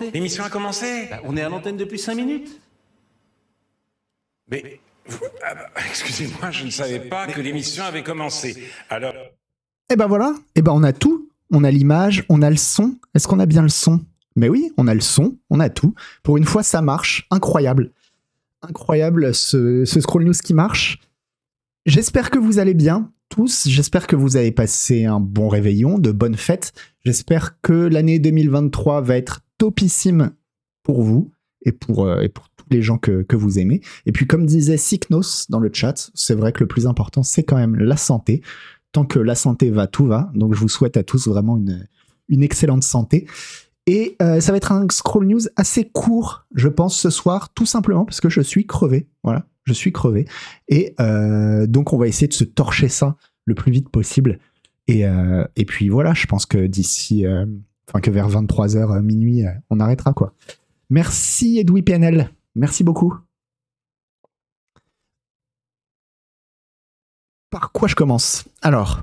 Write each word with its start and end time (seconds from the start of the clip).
commencé. 0.00 0.18
L'émission 0.18 0.44
a 0.44 0.50
commencé 0.50 1.06
Bah, 1.10 1.20
on 1.24 1.36
est 1.36 1.42
à 1.42 1.48
l'antenne 1.48 1.76
depuis 1.76 1.98
5 1.98 2.14
minutes. 2.14 2.60
Mais. 4.50 4.80
ah 5.44 5.54
bah, 5.54 5.70
Excusez-moi, 5.88 6.50
je 6.50 6.64
ne 6.64 6.70
savais 6.70 7.00
pas 7.00 7.26
que 7.26 7.40
l'émission 7.40 7.84
avait 7.84 8.02
commencé. 8.02 8.56
Alors. 8.88 9.14
Et 9.92 9.96
ben 9.96 10.06
voilà, 10.06 10.34
et 10.54 10.62
ben 10.62 10.72
on 10.72 10.82
a 10.82 10.92
tout. 10.92 11.28
On 11.52 11.64
a 11.64 11.70
l'image, 11.70 12.24
on 12.28 12.42
a 12.42 12.50
le 12.50 12.56
son. 12.56 12.96
Est-ce 13.14 13.26
qu'on 13.26 13.40
a 13.40 13.46
bien 13.46 13.62
le 13.62 13.68
son? 13.68 14.00
Mais 14.36 14.48
oui, 14.48 14.70
on 14.76 14.86
a 14.86 14.94
le 14.94 15.00
son, 15.00 15.36
on 15.50 15.58
a 15.58 15.68
tout. 15.68 15.94
Pour 16.22 16.36
une 16.36 16.44
fois, 16.44 16.62
ça 16.62 16.80
marche. 16.80 17.26
Incroyable. 17.30 17.90
Incroyable 18.62 19.34
ce, 19.34 19.84
ce 19.84 20.00
Scroll 20.00 20.24
News 20.24 20.32
qui 20.32 20.54
marche. 20.54 21.00
J'espère 21.86 22.30
que 22.30 22.38
vous 22.38 22.60
allez 22.60 22.74
bien, 22.74 23.10
tous. 23.30 23.66
J'espère 23.68 24.06
que 24.06 24.14
vous 24.14 24.36
avez 24.36 24.52
passé 24.52 25.06
un 25.06 25.18
bon 25.18 25.48
réveillon, 25.48 25.98
de 25.98 26.12
bonnes 26.12 26.36
fêtes. 26.36 26.72
J'espère 27.04 27.60
que 27.62 27.72
l'année 27.72 28.18
2023 28.18 29.00
va 29.00 29.16
être 29.16 29.40
topissime 29.60 30.30
pour 30.82 31.02
vous 31.02 31.30
et 31.66 31.70
pour, 31.70 32.06
euh, 32.06 32.22
et 32.22 32.30
pour 32.30 32.48
tous 32.56 32.64
les 32.70 32.80
gens 32.80 32.96
que, 32.96 33.22
que 33.22 33.36
vous 33.36 33.58
aimez. 33.58 33.82
Et 34.06 34.12
puis, 34.12 34.26
comme 34.26 34.46
disait 34.46 34.78
Siknos 34.78 35.46
dans 35.50 35.60
le 35.60 35.70
chat, 35.70 36.10
c'est 36.14 36.34
vrai 36.34 36.52
que 36.52 36.60
le 36.60 36.66
plus 36.66 36.86
important, 36.86 37.22
c'est 37.22 37.44
quand 37.44 37.56
même 37.56 37.76
la 37.76 37.98
santé 37.98 38.42
tant 38.92 39.04
que 39.04 39.20
la 39.20 39.36
santé 39.36 39.70
va, 39.70 39.86
tout 39.86 40.06
va. 40.06 40.32
Donc 40.34 40.52
je 40.54 40.58
vous 40.58 40.68
souhaite 40.68 40.96
à 40.96 41.04
tous 41.04 41.28
vraiment 41.28 41.56
une, 41.58 41.86
une 42.28 42.42
excellente 42.42 42.82
santé. 42.82 43.28
Et 43.86 44.16
euh, 44.20 44.40
ça 44.40 44.50
va 44.50 44.56
être 44.56 44.72
un 44.72 44.86
scroll 44.90 45.26
news 45.26 45.42
assez 45.54 45.84
court, 45.84 46.46
je 46.56 46.66
pense, 46.66 46.98
ce 46.98 47.08
soir, 47.08 47.52
tout 47.52 47.66
simplement 47.66 48.04
parce 48.04 48.20
que 48.20 48.28
je 48.28 48.40
suis 48.40 48.66
crevé. 48.66 49.06
Voilà, 49.22 49.46
je 49.62 49.74
suis 49.74 49.92
crevé. 49.92 50.26
Et 50.66 50.94
euh, 50.98 51.68
donc 51.68 51.92
on 51.92 51.98
va 51.98 52.08
essayer 52.08 52.26
de 52.26 52.32
se 52.32 52.42
torcher 52.42 52.88
ça 52.88 53.16
le 53.44 53.54
plus 53.54 53.70
vite 53.70 53.90
possible. 53.90 54.40
Et, 54.88 55.04
et 55.54 55.64
puis 55.66 55.88
voilà, 55.88 56.14
je 56.14 56.26
pense 56.26 56.46
que 56.46 56.66
d'ici, 56.66 57.24
enfin 57.90 58.00
que 58.00 58.10
vers 58.10 58.28
23h 58.28 59.00
minuit, 59.00 59.46
euh, 59.46 59.52
on 59.70 59.80
arrêtera 59.80 60.12
quoi. 60.12 60.34
Merci 60.88 61.58
Edoui 61.58 61.82
PNL, 61.82 62.30
merci 62.54 62.84
beaucoup. 62.84 63.14
par 67.50 67.72
quoi 67.72 67.88
je 67.88 67.94
commence? 67.94 68.44
Alors, 68.62 69.02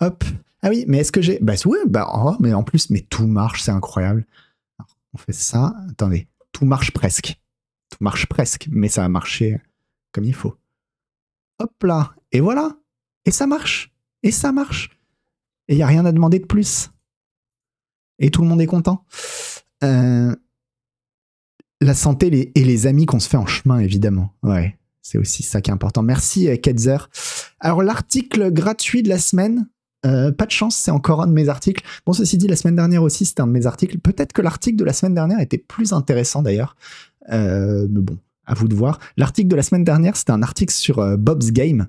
hop. 0.00 0.24
Ah 0.62 0.70
oui, 0.70 0.84
mais 0.88 0.98
est-ce 0.98 1.12
que 1.12 1.20
j'ai. 1.20 1.38
Bah 1.40 1.54
ouais, 1.66 1.78
bah 1.86 2.10
oh, 2.14 2.36
mais 2.40 2.54
en 2.54 2.62
plus, 2.62 2.88
mais 2.88 3.00
tout 3.00 3.26
marche, 3.26 3.62
c'est 3.62 3.72
incroyable. 3.72 4.26
On 5.12 5.18
fait 5.18 5.32
ça. 5.32 5.74
Attendez, 5.90 6.28
tout 6.52 6.64
marche 6.64 6.92
presque. 6.92 7.38
Tout 7.90 7.98
marche 8.00 8.26
presque, 8.26 8.68
mais 8.70 8.88
ça 8.88 9.04
a 9.04 9.08
marché 9.08 9.60
comme 10.12 10.24
il 10.24 10.34
faut. 10.34 10.56
Hop 11.58 11.82
là, 11.82 12.14
et 12.32 12.40
voilà. 12.40 12.76
Et 13.26 13.30
ça 13.30 13.46
marche. 13.46 13.92
Et 14.22 14.30
ça 14.30 14.52
marche. 14.52 14.98
Et 15.68 15.74
il 15.74 15.76
n'y 15.76 15.82
a 15.82 15.86
rien 15.86 16.06
à 16.06 16.12
demander 16.12 16.38
de 16.38 16.46
plus. 16.46 16.90
Et 18.18 18.30
tout 18.30 18.42
le 18.42 18.48
monde 18.48 18.60
est 18.60 18.66
content. 18.66 19.04
Euh, 19.82 20.34
la 21.80 21.94
santé 21.94 22.52
et 22.54 22.64
les 22.64 22.86
amis 22.86 23.06
qu'on 23.06 23.20
se 23.20 23.28
fait 23.28 23.36
en 23.36 23.46
chemin, 23.46 23.78
évidemment. 23.78 24.32
Ouais. 24.42 24.78
C'est 25.02 25.18
aussi 25.18 25.42
ça 25.42 25.60
qui 25.60 25.70
est 25.70 25.74
important. 25.74 26.02
Merci, 26.02 26.48
euh, 26.48 26.56
Ketzer. 26.56 27.10
Alors, 27.60 27.82
l'article 27.82 28.50
gratuit 28.52 29.02
de 29.02 29.08
la 29.08 29.18
semaine, 29.18 29.68
euh, 30.06 30.32
pas 30.32 30.46
de 30.46 30.50
chance, 30.50 30.76
c'est 30.76 30.90
encore 30.90 31.22
un 31.22 31.26
de 31.26 31.32
mes 31.32 31.48
articles. 31.48 31.84
Bon, 32.06 32.12
ceci 32.12 32.38
dit, 32.38 32.46
la 32.46 32.56
semaine 32.56 32.76
dernière 32.76 33.02
aussi, 33.02 33.26
c'était 33.26 33.42
un 33.42 33.46
de 33.46 33.52
mes 33.52 33.66
articles. 33.66 33.98
Peut-être 33.98 34.32
que 34.32 34.42
l'article 34.42 34.76
de 34.76 34.84
la 34.84 34.92
semaine 34.92 35.14
dernière 35.14 35.40
était 35.40 35.58
plus 35.58 35.92
intéressant 35.92 36.42
d'ailleurs. 36.42 36.76
Mais 37.30 37.86
bon, 37.88 38.18
à 38.46 38.54
vous 38.54 38.68
de 38.68 38.74
voir. 38.74 38.98
L'article 39.16 39.48
de 39.48 39.56
la 39.56 39.62
semaine 39.62 39.84
dernière, 39.84 40.16
c'était 40.16 40.32
un 40.32 40.42
article 40.42 40.72
sur 40.72 41.18
Bob's 41.18 41.52
Game. 41.52 41.88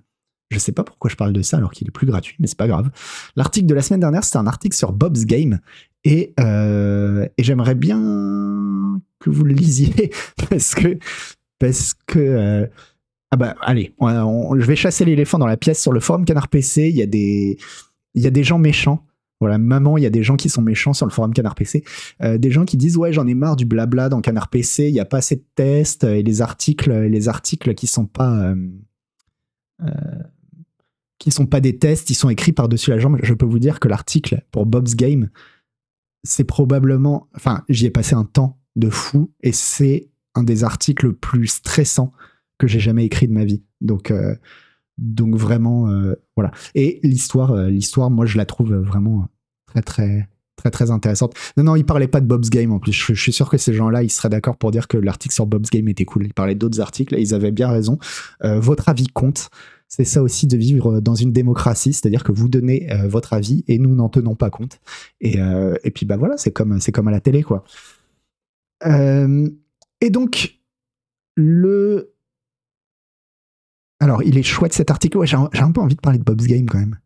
Je 0.52 0.60
sais 0.60 0.72
pas 0.72 0.84
pourquoi 0.84 1.10
je 1.10 1.16
parle 1.16 1.34
de 1.34 1.42
ça 1.42 1.58
alors 1.58 1.72
qu'il 1.72 1.88
est 1.88 1.92
plus 1.92 2.06
gratuit, 2.06 2.36
mais 2.40 2.48
c'est 2.48 2.58
pas 2.58 2.68
grave. 2.68 2.90
L'article 3.36 3.66
de 3.66 3.74
la 3.74 3.82
semaine 3.82 4.00
dernière, 4.00 4.24
c'était 4.24 4.38
un 4.38 4.48
article 4.48 4.76
sur 4.76 4.92
Bob's 4.92 5.26
Game. 5.26 5.60
Et, 6.04 6.34
euh, 6.40 7.28
et 7.38 7.44
j'aimerais 7.44 7.74
bien 7.74 9.02
que 9.20 9.30
vous 9.30 9.44
le 9.44 9.54
lisiez 9.54 10.12
parce 10.50 10.76
que, 10.76 11.00
parce 11.58 11.96
que 12.06 12.20
euh, 12.20 12.68
ah 13.32 13.38
bah 13.38 13.56
allez, 13.62 13.94
je 14.00 14.66
vais 14.66 14.76
chasser 14.76 15.04
l'éléphant 15.04 15.40
dans 15.40 15.48
la 15.48 15.58
pièce 15.58 15.82
sur 15.82 15.92
le 15.92 16.00
forum 16.00 16.26
Canard 16.26 16.48
PC. 16.48 16.90
Il 16.90 16.96
y 16.96 17.02
a 17.02 17.08
des, 17.08 17.58
il 18.14 18.22
y 18.22 18.28
a 18.28 18.32
des 18.32 18.44
gens 18.44 18.60
méchants. 18.60 19.04
Voilà, 19.42 19.58
maman, 19.58 19.98
il 19.98 20.04
y 20.04 20.08
a 20.08 20.12
des 20.12 20.24
gens 20.24 20.38
qui 20.38 20.48
sont 20.48 20.62
méchants 20.62 20.94
sur 20.94 21.06
le 21.06 21.12
forum 21.12 21.34
Canard 21.34 21.56
PC. 21.56 21.84
Euh, 22.22 22.38
des 22.38 22.52
gens 22.52 22.66
qui 22.66 22.78
disent 22.78 22.98
ouais, 22.98 23.12
j'en 23.12 23.26
ai 23.26 23.34
marre 23.34 23.56
du 23.56 23.66
blabla 23.66 24.10
dans 24.10 24.22
Canard 24.22 24.50
PC. 24.50 24.90
Il 24.90 24.94
y 24.94 25.00
a 25.00 25.06
pas 25.06 25.18
assez 25.18 25.38
de 25.38 25.46
tests 25.56 26.04
et 26.04 26.22
les 26.22 26.42
articles, 26.42 26.94
les 26.94 27.28
articles 27.28 27.74
qui 27.74 27.88
sont 27.88 28.06
pas, 28.06 28.54
qui 31.26 31.32
sont 31.32 31.48
pas 31.48 31.60
des 31.60 31.80
tests, 31.80 32.12
ils 32.12 32.16
sont 32.16 32.30
écrits 32.30 32.52
par 32.52 32.70
dessus 32.70 32.92
la 32.92 33.00
jambe. 33.00 33.18
Je 33.24 33.34
peux 33.34 33.48
vous 33.48 33.58
dire 33.58 33.80
que 33.80 33.88
l'article 33.88 34.46
pour 34.52 34.68
Bob's 34.68 34.96
Game, 34.96 35.32
c'est 36.24 36.44
probablement, 36.44 37.30
enfin, 37.36 37.64
j'y 37.68 37.88
ai 37.88 37.90
passé 37.90 38.14
un 38.14 38.26
temps 38.26 38.60
de 38.76 38.92
fou 38.92 39.32
et 39.42 39.52
c'est 39.52 40.12
un 40.36 40.44
des 40.44 40.64
articles 40.64 41.14
plus 41.14 41.48
stressants 41.48 42.14
que 42.60 42.68
j'ai 42.68 42.80
jamais 42.80 43.06
écrit 43.06 43.28
de 43.28 43.34
ma 43.34 43.44
vie. 43.44 43.64
Donc, 43.82 44.12
euh, 44.12 44.36
donc 45.00 45.36
vraiment, 45.36 45.90
euh, 45.90 46.14
voilà. 46.36 46.52
Et 46.76 47.00
l'histoire, 47.02 47.54
euh, 47.54 47.70
l'histoire, 47.70 48.12
moi, 48.12 48.28
je 48.28 48.38
la 48.38 48.46
trouve 48.46 48.76
vraiment 48.76 49.28
très, 49.66 49.82
très, 49.82 50.30
très, 50.58 50.70
très 50.70 50.92
intéressante. 50.92 51.34
Non, 51.58 51.64
non, 51.64 51.76
il 51.76 51.86
parlait 51.86 52.08
pas 52.08 52.22
de 52.22 52.28
Bob's 52.28 52.52
Game 52.52 52.72
en 52.72 52.78
plus. 52.78 52.92
Je, 52.92 53.16
je 53.16 53.20
suis 53.20 53.34
sûr 53.34 53.50
que 53.50 53.58
ces 53.58 53.74
gens-là, 53.74 54.04
ils 54.04 54.12
seraient 54.12 54.30
d'accord 54.30 54.58
pour 54.58 54.70
dire 54.70 54.88
que 54.88 54.98
l'article 54.98 55.34
sur 55.34 55.48
Bob's 55.48 55.72
Game 55.72 55.88
était 55.88 56.06
cool. 56.06 56.28
Ils 56.28 56.36
parlaient 56.36 56.54
d'autres 56.54 56.82
articles 56.82 57.16
et 57.16 57.20
ils 57.20 57.34
avaient 57.34 57.52
bien 57.52 57.70
raison. 57.70 57.98
Votre 58.44 58.90
avis 58.90 59.08
compte. 59.08 59.50
C'est 59.96 60.04
ça 60.04 60.22
aussi 60.22 60.46
de 60.46 60.58
vivre 60.58 61.00
dans 61.00 61.16
une 61.16 61.32
démocratie, 61.32 61.94
c'est-à-dire 61.94 62.26
que 62.26 62.34
vous 62.34 62.50
donnez 62.50 62.92
euh, 62.92 63.08
votre 63.08 63.32
avis 63.32 63.64
et 63.70 63.80
nous 63.80 63.96
n'en 63.96 64.10
tenons 64.10 64.36
pas 64.36 64.50
compte. 64.50 64.82
Et, 65.22 65.40
euh, 65.40 65.76
et 65.86 65.92
puis 65.92 66.06
bah 66.06 66.18
voilà, 66.18 66.36
c'est 66.36 66.52
comme 66.52 66.82
c'est 66.82 66.92
comme 66.92 67.08
à 67.08 67.12
la 67.12 67.22
télé 67.22 67.44
quoi. 67.44 67.64
Euh, 68.86 69.50
et 70.02 70.10
donc 70.10 70.60
le 71.38 72.14
alors, 74.02 74.22
il 74.24 74.38
est 74.38 74.44
chouette 74.44 74.74
cet 74.74 74.92
article. 74.92 75.18
Ouais, 75.18 75.28
j'ai 75.28 75.38
un, 75.38 75.50
un 75.54 75.72
peu 75.72 75.80
envie 75.80 75.96
de 75.96 76.02
parler 76.02 76.20
de 76.20 76.26
Bob's 76.26 76.46
Game 76.46 76.66
quand 76.66 76.80
même. 76.80 77.00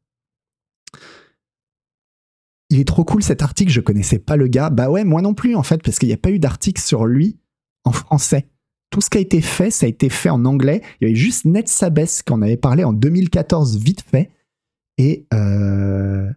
Il 2.72 2.80
est 2.80 2.88
trop 2.88 3.04
cool 3.04 3.22
cet 3.22 3.44
article, 3.44 3.72
je 3.72 3.82
connaissais 3.82 4.18
pas 4.18 4.36
le 4.36 4.48
gars. 4.48 4.72
Bah 4.72 4.90
ouais, 4.90 5.04
moi 5.04 5.22
non 5.22 5.36
plus 5.36 5.56
en 5.56 5.62
fait, 5.62 5.84
parce 5.84 6.00
qu'il 6.00 6.10
n'y 6.10 6.16
a 6.16 6.18
pas 6.18 6.32
eu 6.32 6.40
d'article 6.40 6.82
sur 6.82 7.06
lui 7.06 7.38
en 7.84 7.92
français. 7.92 8.50
Tout 8.90 9.02
ce 9.02 9.10
qui 9.10 9.18
a 9.18 9.22
été 9.22 9.42
fait, 9.42 9.70
ça 9.72 9.86
a 9.86 9.90
été 9.90 10.10
fait 10.10 10.30
en 10.30 10.46
anglais. 10.46 10.82
Il 11.00 11.08
y 11.08 11.12
avait 11.12 11.20
juste 11.20 11.46
Ned 11.46 11.68
Sabes 11.68 12.06
qui 12.26 12.34
en 12.34 12.42
avait 12.42 12.58
parlé 12.58 12.84
en 12.84 12.94
2014 12.94 13.78
vite 13.78 14.02
fait. 14.02 14.32
Et 14.98 15.28
euh, 15.34 16.30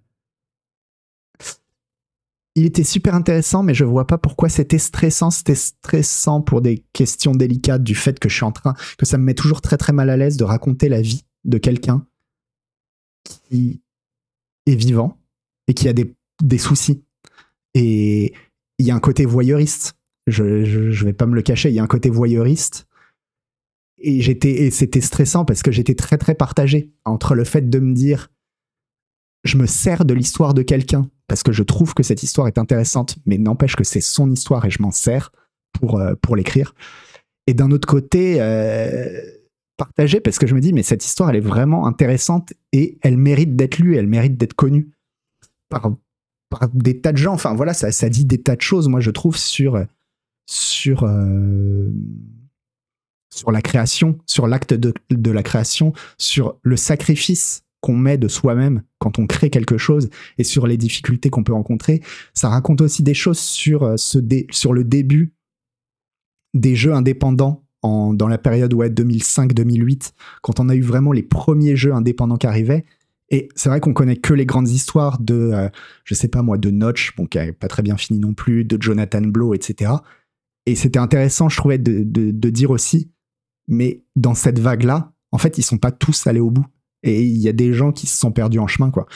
il 2.54 2.66
était 2.66 2.84
super 2.84 3.14
intéressant, 3.14 3.62
mais 3.62 3.74
je 3.74 3.84
vois 3.84 4.06
pas 4.06 4.18
pourquoi 4.18 4.48
c'était 4.48 4.78
stressant. 4.78 5.30
C'était 5.30 5.54
stressant 5.54 6.42
pour 6.42 6.60
des 6.60 6.84
questions 6.92 7.32
délicates 7.32 7.82
du 7.82 7.94
fait 7.94 8.18
que 8.18 8.28
je 8.28 8.34
suis 8.34 8.44
en 8.44 8.52
train, 8.52 8.74
que 8.98 9.06
ça 9.06 9.16
me 9.16 9.24
met 9.24 9.34
toujours 9.34 9.62
très 9.62 9.78
très 9.78 9.92
mal 9.92 10.10
à 10.10 10.16
l'aise 10.16 10.36
de 10.36 10.44
raconter 10.44 10.88
la 10.88 11.00
vie 11.00 11.24
de 11.44 11.58
quelqu'un 11.58 12.06
qui 13.24 13.82
est 14.66 14.74
vivant 14.74 15.18
et 15.66 15.74
qui 15.74 15.88
a 15.88 15.92
des, 15.92 16.14
des 16.42 16.58
soucis. 16.58 17.02
Et 17.74 18.34
il 18.78 18.86
y 18.86 18.90
a 18.90 18.94
un 18.94 19.00
côté 19.00 19.24
voyeuriste. 19.24 19.94
Je, 20.26 20.64
je, 20.64 21.04
vais 21.04 21.12
pas 21.12 21.26
me 21.26 21.34
le 21.34 21.42
cacher. 21.42 21.68
Il 21.68 21.74
y 21.74 21.80
a 21.80 21.82
un 21.82 21.88
côté 21.88 22.10
voyeuriste. 22.10 22.86
Et 23.98 24.20
j'étais, 24.20 24.70
c'était 24.70 25.00
stressant 25.00 25.44
parce 25.44 25.62
que 25.62 25.70
j'étais 25.70 25.94
très 25.94 26.18
très 26.18 26.34
partagé 26.34 26.92
entre 27.04 27.34
le 27.34 27.44
fait 27.44 27.68
de 27.68 27.78
me 27.78 27.94
dire, 27.94 28.30
je 29.44 29.56
me 29.56 29.66
sers 29.66 30.04
de 30.04 30.14
l'histoire 30.14 30.54
de 30.54 30.62
quelqu'un 30.62 31.08
parce 31.28 31.42
que 31.42 31.52
je 31.52 31.62
trouve 31.62 31.94
que 31.94 32.02
cette 32.02 32.22
histoire 32.22 32.48
est 32.48 32.58
intéressante, 32.58 33.16
mais 33.26 33.38
n'empêche 33.38 33.76
que 33.76 33.84
c'est 33.84 34.00
son 34.00 34.30
histoire 34.30 34.64
et 34.64 34.70
je 34.70 34.82
m'en 34.82 34.90
sers 34.90 35.32
pour, 35.72 35.98
euh, 35.98 36.14
pour 36.20 36.36
l'écrire. 36.36 36.74
Et 37.46 37.54
d'un 37.54 37.70
autre 37.70 37.88
côté, 37.88 38.40
euh, 38.40 39.20
partagé 39.76 40.20
parce 40.20 40.38
que 40.38 40.46
je 40.46 40.54
me 40.54 40.60
dis, 40.60 40.72
mais 40.72 40.82
cette 40.82 41.04
histoire, 41.04 41.30
elle 41.30 41.36
est 41.36 41.40
vraiment 41.40 41.86
intéressante 41.86 42.52
et 42.72 42.98
elle 43.02 43.16
mérite 43.16 43.56
d'être 43.56 43.78
lue, 43.78 43.96
elle 43.96 44.06
mérite 44.06 44.36
d'être 44.36 44.54
connue 44.54 44.90
par, 45.68 45.92
par 46.50 46.68
des 46.68 47.00
tas 47.00 47.12
de 47.12 47.18
gens. 47.18 47.34
Enfin 47.34 47.54
voilà, 47.54 47.74
ça, 47.74 47.92
ça 47.92 48.08
dit 48.08 48.24
des 48.24 48.42
tas 48.42 48.56
de 48.56 48.62
choses, 48.62 48.88
moi 48.88 49.00
je 49.00 49.10
trouve, 49.10 49.36
sur, 49.36 49.84
sur, 50.52 51.04
euh, 51.04 51.88
sur 53.30 53.50
la 53.50 53.62
création, 53.62 54.18
sur 54.26 54.46
l'acte 54.46 54.74
de, 54.74 55.30
la 55.30 55.42
création, 55.42 55.94
sur 56.18 56.58
le 56.62 56.76
sacrifice 56.76 57.64
qu'on 57.80 57.96
met 57.96 58.18
de 58.18 58.28
soi-même 58.28 58.82
quand 58.98 59.18
on 59.18 59.26
crée 59.26 59.50
quelque 59.50 59.78
chose 59.78 60.10
et 60.38 60.44
sur 60.44 60.66
les 60.66 60.76
difficultés 60.76 61.30
qu'on 61.30 61.42
peut 61.42 61.54
rencontrer. 61.54 62.02
Ça 62.34 62.50
raconte 62.50 62.82
aussi 62.82 63.02
des 63.02 63.14
choses 63.14 63.38
sur, 63.38 63.82
euh, 63.82 63.96
ce 63.96 64.18
sur 64.50 64.74
le 64.74 64.84
début 64.84 65.32
des 66.54 66.76
jeux 66.76 66.92
indépendants 66.92 67.64
en, 67.80 68.12
dans 68.12 68.28
la 68.28 68.38
période 68.38 68.74
ouais, 68.74 68.90
2005-2008, 68.90 70.12
quand 70.42 70.60
on 70.60 70.68
a 70.68 70.74
eu 70.74 70.82
vraiment 70.82 71.12
les 71.12 71.22
premiers 71.22 71.76
jeux 71.76 71.94
indépendants 71.94 72.36
qui 72.36 72.46
arrivaient. 72.46 72.84
Et 73.30 73.48
c'est 73.56 73.70
vrai 73.70 73.80
qu'on 73.80 73.94
connaît 73.94 74.16
que 74.16 74.34
les 74.34 74.44
grandes 74.44 74.68
histoires 74.68 75.18
de, 75.18 75.34
euh, 75.34 75.68
je 76.04 76.14
sais 76.14 76.28
pas 76.28 76.42
moi, 76.42 76.58
de 76.58 76.70
Notch, 76.70 77.16
bon, 77.16 77.24
qui 77.24 77.38
n'est 77.38 77.52
pas 77.52 77.66
très 77.66 77.82
bien 77.82 77.96
fini 77.96 78.18
non 78.18 78.34
plus, 78.34 78.64
de 78.64 78.80
Jonathan 78.80 79.22
Blow, 79.22 79.54
etc. 79.54 79.92
Et 80.66 80.74
c'était 80.74 80.98
intéressant, 80.98 81.48
je 81.48 81.56
trouvais, 81.56 81.78
de, 81.78 82.50
dire 82.50 82.70
aussi, 82.70 83.10
mais 83.68 84.04
dans 84.16 84.34
cette 84.34 84.58
vague-là, 84.58 85.12
en 85.32 85.38
fait, 85.38 85.58
ils 85.58 85.62
sont 85.62 85.78
pas 85.78 85.90
tous 85.90 86.26
allés 86.26 86.40
au 86.40 86.50
bout. 86.50 86.66
Et 87.02 87.24
il 87.24 87.38
y 87.38 87.48
a 87.48 87.52
des 87.52 87.72
gens 87.72 87.90
qui 87.90 88.06
se 88.06 88.16
sont 88.16 88.30
perdus 88.30 88.60
en 88.60 88.68
chemin, 88.68 88.90
quoi. 88.90 89.06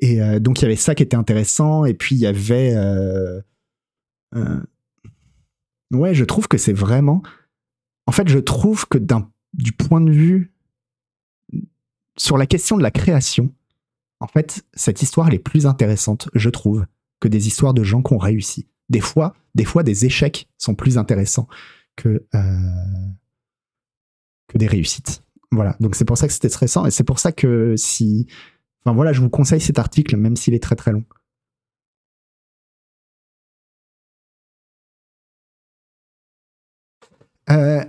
Et 0.00 0.20
euh, 0.20 0.38
donc, 0.38 0.60
il 0.60 0.62
y 0.62 0.64
avait 0.66 0.76
ça 0.76 0.94
qui 0.94 1.02
était 1.02 1.16
intéressant. 1.16 1.84
Et 1.84 1.94
puis, 1.94 2.14
il 2.14 2.20
y 2.20 2.26
avait. 2.26 2.74
euh, 2.74 3.40
euh, 4.34 4.60
Ouais, 5.92 6.14
je 6.14 6.24
trouve 6.24 6.48
que 6.48 6.58
c'est 6.58 6.72
vraiment. 6.72 7.22
En 8.06 8.12
fait, 8.12 8.28
je 8.28 8.38
trouve 8.38 8.86
que 8.86 8.98
du 9.52 9.72
point 9.72 10.00
de 10.00 10.10
vue 10.10 10.52
sur 12.16 12.38
la 12.38 12.46
question 12.46 12.76
de 12.76 12.82
la 12.82 12.90
création, 12.90 13.54
en 14.20 14.26
fait, 14.26 14.64
cette 14.74 15.02
histoire 15.02 15.28
elle 15.28 15.34
est 15.34 15.38
plus 15.38 15.66
intéressante, 15.66 16.28
je 16.34 16.48
trouve, 16.48 16.86
que 17.20 17.28
des 17.28 17.46
histoires 17.46 17.74
de 17.74 17.82
gens 17.82 18.02
qui 18.02 18.12
ont 18.14 18.18
réussi. 18.18 18.68
Des 18.92 19.64
fois, 19.64 19.82
des 19.82 20.04
échecs 20.04 20.48
sont 20.58 20.74
plus 20.74 20.98
intéressants 20.98 21.48
que 21.96 22.26
euh, 22.34 22.38
que 24.48 24.58
des 24.58 24.66
réussites. 24.66 25.22
Voilà. 25.50 25.76
Donc 25.80 25.94
c'est 25.96 26.04
pour 26.04 26.18
ça 26.18 26.26
que 26.26 26.32
c'était 26.32 26.48
stressant 26.48 26.86
et 26.86 26.90
c'est 26.90 27.04
pour 27.04 27.18
ça 27.18 27.32
que 27.32 27.74
si, 27.76 28.26
enfin 28.84 28.94
voilà, 28.94 29.12
je 29.12 29.20
vous 29.20 29.28
conseille 29.30 29.60
cet 29.60 29.78
article 29.78 30.16
même 30.16 30.36
s'il 30.36 30.54
est 30.54 30.62
très 30.62 30.76
très 30.76 30.92
long. 30.92 31.04
Euh... 37.50 37.84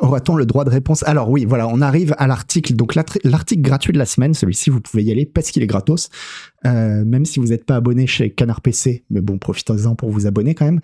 Aura-t-on 0.00 0.34
le 0.34 0.46
droit 0.46 0.64
de 0.64 0.70
réponse? 0.70 1.02
Alors 1.02 1.28
oui, 1.28 1.44
voilà, 1.44 1.68
on 1.68 1.80
arrive 1.82 2.14
à 2.18 2.26
l'article. 2.26 2.74
Donc 2.74 2.94
l'article 2.94 3.60
gratuit 3.60 3.92
de 3.92 3.98
la 3.98 4.06
semaine, 4.06 4.32
celui-ci, 4.32 4.70
vous 4.70 4.80
pouvez 4.80 5.04
y 5.04 5.10
aller 5.10 5.26
parce 5.26 5.50
qu'il 5.50 5.62
est 5.62 5.66
gratos, 5.66 6.08
euh, 6.66 7.04
même 7.04 7.26
si 7.26 7.38
vous 7.38 7.48
n'êtes 7.48 7.66
pas 7.66 7.76
abonné 7.76 8.06
chez 8.06 8.30
Canard 8.30 8.62
PC. 8.62 9.04
Mais 9.10 9.20
bon, 9.20 9.38
profitez-en 9.38 9.94
pour 9.96 10.10
vous 10.10 10.26
abonner 10.26 10.54
quand 10.54 10.64
même. 10.64 10.80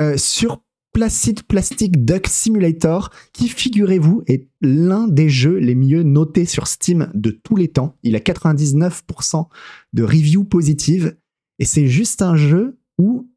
Euh, 0.00 0.16
sur 0.18 0.62
Placid 0.92 1.42
Plastic 1.44 2.04
Duck 2.04 2.26
Simulator, 2.26 3.10
qui, 3.32 3.48
figurez-vous, 3.48 4.22
est 4.26 4.48
l'un 4.60 5.08
des 5.08 5.28
jeux 5.28 5.56
les 5.56 5.74
mieux 5.74 6.02
notés 6.02 6.44
sur 6.44 6.66
Steam 6.66 7.10
de 7.14 7.30
tous 7.30 7.56
les 7.56 7.68
temps. 7.68 7.96
Il 8.02 8.16
a 8.16 8.20
99% 8.20 9.46
de 9.92 10.02
reviews 10.02 10.44
positives. 10.44 11.16
Et 11.58 11.64
c'est 11.64 11.86
juste 11.86 12.22
un 12.22 12.36
jeu 12.36 12.78
où 12.98 13.30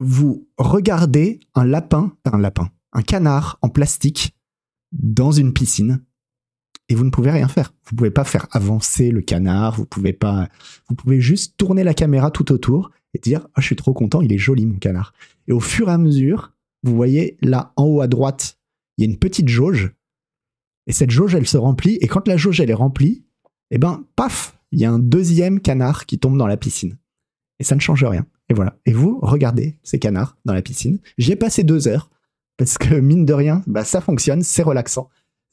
vous 0.00 0.48
regardez 0.58 1.40
un 1.54 1.64
lapin, 1.64 2.16
un 2.24 2.38
lapin, 2.38 2.68
un 2.92 3.02
canard 3.02 3.58
en 3.62 3.68
plastique 3.68 4.36
dans 4.92 5.32
une 5.32 5.52
piscine 5.52 6.04
et 6.88 6.94
vous 6.94 7.04
ne 7.04 7.10
pouvez 7.10 7.30
rien 7.30 7.48
faire. 7.48 7.72
Vous 7.86 7.96
pouvez 7.96 8.10
pas 8.10 8.24
faire 8.24 8.46
avancer 8.50 9.10
le 9.10 9.22
canard, 9.22 9.76
vous 9.76 9.86
pouvez 9.86 10.12
pas, 10.12 10.48
vous 10.88 10.94
pouvez 10.94 11.20
juste 11.20 11.56
tourner 11.56 11.84
la 11.84 11.94
caméra 11.94 12.30
tout 12.30 12.52
autour 12.52 12.90
et 13.14 13.18
dire 13.18 13.46
oh, 13.48 13.60
je 13.60 13.66
suis 13.66 13.76
trop 13.76 13.94
content, 13.94 14.20
il 14.20 14.32
est 14.32 14.38
joli 14.38 14.66
mon 14.66 14.78
canard. 14.78 15.14
Et 15.48 15.52
au 15.52 15.60
fur 15.60 15.88
et 15.88 15.92
à 15.92 15.98
mesure, 15.98 16.52
vous 16.82 16.94
voyez 16.94 17.38
là 17.40 17.72
en 17.76 17.84
haut 17.84 18.00
à 18.00 18.08
droite, 18.08 18.58
il 18.96 19.04
y 19.04 19.08
a 19.08 19.10
une 19.10 19.18
petite 19.18 19.48
jauge 19.48 19.92
et 20.86 20.92
cette 20.92 21.10
jauge 21.10 21.34
elle 21.34 21.46
se 21.46 21.56
remplit 21.56 21.98
et 22.00 22.08
quand 22.08 22.28
la 22.28 22.36
jauge 22.36 22.60
elle 22.60 22.70
est 22.70 22.74
remplie, 22.74 23.24
eh 23.70 23.78
ben 23.78 24.04
paf, 24.16 24.58
il 24.70 24.80
y 24.80 24.84
a 24.84 24.92
un 24.92 24.98
deuxième 24.98 25.60
canard 25.60 26.06
qui 26.06 26.18
tombe 26.18 26.36
dans 26.36 26.46
la 26.46 26.56
piscine 26.56 26.98
et 27.58 27.64
ça 27.64 27.74
ne 27.74 27.80
change 27.80 28.04
rien. 28.04 28.26
Et 28.48 28.54
voilà. 28.54 28.78
Et 28.84 28.92
vous 28.92 29.20
regardez 29.22 29.78
ces 29.82 29.98
canards 29.98 30.36
dans 30.44 30.52
la 30.52 30.62
piscine. 30.62 30.98
J'y 31.16 31.32
ai 31.32 31.36
passé 31.36 31.62
deux 31.62 31.88
heures 31.88 32.10
parce 32.56 32.78
que 32.78 32.94
mine 32.94 33.24
de 33.24 33.32
rien, 33.32 33.62
bah, 33.66 33.84
ça 33.84 34.00
fonctionne, 34.00 34.42
c'est 34.42 34.62
relaxant. 34.62 35.08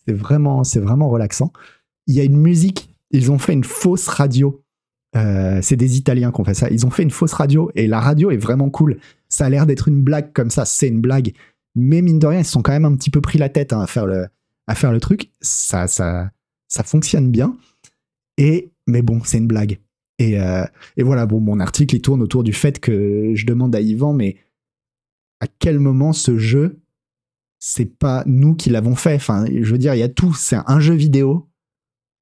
C'est 0.05 0.13
vraiment, 0.13 0.63
c'est 0.63 0.79
vraiment 0.79 1.09
relaxant. 1.09 1.51
Il 2.07 2.15
y 2.15 2.19
a 2.19 2.23
une 2.23 2.37
musique, 2.37 2.95
ils 3.11 3.31
ont 3.31 3.39
fait 3.39 3.53
une 3.53 3.63
fausse 3.63 4.07
radio. 4.07 4.63
Euh, 5.15 5.59
c'est 5.61 5.75
des 5.75 5.97
Italiens 5.97 6.31
qui 6.31 6.41
ont 6.41 6.43
fait 6.43 6.53
ça. 6.53 6.69
Ils 6.69 6.85
ont 6.85 6.91
fait 6.91 7.03
une 7.03 7.11
fausse 7.11 7.33
radio 7.33 7.71
et 7.75 7.87
la 7.87 7.99
radio 7.99 8.31
est 8.31 8.37
vraiment 8.37 8.69
cool. 8.69 8.99
Ça 9.27 9.45
a 9.45 9.49
l'air 9.49 9.65
d'être 9.65 9.87
une 9.87 10.01
blague 10.01 10.33
comme 10.33 10.49
ça, 10.49 10.65
c'est 10.65 10.87
une 10.87 11.01
blague. 11.01 11.33
Mais 11.75 12.01
mine 12.01 12.19
de 12.19 12.27
rien, 12.27 12.39
ils 12.39 12.45
se 12.45 12.51
sont 12.51 12.61
quand 12.61 12.71
même 12.71 12.85
un 12.85 12.95
petit 12.95 13.09
peu 13.09 13.21
pris 13.21 13.37
la 13.37 13.49
tête 13.49 13.73
hein, 13.73 13.81
à, 13.81 13.87
faire 13.87 14.05
le, 14.05 14.27
à 14.67 14.75
faire 14.75 14.91
le 14.91 14.99
truc. 14.99 15.31
Ça, 15.41 15.87
ça, 15.87 16.31
ça 16.67 16.83
fonctionne 16.83 17.31
bien. 17.31 17.57
Et, 18.37 18.71
mais 18.87 19.01
bon, 19.01 19.21
c'est 19.23 19.37
une 19.37 19.47
blague. 19.47 19.79
Et, 20.17 20.39
euh, 20.39 20.65
et, 20.97 21.03
voilà, 21.03 21.25
bon, 21.25 21.39
mon 21.39 21.59
article, 21.59 21.95
il 21.95 22.01
tourne 22.01 22.21
autour 22.21 22.43
du 22.43 22.53
fait 22.53 22.79
que 22.79 23.31
je 23.35 23.45
demande 23.45 23.75
à 23.75 23.81
Yvan, 23.81 24.13
mais 24.13 24.37
à 25.39 25.47
quel 25.47 25.79
moment 25.79 26.13
ce 26.13 26.37
jeu 26.37 26.79
c'est 27.59 27.85
pas 27.85 28.23
nous 28.25 28.55
qui 28.55 28.69
l'avons 28.69 28.95
fait. 28.95 29.15
Enfin, 29.15 29.45
je 29.45 29.71
veux 29.71 29.77
dire, 29.77 29.93
il 29.93 29.99
y 29.99 30.03
a 30.03 30.09
tout. 30.09 30.33
C'est 30.33 30.57
un 30.65 30.79
jeu 30.79 30.93
vidéo 30.93 31.49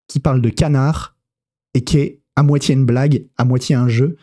qui 0.08 0.20
parle 0.20 0.42
de 0.42 0.50
canard 0.50 1.16
et 1.74 1.84
qui 1.84 2.00
est 2.00 2.22
à 2.36 2.44
moitié 2.44 2.74
une 2.74 2.86
blague, 2.86 3.28
à 3.38 3.46
moitié 3.46 3.76
un 3.76 3.88
jeu 3.88 4.18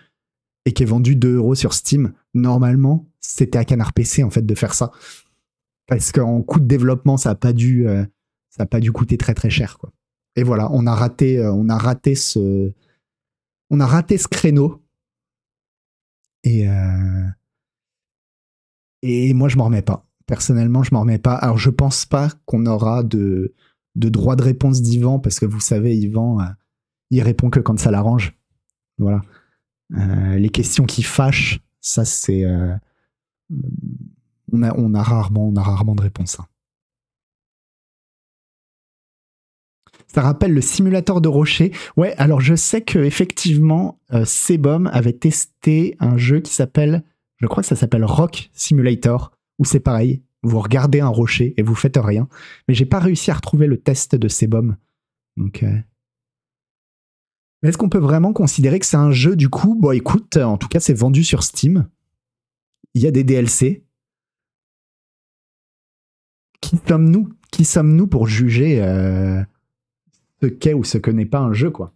et 0.65 0.73
qui 0.73 0.83
est 0.83 0.87
vendu 0.87 1.17
2 1.17 1.37
euros 1.37 1.55
sur 1.55 1.73
Steam. 1.73 2.13
Normalement, 2.35 3.09
c'était 3.21 3.59
à 3.59 3.65
Canard 3.65 3.93
PC 3.93 4.23
en 4.23 4.31
fait 4.31 4.45
de 4.45 4.55
faire 4.55 4.75
ça. 4.75 4.91
Parce 5.87 6.13
qu'en 6.13 6.43
coût 6.43 6.61
de 6.61 6.67
développement, 6.67 7.17
ça 7.17 7.31
n'a 7.31 7.35
pas 7.35 7.53
dû, 7.53 7.87
euh, 7.87 8.05
ça 8.51 8.65
a 8.65 8.67
pas 8.67 8.81
dû 8.81 8.91
coûter 8.91 9.19
très 9.19 9.35
très 9.35 9.51
cher. 9.51 9.79
Et 10.37 10.43
voilà, 10.43 10.69
on 10.73 10.87
a 10.87 10.95
raté, 10.95 11.39
euh, 11.39 11.53
on 11.53 11.69
a 11.69 11.77
raté 11.77 12.15
ce, 12.15 12.73
on 13.71 13.81
a 13.81 13.87
raté 13.87 14.19
ce 14.19 14.29
créneau. 14.29 14.83
Et 16.43 16.69
euh, 16.69 17.27
et 19.03 19.33
moi 19.35 19.49
je 19.49 19.57
m'en 19.57 19.65
remets 19.65 19.83
pas 19.83 20.07
personnellement, 20.27 20.83
je 20.83 20.91
m'en 20.93 21.01
remets 21.01 21.19
pas. 21.19 21.35
Alors, 21.35 21.59
je 21.59 21.71
pense 21.71 22.07
pas 22.07 22.31
qu'on 22.47 22.67
aura 22.67 23.03
de, 23.03 23.55
de 23.95 24.09
droit 24.09 24.37
de 24.37 24.43
réponse 24.43 24.83
d'Yvan, 24.83 25.19
parce 25.19 25.39
que 25.39 25.47
vous 25.47 25.61
savez, 25.61 25.97
Yvan, 25.97 26.41
euh, 26.41 26.45
il 27.11 27.23
répond 27.23 27.51
que 27.51 27.61
quand 27.61 27.79
ça 27.79 27.91
l'arrange. 27.91 28.35
Voilà. 28.99 29.23
Euh, 29.97 30.37
les 30.37 30.49
questions 30.49 30.85
qui 30.85 31.03
fâchent, 31.03 31.61
ça, 31.81 32.05
c'est. 32.05 32.45
Euh, 32.45 32.75
on, 34.53 34.63
a, 34.63 34.75
on, 34.77 34.95
a 34.95 35.03
rarement, 35.03 35.49
on 35.49 35.57
a 35.57 35.63
rarement 35.63 35.95
de 35.95 36.03
réponse. 36.03 36.41
Hein. 36.41 36.47
Ça 40.07 40.23
rappelle 40.23 40.53
le 40.53 40.61
simulateur 40.61 41.21
de 41.21 41.29
rocher. 41.29 41.73
Ouais, 41.97 42.15
alors 42.19 42.41
je 42.41 42.55
sais 42.55 42.83
que 42.83 43.01
effectivement, 43.01 43.99
Sebum 44.25 44.87
avait 44.93 45.13
testé 45.13 45.97
un 45.99 46.17
jeu 46.17 46.41
qui 46.41 46.55
s'appelle, 46.55 47.03
je 47.39 47.49
crois 47.49 47.65
que 47.65 47.69
ça 47.69 47.75
s'appelle 47.75 48.05
Rock 48.05 48.49
Simulator, 48.53 49.34
où 49.59 49.65
c'est 49.65 49.81
pareil, 49.81 50.23
vous 50.43 50.61
regardez 50.61 51.01
un 51.01 51.09
rocher 51.09 51.55
et 51.57 51.63
vous 51.63 51.75
faites 51.75 51.97
rien. 51.97 52.29
Mais 52.69 52.75
j'ai 52.75 52.87
pas 52.87 52.99
réussi 52.99 53.31
à 53.31 53.35
retrouver 53.35 53.67
le 53.67 53.81
test 53.81 54.15
de 54.15 54.29
Sebum. 54.29 54.77
Donc. 55.37 55.63
Euh. 55.63 55.79
Est-ce 57.63 57.79
qu'on 57.79 57.89
peut 57.89 57.99
vraiment 57.99 58.35
considérer 58.35 58.79
que 58.79 58.85
c'est 58.85 58.99
un 58.99 59.11
jeu 59.11 59.37
du 59.37 59.49
coup? 59.49 59.75
Bon, 59.75 59.91
écoute, 59.93 60.37
en 60.37 60.59
tout 60.59 60.69
cas, 60.69 60.81
c'est 60.81 60.93
vendu 60.93 61.25
sur 61.25 61.43
Steam. 61.43 61.89
Il 62.93 63.03
y 63.03 63.07
a 63.07 63.11
des 63.11 63.25
DLC. 63.25 63.85
Qui 66.61 66.79
sommes-nous? 66.87 67.31
Qui 67.51 67.65
sommes-nous 67.65 68.07
pour 68.07 68.27
juger 68.27 68.83
euh, 68.83 69.43
ce 70.43 70.47
qu'est 70.47 70.75
ou 70.75 70.85
ce 70.85 70.99
que 70.99 71.11
n'est 71.11 71.25
pas 71.25 71.39
un 71.39 71.55
jeu, 71.55 71.71
quoi? 71.71 71.95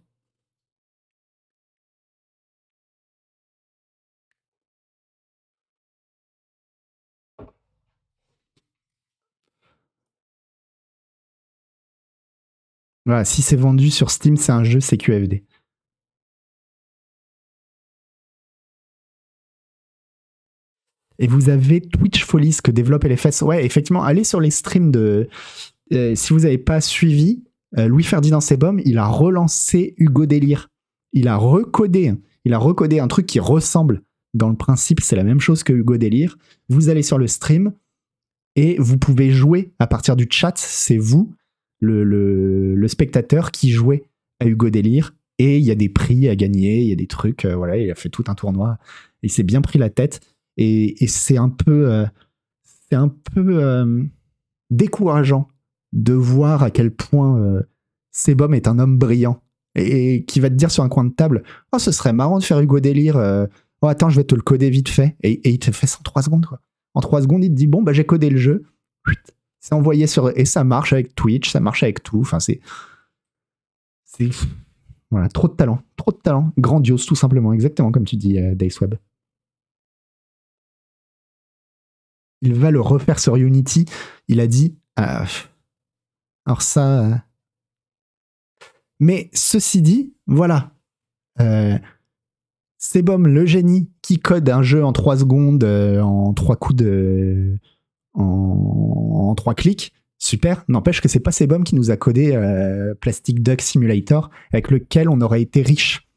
Voilà, 13.09 13.25
si 13.25 13.41
c'est 13.41 13.55
vendu 13.55 13.89
sur 13.89 14.11
Steam, 14.11 14.37
c'est 14.37 14.51
un 14.51 14.63
jeu 14.63 14.79
CQFD. 14.79 15.43
Et 21.17 21.25
vous 21.25 21.49
avez 21.49 21.81
Twitch 21.81 22.23
Follies 22.23 22.57
que 22.63 22.69
développe 22.69 23.05
LFS. 23.05 23.41
Ouais, 23.41 23.65
effectivement, 23.65 24.03
allez 24.03 24.23
sur 24.23 24.39
les 24.39 24.51
streams 24.51 24.91
de. 24.91 25.27
Euh, 25.91 26.13
si 26.13 26.33
vous 26.33 26.41
n'avez 26.41 26.59
pas 26.59 26.81
suivi, 26.81 27.43
euh, 27.79 27.87
Louis-Ferdinand 27.87 28.41
Sebom, 28.41 28.79
il 28.85 28.99
a 28.99 29.07
relancé 29.07 29.95
Hugo 29.97 30.27
Délire. 30.27 30.69
Il 31.11 31.27
a 31.27 31.35
recodé. 31.35 32.13
Il 32.45 32.53
a 32.53 32.59
recodé 32.59 32.99
un 32.99 33.07
truc 33.07 33.25
qui 33.25 33.39
ressemble. 33.39 34.03
Dans 34.35 34.49
le 34.49 34.55
principe, 34.55 35.01
c'est 35.01 35.15
la 35.15 35.23
même 35.23 35.39
chose 35.39 35.63
que 35.63 35.73
Hugo 35.73 35.97
Délire. 35.97 36.37
Vous 36.67 36.89
allez 36.89 37.01
sur 37.01 37.17
le 37.17 37.25
stream 37.25 37.73
et 38.55 38.77
vous 38.77 38.99
pouvez 38.99 39.31
jouer 39.31 39.73
à 39.79 39.87
partir 39.87 40.15
du 40.15 40.27
chat. 40.29 40.55
C'est 40.59 40.97
vous 40.97 41.33
le, 41.79 42.87
spectateur 42.87 43.51
qui 43.51 43.71
jouait 43.71 44.03
à 44.39 44.47
Hugo 44.47 44.69
Délire. 44.69 45.15
Et 45.37 45.57
il 45.57 45.63
y 45.63 45.71
a 45.71 45.75
des 45.75 45.89
prix 45.89 46.27
à 46.27 46.35
gagner, 46.35 46.81
il 46.81 46.89
y 46.89 46.91
a 46.91 46.97
des 46.97 47.07
trucs, 47.07 47.45
euh, 47.45 47.55
voilà, 47.55 47.77
il 47.77 47.89
a 47.89 47.95
fait 47.95 48.09
tout 48.09 48.25
un 48.27 48.35
tournoi, 48.35 48.77
il 49.23 49.31
s'est 49.31 49.43
bien 49.43 49.61
pris 49.61 49.79
la 49.79 49.89
tête. 49.89 50.19
Et, 50.57 50.95
c'est 51.07 51.37
un 51.37 51.47
peu, 51.47 51.89
euh, 51.89 52.05
c'est 52.89 52.95
un 52.95 53.07
peu 53.07 53.63
euh, 53.63 54.03
décourageant 54.69 55.47
de 55.93 56.13
voir 56.13 56.63
à 56.63 56.71
quel 56.71 56.91
point 56.91 57.61
Sebum 58.11 58.53
est 58.53 58.67
un 58.67 58.79
homme 58.79 58.97
brillant. 58.97 59.41
Et, 59.75 60.25
qui 60.25 60.41
va 60.41 60.49
te 60.49 60.55
dire 60.55 60.71
sur 60.71 60.83
un 60.83 60.89
coin 60.89 61.05
de 61.05 61.13
table, 61.13 61.43
oh 61.71 61.79
ce 61.79 61.91
serait 61.91 62.11
marrant 62.11 62.39
de 62.39 62.43
faire 62.43 62.59
Hugo 62.59 62.81
Délire, 62.81 63.15
oh 63.81 63.87
attends 63.87 64.09
je 64.09 64.17
vais 64.17 64.25
te 64.25 64.35
le 64.35 64.41
coder 64.41 64.69
vite 64.69 64.89
fait 64.89 65.15
et, 65.23 65.49
il 65.49 65.59
te 65.59 65.71
fait 65.71 65.87
ça 65.87 65.97
en 66.01 66.03
3 66.03 66.23
secondes. 66.23 66.47
En 66.95 66.99
3 66.99 67.21
secondes 67.21 67.45
il 67.45 67.49
te 67.49 67.55
dit 67.55 67.67
bon 67.67 67.81
bah 67.81 67.93
j'ai 67.93 68.05
codé 68.05 68.29
le 68.29 68.37
jeu, 68.37 68.65
c'est 69.59 69.73
envoyé 69.73 70.07
sur. 70.07 70.37
Et 70.37 70.45
ça 70.45 70.63
marche 70.63 70.93
avec 70.93 71.15
Twitch, 71.15 71.51
ça 71.51 71.59
marche 71.59 71.83
avec 71.83 72.03
tout. 72.03 72.19
Enfin, 72.21 72.39
c'est. 72.39 72.59
C'est. 74.05 74.29
Voilà, 75.11 75.27
trop 75.29 75.47
de 75.47 75.53
talent. 75.53 75.81
Trop 75.95 76.11
de 76.11 76.17
talent. 76.17 76.53
Grandiose, 76.57 77.05
tout 77.05 77.15
simplement. 77.15 77.51
Exactement 77.53 77.91
comme 77.91 78.05
tu 78.05 78.15
dis, 78.15 78.39
euh, 78.39 78.55
Daceweb. 78.55 78.95
Il 82.41 82.53
va 82.53 82.71
le 82.71 82.79
refaire 82.79 83.19
sur 83.19 83.35
Unity. 83.35 83.85
Il 84.27 84.39
a 84.39 84.47
dit. 84.47 84.77
Euh, 84.99 85.25
alors, 86.45 86.61
ça. 86.61 87.05
Euh, 87.05 87.15
Mais 88.99 89.29
ceci 89.33 89.81
dit, 89.81 90.13
voilà. 90.27 90.71
Euh, 91.39 91.77
Sebum, 92.81 93.27
le 93.27 93.45
génie, 93.45 93.89
qui 94.01 94.19
code 94.19 94.47
un 94.47 94.63
jeu 94.63 94.85
en 94.85 94.93
3 94.93 95.17
secondes, 95.17 95.65
euh, 95.65 96.01
en 96.01 96.33
3 96.33 96.55
coups 96.55 96.77
de. 96.77 97.57
En, 98.13 99.33
3 99.35 99.53
clics, 99.53 99.93
super. 100.17 100.63
N'empêche 100.67 101.01
que 101.01 101.07
c'est 101.07 101.19
pas 101.19 101.31
Sebum 101.31 101.63
qui 101.63 101.75
nous 101.75 101.91
a 101.91 101.97
codé 101.97 102.35
euh, 102.35 102.93
Plastic 102.95 103.41
Duck 103.41 103.61
Simulator, 103.61 104.29
avec 104.51 104.71
lequel 104.71 105.09
on 105.09 105.21
aurait 105.21 105.41
été 105.41 105.61
riche. 105.61 106.07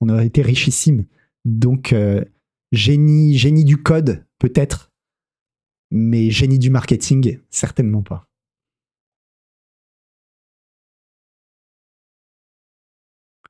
On 0.00 0.08
aurait 0.08 0.26
été 0.26 0.42
richissime. 0.42 1.06
Donc, 1.44 1.92
euh, 1.92 2.24
génie, 2.72 3.36
génie 3.36 3.64
du 3.64 3.82
code, 3.82 4.24
peut-être, 4.38 4.92
mais 5.90 6.30
génie 6.30 6.58
du 6.58 6.70
marketing, 6.70 7.38
certainement 7.50 8.02
pas. 8.02 8.28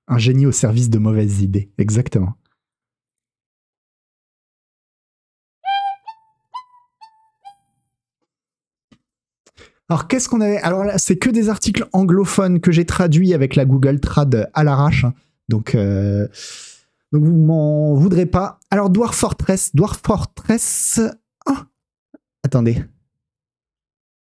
Un 0.07 0.18
génie 0.18 0.47
au 0.47 0.52
service 0.52 0.88
de 0.88 0.99
mauvaises 0.99 1.42
idées, 1.42 1.71
exactement. 1.76 2.35
Alors 9.88 10.07
qu'est-ce 10.07 10.28
qu'on 10.28 10.40
avait? 10.40 10.59
Alors 10.59 10.85
là, 10.85 10.99
c'est 10.99 11.16
que 11.16 11.30
des 11.30 11.49
articles 11.49 11.87
anglophones 11.92 12.61
que 12.61 12.73
j'ai 12.73 12.85
traduits 12.85 13.33
avec 13.33 13.57
la 13.57 13.64
Google 13.64 14.00
Trad 14.00 14.50
à 14.52 14.64
l'arrache. 14.64 15.04
Hein. 15.04 15.14
Donc, 15.49 15.75
euh, 15.75 16.28
donc 17.12 17.25
vous 17.25 17.37
m'en 17.37 17.95
voudrez 17.95 18.26
pas. 18.26 18.61
Alors 18.71 18.90
Dwarf 18.90 19.16
Fortress, 19.16 19.75
Dwarf 19.75 20.00
Fortress. 20.04 21.00
Oh, 21.47 21.57
attendez. 22.45 22.85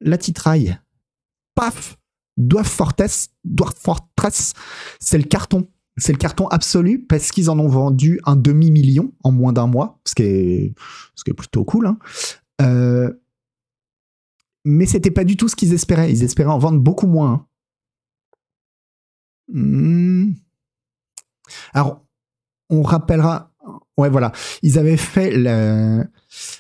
La 0.01 0.17
titraille. 0.17 0.77
Paf. 1.55 1.97
Dwarf 2.37 2.67
Fortress, 2.67 3.29
Dwarf 3.43 3.75
Fortress, 3.79 4.53
c'est 4.99 5.17
le 5.17 5.23
carton. 5.23 5.67
C'est 5.97 6.11
le 6.11 6.17
carton 6.17 6.47
absolu 6.49 6.99
parce 6.99 7.31
qu'ils 7.31 7.49
en 7.49 7.57
ont 7.57 7.69
vendu 7.69 8.19
un 8.25 8.35
demi-million 8.35 9.13
en 9.23 9.31
moins 9.31 9.53
d'un 9.53 9.67
mois, 9.67 10.01
ce 10.03 10.13
qui 10.13 10.23
est, 10.23 10.75
ce 11.15 11.23
qui 11.23 11.31
est 11.31 11.33
plutôt 11.33 11.63
cool. 11.63 11.87
Hein. 11.87 11.97
Euh, 12.61 13.13
mais 14.65 14.85
c'était 14.85 15.11
pas 15.11 15.23
du 15.23 15.37
tout 15.37 15.47
ce 15.47 15.55
qu'ils 15.55 15.73
espéraient. 15.73 16.11
Ils 16.11 16.23
espéraient 16.23 16.51
en 16.51 16.59
vendre 16.59 16.79
beaucoup 16.79 17.07
moins. 17.07 17.47
Hmm. 19.47 20.33
Alors, 21.73 22.03
on 22.69 22.81
rappellera. 22.81 23.51
Ouais, 23.97 24.09
voilà. 24.09 24.31
Ils 24.63 24.77
avaient 24.79 24.97
fait. 24.97 25.31
La, 25.31 26.03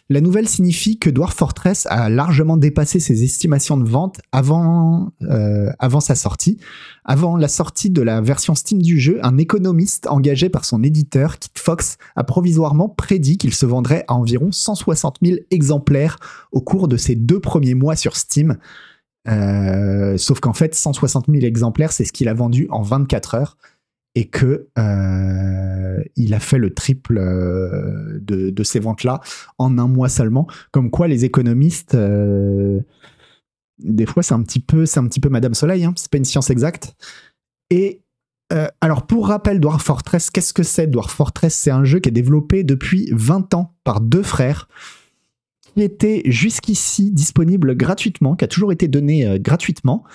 la 0.09 0.21
nouvelle 0.21 0.47
signifie 0.47 0.99
que 0.99 1.09
Dwarf 1.09 1.35
Fortress 1.35 1.87
a 1.89 2.09
largement 2.09 2.57
dépassé 2.57 2.99
ses 2.99 3.23
estimations 3.23 3.77
de 3.77 3.87
vente 3.87 4.19
avant, 4.31 5.13
euh, 5.23 5.71
avant 5.79 5.99
sa 5.99 6.15
sortie. 6.15 6.59
Avant 7.03 7.37
la 7.37 7.47
sortie 7.47 7.89
de 7.89 8.01
la 8.01 8.21
version 8.21 8.55
Steam 8.55 8.81
du 8.81 8.99
jeu, 8.99 9.19
un 9.23 9.37
économiste 9.37 10.07
engagé 10.07 10.49
par 10.49 10.65
son 10.65 10.83
éditeur, 10.83 11.39
Kit 11.39 11.51
Fox, 11.55 11.97
a 12.15 12.23
provisoirement 12.23 12.89
prédit 12.89 13.37
qu'il 13.37 13.53
se 13.53 13.65
vendrait 13.65 14.05
à 14.07 14.15
environ 14.15 14.51
160 14.51 15.17
000 15.23 15.37
exemplaires 15.51 16.17
au 16.51 16.61
cours 16.61 16.87
de 16.87 16.97
ses 16.97 17.15
deux 17.15 17.39
premiers 17.39 17.75
mois 17.75 17.95
sur 17.95 18.15
Steam. 18.15 18.57
Euh, 19.27 20.17
sauf 20.17 20.39
qu'en 20.39 20.53
fait, 20.53 20.75
160 20.75 21.25
000 21.29 21.45
exemplaires, 21.45 21.91
c'est 21.91 22.05
ce 22.05 22.13
qu'il 22.13 22.27
a 22.27 22.33
vendu 22.33 22.67
en 22.69 22.81
24 22.81 23.35
heures 23.35 23.57
et 24.15 24.25
que 24.25 24.67
euh, 24.79 26.03
il 26.15 26.33
a 26.33 26.39
fait 26.39 26.57
le 26.57 26.73
triple 26.73 27.17
euh, 27.17 28.19
de, 28.21 28.63
ces 28.63 28.79
ventes-là 28.79 29.19
en 29.57 29.77
un 29.77 29.87
mois 29.87 30.09
seulement. 30.09 30.47
Comme 30.71 30.89
quoi, 30.89 31.07
les 31.07 31.25
économistes, 31.25 31.95
euh, 31.95 32.79
des 33.79 34.05
fois, 34.05 34.23
c'est 34.23 34.33
un 34.33 34.41
petit 34.41 34.61
peu, 34.61 34.85
c'est 34.85 34.99
un 35.01 35.07
petit 35.07 35.19
peu 35.19 35.29
Madame 35.29 35.53
Soleil. 35.53 35.83
Hein, 35.83 35.93
c'est 35.97 36.09
pas 36.09 36.17
une 36.17 36.25
science 36.25 36.49
exacte. 36.49 36.95
Et 37.69 38.01
alors, 38.79 39.05
pour 39.05 39.27
rappel, 39.27 39.59
Dwarf 39.59 39.83
Fortress, 39.83 40.29
qu'est-ce 40.29 40.53
que 40.53 40.63
c'est? 40.63 40.87
Dwarf 40.87 41.11
Fortress, 41.11 41.53
c'est 41.53 41.71
un 41.71 41.83
jeu 41.83 41.99
qui 41.99 42.07
est 42.07 42.11
développé 42.13 42.63
depuis 42.63 43.09
20 43.11 43.53
ans 43.53 43.75
par 43.83 43.99
deux 43.99 44.23
frères 44.23 44.69
qui 45.73 45.81
était 45.81 46.21
jusqu'ici 46.25 47.11
disponible 47.11 47.75
gratuitement, 47.75 48.35
qui 48.35 48.45
a 48.45 48.47
toujours 48.47 48.71
été 48.71 48.87
donné 48.87 49.39
gratuitement 49.39 50.05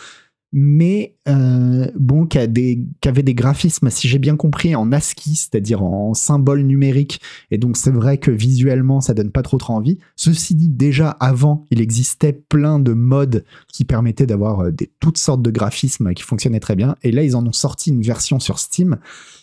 mais 0.53 1.17
euh, 1.29 1.91
bon, 1.95 2.27
qui, 2.27 2.39
avait 2.39 3.23
des 3.23 3.35
graphismes, 3.35 3.89
si 3.91 4.09
j'ai 4.09 4.19
bien 4.19 4.37
compris, 4.37 4.75
en 4.75 4.91
ASCII, 4.91 5.37
c'est-à-dire 5.37 5.83
en 5.83 6.13
symbole 6.15 6.63
numérique, 6.63 7.21
et 7.51 7.59
donc 7.59 7.77
c'est 7.77 7.93
vrai 7.93 8.19
que 8.19 8.31
visuellement, 8.31 9.01
ça 9.01 9.15
donne 9.15 9.31
pas 9.31 9.43
trop 9.43 9.59
trop 9.59 9.75
envie. 9.75 9.99
Ceci 10.17 10.55
dit, 10.55 10.69
déjà 10.69 11.11
avant, 11.11 11.67
il 11.71 11.81
existait 11.81 12.33
plein 12.33 12.81
de 12.81 12.93
modes 12.93 13.45
qui 13.69 13.85
permettaient 13.85 14.27
d'avoir 14.27 14.61
euh, 14.61 14.73
toutes 14.99 15.19
sortes 15.19 15.43
de 15.43 15.51
graphismes 15.51 16.15
qui 16.15 16.23
fonctionnaient 16.23 16.61
très 16.61 16.77
bien, 16.77 16.97
et 17.03 17.13
là, 17.13 17.23
ils 17.23 17.37
en 17.37 17.47
ont 17.47 17.53
sorti 17.53 17.91
une 17.91 18.03
version 18.03 18.41
sur 18.41 18.59
Steam 18.59 18.99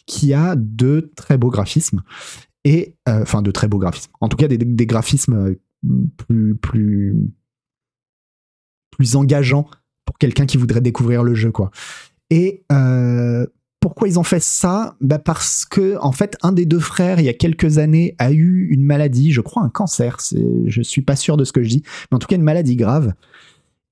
qui 0.06 0.34
a 0.34 0.56
de 0.58 1.12
très 1.16 1.38
beaux 1.38 1.52
graphismes, 1.52 2.02
et 2.66 2.96
euh, 3.08 3.22
enfin 3.22 3.42
de 3.42 3.52
très 3.52 3.70
beaux 3.70 3.80
graphismes, 3.80 4.12
en 4.20 4.28
tout 4.28 4.38
cas 4.38 4.48
des, 4.48 4.58
des 4.58 4.86
graphismes 4.86 5.56
plus 6.18 6.56
plus 6.56 7.16
plus 8.92 9.16
engageants 9.16 9.68
quelqu'un 10.20 10.46
qui 10.46 10.58
voudrait 10.58 10.82
découvrir 10.82 11.24
le 11.24 11.36
jeu, 11.36 11.52
quoi. 11.52 11.72
Et 12.30 12.64
euh, 12.72 13.46
pourquoi 13.80 14.08
ils 14.08 14.20
ont 14.20 14.24
fait 14.24 14.42
ça? 14.42 14.96
Bah 15.00 15.20
Parce 15.20 15.66
que, 15.66 15.98
en 16.02 16.12
fait, 16.12 16.36
un 16.42 16.52
des 16.52 16.66
deux 16.66 16.80
frères, 16.80 17.20
il 17.20 17.26
y 17.26 17.30
a 17.30 17.34
quelques 17.34 17.78
années, 17.78 18.16
a 18.18 18.32
eu 18.32 18.68
une 18.70 18.84
maladie, 18.84 19.32
je 19.32 19.42
crois 19.42 19.64
un 19.64 19.70
cancer, 19.70 20.18
je 20.66 20.82
suis 20.82 21.02
pas 21.02 21.16
sûr 21.16 21.38
de 21.38 21.44
ce 21.44 21.54
que 21.54 21.64
je 21.64 21.70
dis, 21.70 21.84
mais 22.12 22.16
en 22.16 22.20
tout 22.20 22.28
cas 22.28 22.36
une 22.36 22.42
maladie 22.42 22.76
grave. 22.76 23.14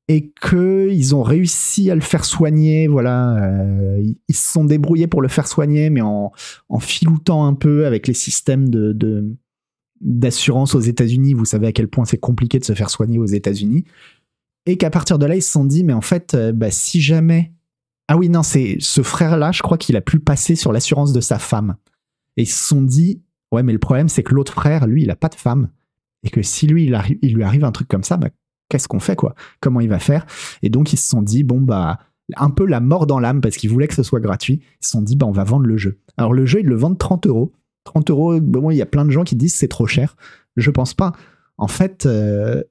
Et 0.07 0.31
qu'ils 0.39 1.15
ont 1.15 1.23
réussi 1.23 1.89
à 1.89 1.95
le 1.95 2.01
faire 2.01 2.25
soigner, 2.25 2.87
voilà. 2.87 3.37
Euh, 3.43 4.03
ils 4.27 4.35
se 4.35 4.51
sont 4.51 4.63
débrouillés 4.63 5.07
pour 5.07 5.21
le 5.21 5.27
faire 5.27 5.47
soigner, 5.47 5.89
mais 5.89 6.01
en, 6.01 6.31
en 6.69 6.79
filoutant 6.79 7.47
un 7.47 7.55
peu 7.55 7.87
avec 7.87 8.05
les 8.07 8.13
systèmes 8.13 8.69
de, 8.69 8.95
d'assurance 10.01 10.75
aux 10.75 10.79
États-Unis. 10.79 11.33
Vous 11.33 11.45
savez 11.45 11.67
à 11.67 11.71
quel 11.71 11.87
point 11.87 12.05
c'est 12.05 12.19
compliqué 12.19 12.59
de 12.59 12.65
se 12.65 12.73
faire 12.73 12.91
soigner 12.91 13.17
aux 13.17 13.25
États-Unis. 13.25 13.85
Et 14.65 14.77
qu'à 14.77 14.89
partir 14.89 15.19
de 15.19 15.25
là, 15.25 15.35
ils 15.35 15.41
se 15.41 15.51
sont 15.51 15.65
dit, 15.65 15.83
mais 15.83 15.93
en 15.93 16.01
fait, 16.01 16.33
euh, 16.33 16.51
bah, 16.51 16.71
si 16.71 17.01
jamais. 17.01 17.53
Ah 18.07 18.17
oui, 18.17 18.29
non, 18.29 18.43
c'est 18.43 18.77
ce 18.79 19.01
frère-là, 19.01 19.51
je 19.51 19.61
crois 19.63 19.77
qu'il 19.77 19.95
a 19.95 20.01
pu 20.01 20.19
passer 20.19 20.55
sur 20.55 20.71
l'assurance 20.71 21.13
de 21.13 21.21
sa 21.21 21.39
femme. 21.39 21.75
Et 22.37 22.43
ils 22.43 22.47
se 22.47 22.63
sont 22.63 22.81
dit, 22.81 23.23
ouais, 23.51 23.63
mais 23.63 23.73
le 23.73 23.79
problème, 23.79 24.09
c'est 24.09 24.23
que 24.23 24.33
l'autre 24.33 24.53
frère, 24.53 24.85
lui, 24.85 25.03
il 25.03 25.11
a 25.11 25.15
pas 25.15 25.29
de 25.29 25.35
femme. 25.35 25.69
Et 26.23 26.29
que 26.29 26.41
si 26.41 26.67
lui, 26.67 26.85
il, 26.85 27.17
il 27.21 27.33
lui 27.33 27.43
arrive 27.43 27.63
un 27.63 27.71
truc 27.71 27.87
comme 27.87 28.03
ça, 28.03 28.17
bah, 28.17 28.29
qu'est-ce 28.69 28.87
qu'on 28.87 28.99
fait, 28.99 29.15
quoi? 29.15 29.35
Comment 29.59 29.79
il 29.79 29.89
va 29.89 29.99
faire? 29.99 30.25
Et 30.61 30.69
donc, 30.69 30.93
ils 30.93 30.97
se 30.97 31.07
sont 31.07 31.21
dit, 31.21 31.43
bon, 31.43 31.61
bah, 31.61 31.99
un 32.35 32.49
peu 32.49 32.65
la 32.65 32.79
mort 32.79 33.07
dans 33.07 33.19
l'âme, 33.19 33.41
parce 33.41 33.57
qu'ils 33.57 33.69
voulaient 33.69 33.87
que 33.87 33.95
ce 33.95 34.03
soit 34.03 34.19
gratuit. 34.19 34.61
Ils 34.81 34.85
se 34.85 34.91
sont 34.91 35.01
dit, 35.01 35.15
bah, 35.15 35.25
on 35.25 35.31
va 35.31 35.43
vendre 35.43 35.65
le 35.65 35.77
jeu. 35.77 35.99
Alors, 36.17 36.33
le 36.33 36.45
jeu, 36.45 36.59
ils 36.61 36.67
le 36.67 36.75
vendent 36.75 36.97
30 36.97 37.27
euros. 37.27 37.53
30 37.85 38.09
euros, 38.09 38.39
bon, 38.41 38.71
il 38.71 38.77
y 38.77 38.81
a 38.81 38.87
plein 38.87 39.05
de 39.05 39.11
gens 39.11 39.23
qui 39.23 39.35
disent 39.35 39.55
c'est 39.55 39.67
trop 39.67 39.87
cher. 39.87 40.15
Je 40.57 40.71
pense 40.71 40.93
pas. 40.93 41.13
En 41.57 41.67
fait, 41.67 42.05
euh, 42.05 42.63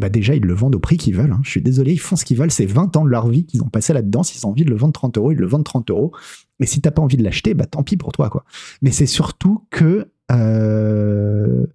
bah 0.00 0.08
déjà 0.08 0.34
ils 0.34 0.42
le 0.42 0.54
vendent 0.54 0.74
au 0.74 0.80
prix 0.80 0.96
qu'ils 0.96 1.14
veulent. 1.14 1.32
Hein. 1.32 1.40
Je 1.44 1.50
suis 1.50 1.62
désolé, 1.62 1.92
ils 1.92 2.00
font 2.00 2.16
ce 2.16 2.24
qu'ils 2.24 2.36
veulent. 2.36 2.50
C'est 2.50 2.66
20 2.66 2.96
ans 2.96 3.04
de 3.04 3.10
leur 3.10 3.28
vie 3.28 3.44
qu'ils 3.44 3.62
ont 3.62 3.68
passé 3.68 3.92
là-dedans. 3.92 4.22
S'ils 4.22 4.46
ont 4.46 4.50
envie 4.50 4.64
de 4.64 4.70
le 4.70 4.76
vendre 4.76 4.92
30 4.92 5.16
euros, 5.18 5.30
ils 5.30 5.38
le 5.38 5.46
vendent 5.46 5.64
30 5.64 5.90
euros. 5.90 6.12
Mais 6.58 6.66
si 6.66 6.80
t'as 6.80 6.90
pas 6.90 7.02
envie 7.02 7.16
de 7.16 7.22
l'acheter, 7.22 7.54
bah 7.54 7.66
tant 7.66 7.82
pis 7.82 7.96
pour 7.96 8.12
toi. 8.12 8.30
quoi. 8.30 8.44
Mais 8.82 8.90
c'est 8.90 9.06
surtout 9.06 9.66
que 9.70 10.10
euh, 10.32 11.66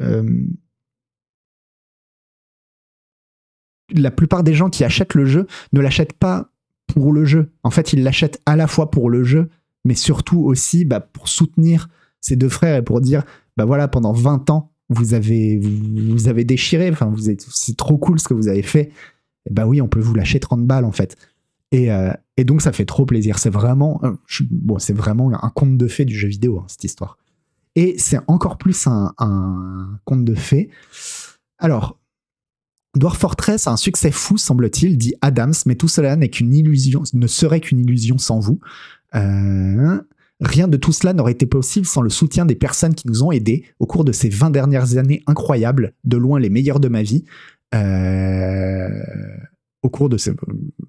euh, 0.00 0.46
la 3.90 4.10
plupart 4.10 4.42
des 4.42 4.54
gens 4.54 4.70
qui 4.70 4.84
achètent 4.84 5.14
le 5.14 5.24
jeu 5.24 5.46
ne 5.72 5.80
l'achètent 5.80 6.12
pas 6.14 6.50
pour 6.86 7.12
le 7.12 7.24
jeu. 7.24 7.52
En 7.62 7.70
fait, 7.70 7.92
ils 7.92 8.02
l'achètent 8.02 8.40
à 8.46 8.56
la 8.56 8.66
fois 8.66 8.90
pour 8.90 9.10
le 9.10 9.24
jeu, 9.24 9.50
mais 9.84 9.94
surtout 9.94 10.40
aussi 10.40 10.84
bah, 10.84 11.00
pour 11.00 11.28
soutenir 11.28 11.88
ces 12.20 12.36
deux 12.36 12.48
frères 12.48 12.76
et 12.76 12.82
pour 12.82 13.00
dire, 13.00 13.24
bah 13.56 13.64
voilà, 13.64 13.88
pendant 13.88 14.12
20 14.12 14.50
ans, 14.50 14.72
vous 14.88 15.14
avez, 15.14 15.58
vous, 15.58 16.28
avez 16.28 16.44
déchiré, 16.44 16.90
enfin, 16.90 17.06
vous 17.06 17.30
êtes, 17.30 17.46
c'est 17.50 17.76
trop 17.76 17.98
cool 17.98 18.18
ce 18.18 18.28
que 18.28 18.34
vous 18.34 18.48
avez 18.48 18.62
fait. 18.62 18.90
Bah 19.50 19.66
oui, 19.66 19.80
on 19.80 19.88
peut 19.88 20.00
vous 20.00 20.14
lâcher 20.14 20.40
30 20.40 20.66
balles 20.66 20.84
en 20.84 20.92
fait. 20.92 21.16
Et, 21.70 21.92
euh, 21.92 22.12
et 22.36 22.44
donc 22.44 22.62
ça 22.62 22.72
fait 22.72 22.86
trop 22.86 23.04
plaisir. 23.04 23.38
C'est 23.38 23.50
vraiment, 23.50 24.00
euh, 24.04 24.12
bon, 24.50 24.78
c'est 24.78 24.94
vraiment 24.94 25.30
un 25.42 25.50
conte 25.50 25.76
de 25.76 25.86
fées 25.86 26.04
du 26.04 26.16
jeu 26.16 26.28
vidéo, 26.28 26.60
hein, 26.60 26.66
cette 26.68 26.84
histoire. 26.84 27.18
Et 27.74 27.96
c'est 27.98 28.18
encore 28.26 28.58
plus 28.58 28.86
un, 28.86 29.12
un 29.18 29.98
conte 30.04 30.24
de 30.24 30.34
fées. 30.34 30.70
Alors, 31.58 31.98
Dwarf 32.96 33.18
Fortress 33.18 33.66
a 33.66 33.72
un 33.72 33.76
succès 33.76 34.10
fou, 34.10 34.38
semble-t-il, 34.38 34.98
dit 34.98 35.14
Adams, 35.20 35.54
mais 35.66 35.74
tout 35.74 35.88
cela 35.88 36.16
n'est 36.16 36.30
qu'une 36.30 36.54
illusion, 36.54 37.02
ne 37.12 37.26
serait 37.26 37.60
qu'une 37.60 37.80
illusion 37.80 38.18
sans 38.18 38.40
vous. 38.40 38.60
Euh, 39.14 40.00
Rien 40.40 40.68
de 40.68 40.76
tout 40.76 40.92
cela 40.92 41.12
n'aurait 41.12 41.32
été 41.32 41.46
possible 41.46 41.86
sans 41.86 42.00
le 42.00 42.10
soutien 42.10 42.46
des 42.46 42.54
personnes 42.54 42.94
qui 42.94 43.08
nous 43.08 43.24
ont 43.24 43.32
aidés 43.32 43.64
au 43.80 43.86
cours 43.86 44.04
de 44.04 44.12
ces 44.12 44.28
20 44.28 44.50
dernières 44.50 44.96
années 44.96 45.22
incroyables, 45.26 45.94
de 46.04 46.16
loin 46.16 46.38
les 46.38 46.48
meilleures 46.48 46.80
de 46.80 46.88
ma 46.88 47.02
vie. 47.02 47.24
Euh, 47.74 48.88
au 49.82 49.90
cours 49.90 50.08
de 50.08 50.16
ces... 50.16 50.32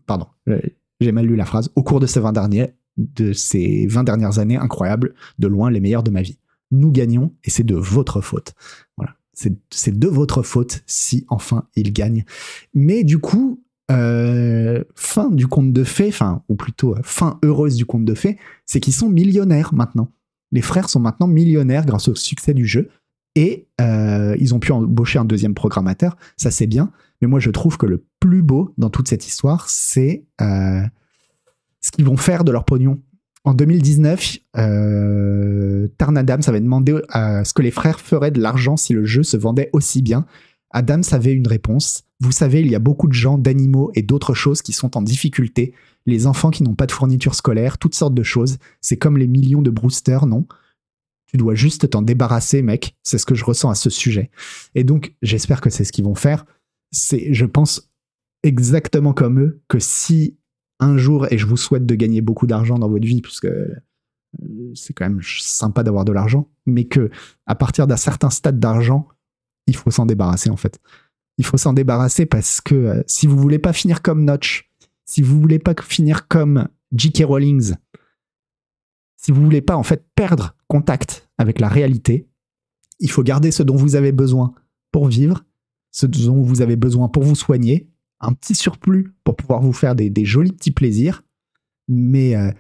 Pardon, 0.05 0.27
euh, 0.49 0.59
j'ai 0.99 1.11
mal 1.11 1.25
lu 1.25 1.35
la 1.35 1.45
phrase. 1.45 1.71
Au 1.75 1.83
cours 1.83 1.99
de 1.99 2.05
ces 2.05 2.19
20 2.19 2.33
derniers, 2.33 2.75
de 2.97 3.33
ces 3.33 3.87
20 3.87 4.03
dernières 4.03 4.37
années 4.37 4.57
incroyables, 4.57 5.15
de 5.39 5.47
loin 5.47 5.71
les 5.71 5.79
meilleures 5.79 6.03
de 6.03 6.11
ma 6.11 6.21
vie. 6.21 6.39
Nous 6.71 6.91
gagnons 6.91 7.33
et 7.43 7.49
c'est 7.49 7.63
de 7.63 7.75
votre 7.75 8.21
faute. 8.21 8.53
Voilà. 8.97 9.15
C'est 9.33 9.97
de 9.97 10.07
votre 10.07 10.43
faute 10.43 10.83
si 10.85 11.25
enfin 11.29 11.65
ils 11.75 11.93
gagnent. 11.93 12.25
Mais 12.73 13.05
du 13.05 13.19
coup, 13.19 13.63
euh, 13.91 14.83
fin 14.95 15.29
du 15.29 15.47
conte 15.47 15.73
de 15.73 15.83
fées, 15.83 16.09
enfin, 16.09 16.43
ou 16.49 16.55
plutôt 16.55 16.95
euh, 16.95 16.99
fin 17.03 17.39
heureuse 17.43 17.75
du 17.75 17.85
conte 17.85 18.05
de 18.05 18.13
fées, 18.13 18.37
c'est 18.65 18.79
qu'ils 18.79 18.93
sont 18.93 19.09
millionnaires 19.09 19.73
maintenant. 19.73 20.09
Les 20.51 20.61
frères 20.61 20.89
sont 20.89 20.99
maintenant 20.99 21.27
millionnaires 21.27 21.85
grâce 21.85 22.07
au 22.07 22.15
succès 22.15 22.53
du 22.53 22.65
jeu 22.65 22.89
et 23.35 23.67
euh, 23.79 24.35
ils 24.39 24.55
ont 24.55 24.59
pu 24.59 24.71
embaucher 24.71 25.19
un 25.19 25.25
deuxième 25.25 25.53
programmateur, 25.53 26.17
ça 26.37 26.51
c'est 26.51 26.67
bien. 26.67 26.91
Mais 27.21 27.27
moi 27.27 27.39
je 27.39 27.51
trouve 27.51 27.77
que 27.77 27.85
le 27.85 28.05
plus 28.19 28.41
beau 28.41 28.73
dans 28.77 28.89
toute 28.89 29.07
cette 29.07 29.27
histoire, 29.27 29.69
c'est 29.69 30.23
ce 30.39 31.91
qu'ils 31.91 32.05
vont 32.05 32.17
faire 32.17 32.43
de 32.43 32.51
leur 32.51 32.65
pognon. 32.65 32.99
En 33.45 33.53
2019, 33.53 34.37
euh, 34.57 35.87
Tarn 35.97 36.17
Adams 36.17 36.41
avait 36.47 36.59
demandé 36.59 36.95
à 37.09 37.45
ce 37.45 37.53
que 37.53 37.61
les 37.61 37.71
frères 37.71 37.99
feraient 37.99 38.31
de 38.31 38.41
l'argent 38.41 38.75
si 38.75 38.93
le 38.93 39.05
jeu 39.05 39.23
se 39.23 39.37
vendait 39.37 39.69
aussi 39.73 40.01
bien. 40.01 40.25
Adams 40.71 41.03
avait 41.11 41.33
une 41.33 41.47
réponse. 41.47 42.03
Vous 42.19 42.31
savez, 42.31 42.61
il 42.61 42.69
y 42.69 42.75
a 42.75 42.79
beaucoup 42.79 43.07
de 43.07 43.13
gens, 43.13 43.37
d'animaux 43.37 43.91
et 43.95 44.01
d'autres 44.01 44.33
choses 44.33 44.61
qui 44.61 44.73
sont 44.73 44.97
en 44.97 45.01
difficulté. 45.01 45.73
Les 46.05 46.27
enfants 46.27 46.51
qui 46.51 46.63
n'ont 46.63 46.75
pas 46.75 46.85
de 46.85 46.91
fourniture 46.91 47.35
scolaire, 47.35 47.77
toutes 47.77 47.95
sortes 47.95 48.13
de 48.13 48.23
choses. 48.23 48.57
C'est 48.81 48.97
comme 48.97 49.17
les 49.17 49.27
millions 49.27 49.61
de 49.61 49.69
Brewster, 49.69 50.19
non? 50.27 50.45
Tu 51.27 51.37
dois 51.37 51.55
juste 51.55 51.89
t'en 51.89 52.01
débarrasser, 52.01 52.61
mec. 52.61 52.95
C'est 53.03 53.17
ce 53.17 53.25
que 53.25 53.35
je 53.35 53.45
ressens 53.45 53.69
à 53.69 53.75
ce 53.75 53.89
sujet. 53.89 54.31
Et 54.75 54.83
donc, 54.83 55.15
j'espère 55.21 55.61
que 55.61 55.69
c'est 55.69 55.83
ce 55.83 55.91
qu'ils 55.91 56.05
vont 56.05 56.15
faire. 56.15 56.45
C'est, 56.91 57.33
je 57.33 57.45
pense 57.45 57.89
exactement 58.43 59.13
comme 59.13 59.39
eux 59.39 59.61
que 59.67 59.79
si 59.79 60.37
un 60.79 60.97
jour, 60.97 61.27
et 61.31 61.37
je 61.37 61.45
vous 61.45 61.57
souhaite 61.57 61.85
de 61.85 61.95
gagner 61.95 62.21
beaucoup 62.21 62.47
d'argent 62.47 62.79
dans 62.79 62.89
votre 62.89 63.05
vie, 63.05 63.21
puisque 63.21 63.45
euh, 63.45 63.75
c'est 64.73 64.93
quand 64.93 65.05
même 65.05 65.21
sympa 65.21 65.83
d'avoir 65.83 66.05
de 66.05 66.11
l'argent, 66.11 66.49
mais 66.65 66.85
que 66.85 67.09
à 67.45 67.55
partir 67.55 67.85
d'un 67.85 67.97
certain 67.97 68.29
stade 68.29 68.59
d'argent, 68.59 69.07
il 69.69 69.75
faut 69.75 69.91
s'en 69.91 70.05
débarrasser 70.05 70.49
en 70.49 70.57
fait. 70.57 70.79
Il 71.37 71.45
faut 71.45 71.57
s'en 71.57 71.73
débarrasser 71.73 72.25
parce 72.25 72.59
que 72.59 72.75
euh, 72.75 73.03
si 73.07 73.27
vous 73.27 73.37
voulez 73.37 73.59
pas 73.59 73.71
finir 73.71 74.01
comme 74.01 74.25
Notch, 74.25 74.69
si 75.05 75.21
vous 75.21 75.39
voulez 75.39 75.59
pas 75.59 75.73
finir 75.81 76.27
comme 76.27 76.67
J.K. 76.91 77.23
Rowling, 77.25 77.75
si 79.15 79.31
vous 79.31 79.43
voulez 79.43 79.61
pas 79.61 79.75
en 79.75 79.83
fait 79.83 80.05
perdre 80.15 80.55
contact 80.67 81.29
avec 81.37 81.59
la 81.59 81.67
réalité, 81.67 82.27
il 82.99 83.09
faut 83.09 83.23
garder 83.23 83.51
ce 83.51 83.63
dont 83.63 83.75
vous 83.75 83.95
avez 83.95 84.11
besoin 84.11 84.53
pour 84.91 85.07
vivre, 85.07 85.45
ce 85.91 86.05
dont 86.05 86.41
vous 86.41 86.61
avez 86.61 86.75
besoin 86.75 87.07
pour 87.07 87.23
vous 87.23 87.35
soigner, 87.35 87.89
un 88.19 88.33
petit 88.33 88.55
surplus 88.55 89.13
pour 89.23 89.35
pouvoir 89.35 89.61
vous 89.61 89.73
faire 89.73 89.95
des, 89.95 90.25
jolis 90.25 90.51
petits 90.51 90.71
plaisirs, 90.71 91.23
mais, 91.87 92.35
euh, 92.35 92.51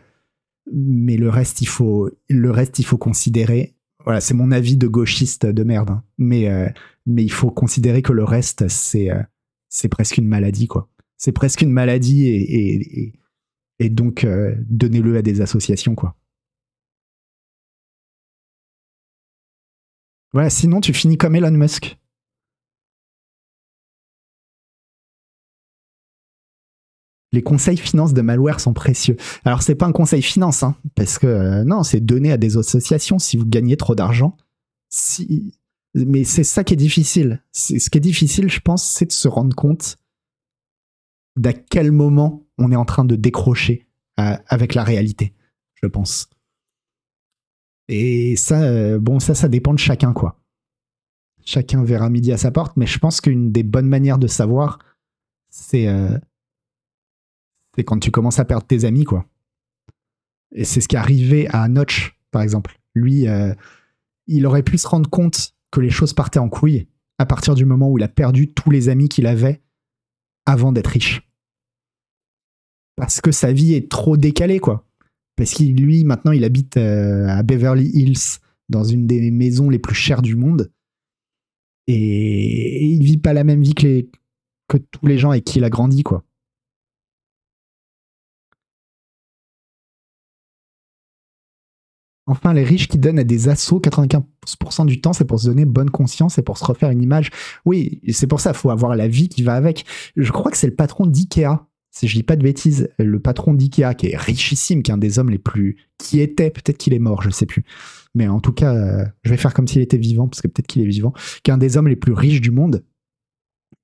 mais 0.73 1.17
le, 1.17 1.29
reste, 1.29 1.61
il 1.61 1.67
faut, 1.67 2.09
le 2.29 2.51
reste, 2.51 2.79
il 2.79 2.85
faut 2.85 2.97
considérer. 2.97 3.75
Voilà, 4.05 4.21
c'est 4.21 4.33
mon 4.33 4.51
avis 4.51 4.77
de 4.77 4.87
gauchiste 4.87 5.45
de 5.45 5.63
merde, 5.63 5.89
hein. 5.89 6.03
mais, 6.17 6.49
euh, 6.49 6.69
mais 7.09 7.23
il 7.23 7.31
faut 7.31 7.51
considérer 7.51 8.01
que 8.01 8.13
le 8.13 8.23
reste, 8.23 8.67
c'est 8.67 9.11
euh, 9.11 9.21
c'est 9.69 9.89
presque 9.89 10.17
une 10.17 10.27
maladie, 10.27 10.67
quoi. 10.67 10.89
C'est 11.17 11.31
presque 11.31 11.61
une 11.61 11.71
maladie 11.71 12.27
et, 12.27 13.03
et, 13.03 13.13
et 13.79 13.89
donc 13.89 14.25
donnez-le 14.69 15.17
à 15.17 15.21
des 15.21 15.41
associations, 15.41 15.95
quoi. 15.95 16.15
Voilà, 20.31 20.49
sinon 20.49 20.79
tu 20.79 20.93
finis 20.93 21.17
comme 21.17 21.35
Elon 21.35 21.51
Musk. 21.51 21.99
les 27.31 27.43
conseils 27.43 27.77
finance 27.77 28.13
de 28.13 28.21
malware 28.21 28.59
sont 28.59 28.73
précieux. 28.73 29.17
Alors 29.45 29.61
c'est 29.61 29.75
pas 29.75 29.85
un 29.85 29.91
conseil 29.91 30.21
finance, 30.21 30.63
hein, 30.63 30.75
parce 30.95 31.19
que 31.19 31.27
euh, 31.27 31.63
non, 31.63 31.83
c'est 31.83 31.99
donné 31.99 32.31
à 32.31 32.37
des 32.37 32.57
associations 32.57 33.19
si 33.19 33.37
vous 33.37 33.45
gagnez 33.45 33.77
trop 33.77 33.95
d'argent. 33.95 34.35
Si... 34.89 35.53
Mais 35.95 36.23
c'est 36.23 36.43
ça 36.43 36.63
qui 36.63 36.73
est 36.73 36.77
difficile. 36.77 37.43
Ce 37.51 37.89
qui 37.89 37.97
est 37.97 38.01
difficile, 38.01 38.49
je 38.49 38.59
pense, 38.59 38.87
c'est 38.87 39.07
de 39.07 39.11
se 39.11 39.27
rendre 39.27 39.55
compte 39.55 39.97
d'à 41.35 41.53
quel 41.53 41.91
moment 41.91 42.43
on 42.57 42.71
est 42.71 42.75
en 42.75 42.85
train 42.85 43.05
de 43.05 43.15
décrocher 43.15 43.87
euh, 44.19 44.35
avec 44.47 44.75
la 44.75 44.83
réalité, 44.83 45.33
je 45.75 45.87
pense. 45.87 46.29
Et 47.87 48.35
ça, 48.35 48.61
euh, 48.61 48.99
bon, 48.99 49.19
ça, 49.19 49.33
ça 49.33 49.47
dépend 49.47 49.73
de 49.73 49.79
chacun, 49.79 50.13
quoi. 50.13 50.39
Chacun 51.45 51.83
verra 51.83 52.09
midi 52.09 52.31
à 52.31 52.37
sa 52.37 52.51
porte, 52.51 52.77
mais 52.77 52.85
je 52.85 52.99
pense 52.99 53.21
qu'une 53.21 53.51
des 53.51 53.63
bonnes 53.63 53.87
manières 53.87 54.19
de 54.19 54.27
savoir, 54.27 54.77
c'est 55.49 55.87
c'est 57.75 57.83
quand 57.83 57.99
tu 57.99 58.11
commences 58.11 58.39
à 58.39 58.45
perdre 58.45 58.67
tes 58.67 58.85
amis, 58.85 59.03
quoi. 59.03 59.25
Et 60.51 60.65
c'est 60.65 60.81
ce 60.81 60.87
qui 60.87 60.95
est 60.95 60.99
arrivé 60.99 61.47
à 61.49 61.67
Notch, 61.67 62.19
par 62.31 62.41
exemple. 62.41 62.79
Lui, 62.95 63.27
euh, 63.27 63.53
il 64.27 64.45
aurait 64.45 64.63
pu 64.63 64.77
se 64.77 64.87
rendre 64.87 65.09
compte 65.09 65.55
que 65.71 65.81
les 65.81 65.89
choses 65.89 66.13
partaient 66.13 66.39
en 66.39 66.49
couille 66.49 66.87
à 67.17 67.25
partir 67.25 67.55
du 67.55 67.65
moment 67.65 67.89
où 67.89 67.97
il 67.97 68.03
a 68.03 68.07
perdu 68.07 68.53
tous 68.53 68.71
les 68.71 68.89
amis 68.89 69.09
qu'il 69.09 69.27
avait 69.27 69.61
avant 70.45 70.71
d'être 70.71 70.87
riche. 70.87 71.21
Parce 72.95 73.21
que 73.21 73.31
sa 73.31 73.53
vie 73.53 73.73
est 73.73 73.89
trop 73.89 74.17
décalée, 74.17 74.59
quoi. 74.59 74.85
Parce 75.35 75.51
qu'il, 75.51 75.75
lui, 75.75 76.03
maintenant, 76.03 76.31
il 76.31 76.43
habite 76.43 76.77
euh, 76.77 77.27
à 77.27 77.43
Beverly 77.43 77.89
Hills, 77.93 78.39
dans 78.67 78.83
une 78.83 79.07
des 79.07 79.31
maisons 79.31 79.69
les 79.69 79.79
plus 79.79 79.95
chères 79.95 80.21
du 80.21 80.35
monde. 80.35 80.71
Et 81.87 82.85
il 82.85 83.03
vit 83.03 83.17
pas 83.17 83.33
la 83.33 83.43
même 83.43 83.61
vie 83.61 83.73
que, 83.73 84.05
que 84.67 84.77
tous 84.77 85.07
les 85.07 85.17
gens 85.17 85.31
avec 85.31 85.45
qui 85.45 85.59
il 85.59 85.63
a 85.63 85.69
grandi, 85.69 86.03
quoi. 86.03 86.23
Enfin, 92.29 92.53
les 92.53 92.63
riches 92.63 92.87
qui 92.87 92.99
donnent 92.99 93.17
à 93.17 93.23
des 93.23 93.49
assauts 93.49 93.79
95% 93.79 94.85
du 94.85 95.01
temps, 95.01 95.13
c'est 95.13 95.25
pour 95.25 95.39
se 95.39 95.47
donner 95.47 95.65
bonne 95.65 95.89
conscience 95.89 96.37
et 96.37 96.43
pour 96.43 96.59
se 96.59 96.65
refaire 96.65 96.91
une 96.91 97.01
image. 97.01 97.31
Oui, 97.65 98.01
c'est 98.09 98.27
pour 98.27 98.39
ça, 98.39 98.51
il 98.51 98.55
faut 98.55 98.69
avoir 98.69 98.95
la 98.95 99.07
vie 99.07 99.29
qui 99.29 99.41
va 99.41 99.55
avec. 99.55 99.83
Je 100.15 100.31
crois 100.31 100.51
que 100.51 100.57
c'est 100.57 100.67
le 100.67 100.75
patron 100.75 101.07
d'IKEA, 101.07 101.65
si 101.89 102.07
je 102.07 102.15
dis 102.15 102.23
pas 102.23 102.35
de 102.35 102.43
bêtises, 102.43 102.89
le 102.99 103.19
patron 103.19 103.55
d'IKEA, 103.55 103.95
qui 103.95 104.09
est 104.09 104.15
richissime, 104.15 104.83
qui 104.83 104.91
est 104.91 104.93
un 104.93 104.99
des 104.99 105.17
hommes 105.17 105.31
les 105.31 105.39
plus... 105.39 105.77
qui 105.97 106.19
était, 106.19 106.51
peut-être 106.51 106.77
qu'il 106.77 106.93
est 106.93 106.99
mort, 106.99 107.23
je 107.23 107.31
sais 107.31 107.47
plus. 107.47 107.65
Mais 108.13 108.27
en 108.27 108.39
tout 108.39 108.53
cas, 108.53 108.75
euh, 108.75 109.05
je 109.23 109.31
vais 109.31 109.37
faire 109.37 109.55
comme 109.55 109.67
s'il 109.67 109.81
était 109.81 109.97
vivant, 109.97 110.27
parce 110.27 110.41
que 110.41 110.47
peut-être 110.47 110.67
qu'il 110.67 110.83
est 110.83 110.87
vivant, 110.87 111.13
qui 111.43 111.49
est 111.49 111.53
un 111.53 111.57
des 111.57 111.77
hommes 111.77 111.87
les 111.87 111.95
plus 111.95 112.13
riches 112.13 112.41
du 112.41 112.51
monde, 112.51 112.85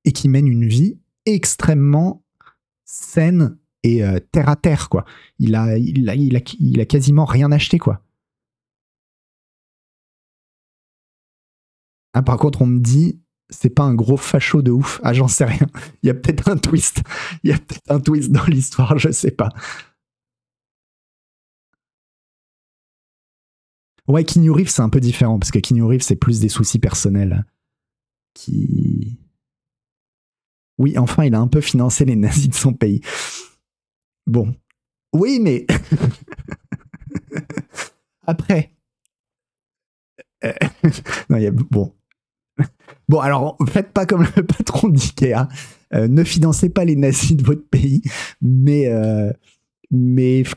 et 0.03 0.11
qui 0.11 0.29
mène 0.29 0.47
une 0.47 0.67
vie 0.67 0.99
extrêmement 1.25 2.23
saine 2.83 3.57
et 3.81 4.03
euh, 4.03 4.19
terre 4.31 4.49
à 4.49 4.55
terre, 4.55 4.89
quoi. 4.89 5.03
Il 5.39 5.55
a, 5.55 5.77
il, 5.77 6.07
a, 6.07 6.15
il, 6.15 6.37
a, 6.37 6.41
il 6.59 6.79
a 6.79 6.85
quasiment 6.85 7.25
rien 7.25 7.51
acheté, 7.51 7.79
quoi. 7.79 8.04
Ah, 12.15 12.21
par 12.21 12.37
contre, 12.37 12.61
on 12.61 12.65
me 12.65 12.79
dit, 12.79 13.21
c'est 13.49 13.69
pas 13.69 13.83
un 13.83 13.93
gros 13.93 14.15
facho 14.15 14.61
de 14.61 14.71
ouf. 14.71 15.01
Ah, 15.03 15.13
j'en 15.13 15.27
sais 15.27 15.43
rien. 15.43 15.67
Il 16.01 16.07
y 16.07 16.09
a 16.09 16.13
peut-être 16.13 16.47
un 16.47 16.55
twist. 16.55 17.03
Il 17.43 17.49
y 17.49 17.53
a 17.53 17.57
peut-être 17.57 17.91
un 17.91 17.99
twist 17.99 18.31
dans 18.31 18.45
l'histoire, 18.45 18.97
je 18.97 19.11
sais 19.11 19.31
pas. 19.31 19.49
Ouais, 24.07 24.23
Keanu 24.23 24.51
Reeves, 24.51 24.69
c'est 24.69 24.81
un 24.81 24.87
peu 24.87 25.01
différent, 25.01 25.39
parce 25.39 25.51
que 25.51 25.59
Keanu 25.59 25.83
Reeves, 25.83 26.03
c'est 26.03 26.15
plus 26.15 26.39
des 26.39 26.47
soucis 26.47 26.79
personnels. 26.79 27.45
Qui. 28.33 29.19
Oui, 30.77 30.97
enfin, 30.97 31.25
il 31.25 31.35
a 31.35 31.39
un 31.39 31.47
peu 31.47 31.59
financé 31.59 32.05
les 32.05 32.15
nazis 32.15 32.47
de 32.47 32.55
son 32.55 32.73
pays. 32.73 33.01
Bon. 34.25 34.55
Oui, 35.11 35.39
mais. 35.41 35.67
Après. 38.25 38.71
Euh, 40.45 40.53
non, 41.29 41.37
il 41.37 41.43
y 41.43 41.47
a... 41.47 41.51
Bon, 41.51 41.93
Bon, 43.07 43.19
alors, 43.19 43.57
faites 43.67 43.91
pas 43.91 44.05
comme 44.05 44.25
le 44.35 44.43
patron 44.57 44.89
d'IKEA. 44.89 45.47
Euh, 45.93 46.07
ne 46.07 46.23
financez 46.23 46.69
pas 46.69 46.85
les 46.85 46.95
nazis 46.95 47.35
de 47.35 47.43
votre 47.43 47.67
pays, 47.69 48.01
mais, 48.41 48.87
euh, 48.87 49.31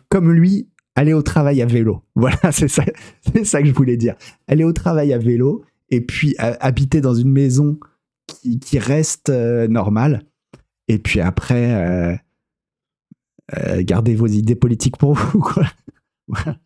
comme 0.09 0.33
lui, 0.33 0.69
allez 0.95 1.13
au 1.13 1.23
travail 1.23 1.63
à 1.63 1.67
vélo. 1.67 2.03
Voilà, 2.15 2.51
c'est 2.51 2.69
ça, 2.69 2.85
c'est 3.33 3.45
ça 3.45 3.61
que 3.63 3.69
je 3.69 3.75
voulais 3.75 3.97
dire. 3.97 4.17
Allez 4.49 4.65
au 4.65 4.73
travail 4.73 5.13
à 5.13 5.19
vélo 5.19 5.65
et 5.91 6.01
puis 6.01 6.35
habiter 6.39 7.01
dans 7.01 7.15
une 7.15 7.31
maison 7.31 7.79
qui, 8.27 8.59
qui 8.59 8.79
reste 8.79 9.31
euh, 9.31 9.69
normale. 9.69 10.25
Et 10.89 10.99
puis 10.99 11.21
après, 11.21 12.19
gardez 13.81 14.15
vos 14.15 14.27
idées 14.27 14.55
politiques 14.55 14.97
pour 14.97 15.13
vous. 15.13 15.39
Quoi. 15.41 15.67
Voilà. 16.27 16.59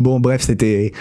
Bon, 0.00 0.18
bref, 0.18 0.40
c'était. 0.40 0.92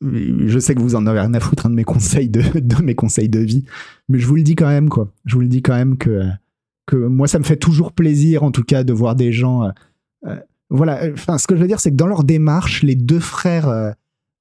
Je 0.00 0.58
sais 0.58 0.74
que 0.74 0.80
vous 0.80 0.94
en 0.94 1.06
avez 1.06 1.20
rien 1.20 1.34
à 1.34 1.40
foutre 1.40 1.68
de 1.68 1.74
mes 1.74 1.84
conseils 1.84 2.28
de, 2.30 2.82
mes 2.82 2.94
conseils 2.94 3.28
de 3.28 3.38
vie, 3.38 3.64
mais 4.08 4.18
je 4.18 4.26
vous 4.26 4.34
le 4.34 4.42
dis 4.42 4.56
quand 4.56 4.66
même, 4.66 4.88
quoi. 4.88 5.12
Je 5.26 5.34
vous 5.34 5.42
le 5.42 5.48
dis 5.48 5.60
quand 5.60 5.74
même 5.74 5.98
que, 5.98 6.22
que 6.86 6.96
moi, 6.96 7.28
ça 7.28 7.38
me 7.38 7.44
fait 7.44 7.58
toujours 7.58 7.92
plaisir, 7.92 8.42
en 8.42 8.50
tout 8.50 8.64
cas, 8.64 8.82
de 8.82 8.94
voir 8.94 9.14
des 9.14 9.30
gens. 9.30 9.64
Euh, 9.64 9.70
euh, 10.26 10.40
voilà. 10.70 11.02
Enfin, 11.12 11.36
ce 11.36 11.46
que 11.46 11.54
je 11.54 11.60
veux 11.60 11.68
dire, 11.68 11.80
c'est 11.80 11.90
que 11.90 11.96
dans 11.96 12.06
leur 12.06 12.24
démarche, 12.24 12.82
les 12.82 12.96
deux 12.96 13.20
frères, 13.20 13.68
euh, 13.68 13.92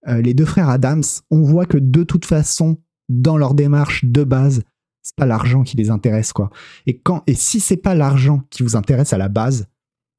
les 0.08 0.34
deux 0.34 0.46
frères 0.46 0.70
Adams, 0.70 1.04
on 1.30 1.42
voit 1.42 1.66
que 1.66 1.78
de 1.78 2.04
toute 2.04 2.26
façon, 2.26 2.78
dans 3.10 3.38
leur 3.38 3.54
démarche 3.54 4.06
de 4.06 4.24
base, 4.24 4.64
c'est 5.02 5.16
pas 5.18 5.26
l'argent 5.26 5.64
qui 5.64 5.76
les 5.76 5.90
intéresse, 5.90 6.32
quoi. 6.32 6.50
Et 6.88 7.00
quand 7.00 7.22
et 7.28 7.36
si 7.36 7.60
c'est 7.60 7.78
pas 7.78 7.96
l'argent 7.96 8.44
qui 8.50 8.64
vous 8.64 8.78
intéresse 8.78 9.12
à 9.12 9.18
la 9.18 9.28
base, 9.28 9.68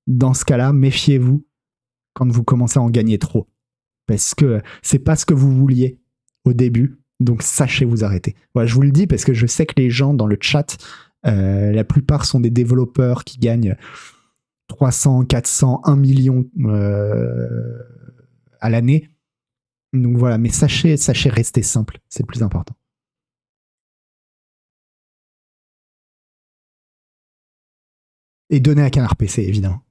dans 0.06 0.34
ce 0.34 0.44
cas-là, 0.44 0.74
méfiez-vous 0.74 1.46
quand 2.12 2.30
vous 2.30 2.44
commencez 2.44 2.78
à 2.78 2.82
en 2.82 2.90
gagner 2.90 3.18
trop 3.18 3.46
parce 4.06 4.34
que 4.34 4.62
c'est 4.82 4.98
pas 4.98 5.16
ce 5.16 5.26
que 5.26 5.34
vous 5.34 5.54
vouliez 5.54 5.98
au 6.44 6.52
début. 6.52 6.98
Donc 7.20 7.42
sachez 7.42 7.84
vous 7.84 8.04
arrêter. 8.04 8.34
Voilà, 8.54 8.66
je 8.66 8.74
vous 8.74 8.82
le 8.82 8.90
dis 8.90 9.06
parce 9.06 9.24
que 9.24 9.34
je 9.34 9.46
sais 9.46 9.66
que 9.66 9.74
les 9.76 9.90
gens 9.90 10.14
dans 10.14 10.26
le 10.26 10.36
chat, 10.40 10.76
euh, 11.26 11.72
la 11.72 11.84
plupart 11.84 12.24
sont 12.24 12.40
des 12.40 12.50
développeurs 12.50 13.24
qui 13.24 13.38
gagnent 13.38 13.76
300, 14.68 15.24
400, 15.24 15.80
1 15.84 15.96
million 15.96 16.44
euh, 16.60 17.78
à 18.60 18.70
l'année. 18.70 19.10
Donc 19.92 20.16
voilà, 20.18 20.38
mais 20.38 20.50
sachez, 20.50 20.96
sachez 20.96 21.30
rester 21.30 21.62
simple, 21.62 22.00
c'est 22.08 22.22
le 22.22 22.26
plus 22.26 22.42
important. 22.42 22.74
Et 28.50 28.60
donner 28.60 28.82
à 28.82 28.90
Canard 28.90 29.16
PC, 29.16 29.42
évidemment. 29.42 29.85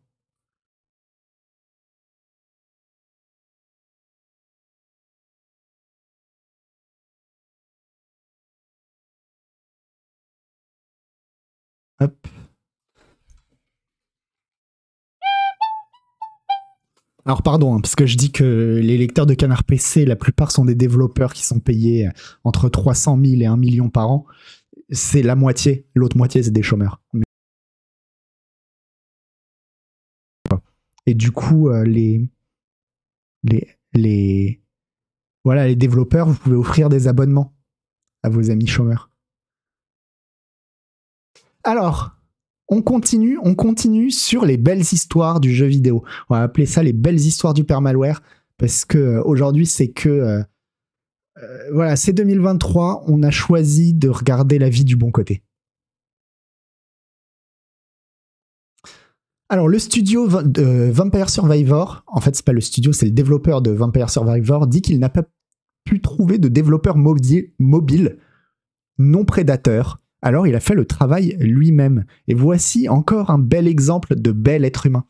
Alors 17.28 17.42
pardon, 17.42 17.76
hein, 17.76 17.80
parce 17.82 17.96
que 17.96 18.06
je 18.06 18.18
dis 18.18 18.32
que 18.32 18.80
les 18.84 18.98
lecteurs 18.98 19.26
de 19.26 19.34
Canard 19.34 19.64
PC, 19.64 20.06
la 20.06 20.16
plupart 20.16 20.52
sont 20.52 20.64
des 20.64 20.76
développeurs 20.76 21.34
qui 21.34 21.44
sont 21.44 21.60
payés 21.60 22.10
entre 22.44 22.70
300 22.70 23.20
000 23.20 23.42
et 23.42 23.46
1 23.48 23.58
million 23.58 23.90
par 23.90 24.12
an. 24.12 24.26
C'est 24.92 25.24
la 25.24 25.36
moitié, 25.36 25.88
l'autre 25.96 26.18
moitié 26.18 26.44
c'est 26.44 26.52
des 26.52 26.62
chômeurs. 26.62 27.02
Et 31.08 31.16
du 31.16 31.32
coup, 31.32 31.70
euh, 31.70 31.84
les, 31.84 32.30
les 33.94 34.62
développeurs, 35.76 36.28
vous 36.28 36.36
pouvez 36.36 36.56
offrir 36.56 36.90
des 36.90 37.08
abonnements 37.08 37.56
à 38.24 38.30
vos 38.30 38.52
amis 38.52 38.68
chômeurs. 38.68 39.10
Alors, 41.66 42.12
on 42.70 42.84
continue, 42.84 43.40
on 43.42 43.56
continue 43.56 44.12
sur 44.12 44.46
les 44.46 44.58
belles 44.58 44.82
histoires 44.82 45.40
du 45.40 45.54
jeu 45.54 45.66
vidéo. 45.66 46.04
On 46.30 46.36
va 46.36 46.44
appeler 46.44 46.68
ça 46.68 46.84
les 46.84 46.94
belles 46.94 47.20
histoires 47.20 47.56
du 47.56 47.64
permalware 47.64 48.22
parce 48.58 48.86
que 48.86 49.00
euh, 49.00 49.24
aujourd'hui 49.24 49.66
c'est 49.66 49.90
que 49.90 50.10
euh, 50.10 50.44
euh, 51.38 51.72
voilà, 51.74 51.96
c'est 51.96 52.14
2023, 52.14 53.06
on 53.08 53.24
a 53.24 53.32
choisi 53.32 53.96
de 53.96 54.10
regarder 54.10 54.60
la 54.60 54.70
vie 54.70 54.86
du 54.86 54.96
bon 54.96 55.12
côté. 55.12 55.42
Alors 59.50 59.68
le 59.68 59.80
studio 59.80 60.44
de 60.44 60.90
Vampire 60.92 61.32
Survivor, 61.32 62.04
en 62.08 62.22
fait 62.22 62.36
c'est 62.36 62.46
pas 62.46 62.54
le 62.54 62.62
studio, 62.62 62.94
c'est 62.94 63.06
le 63.06 63.12
développeur 63.12 63.64
de 63.64 63.72
Vampire 63.72 64.12
Survivor, 64.12 64.68
dit 64.68 64.84
qu'il 64.84 65.00
n'a 65.00 65.10
pas 65.10 65.24
pu 65.84 66.00
trouver 66.00 66.38
de 66.38 66.48
développeur 66.48 66.96
mobile 66.96 68.20
non 68.98 69.26
prédateur 69.26 70.00
alors 70.26 70.48
il 70.48 70.56
a 70.56 70.60
fait 70.60 70.74
le 70.74 70.86
travail 70.86 71.38
lui-même. 71.40 72.04
Et 72.28 72.34
voici 72.34 72.90
encore 72.90 73.30
un 73.30 73.38
bel 73.38 73.68
exemple 73.68 74.16
de 74.16 74.32
bel 74.32 74.66
être 74.66 74.88
humain. 74.88 75.06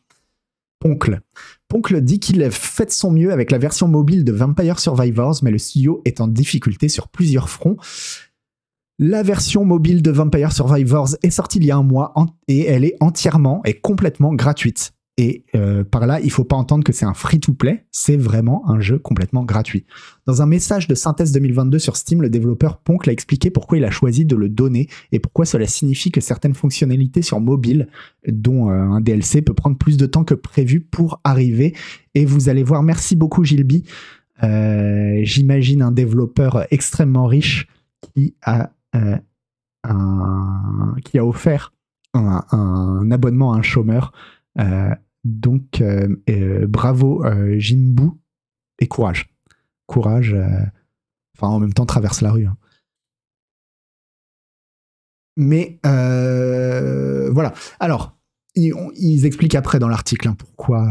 Poncle. 0.78 1.22
Poncle 1.68 2.02
dit 2.02 2.20
qu'il 2.20 2.42
a 2.42 2.50
fait 2.50 2.92
son 2.92 3.10
mieux 3.10 3.32
avec 3.32 3.50
la 3.50 3.56
version 3.56 3.88
mobile 3.88 4.24
de 4.24 4.32
Vampire 4.32 4.78
Survivors, 4.78 5.36
mais 5.42 5.50
le 5.50 5.56
studio 5.56 6.02
est 6.04 6.20
en 6.20 6.28
difficulté 6.28 6.88
sur 6.88 7.08
plusieurs 7.08 7.48
fronts. 7.48 7.78
La 8.98 9.22
version 9.22 9.64
mobile 9.64 10.02
de 10.02 10.10
Vampire 10.10 10.52
Survivors 10.52 11.16
est 11.22 11.30
sortie 11.30 11.58
il 11.58 11.64
y 11.64 11.70
a 11.70 11.76
un 11.76 11.82
mois 11.82 12.12
et 12.46 12.66
elle 12.66 12.84
est 12.84 12.96
entièrement 13.00 13.62
et 13.64 13.80
complètement 13.80 14.34
gratuite. 14.34 14.92
Et 15.18 15.44
euh, 15.54 15.82
par 15.82 16.06
là, 16.06 16.20
il 16.20 16.30
faut 16.30 16.44
pas 16.44 16.56
entendre 16.56 16.84
que 16.84 16.92
c'est 16.92 17.06
un 17.06 17.14
free-to-play, 17.14 17.86
c'est 17.90 18.18
vraiment 18.18 18.68
un 18.68 18.80
jeu 18.80 18.98
complètement 18.98 19.44
gratuit. 19.44 19.86
Dans 20.26 20.42
un 20.42 20.46
message 20.46 20.88
de 20.88 20.94
synthèse 20.94 21.32
2022 21.32 21.78
sur 21.78 21.96
Steam, 21.96 22.20
le 22.20 22.28
développeur 22.28 22.78
Ponk 22.78 23.08
a 23.08 23.12
expliqué 23.12 23.50
pourquoi 23.50 23.78
il 23.78 23.84
a 23.86 23.90
choisi 23.90 24.26
de 24.26 24.36
le 24.36 24.50
donner 24.50 24.88
et 25.12 25.18
pourquoi 25.18 25.46
cela 25.46 25.66
signifie 25.66 26.10
que 26.10 26.20
certaines 26.20 26.54
fonctionnalités 26.54 27.22
sur 27.22 27.40
mobile, 27.40 27.88
dont 28.28 28.70
euh, 28.70 28.74
un 28.74 29.00
DLC, 29.00 29.40
peut 29.40 29.54
prendre 29.54 29.78
plus 29.78 29.96
de 29.96 30.04
temps 30.04 30.24
que 30.24 30.34
prévu 30.34 30.80
pour 30.80 31.20
arriver. 31.24 31.74
Et 32.14 32.26
vous 32.26 32.50
allez 32.50 32.62
voir, 32.62 32.82
merci 32.82 33.16
beaucoup 33.16 33.42
Gilby. 33.42 33.84
Euh, 34.42 35.20
j'imagine 35.22 35.80
un 35.80 35.92
développeur 35.92 36.66
extrêmement 36.70 37.26
riche 37.26 37.68
qui 38.02 38.34
a, 38.42 38.70
qui 41.04 41.18
a 41.18 41.24
offert 41.24 41.72
un, 42.12 43.10
abonnement 43.10 43.54
à 43.54 43.58
un 43.58 43.62
chômeur. 43.62 44.12
Euh, 45.80 46.66
bravo 46.66 47.24
euh, 47.24 47.58
Jimbu 47.58 48.10
et 48.78 48.86
courage. 48.86 49.28
Courage. 49.86 50.36
Enfin, 51.36 51.48
en 51.48 51.60
même 51.60 51.72
temps, 51.72 51.86
traverse 51.86 52.20
la 52.22 52.32
rue. 52.32 52.46
Hein. 52.46 52.56
Mais 55.36 55.78
voilà. 55.82 57.52
Alors, 57.80 58.16
ils, 58.54 59.26
expliquent 59.26 59.54
après 59.54 59.78
dans 59.78 59.88
l'article 59.88 60.28
hein, 60.28 60.36
pourquoi, 60.38 60.88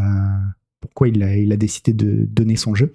pourquoi 0.80 1.08
il 1.08 1.24
a, 1.24 1.58
décidé 1.58 1.94
de 1.94 2.26
donner 2.26 2.56
son 2.56 2.76
jeu. 2.76 2.94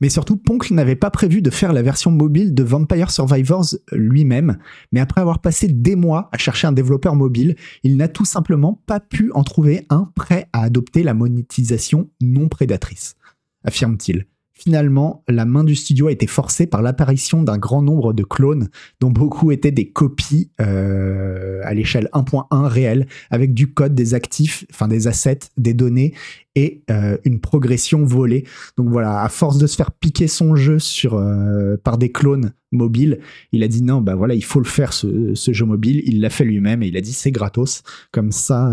Mais 0.00 0.08
surtout, 0.08 0.36
Ponk 0.36 0.70
n'avait 0.70 0.96
pas 0.96 1.10
prévu 1.10 1.42
de 1.42 1.50
faire 1.50 1.72
la 1.72 1.82
version 1.82 2.10
mobile 2.10 2.54
de 2.54 2.62
Vampire 2.62 3.10
Survivors 3.10 3.66
lui-même, 3.92 4.58
mais 4.92 5.00
après 5.00 5.20
avoir 5.20 5.40
passé 5.40 5.68
des 5.68 5.96
mois 5.96 6.28
à 6.32 6.38
chercher 6.38 6.66
un 6.66 6.72
développeur 6.72 7.14
mobile, 7.14 7.56
il 7.82 7.96
n'a 7.96 8.08
tout 8.08 8.24
simplement 8.24 8.82
pas 8.86 9.00
pu 9.00 9.30
en 9.32 9.44
trouver 9.44 9.86
un 9.90 10.10
prêt 10.14 10.48
à 10.52 10.62
adopter 10.62 11.02
la 11.02 11.14
monétisation 11.14 12.10
non 12.20 12.48
prédatrice, 12.48 13.16
affirme-t-il. 13.64 14.26
Finalement, 14.56 15.24
la 15.28 15.46
main 15.46 15.64
du 15.64 15.74
studio 15.74 16.06
a 16.06 16.12
été 16.12 16.28
forcée 16.28 16.68
par 16.68 16.80
l'apparition 16.80 17.42
d'un 17.42 17.58
grand 17.58 17.82
nombre 17.82 18.12
de 18.12 18.22
clones, 18.22 18.68
dont 19.00 19.10
beaucoup 19.10 19.50
étaient 19.50 19.72
des 19.72 19.90
copies 19.90 20.52
euh, 20.60 21.60
à 21.64 21.74
l'échelle 21.74 22.08
1.1 22.12 22.64
réelle, 22.66 23.06
avec 23.30 23.52
du 23.52 23.72
code, 23.74 23.96
des 23.96 24.14
actifs, 24.14 24.64
des 24.88 25.08
assets, 25.08 25.40
des 25.56 25.74
données 25.74 26.14
et 26.54 26.82
euh, 26.88 27.16
une 27.24 27.40
progression 27.40 28.04
volée. 28.04 28.44
Donc 28.76 28.90
voilà, 28.90 29.22
à 29.22 29.28
force 29.28 29.58
de 29.58 29.66
se 29.66 29.74
faire 29.74 29.90
piquer 29.90 30.28
son 30.28 30.54
jeu 30.54 30.78
euh, 31.06 31.76
par 31.82 31.98
des 31.98 32.12
clones 32.12 32.52
mobiles, 32.70 33.18
il 33.50 33.64
a 33.64 33.68
dit 33.68 33.82
non, 33.82 34.00
bah 34.00 34.14
voilà, 34.14 34.34
il 34.34 34.44
faut 34.44 34.60
le 34.60 34.66
faire 34.66 34.92
ce, 34.92 35.34
ce 35.34 35.52
jeu 35.52 35.64
mobile. 35.64 36.00
Il 36.06 36.20
l'a 36.20 36.30
fait 36.30 36.44
lui-même 36.44 36.84
et 36.84 36.86
il 36.86 36.96
a 36.96 37.00
dit 37.00 37.12
c'est 37.12 37.32
gratos. 37.32 37.82
Comme 38.12 38.30
ça, 38.30 38.70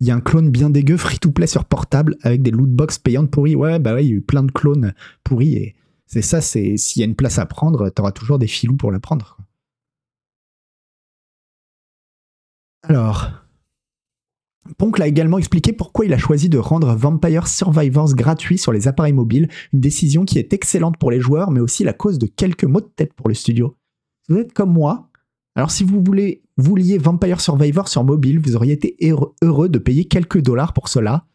il 0.00 0.06
y 0.06 0.10
a 0.10 0.14
un 0.14 0.20
clone 0.20 0.50
bien 0.50 0.70
dégueu 0.70 0.96
free-to-play 0.96 1.46
sur 1.46 1.64
portable 1.64 2.16
avec 2.22 2.42
des 2.42 2.50
lootbox 2.50 2.98
payantes 2.98 3.30
pourries. 3.30 3.56
Ouais, 3.56 3.78
bah 3.78 3.94
ouais, 3.94 4.04
il 4.04 4.10
y 4.10 4.12
a 4.12 4.16
eu 4.16 4.20
plein 4.20 4.44
de 4.44 4.52
clones 4.52 4.94
pourris 5.24 5.54
et 5.54 5.76
c'est 6.06 6.22
ça, 6.22 6.40
c'est 6.40 6.76
s'il 6.76 7.00
y 7.00 7.02
a 7.02 7.06
une 7.06 7.16
place 7.16 7.38
à 7.38 7.46
prendre, 7.46 7.90
t'auras 7.90 8.12
toujours 8.12 8.38
des 8.38 8.46
filous 8.46 8.76
pour 8.76 8.92
la 8.92 9.00
prendre. 9.00 9.36
Alors, 12.82 13.30
Ponk 14.76 14.98
l'a 14.98 15.06
également 15.06 15.38
expliqué 15.38 15.72
pourquoi 15.72 16.06
il 16.06 16.12
a 16.12 16.18
choisi 16.18 16.48
de 16.48 16.58
rendre 16.58 16.94
Vampire 16.94 17.48
Survivors 17.48 18.14
gratuit 18.14 18.58
sur 18.58 18.72
les 18.72 18.88
appareils 18.88 19.12
mobiles, 19.12 19.48
une 19.72 19.80
décision 19.80 20.24
qui 20.24 20.38
est 20.38 20.52
excellente 20.52 20.96
pour 20.96 21.10
les 21.10 21.20
joueurs, 21.20 21.50
mais 21.50 21.60
aussi 21.60 21.84
la 21.84 21.92
cause 21.92 22.18
de 22.18 22.26
quelques 22.26 22.64
mots 22.64 22.80
de 22.80 22.86
tête 22.86 23.12
pour 23.14 23.28
le 23.28 23.34
studio. 23.34 23.76
vous 24.28 24.38
êtes 24.38 24.52
comme 24.52 24.72
moi, 24.72 25.07
alors 25.58 25.72
si 25.72 25.82
vous 25.82 26.00
voulez, 26.04 26.40
vouliez 26.56 26.98
Vampire 26.98 27.40
Survivor 27.40 27.88
sur 27.88 28.04
mobile, 28.04 28.38
vous 28.38 28.54
auriez 28.54 28.74
été 28.74 28.96
heureux 29.42 29.68
de 29.68 29.78
payer 29.80 30.04
quelques 30.04 30.40
dollars 30.40 30.72
pour 30.72 30.86
cela 30.86 31.26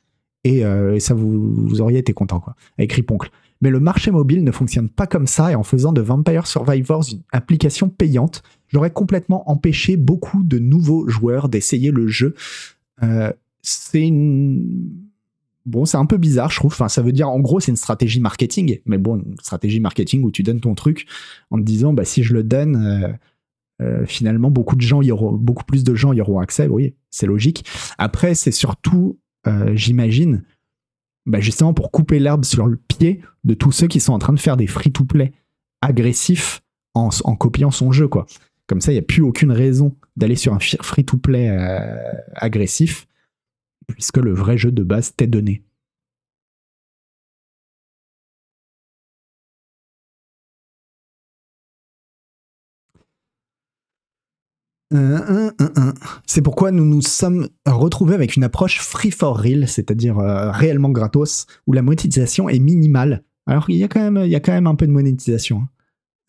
et, 0.45 0.63
euh, 0.63 0.97
ça 0.99 1.13
vous, 1.13 1.81
auriez 1.81 1.99
été 1.99 2.13
content 2.13 2.39
quoi, 2.39 2.55
avec 2.77 2.93
Riponcle. 2.93 3.31
Mais 3.61 3.69
le 3.69 3.81
marché 3.81 4.11
mobile 4.11 4.45
ne 4.45 4.51
fonctionne 4.51 4.87
pas 4.87 5.07
comme 5.07 5.27
ça 5.27 5.51
et 5.51 5.55
en 5.55 5.63
faisant 5.63 5.91
de 5.91 5.99
Vampire 5.99 6.47
Survivors 6.47 7.03
une 7.11 7.19
application 7.33 7.89
payante, 7.89 8.43
j'aurais 8.69 8.91
complètement 8.91 9.51
empêché 9.51 9.97
beaucoup 9.97 10.41
de 10.45 10.57
nouveaux 10.57 11.05
joueurs 11.09 11.49
d'essayer 11.49 11.91
le 11.91 12.07
jeu. 12.07 12.33
Euh, 13.03 13.29
c'est 13.61 14.07
une 14.07 15.03
bon, 15.65 15.83
c'est 15.83 15.97
un 15.97 16.05
peu 16.05 16.17
bizarre, 16.17 16.49
je 16.49 16.59
trouve. 16.59 16.71
Enfin, 16.71 16.87
ça 16.87 17.01
veut 17.01 17.11
dire, 17.11 17.29
en 17.29 17.41
gros, 17.41 17.59
c'est 17.59 17.71
une 17.71 17.77
stratégie 17.77 18.21
marketing. 18.21 18.79
Mais 18.85 18.97
bon, 18.97 19.17
une 19.17 19.35
stratégie 19.41 19.81
marketing 19.81 20.23
où 20.23 20.31
tu 20.31 20.43
donnes 20.43 20.61
ton 20.61 20.75
truc 20.75 21.07
en 21.51 21.57
te 21.57 21.63
disant, 21.63 21.91
bah, 21.91 22.05
si 22.05 22.23
je 22.23 22.33
le 22.33 22.43
donne, 22.43 22.75
euh, 22.75 23.11
euh, 23.81 24.05
finalement, 24.05 24.51
beaucoup 24.51 24.75
de 24.75 24.81
gens 24.81 25.01
y 25.01 25.11
auront, 25.11 25.31
beaucoup 25.33 25.63
plus 25.63 25.83
de 25.83 25.95
gens 25.95 26.13
y 26.13 26.21
auront 26.21 26.39
accès. 26.39 26.67
Oui, 26.67 26.95
c'est 27.09 27.25
logique. 27.25 27.65
Après, 27.97 28.35
c'est 28.35 28.51
surtout, 28.51 29.19
euh, 29.47 29.75
j'imagine, 29.75 30.43
bah, 31.25 31.39
justement 31.39 31.73
pour 31.73 31.91
couper 31.91 32.19
l'herbe 32.19 32.45
sur 32.45 32.67
le 32.67 32.77
pied 32.77 33.21
de 33.43 33.53
tous 33.53 33.71
ceux 33.71 33.87
qui 33.87 33.99
sont 33.99 34.13
en 34.13 34.19
train 34.19 34.33
de 34.33 34.39
faire 34.39 34.57
des 34.57 34.67
free-to-play 34.67 35.33
agressifs 35.81 36.61
en, 36.93 37.09
copiant 37.35 37.71
son 37.71 37.91
jeu, 37.91 38.07
quoi. 38.07 38.25
Comme 38.67 38.79
ça, 38.79 38.91
il 38.91 38.95
n'y 38.95 38.99
a 38.99 39.03
plus 39.03 39.23
aucune 39.23 39.51
raison 39.51 39.95
d'aller 40.15 40.35
sur 40.35 40.53
un 40.53 40.59
free-to-play 40.59 41.49
euh, 41.49 41.97
agressif, 42.35 43.07
puisque 43.87 44.17
le 44.17 44.33
vrai 44.33 44.57
jeu 44.57 44.71
de 44.71 44.83
base 44.83 45.15
t'est 45.15 45.27
donné. 45.27 45.63
C'est 56.25 56.41
pourquoi 56.41 56.71
nous 56.71 56.85
nous 56.85 57.01
sommes 57.01 57.47
retrouvés 57.65 58.15
avec 58.15 58.35
une 58.35 58.43
approche 58.43 58.79
free 58.79 59.11
for 59.11 59.37
real, 59.37 59.67
c'est-à-dire 59.67 60.17
réellement 60.17 60.89
gratos, 60.89 61.45
où 61.67 61.73
la 61.73 61.81
monétisation 61.81 62.49
est 62.49 62.59
minimale. 62.59 63.23
Alors 63.47 63.69
il 63.69 63.77
y 63.77 63.83
a 63.83 63.87
quand 63.87 63.99
même, 63.99 64.23
il 64.25 64.31
y 64.31 64.35
a 64.35 64.39
quand 64.39 64.53
même 64.53 64.67
un 64.67 64.75
peu 64.75 64.87
de 64.87 64.91
monétisation. 64.91 65.63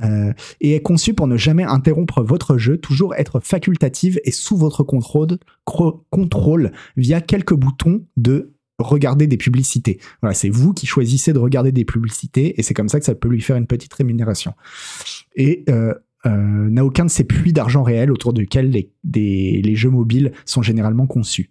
Hein. 0.00 0.32
et 0.60 0.74
est 0.74 0.82
conçue 0.82 1.14
pour 1.14 1.28
ne 1.28 1.36
jamais 1.36 1.62
interrompre 1.62 2.22
votre 2.22 2.58
jeu, 2.58 2.78
toujours 2.78 3.14
être 3.14 3.38
facultative 3.40 4.20
et 4.24 4.32
sous 4.32 4.56
votre 4.56 4.82
contrôle, 4.82 5.38
contrôle 5.64 6.72
via 6.96 7.20
quelques 7.20 7.54
boutons 7.54 8.04
de 8.16 8.54
regarder 8.78 9.26
des 9.26 9.36
publicités. 9.36 10.00
Voilà, 10.20 10.34
c'est 10.34 10.48
vous 10.48 10.72
qui 10.72 10.86
choisissez 10.86 11.32
de 11.32 11.38
regarder 11.38 11.72
des 11.72 11.84
publicités 11.84 12.58
et 12.58 12.62
c'est 12.62 12.74
comme 12.74 12.88
ça 12.88 12.98
que 12.98 13.06
ça 13.06 13.14
peut 13.14 13.28
lui 13.28 13.40
faire 13.40 13.56
une 13.56 13.66
petite 13.66 13.94
rémunération. 13.94 14.54
Et 15.36 15.64
euh, 15.68 15.94
euh, 16.26 16.70
n'a 16.70 16.84
aucun 16.84 17.04
de 17.04 17.10
ces 17.10 17.24
puits 17.24 17.52
d'argent 17.52 17.82
réel 17.82 18.10
autour 18.10 18.32
duquel 18.32 18.70
les, 18.70 19.74
jeux 19.74 19.90
mobiles 19.90 20.32
sont 20.44 20.62
généralement 20.62 21.06
conçus. 21.06 21.50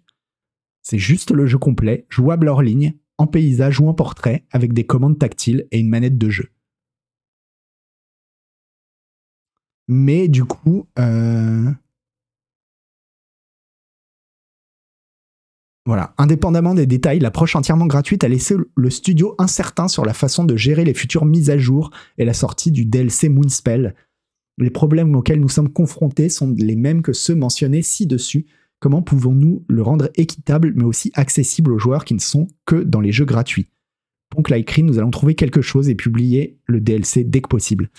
C'est 0.81 0.97
juste 0.97 1.31
le 1.31 1.45
jeu 1.45 1.57
complet, 1.57 2.05
jouable 2.09 2.47
hors 2.47 2.61
ligne, 2.61 2.93
en 3.17 3.27
paysage 3.27 3.79
ou 3.79 3.87
en 3.87 3.93
portrait, 3.93 4.45
avec 4.51 4.73
des 4.73 4.85
commandes 4.85 5.19
tactiles 5.19 5.67
et 5.71 5.79
une 5.79 5.89
manette 5.89 6.17
de 6.17 6.29
jeu. 6.29 6.49
Mais 9.87 10.27
du 10.27 10.45
coup, 10.45 10.87
euh, 10.97 11.71
Voilà. 15.85 16.13
Indépendamment 16.17 16.73
des 16.73 16.85
détails, 16.85 17.19
l'approche 17.19 17.57
entièrement 17.57 17.87
gratuite 17.87 18.23
a 18.23 18.29
laissé 18.29 18.55
le 18.75 18.89
studio 18.89 19.35
incertain 19.37 19.89
sur 19.89 20.05
la 20.05 20.13
façon 20.13 20.45
de 20.45 20.55
gérer 20.55 20.85
les 20.85 20.93
futures 20.93 21.25
mises 21.25 21.49
à 21.49 21.57
jour 21.57 21.91
et 22.17 22.23
la 22.23 22.33
sortie 22.33 22.71
du 22.71 22.85
DLC 22.85 23.27
Moonspell. 23.27 23.93
Les 24.57 24.69
problèmes 24.69 25.15
auxquels 25.15 25.39
nous 25.39 25.49
sommes 25.49 25.71
confrontés 25.71 26.29
sont 26.29 26.53
les 26.57 26.75
mêmes 26.75 27.01
que 27.01 27.13
ceux 27.13 27.35
mentionnés 27.35 27.81
ci-dessus. 27.81 28.45
Comment 28.79 29.01
pouvons-nous 29.01 29.65
le 29.67 29.81
rendre 29.81 30.09
équitable 30.15 30.73
mais 30.75 30.83
aussi 30.83 31.11
accessible 31.15 31.71
aux 31.71 31.79
joueurs 31.79 32.05
qui 32.05 32.13
ne 32.13 32.19
sont 32.19 32.47
que 32.65 32.75
dans 32.75 33.01
les 33.01 33.11
jeux 33.11 33.25
gratuits? 33.25 33.69
Donc 34.35 34.49
là 34.49 34.57
écrit, 34.57 34.83
nous 34.83 34.99
allons 34.99 35.11
trouver 35.11 35.35
quelque 35.35 35.61
chose 35.61 35.89
et 35.89 35.95
publier 35.95 36.59
le 36.65 36.81
DLC 36.81 37.23
dès 37.23 37.41
que 37.41 37.47
possible. 37.47 37.89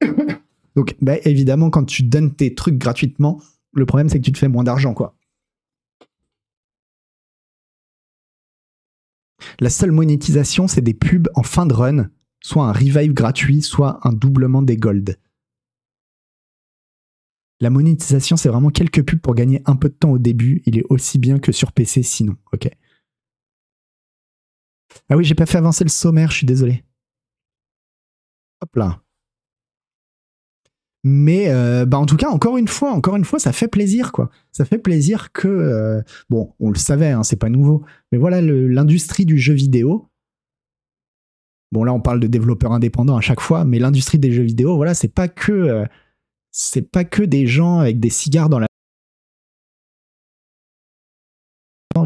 Donc 0.76 0.94
bah, 1.00 1.16
évidemment, 1.24 1.70
quand 1.70 1.84
tu 1.84 2.02
donnes 2.02 2.34
tes 2.34 2.54
trucs 2.54 2.78
gratuitement, 2.78 3.40
le 3.72 3.86
problème 3.86 4.08
c'est 4.08 4.18
que 4.18 4.24
tu 4.24 4.32
te 4.32 4.38
fais 4.38 4.48
moins 4.48 4.64
d'argent, 4.64 4.94
quoi. 4.94 5.16
La 9.60 9.70
seule 9.70 9.92
monétisation, 9.92 10.68
c'est 10.68 10.82
des 10.82 10.94
pubs 10.94 11.28
en 11.34 11.42
fin 11.42 11.66
de 11.66 11.72
run, 11.72 12.10
soit 12.42 12.66
un 12.66 12.72
revive 12.72 13.12
gratuit, 13.12 13.62
soit 13.62 14.00
un 14.06 14.12
doublement 14.12 14.62
des 14.62 14.76
gold. 14.76 15.18
La 17.60 17.70
monétisation, 17.70 18.36
c'est 18.36 18.48
vraiment 18.48 18.70
quelques 18.70 19.02
pubs 19.02 19.20
pour 19.20 19.34
gagner 19.34 19.62
un 19.64 19.76
peu 19.76 19.88
de 19.88 19.94
temps 19.94 20.10
au 20.10 20.18
début. 20.18 20.62
Il 20.66 20.78
est 20.78 20.84
aussi 20.90 21.18
bien 21.18 21.38
que 21.38 21.52
sur 21.52 21.72
PC 21.72 22.02
sinon. 22.02 22.36
Ok. 22.52 22.68
Ah 25.08 25.16
oui, 25.16 25.24
j'ai 25.24 25.34
pas 25.34 25.46
fait 25.46 25.58
avancer 25.58 25.84
le 25.84 25.90
sommaire, 25.90 26.30
je 26.30 26.38
suis 26.38 26.46
désolé. 26.46 26.84
Hop 28.60 28.76
là. 28.76 29.02
Mais 31.08 31.50
euh, 31.50 31.86
bah 31.86 31.98
en 31.98 32.06
tout 32.06 32.16
cas, 32.16 32.28
encore 32.30 32.56
une 32.56 32.66
fois, 32.66 32.90
encore 32.92 33.14
une 33.14 33.24
fois, 33.24 33.38
ça 33.38 33.52
fait 33.52 33.68
plaisir, 33.68 34.10
quoi. 34.10 34.28
Ça 34.50 34.64
fait 34.64 34.78
plaisir 34.78 35.30
que, 35.32 35.46
euh, 35.46 36.02
bon, 36.30 36.52
on 36.58 36.70
le 36.70 36.76
savait, 36.76 37.10
hein, 37.10 37.22
c'est 37.22 37.36
pas 37.36 37.48
nouveau, 37.48 37.84
mais 38.10 38.18
voilà, 38.18 38.40
l'industrie 38.42 39.24
du 39.24 39.38
jeu 39.38 39.54
vidéo. 39.54 40.08
Bon, 41.70 41.84
là, 41.84 41.92
on 41.92 42.00
parle 42.00 42.18
de 42.18 42.26
développeurs 42.26 42.72
indépendants 42.72 43.16
à 43.16 43.20
chaque 43.20 43.40
fois, 43.40 43.64
mais 43.64 43.78
l'industrie 43.78 44.18
des 44.18 44.32
jeux 44.32 44.42
vidéo, 44.42 44.74
voilà, 44.74 44.94
c'est 44.94 45.06
pas 45.06 45.28
que, 45.28 45.52
euh, 45.52 45.84
c'est 46.58 46.90
pas 46.90 47.04
que 47.04 47.22
des 47.22 47.46
gens 47.46 47.80
avec 47.80 48.00
des 48.00 48.08
cigares 48.08 48.48
dans 48.48 48.58
la 48.58 48.66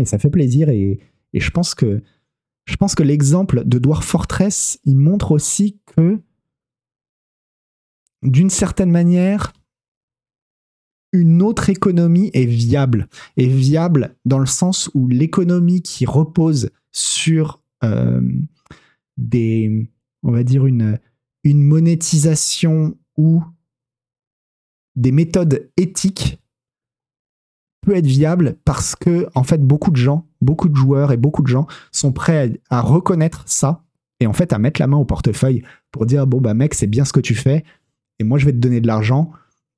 et 0.00 0.04
ça 0.04 0.18
fait 0.18 0.30
plaisir 0.30 0.68
et, 0.68 0.98
et 1.32 1.40
je 1.40 1.50
pense 1.50 1.74
que 1.74 2.02
je 2.66 2.76
pense 2.76 2.94
que 2.94 3.02
l'exemple 3.02 3.64
de 3.64 3.78
Dwarf 3.78 4.04
Fortress, 4.04 4.78
il 4.84 4.96
montre 4.96 5.32
aussi 5.32 5.80
que 5.96 6.20
d'une 8.22 8.50
certaine 8.50 8.90
manière, 8.90 9.52
une 11.12 11.42
autre 11.42 11.68
économie 11.68 12.30
est 12.32 12.44
viable. 12.46 13.08
Est 13.36 13.48
viable 13.48 14.16
dans 14.24 14.38
le 14.38 14.46
sens 14.46 14.88
où 14.94 15.08
l'économie 15.08 15.82
qui 15.82 16.06
repose 16.06 16.70
sur 16.92 17.60
euh, 17.82 18.20
des, 19.16 19.90
on 20.22 20.30
va 20.30 20.44
dire, 20.44 20.66
une, 20.66 21.00
une 21.42 21.62
monétisation 21.62 22.96
ou 23.16 23.42
des 25.00 25.12
méthodes 25.12 25.70
éthiques 25.78 26.38
peut 27.80 27.96
être 27.96 28.06
viable 28.06 28.56
parce 28.64 28.94
que, 28.94 29.26
en 29.34 29.42
fait, 29.42 29.62
beaucoup 29.62 29.90
de 29.90 29.96
gens, 29.96 30.26
beaucoup 30.42 30.68
de 30.68 30.76
joueurs 30.76 31.12
et 31.12 31.16
beaucoup 31.16 31.42
de 31.42 31.48
gens 31.48 31.66
sont 31.90 32.12
prêts 32.12 32.60
à, 32.68 32.82
reconnaître 32.82 33.42
ça 33.46 33.82
et 34.20 34.26
en 34.26 34.34
fait 34.34 34.52
à 34.52 34.58
mettre 34.58 34.80
la 34.80 34.86
main 34.86 34.98
au 34.98 35.06
portefeuille 35.06 35.62
pour 35.90 36.04
dire 36.04 36.26
bon 36.26 36.42
bah 36.42 36.52
mec 36.52 36.74
c'est 36.74 36.86
bien 36.86 37.06
ce 37.06 37.12
que 37.14 37.20
tu 37.20 37.34
fais 37.34 37.64
et 38.18 38.24
moi 38.24 38.36
je 38.36 38.44
vais 38.44 38.52
te 38.52 38.58
donner 38.58 38.82
de 38.82 38.86
l'argent. 38.86 39.32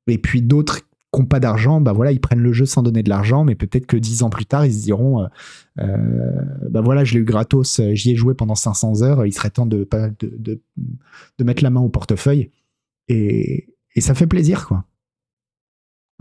Et 0.08 0.18
puis 0.18 0.42
d'autres 0.42 0.80
qui 0.80 1.20
n'ont 1.20 1.26
pas 1.26 1.38
d'argent, 1.38 1.80
bah 1.80 1.92
voilà, 1.92 2.10
ils 2.10 2.20
prennent 2.20 2.40
le 2.40 2.52
jeu 2.52 2.66
sans 2.66 2.82
donner 2.82 3.04
de 3.04 3.08
l'argent, 3.08 3.44
mais 3.44 3.54
peut-être 3.54 3.86
que 3.86 3.96
dix 3.96 4.24
ans 4.24 4.30
plus 4.30 4.46
tard, 4.46 4.66
ils 4.66 4.74
se 4.74 4.82
diront, 4.82 5.22
euh, 5.22 5.26
euh, 5.78 6.42
bah 6.70 6.80
voilà, 6.80 7.04
je 7.04 7.14
l'ai 7.14 7.20
eu 7.20 7.24
gratos, 7.24 7.78
euh, 7.78 7.94
j'y 7.94 8.10
ai 8.10 8.16
joué 8.16 8.34
pendant 8.34 8.56
500 8.56 9.02
heures, 9.02 9.24
il 9.24 9.32
serait 9.32 9.50
temps 9.50 9.66
de, 9.66 9.86
de, 10.18 10.60
de, 11.38 11.44
mettre 11.44 11.62
la 11.62 11.70
main 11.70 11.80
au 11.80 11.90
portefeuille. 11.90 12.50
Et, 13.08 13.68
et, 13.94 14.00
ça 14.00 14.14
fait 14.14 14.26
plaisir, 14.26 14.66
quoi. 14.66 14.84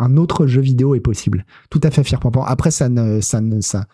Un 0.01 0.17
autre 0.17 0.47
jeu 0.47 0.61
vidéo 0.61 0.95
est 0.95 0.99
possible. 0.99 1.45
Tout 1.69 1.79
à 1.83 1.91
fait 1.91 2.03
fier 2.03 2.19
Pampan. 2.19 2.43
Après, 2.43 2.71
ça 2.71 2.89
ne, 2.89 3.21
ça 3.21 3.39
ne, 3.39 3.61
ça, 3.61 3.85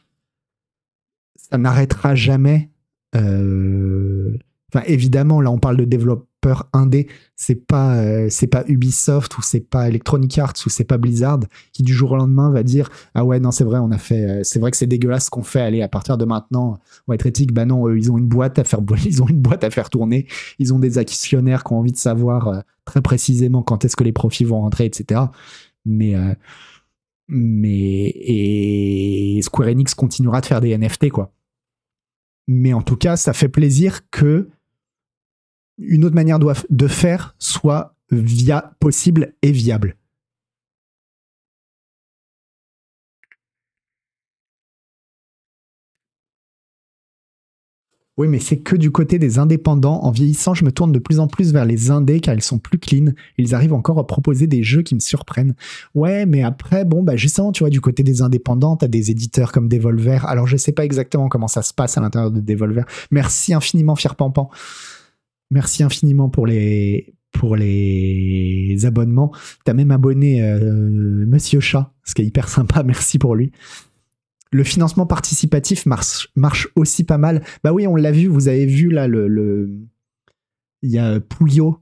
ça 1.35 1.57
n'arrêtera 1.57 2.15
jamais. 2.15 2.69
Enfin, 3.13 4.83
évidemment, 4.85 5.41
là, 5.41 5.51
on 5.51 5.59
parle 5.59 5.77
de 5.77 5.85
développement 5.85 6.27
développeur 6.41 6.69
indé, 6.73 7.07
c'est 7.35 7.55
pas 7.55 7.95
euh, 7.97 8.27
c'est 8.29 8.47
pas 8.47 8.63
Ubisoft 8.67 9.37
ou 9.37 9.41
c'est 9.41 9.59
pas 9.59 9.87
Electronic 9.87 10.37
Arts 10.37 10.53
ou 10.65 10.69
c'est 10.69 10.83
pas 10.83 10.97
Blizzard 10.97 11.39
qui 11.73 11.83
du 11.83 11.93
jour 11.93 12.11
au 12.11 12.15
lendemain 12.15 12.49
va 12.51 12.63
dire 12.63 12.89
ah 13.13 13.25
ouais 13.25 13.39
non 13.39 13.51
c'est 13.51 13.63
vrai 13.63 13.79
on 13.79 13.91
a 13.91 13.97
fait 13.97 14.23
euh, 14.23 14.39
c'est 14.43 14.59
vrai 14.59 14.71
que 14.71 14.77
c'est 14.77 14.87
dégueulasse 14.87 15.25
ce 15.25 15.29
qu'on 15.29 15.43
fait 15.43 15.61
allez 15.61 15.81
à 15.81 15.87
partir 15.87 16.17
de 16.17 16.25
maintenant 16.25 16.79
on 17.07 17.11
va 17.11 17.15
être 17.15 17.25
éthique 17.25 17.53
bah 17.53 17.65
non 17.65 17.89
ils 17.93 18.11
ont 18.11 18.17
une 18.17 18.27
boîte 18.27 18.59
à 18.59 18.63
faire 18.63 18.79
ils 19.05 19.21
ont 19.21 19.27
une 19.27 19.41
boîte 19.41 19.63
à 19.63 19.69
faire 19.69 19.89
tourner 19.89 20.27
ils 20.59 20.73
ont 20.73 20.79
des 20.79 20.97
actionnaires 20.97 21.63
qui 21.63 21.73
ont 21.73 21.79
envie 21.79 21.91
de 21.91 21.97
savoir 21.97 22.47
euh, 22.47 22.59
très 22.85 23.01
précisément 23.01 23.61
quand 23.61 23.85
est-ce 23.85 23.95
que 23.95 24.03
les 24.03 24.13
profits 24.13 24.45
vont 24.45 24.61
rentrer 24.61 24.85
etc 24.85 25.21
mais 25.87 26.15
mais 27.27 28.11
et 28.15 29.39
Square 29.41 29.69
Enix 29.69 29.93
continuera 29.93 30.41
de 30.41 30.45
faire 30.45 30.61
des 30.61 30.77
NFT 30.77 31.09
quoi 31.09 31.33
mais 32.47 32.73
en 32.73 32.81
tout 32.81 32.95
cas 32.95 33.17
ça 33.17 33.33
fait 33.33 33.49
plaisir 33.49 34.09
que 34.09 34.49
une 35.77 36.05
autre 36.05 36.15
manière 36.15 36.39
de 36.39 36.87
faire 36.87 37.35
soit 37.39 37.95
via 38.11 38.73
possible 38.79 39.33
et 39.41 39.51
viable. 39.51 39.95
Oui, 48.17 48.27
mais 48.27 48.39
c'est 48.39 48.57
que 48.57 48.75
du 48.75 48.89
côté 48.89 49.19
des 49.19 49.37
indépendants. 49.37 50.01
En 50.01 50.09
vieillissant, 50.09 50.55
je 50.55 50.65
me 50.65 50.71
tourne 50.71 50.91
de 50.91 50.97
plus 50.97 51.19
en 51.19 51.27
plus 51.27 51.53
vers 51.53 51.65
les 51.65 51.91
indés 51.91 52.19
car 52.19 52.33
ils 52.33 52.41
sont 52.41 52.57
plus 52.57 52.79
clean. 52.79 53.11
Ils 53.37 53.53
arrivent 53.53 53.73
encore 53.73 53.99
à 53.99 54.07
proposer 54.07 54.47
des 54.47 54.63
jeux 54.63 54.81
qui 54.81 54.95
me 54.95 54.99
surprennent. 54.99 55.53
Ouais, 55.93 56.25
mais 56.25 56.41
après, 56.41 56.83
bon, 56.83 57.03
bah 57.03 57.15
justement, 57.15 57.51
tu 57.51 57.61
vois, 57.63 57.69
du 57.69 57.79
côté 57.79 58.01
des 58.01 58.23
indépendants, 58.23 58.75
t'as 58.75 58.87
des 58.87 59.11
éditeurs 59.11 59.51
comme 59.51 59.69
Devolver. 59.69 60.25
Alors, 60.25 60.47
je 60.47 60.57
sais 60.57 60.71
pas 60.71 60.83
exactement 60.83 61.29
comment 61.29 61.47
ça 61.47 61.61
se 61.61 61.73
passe 61.75 61.97
à 61.97 62.01
l'intérieur 62.01 62.31
de 62.31 62.41
Devolver. 62.41 62.85
Merci 63.11 63.53
infiniment, 63.53 63.95
Fier 63.95 64.15
Pampan. 64.15 64.49
Merci 65.51 65.83
infiniment 65.83 66.27
pour 66.27 66.47
les, 66.47 67.13
pour 67.31 67.55
les 67.55 68.77
abonnements. 68.85 69.31
T'as 69.63 69.73
même 69.73 69.91
abonné 69.91 70.43
euh, 70.43 71.25
Monsieur 71.27 71.59
Chat, 71.59 71.93
ce 72.03 72.15
qui 72.15 72.23
est 72.23 72.25
hyper 72.25 72.49
sympa. 72.49 72.81
Merci 72.85 73.19
pour 73.19 73.35
lui. 73.35 73.51
Le 74.51 74.63
financement 74.63 75.05
participatif 75.05 75.85
marche, 75.85 76.69
aussi 76.75 77.03
pas 77.03 77.17
mal. 77.17 77.43
Bah 77.63 77.73
oui, 77.73 77.87
on 77.87 77.95
l'a 77.95 78.11
vu. 78.11 78.27
Vous 78.27 78.47
avez 78.47 78.65
vu 78.65 78.89
là 78.89 79.07
le, 79.07 79.69
il 80.81 80.91
y 80.91 80.97
a 80.97 81.19
Pouillot 81.19 81.79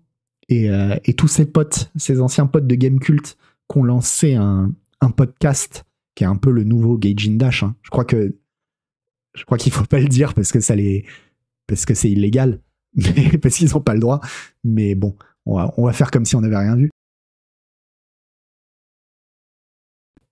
et, 0.50 0.70
euh, 0.70 0.96
et, 1.06 1.14
tous 1.14 1.28
ses 1.28 1.46
potes, 1.46 1.92
ses 1.96 2.22
anciens 2.22 2.46
potes 2.46 2.68
de 2.68 2.76
Game 2.76 3.00
Cult, 3.00 3.38
qui 3.70 3.78
ont 3.78 3.84
lancé 3.84 4.36
un, 4.36 4.74
podcast 5.16 5.86
qui 6.16 6.24
est 6.24 6.28
un 6.28 6.36
peu 6.36 6.50
le 6.50 6.64
nouveau 6.64 6.98
Gaijin 6.98 7.38
Dash. 7.38 7.62
Hein. 7.62 7.76
Je 7.84 7.92
crois 7.92 8.06
que 8.06 8.36
je 9.36 9.46
crois 9.46 9.60
qu'il 9.60 9.72
faut 9.72 9.86
pas 9.86 10.00
le 10.00 10.08
dire 10.08 10.34
parce 10.34 10.52
que 10.52 10.60
ça 10.60 10.76
les 10.76 11.06
parce 11.68 11.86
que 11.86 11.94
c'est 11.94 12.10
illégal 12.10 12.60
parce 13.42 13.56
qu'ils 13.58 13.70
n'ont 13.70 13.82
pas 13.82 13.94
le 13.94 14.00
droit. 14.00 14.22
Mais 14.64 14.96
bon, 14.96 15.16
on 15.46 15.86
va 15.86 15.94
faire 15.94 16.10
comme 16.10 16.26
si 16.26 16.36
on 16.36 16.42
n'avait 16.42 16.58
rien 16.58 16.76
vu. 16.76 16.90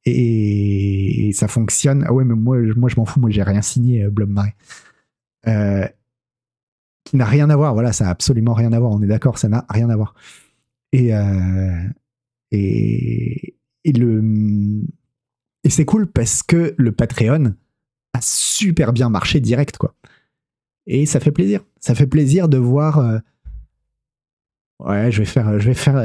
Et, 0.05 1.31
ça 1.33 1.47
fonctionne. 1.47 2.03
Ah 2.07 2.13
ouais, 2.13 2.23
mais 2.25 2.35
moi, 2.35 2.57
moi 2.75 2.89
je 2.89 2.95
m'en 2.97 3.05
fous, 3.05 3.19
moi 3.19 3.29
j'ai 3.29 3.43
rien 3.43 3.61
signé, 3.61 4.03
euh, 4.03 4.09
Blob 4.09 4.29
Marais. 4.29 4.55
Euh, 5.47 5.87
qui 7.05 7.17
n'a 7.17 7.25
rien 7.25 7.49
à 7.49 7.55
voir, 7.55 7.73
voilà, 7.73 7.91
ça 7.93 8.05
n'a 8.05 8.11
absolument 8.11 8.53
rien 8.53 8.71
à 8.73 8.79
voir, 8.79 8.91
on 8.91 9.01
est 9.01 9.07
d'accord, 9.07 9.37
ça 9.37 9.49
n'a 9.49 9.65
rien 9.69 9.89
à 9.89 9.95
voir. 9.95 10.15
Et, 10.91 11.13
euh, 11.15 11.83
et, 12.51 13.55
et 13.83 13.91
le 13.91 14.21
et 15.63 15.69
c'est 15.69 15.85
cool 15.85 16.07
parce 16.07 16.43
que 16.43 16.75
le 16.77 16.91
Patreon 16.91 17.55
a 18.13 18.21
super 18.21 18.93
bien 18.93 19.09
marché 19.09 19.39
direct 19.39 19.77
quoi. 19.77 19.95
Et 20.85 21.05
ça 21.05 21.19
fait 21.19 21.31
plaisir. 21.31 21.61
Ça 21.79 21.95
fait 21.95 22.07
plaisir 22.07 22.47
de 22.49 22.57
voir. 22.57 22.99
euh, 22.99 23.19
Ouais, 24.79 25.11
je 25.11 25.19
vais 25.19 25.25
faire, 25.25 25.59
je 25.59 25.67
vais 25.67 25.73
faire, 25.73 25.95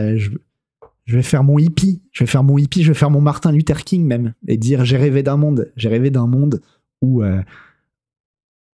je 1.08 1.16
vais 1.16 1.22
faire 1.22 1.42
mon 1.42 1.58
hippie. 1.58 2.02
Je 2.12 2.22
vais 2.22 2.30
faire 2.30 2.44
mon 2.44 2.58
hippie. 2.58 2.82
Je 2.82 2.92
vais 2.92 2.98
faire 2.98 3.10
mon 3.10 3.22
Martin 3.22 3.50
Luther 3.50 3.82
King 3.82 4.04
même 4.04 4.34
et 4.46 4.58
dire 4.58 4.84
j'ai 4.84 4.98
rêvé 4.98 5.22
d'un 5.22 5.38
monde. 5.38 5.72
J'ai 5.74 5.88
rêvé 5.88 6.10
d'un 6.10 6.26
monde 6.26 6.60
où 7.00 7.22
euh, 7.22 7.42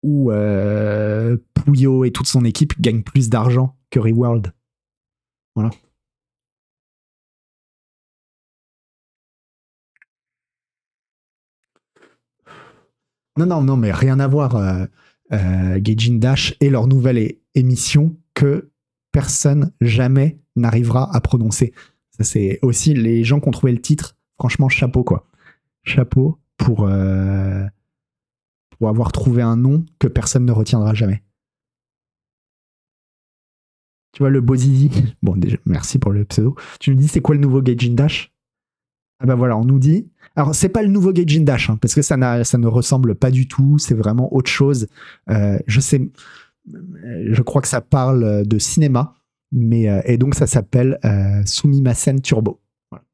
euh, 0.04 1.36
Pouillot 1.54 2.04
et 2.04 2.10
toute 2.10 2.26
son 2.26 2.44
équipe 2.44 2.80
gagnent 2.80 3.04
plus 3.04 3.30
d'argent 3.30 3.76
que 3.88 4.00
Reworld. 4.00 4.52
Voilà. 5.54 5.70
Non, 13.36 13.46
non, 13.46 13.62
non, 13.62 13.76
mais 13.76 13.92
rien 13.92 14.18
à 14.18 14.26
voir. 14.26 14.56
Euh, 14.56 14.86
euh, 15.32 15.80
Dash 16.18 16.56
et 16.60 16.68
leur 16.68 16.88
nouvelle 16.88 17.36
émission 17.54 18.16
que 18.34 18.70
personne 19.12 19.72
jamais 19.80 20.40
n'arrivera 20.56 21.14
à 21.14 21.20
prononcer. 21.20 21.72
C'est 22.20 22.58
aussi 22.62 22.94
les 22.94 23.24
gens 23.24 23.40
qui 23.40 23.48
ont 23.48 23.52
trouvé 23.52 23.72
le 23.72 23.80
titre. 23.80 24.16
Franchement, 24.38 24.68
chapeau, 24.68 25.04
quoi. 25.04 25.26
Chapeau 25.82 26.38
pour, 26.56 26.86
euh, 26.86 27.66
avoir 28.88 29.12
trouvé 29.12 29.42
un 29.42 29.56
nom 29.56 29.84
que 29.98 30.06
personne 30.06 30.44
ne 30.44 30.52
retiendra 30.52 30.92
jamais. 30.94 31.22
Tu 34.12 34.20
vois, 34.22 34.30
le 34.30 34.40
Bozizi. 34.40 34.90
Bon, 35.22 35.36
déjà, 35.36 35.56
merci 35.64 35.98
pour 35.98 36.12
le 36.12 36.24
pseudo. 36.24 36.54
Tu 36.80 36.90
nous 36.90 36.96
dis, 36.96 37.08
c'est 37.08 37.20
quoi 37.20 37.34
le 37.34 37.40
nouveau 37.40 37.62
Gaijin 37.62 37.94
Dash? 37.94 38.32
Ah 39.20 39.26
bah 39.26 39.34
voilà, 39.36 39.56
on 39.56 39.64
nous 39.64 39.78
dit. 39.78 40.10
Alors, 40.36 40.54
c'est 40.54 40.68
pas 40.68 40.82
le 40.82 40.88
nouveau 40.88 41.12
Gaijin 41.12 41.44
Dash, 41.44 41.70
hein, 41.70 41.78
parce 41.80 41.94
que 41.94 42.02
ça, 42.02 42.16
ne 42.16 42.66
ressemble 42.66 43.14
pas 43.14 43.30
du 43.30 43.48
tout. 43.48 43.78
C'est 43.78 43.94
vraiment 43.94 44.34
autre 44.34 44.50
chose. 44.50 44.88
Euh, 45.30 45.58
je 45.66 45.80
sais. 45.80 46.10
Je 46.66 47.42
crois 47.42 47.62
que 47.62 47.68
ça 47.68 47.80
parle 47.80 48.46
de 48.46 48.58
cinéma. 48.58 49.16
Euh, 49.54 50.02
et 50.04 50.18
donc, 50.18 50.34
ça 50.34 50.46
s'appelle 50.46 50.98
euh, 51.04 51.44
Sumimasen 51.46 52.20
Turbo. 52.20 52.60
Voilà. 52.90 53.04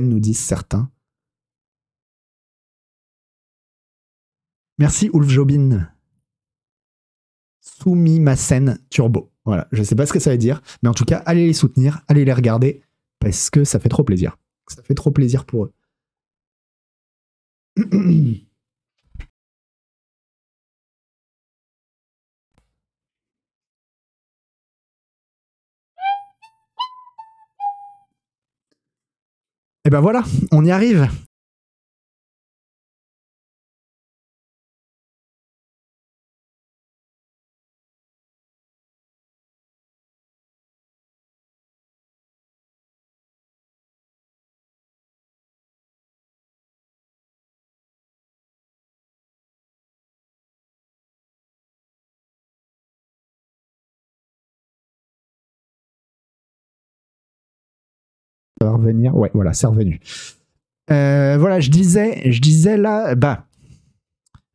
Nous 0.00 0.20
disent 0.20 0.44
certains. 0.44 0.90
Merci, 4.78 5.10
Ulf 5.12 5.28
Jobin. 5.28 5.88
Sumimasen 7.60 8.78
Turbo. 8.90 9.32
Voilà, 9.44 9.68
je 9.70 9.82
sais 9.82 9.94
pas 9.94 10.06
ce 10.06 10.12
que 10.12 10.18
ça 10.18 10.32
veut 10.32 10.38
dire, 10.38 10.60
mais 10.82 10.88
en 10.88 10.94
tout 10.94 11.04
cas, 11.04 11.18
allez 11.18 11.46
les 11.46 11.52
soutenir, 11.52 12.02
allez 12.08 12.24
les 12.24 12.32
regarder, 12.32 12.82
parce 13.20 13.48
que 13.48 13.64
ça 13.64 13.78
fait 13.78 13.88
trop 13.88 14.02
plaisir. 14.02 14.38
Ça 14.68 14.82
fait 14.82 14.94
trop 14.94 15.12
plaisir 15.12 15.44
pour 15.44 15.66
eux. 15.66 15.72
Et 29.86 29.88
ben 29.88 30.00
voilà, 30.00 30.24
on 30.50 30.64
y 30.64 30.72
arrive. 30.72 31.08
Ouais, 58.92 59.30
voilà, 59.34 59.52
c'est 59.52 59.66
revenu. 59.66 60.00
Euh, 60.90 61.36
voilà, 61.38 61.60
je 61.60 61.70
disais, 61.70 62.30
je 62.30 62.40
disais 62.40 62.76
là, 62.76 63.14
bah, 63.14 63.46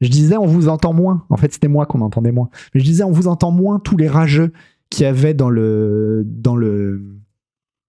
je 0.01 0.09
disais, 0.09 0.37
on 0.37 0.45
vous 0.45 0.67
entend 0.67 0.93
moins. 0.93 1.25
En 1.29 1.37
fait, 1.37 1.53
c'était 1.53 1.67
moi 1.67 1.85
qu'on 1.85 2.01
entendait 2.01 2.31
moins. 2.31 2.49
Mais 2.73 2.81
je 2.81 2.85
disais, 2.85 3.03
on 3.03 3.11
vous 3.11 3.27
entend 3.27 3.51
moins 3.51 3.79
tous 3.79 3.97
les 3.97 4.07
rageux 4.07 4.51
qu'il 4.89 5.03
y 5.03 5.07
avait 5.07 5.33
dans 5.33 5.49
le, 5.49 6.23
dans 6.25 6.55
le, 6.55 7.01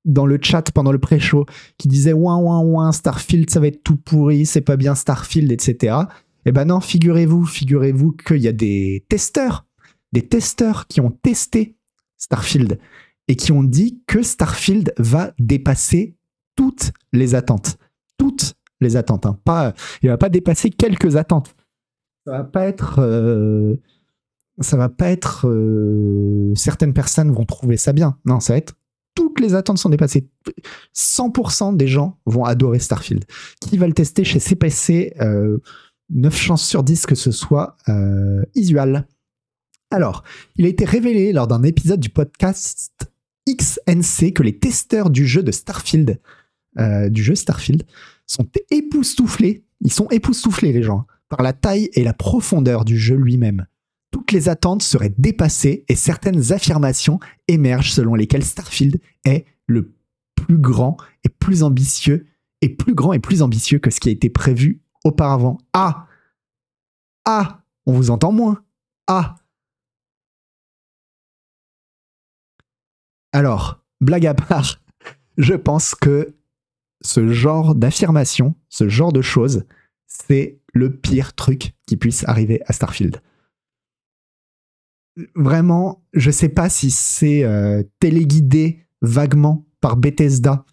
dans 0.05 0.26
le 0.26 0.38
chat 0.40 0.70
pendant 0.72 0.92
le 0.92 0.98
pré-show, 0.98 1.46
qui 1.78 1.88
disaient, 1.88 2.12
ouin, 2.12 2.37
ouin, 2.37 2.61
ouin, 2.61 2.92
Starfield, 2.92 3.48
ça 3.50 3.61
va 3.61 3.68
être 3.68 3.83
tout 3.83 3.96
pourri, 3.96 4.46
c'est 4.46 4.61
pas 4.61 4.76
bien 4.76 4.94
Starfield, 4.94 5.50
etc. 5.50 5.96
Eh 6.44 6.52
ben 6.52 6.64
non, 6.66 6.81
figurez-vous, 6.81 7.44
figurez-vous 7.44 8.12
qu'il 8.12 8.38
y 8.38 8.48
a 8.48 8.52
des 8.52 9.05
testeurs, 9.09 9.64
des 10.12 10.26
testeurs 10.26 10.87
qui 10.88 11.00
ont 11.00 11.11
testé 11.11 11.76
Starfield 12.18 12.78
et 13.28 13.37
qui 13.37 13.52
ont 13.52 13.62
dit 13.62 14.02
que 14.07 14.22
Starfield 14.22 14.92
va 14.98 15.33
dépasser 15.38 16.16
toutes 16.56 16.92
les 17.12 17.34
attentes. 17.34 17.76
Toutes 18.18 18.54
les 18.80 18.96
attentes. 18.96 19.26
hein. 19.26 19.38
Pas, 19.44 19.74
il 20.02 20.08
va 20.08 20.18
pas 20.18 20.28
dépasser 20.28 20.70
quelques 20.70 21.16
attentes. 21.16 21.54
Ça 22.26 22.32
va 22.32 22.44
pas 22.44 22.66
être. 22.66 22.96
euh, 23.00 23.76
ça 24.60 24.76
va 24.76 24.88
pas 24.88 25.10
être. 25.10 25.48
euh, 25.48 26.52
certaines 26.54 26.92
personnes 26.94 27.30
vont 27.32 27.44
trouver 27.44 27.76
ça 27.76 27.92
bien. 27.92 28.18
Non, 28.24 28.40
ça 28.40 28.52
va 28.54 28.58
être. 28.58 28.74
Toutes 29.14 29.40
les 29.40 29.54
attentes 29.54 29.78
sont 29.78 29.90
dépassées. 29.90 30.28
100% 30.96 31.76
des 31.76 31.86
gens 31.86 32.18
vont 32.26 32.44
adorer 32.44 32.78
Starfield. 32.78 33.24
Qui 33.60 33.76
va 33.76 33.86
le 33.86 33.92
tester 33.92 34.24
chez 34.24 34.40
CPC 34.40 35.14
euh, 35.20 35.58
9 36.10 36.34
chances 36.34 36.66
sur 36.66 36.82
10 36.82 37.06
que 37.06 37.14
ce 37.14 37.30
soit 37.30 37.76
euh, 37.88 38.42
Isual. 38.54 39.06
Alors, 39.90 40.24
il 40.56 40.64
a 40.64 40.68
été 40.68 40.84
révélé 40.86 41.32
lors 41.32 41.46
d'un 41.46 41.62
épisode 41.62 42.00
du 42.00 42.08
podcast 42.08 42.92
XNC 43.48 44.32
que 44.32 44.42
les 44.42 44.58
testeurs 44.58 45.10
du 45.10 45.26
jeu 45.26 45.42
de 45.42 45.52
Starfield, 45.52 46.18
euh, 46.78 47.08
du 47.08 47.22
jeu 47.22 47.35
Starfield, 47.35 47.85
sont 48.26 48.48
époustouflés. 48.70 49.64
Ils 49.80 49.92
sont 49.92 50.08
époustouflés, 50.08 50.72
les 50.72 50.82
gens, 50.82 51.06
par 51.28 51.42
la 51.42 51.52
taille 51.52 51.90
et 51.94 52.04
la 52.04 52.14
profondeur 52.14 52.85
du 52.85 52.98
jeu 52.98 53.16
lui-même. 53.16 53.66
Toutes 54.11 54.32
les 54.32 54.48
attentes 54.48 54.82
seraient 54.82 55.14
dépassées 55.16 55.85
et 55.88 55.96
certaines 55.96 56.52
affirmations 56.52 57.18
émergent 57.48 57.92
selon 57.92 58.14
lesquelles 58.14 58.44
Starfield 58.44 59.00
est 59.24 59.46
le 59.66 59.94
plus 60.35 60.58
grand 60.58 60.96
et 61.24 61.28
plus 61.28 61.62
ambitieux 61.62 62.26
et 62.61 62.68
plus 62.68 62.94
grand 62.94 63.12
et 63.12 63.18
plus 63.18 63.42
ambitieux 63.42 63.78
que 63.78 63.90
ce 63.90 64.00
qui 64.00 64.08
a 64.08 64.12
été 64.12 64.30
prévu 64.30 64.82
auparavant. 65.04 65.58
Ah 65.72 66.06
Ah 67.24 67.62
On 67.87 67.92
vous 67.92 68.11
entend 68.11 68.32
moins. 68.32 68.62
Ah 69.06 69.37
Alors, 73.32 73.82
blague 74.00 74.26
à 74.26 74.35
part, 74.35 74.80
je 75.38 75.54
pense 75.54 75.94
que 75.94 76.35
ce 77.02 77.28
genre 77.28 77.74
d'affirmation, 77.74 78.54
ce 78.68 78.88
genre 78.88 79.12
de 79.12 79.22
choses, 79.22 79.64
c'est 80.06 80.60
le 80.72 80.96
pire 80.96 81.34
truc 81.34 81.74
qui 81.86 81.96
puisse 81.96 82.24
arriver 82.28 82.60
à 82.66 82.72
Starfield. 82.72 83.20
Vraiment, 85.34 86.02
je 86.14 86.30
sais 86.30 86.48
pas 86.48 86.68
si 86.68 86.90
c'est 86.90 87.44
euh, 87.44 87.82
téléguidé 88.00 88.86
vaguement 89.02 89.66
par 89.80 89.96
Bethesda 89.96 90.64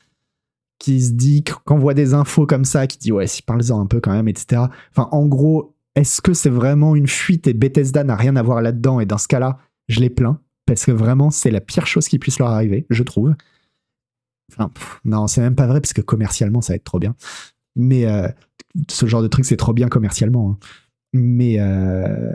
qui 0.77 1.01
se 1.01 1.11
dit 1.11 1.43
qu'on 1.43 1.77
voit 1.77 1.93
des 1.93 2.13
infos 2.13 2.45
comme 2.45 2.63
ça, 2.63 2.87
qui 2.87 2.97
dit 2.97 3.11
ouais, 3.11 3.27
si 3.27 3.41
parle-en 3.41 3.81
un 3.81 3.85
peu 3.85 3.99
quand 3.99 4.13
même, 4.13 4.29
etc. 4.29 4.63
Enfin, 4.91 5.09
en 5.11 5.27
gros, 5.27 5.75
est-ce 5.95 6.21
que 6.21 6.33
c'est 6.33 6.49
vraiment 6.49 6.95
une 6.95 7.07
fuite 7.07 7.47
et 7.47 7.53
Bethesda 7.53 8.05
n'a 8.05 8.15
rien 8.15 8.37
à 8.37 8.43
voir 8.43 8.61
là-dedans 8.61 9.01
Et 9.01 9.05
dans 9.05 9.17
ce 9.17 9.27
cas-là, 9.27 9.59
je 9.89 9.99
les 9.99 10.09
plains 10.09 10.39
parce 10.65 10.85
que 10.85 10.91
vraiment, 10.91 11.31
c'est 11.31 11.51
la 11.51 11.61
pire 11.61 11.87
chose 11.87 12.07
qui 12.07 12.19
puisse 12.19 12.39
leur 12.39 12.49
arriver, 12.49 12.85
je 12.89 13.03
trouve. 13.03 13.33
Enfin, 14.51 14.71
non, 15.05 15.27
c'est 15.27 15.41
même 15.41 15.55
pas 15.55 15.67
vrai 15.67 15.81
parce 15.81 15.93
que 15.93 16.01
commercialement, 16.01 16.61
ça 16.61 16.73
va 16.73 16.77
être 16.77 16.83
trop 16.83 16.99
bien. 16.99 17.15
Mais 17.75 18.05
euh, 18.05 18.27
ce 18.89 19.05
genre 19.05 19.21
de 19.21 19.27
truc, 19.27 19.45
c'est 19.45 19.57
trop 19.57 19.73
bien 19.73 19.87
commercialement. 19.87 20.51
hein. 20.51 20.57
Mais 21.13 21.55
euh, 21.59 22.33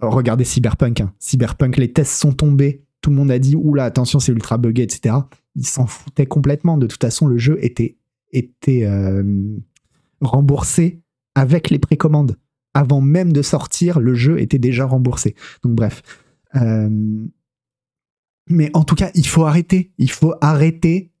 regardez 0.00 0.44
Cyberpunk. 0.44 1.00
hein. 1.00 1.12
Cyberpunk, 1.18 1.76
les 1.76 1.92
tests 1.92 2.18
sont 2.20 2.32
tombés. 2.32 2.84
Tout 3.00 3.10
le 3.10 3.16
monde 3.16 3.30
a 3.30 3.38
dit 3.38 3.54
oula, 3.56 3.84
attention, 3.84 4.18
c'est 4.18 4.32
ultra 4.32 4.58
buggé, 4.58 4.82
etc. 4.82 5.14
Ils 5.54 5.66
s'en 5.66 5.86
foutaient 5.86 6.26
complètement. 6.26 6.78
De 6.78 6.86
toute 6.86 7.00
façon, 7.02 7.26
le 7.26 7.38
jeu 7.38 7.58
était, 7.62 7.96
était 8.32 8.84
euh, 8.86 9.22
remboursé 10.20 11.00
avec 11.34 11.70
les 11.70 11.78
précommandes. 11.78 12.36
Avant 12.74 13.00
même 13.00 13.32
de 13.32 13.42
sortir, 13.42 13.98
le 14.00 14.14
jeu 14.14 14.40
était 14.40 14.58
déjà 14.58 14.84
remboursé. 14.84 15.34
Donc, 15.62 15.74
bref. 15.74 16.02
Mais 18.48 18.70
en 18.74 18.84
tout 18.84 18.94
cas, 18.94 19.10
il 19.14 19.26
faut 19.26 19.44
arrêter. 19.44 19.92
Il 19.98 20.10
faut 20.10 20.34
arrêter 20.40 21.12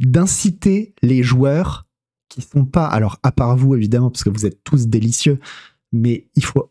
d'inciter 0.00 0.94
les 1.02 1.22
joueurs 1.22 1.86
qui 2.28 2.42
sont 2.42 2.64
pas, 2.64 2.86
alors 2.86 3.18
à 3.22 3.32
part 3.32 3.56
vous 3.56 3.74
évidemment, 3.74 4.10
parce 4.10 4.24
que 4.24 4.30
vous 4.30 4.46
êtes 4.46 4.64
tous 4.64 4.88
délicieux, 4.88 5.38
mais 5.92 6.28
il 6.34 6.44
faut 6.44 6.70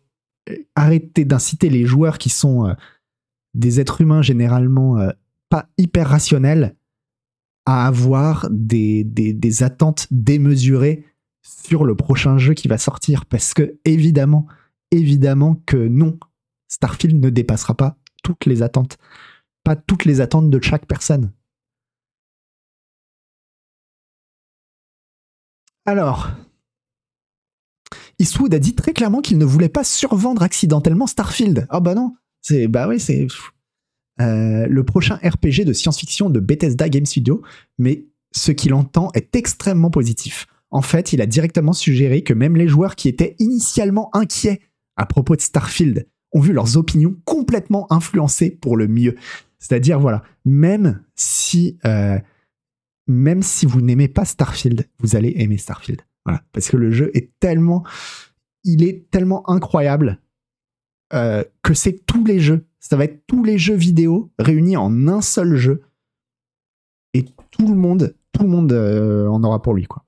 euh, 0.50 0.56
arrêter 0.76 1.24
d'inciter 1.24 1.70
les 1.70 1.86
joueurs 1.86 2.18
qui 2.18 2.30
sont 2.30 2.66
euh, 2.66 2.74
des 3.54 3.80
êtres 3.80 4.02
humains 4.02 4.24
généralement 4.24 4.98
euh, 4.98 5.12
pas 5.50 5.70
hyper 5.78 6.10
rationnels 6.10 6.76
à 7.68 7.86
avoir 7.86 8.48
des, 8.50 9.04
des, 9.04 9.34
des 9.34 9.64
attentes 9.64 10.08
démesurées 10.10 11.06
sur 11.44 11.84
le 11.84 11.96
prochain 11.96 12.40
jeu 12.40 12.56
qui 12.56 12.68
va 12.68 12.80
sortir. 12.80 13.26
Parce 13.26 13.54
que, 13.54 13.78
évidemment, 13.86 14.48
évidemment 14.90 15.62
que 15.68 15.78
non, 15.78 16.18
Starfield 16.68 17.22
ne 17.22 17.30
dépassera 17.30 17.76
pas 17.76 17.98
toutes 18.22 18.46
les 18.46 18.62
attentes. 18.64 18.98
Pas 19.64 19.76
toutes 19.76 20.06
les 20.06 20.22
attentes 20.22 20.50
de 20.50 20.62
chaque 20.62 20.86
personne. 20.86 21.32
Alors, 25.86 26.30
Eastwood 28.20 28.54
a 28.54 28.60
dit 28.60 28.76
très 28.76 28.94
clairement 28.94 29.22
qu'il 29.22 29.38
ne 29.38 29.46
voulait 29.46 29.70
pas 29.70 29.84
survendre 29.84 30.44
accidentellement 30.44 31.08
Starfield. 31.08 31.66
Ah 31.70 31.80
bah 31.80 31.96
non, 31.96 32.14
c'est 32.42 32.68
bah 32.68 32.88
oui, 32.88 33.00
c'est 33.00 33.28
euh, 34.20 34.68
le 34.68 34.84
prochain 34.84 35.16
RPG 35.16 35.66
de 35.66 35.74
science-fiction 35.74 36.30
de 36.30 36.40
Bethesda 36.40 36.88
Game 36.90 37.06
Studio, 37.06 37.42
mais 37.80 38.06
ce 38.32 38.52
qu'il 38.52 38.74
entend 38.74 39.10
est 39.14 39.36
extrêmement 39.36 39.90
positif. 39.90 40.48
En 40.70 40.82
fait, 40.82 41.14
il 41.14 41.22
a 41.22 41.26
directement 41.26 41.74
suggéré 41.74 42.24
que 42.24 42.34
même 42.34 42.56
les 42.56 42.68
joueurs 42.68 42.96
qui 42.96 43.10
étaient 43.10 43.36
initialement 43.40 44.16
inquiets 44.16 44.62
à 44.96 45.06
propos 45.06 45.36
de 45.36 45.42
Starfield 45.42 46.08
ont 46.34 46.40
vu 46.40 46.54
leurs 46.54 46.78
opinions 46.78 47.16
complètement 47.26 47.92
influencées 47.92 48.52
pour 48.52 48.78
le 48.78 48.88
mieux. 48.88 49.16
C'est-à-dire, 49.60 50.00
voilà, 50.00 50.24
même 50.46 51.04
si, 51.16 51.78
euh, 51.86 52.20
même 53.08 53.44
si 53.44 53.66
vous 53.66 53.82
n'aimez 53.82 54.08
pas 54.08 54.26
Starfield, 54.26 54.88
vous 55.00 55.16
allez 55.16 55.34
aimer 55.38 55.58
Starfield. 55.58 56.02
Voilà, 56.26 56.42
parce 56.52 56.70
que 56.70 56.78
le 56.78 56.92
jeu 56.92 57.12
est 57.16 57.32
tellement, 57.40 57.84
il 58.64 58.84
est 58.84 59.10
tellement 59.10 59.50
incroyable 59.50 60.20
euh, 61.14 61.44
que 61.64 61.74
c'est 61.74 62.06
tous 62.06 62.26
les 62.26 62.40
jeux. 62.40 62.66
Ça 62.80 62.96
va 62.96 63.06
être 63.06 63.26
tous 63.28 63.44
les 63.44 63.58
jeux 63.58 63.76
vidéo 63.76 64.32
réunis 64.40 64.78
en 64.78 65.08
un 65.08 65.22
seul 65.22 65.56
jeu. 65.56 65.84
Et 67.14 67.26
tout 67.52 67.68
le 67.68 67.76
monde, 67.76 68.16
tout 68.32 68.44
le 68.44 68.50
monde 68.50 68.72
euh, 68.72 69.28
en 69.28 69.44
aura 69.44 69.62
pour 69.62 69.74
lui, 69.74 69.86
quoi. 69.86 70.06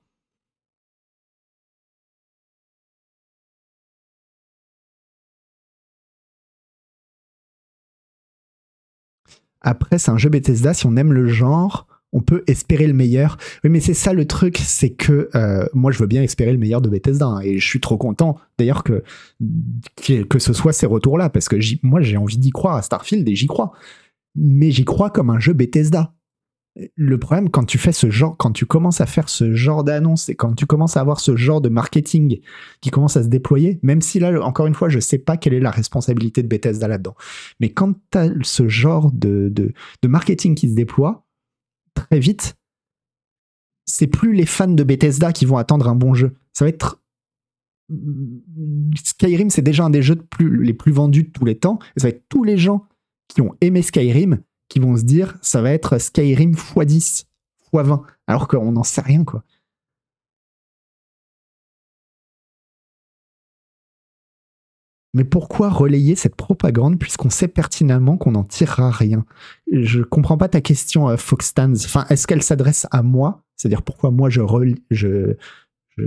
Après, 9.64 9.98
c'est 9.98 10.10
un 10.10 10.18
jeu 10.18 10.28
Bethesda. 10.28 10.74
Si 10.74 10.86
on 10.86 10.96
aime 10.96 11.12
le 11.12 11.26
genre, 11.26 11.88
on 12.12 12.20
peut 12.20 12.44
espérer 12.46 12.86
le 12.86 12.92
meilleur. 12.92 13.38
Oui, 13.64 13.70
mais 13.70 13.80
c'est 13.80 13.94
ça 13.94 14.12
le 14.12 14.26
truc, 14.26 14.58
c'est 14.58 14.90
que 14.90 15.28
euh, 15.34 15.66
moi, 15.74 15.90
je 15.90 15.98
veux 15.98 16.06
bien 16.06 16.22
espérer 16.22 16.52
le 16.52 16.58
meilleur 16.58 16.80
de 16.80 16.88
Bethesda. 16.88 17.26
hein, 17.26 17.40
et 17.40 17.58
je 17.58 17.66
suis 17.66 17.80
trop 17.80 17.96
content, 17.96 18.38
d'ailleurs, 18.58 18.84
que, 18.84 19.02
que, 19.96 20.38
ce 20.38 20.52
soit 20.52 20.72
ces 20.72 20.86
retours-là. 20.86 21.28
Parce 21.28 21.48
que 21.48 21.56
moi, 21.82 22.00
j'ai 22.02 22.16
envie 22.16 22.38
d'y 22.38 22.50
croire 22.50 22.76
à 22.76 22.82
Starfield 22.82 23.28
et 23.28 23.34
j'y 23.34 23.48
crois. 23.48 23.72
Mais 24.36 24.70
j'y 24.70 24.84
crois 24.84 25.10
comme 25.10 25.30
un 25.30 25.40
jeu 25.40 25.54
Bethesda. 25.54 26.14
Le 26.96 27.18
problème, 27.18 27.50
quand 27.50 27.64
tu 27.64 27.78
fais 27.78 27.92
ce 27.92 28.10
genre, 28.10 28.36
quand 28.36 28.50
tu 28.50 28.66
commences 28.66 29.00
à 29.00 29.06
faire 29.06 29.28
ce 29.28 29.54
genre 29.54 29.84
d'annonce 29.84 30.28
et 30.28 30.34
quand 30.34 30.54
tu 30.54 30.66
commences 30.66 30.96
à 30.96 31.00
avoir 31.00 31.20
ce 31.20 31.36
genre 31.36 31.60
de 31.60 31.68
marketing 31.68 32.40
qui 32.80 32.90
commence 32.90 33.16
à 33.16 33.22
se 33.22 33.28
déployer, 33.28 33.78
même 33.82 34.00
si 34.00 34.18
là, 34.18 34.42
encore 34.44 34.66
une 34.66 34.74
fois, 34.74 34.88
je 34.88 34.98
sais 34.98 35.18
pas 35.18 35.36
quelle 35.36 35.54
est 35.54 35.60
la 35.60 35.70
responsabilité 35.70 36.42
de 36.42 36.48
Bethesda 36.48 36.88
là-dedans. 36.88 37.14
Mais 37.60 37.70
quand 37.70 37.94
tu 38.10 38.18
as 38.18 38.28
ce 38.42 38.66
genre 38.66 39.12
de, 39.12 39.50
de, 39.52 39.72
de 40.02 40.08
marketing 40.08 40.56
qui 40.56 40.68
se 40.68 40.74
déploie, 40.74 41.24
très 41.94 42.18
vite, 42.18 42.56
c'est 43.86 44.08
plus 44.08 44.32
les 44.32 44.46
fans 44.46 44.66
de 44.66 44.82
Bethesda 44.82 45.32
qui 45.32 45.44
vont 45.44 45.58
attendre 45.58 45.88
un 45.88 45.94
bon 45.94 46.12
jeu. 46.14 46.34
Ça 46.52 46.64
va 46.64 46.70
être. 46.70 47.00
Skyrim, 48.96 49.50
c'est 49.50 49.62
déjà 49.62 49.84
un 49.84 49.90
des 49.90 50.02
jeux 50.02 50.16
de 50.16 50.22
plus, 50.22 50.64
les 50.64 50.74
plus 50.74 50.90
vendus 50.90 51.24
de 51.24 51.30
tous 51.30 51.44
les 51.44 51.56
temps. 51.56 51.78
Et 51.96 52.00
ça 52.00 52.08
va 52.08 52.16
être 52.16 52.24
tous 52.28 52.42
les 52.42 52.56
gens 52.56 52.86
qui 53.28 53.42
ont 53.42 53.54
aimé 53.60 53.82
Skyrim 53.82 54.40
qui 54.68 54.80
vont 54.80 54.96
se 54.96 55.02
dire 55.02 55.36
ça 55.42 55.62
va 55.62 55.70
être 55.72 55.98
Skyrim 55.98 56.52
x10, 56.52 57.24
x20. 57.72 58.02
Alors 58.26 58.48
qu'on 58.48 58.72
n'en 58.72 58.82
sait 58.84 59.00
rien, 59.02 59.24
quoi. 59.24 59.44
Mais 65.16 65.24
pourquoi 65.24 65.70
relayer 65.70 66.16
cette 66.16 66.34
propagande 66.34 66.98
puisqu'on 66.98 67.30
sait 67.30 67.46
pertinemment 67.46 68.16
qu'on 68.16 68.32
n'en 68.32 68.42
tirera 68.42 68.90
rien? 68.90 69.24
Je 69.70 70.02
comprends 70.02 70.36
pas 70.36 70.48
ta 70.48 70.60
question, 70.60 71.08
euh, 71.08 71.16
Foxtans. 71.16 71.74
Enfin, 71.84 72.04
est-ce 72.10 72.26
qu'elle 72.26 72.42
s'adresse 72.42 72.86
à 72.90 73.02
moi? 73.02 73.44
C'est-à-dire 73.56 73.82
pourquoi 73.82 74.10
moi 74.10 74.28
je, 74.28 74.40
rel- 74.40 74.78
je, 74.90 75.36
je 75.96 76.02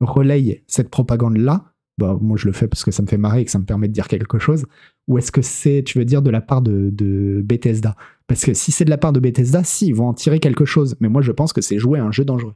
relaye 0.00 0.62
cette 0.68 0.88
propagande-là? 0.90 1.64
Bah, 1.98 2.16
Moi 2.20 2.36
je 2.36 2.46
le 2.46 2.52
fais 2.52 2.68
parce 2.68 2.84
que 2.84 2.92
ça 2.92 3.02
me 3.02 3.08
fait 3.08 3.18
marrer 3.18 3.40
et 3.40 3.44
que 3.44 3.50
ça 3.50 3.58
me 3.58 3.64
permet 3.64 3.88
de 3.88 3.92
dire 3.92 4.06
quelque 4.06 4.38
chose. 4.38 4.66
Ou 5.10 5.18
est-ce 5.18 5.32
que 5.32 5.42
c'est, 5.42 5.82
tu 5.84 5.98
veux 5.98 6.04
dire, 6.04 6.22
de 6.22 6.30
la 6.30 6.40
part 6.40 6.62
de, 6.62 7.42
Bethesda? 7.44 7.96
Parce 8.28 8.44
que 8.44 8.54
si 8.54 8.70
c'est 8.72 8.84
de 8.84 8.90
la 8.90 8.98
part 8.98 9.12
de 9.12 9.18
Bethesda, 9.20 9.64
si, 9.64 9.88
ils 9.88 9.94
vont 9.94 10.08
en 10.08 10.14
tirer 10.14 10.38
quelque 10.38 10.64
chose. 10.64 10.96
Mais 11.00 11.08
moi 11.08 11.20
je 11.20 11.32
pense 11.32 11.52
que 11.52 11.60
c'est 11.60 11.78
jouer 11.78 11.98
à 11.98 12.04
un 12.04 12.12
jeu 12.12 12.24
dangereux. 12.24 12.54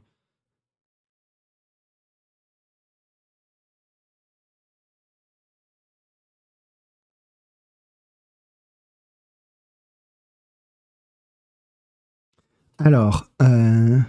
Alors, 12.77 13.29
euh, 13.41 13.99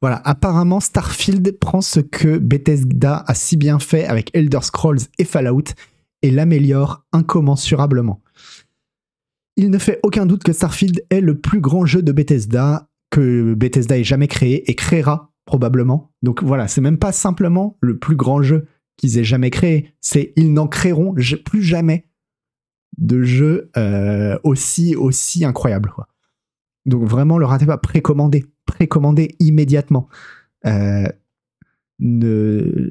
voilà, 0.00 0.20
apparemment 0.24 0.80
Starfield 0.80 1.58
prend 1.58 1.80
ce 1.80 2.00
que 2.00 2.38
Bethesda 2.38 3.24
a 3.26 3.34
si 3.34 3.56
bien 3.56 3.78
fait 3.78 4.04
avec 4.04 4.30
Elder 4.34 4.60
Scrolls 4.62 5.00
et 5.18 5.24
Fallout 5.24 5.74
et 6.22 6.30
l'améliore 6.30 7.04
incommensurablement. 7.12 8.20
Il 9.56 9.70
ne 9.70 9.78
fait 9.78 9.98
aucun 10.04 10.24
doute 10.24 10.44
que 10.44 10.52
Starfield 10.52 11.04
est 11.10 11.20
le 11.20 11.38
plus 11.38 11.60
grand 11.60 11.84
jeu 11.84 12.02
de 12.02 12.12
Bethesda 12.12 12.88
que 13.10 13.54
Bethesda 13.54 13.98
ait 13.98 14.04
jamais 14.04 14.28
créé 14.28 14.70
et 14.70 14.74
créera 14.74 15.32
probablement. 15.46 16.12
Donc 16.22 16.44
voilà, 16.44 16.68
c'est 16.68 16.80
même 16.80 16.98
pas 16.98 17.10
simplement 17.10 17.76
le 17.80 17.98
plus 17.98 18.16
grand 18.16 18.42
jeu 18.42 18.66
qu'ils 18.96 19.18
aient 19.18 19.24
jamais 19.24 19.50
créé, 19.50 19.94
c'est 20.00 20.32
ils 20.36 20.52
n'en 20.52 20.68
créeront 20.68 21.14
plus 21.44 21.62
jamais 21.62 22.06
de 22.98 23.22
jeux 23.22 23.70
euh, 23.76 24.38
aussi 24.42 24.96
aussi 24.96 25.44
incroyables. 25.44 25.90
Quoi. 25.90 26.08
Donc 26.88 27.04
vraiment, 27.04 27.38
le 27.38 27.44
ratez 27.44 27.66
pas, 27.66 27.76
précommandez, 27.76 28.46
précommandez 28.64 29.36
immédiatement. 29.40 30.08
Euh, 30.66 31.06
ne... 32.00 32.90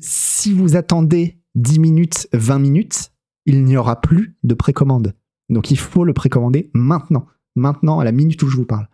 Si 0.00 0.52
vous 0.52 0.74
attendez 0.74 1.38
10 1.54 1.78
minutes, 1.78 2.28
20 2.32 2.58
minutes, 2.58 3.12
il 3.44 3.64
n'y 3.64 3.76
aura 3.76 4.00
plus 4.00 4.36
de 4.42 4.54
précommande. 4.54 5.14
Donc 5.50 5.70
il 5.70 5.78
faut 5.78 6.04
le 6.04 6.14
précommander 6.14 6.70
maintenant, 6.72 7.26
maintenant 7.56 8.00
à 8.00 8.04
la 8.04 8.12
minute 8.12 8.42
où 8.42 8.48
je 8.48 8.56
vous 8.56 8.64
parle. 8.64 8.88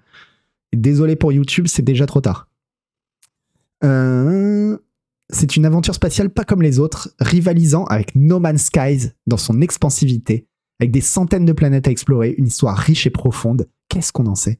Désolé 0.74 1.14
pour 1.14 1.32
YouTube, 1.32 1.66
c'est 1.68 1.82
déjà 1.82 2.06
trop 2.06 2.20
tard. 2.20 2.48
Euh, 3.84 4.76
c'est 5.30 5.56
une 5.56 5.66
aventure 5.66 5.94
spatiale 5.94 6.30
pas 6.30 6.44
comme 6.44 6.62
les 6.62 6.80
autres, 6.80 7.14
rivalisant 7.20 7.84
avec 7.84 8.14
No 8.16 8.40
Man's 8.40 8.64
Skies 8.64 9.12
dans 9.26 9.36
son 9.36 9.60
expansivité, 9.60 10.48
avec 10.80 10.90
des 10.90 11.00
centaines 11.00 11.44
de 11.44 11.52
planètes 11.52 11.86
à 11.86 11.90
explorer, 11.90 12.34
une 12.36 12.46
histoire 12.46 12.76
riche 12.76 13.06
et 13.06 13.10
profonde. 13.10 13.68
Qu'est-ce 13.88 14.12
qu'on 14.12 14.26
en 14.26 14.34
sait? 14.34 14.58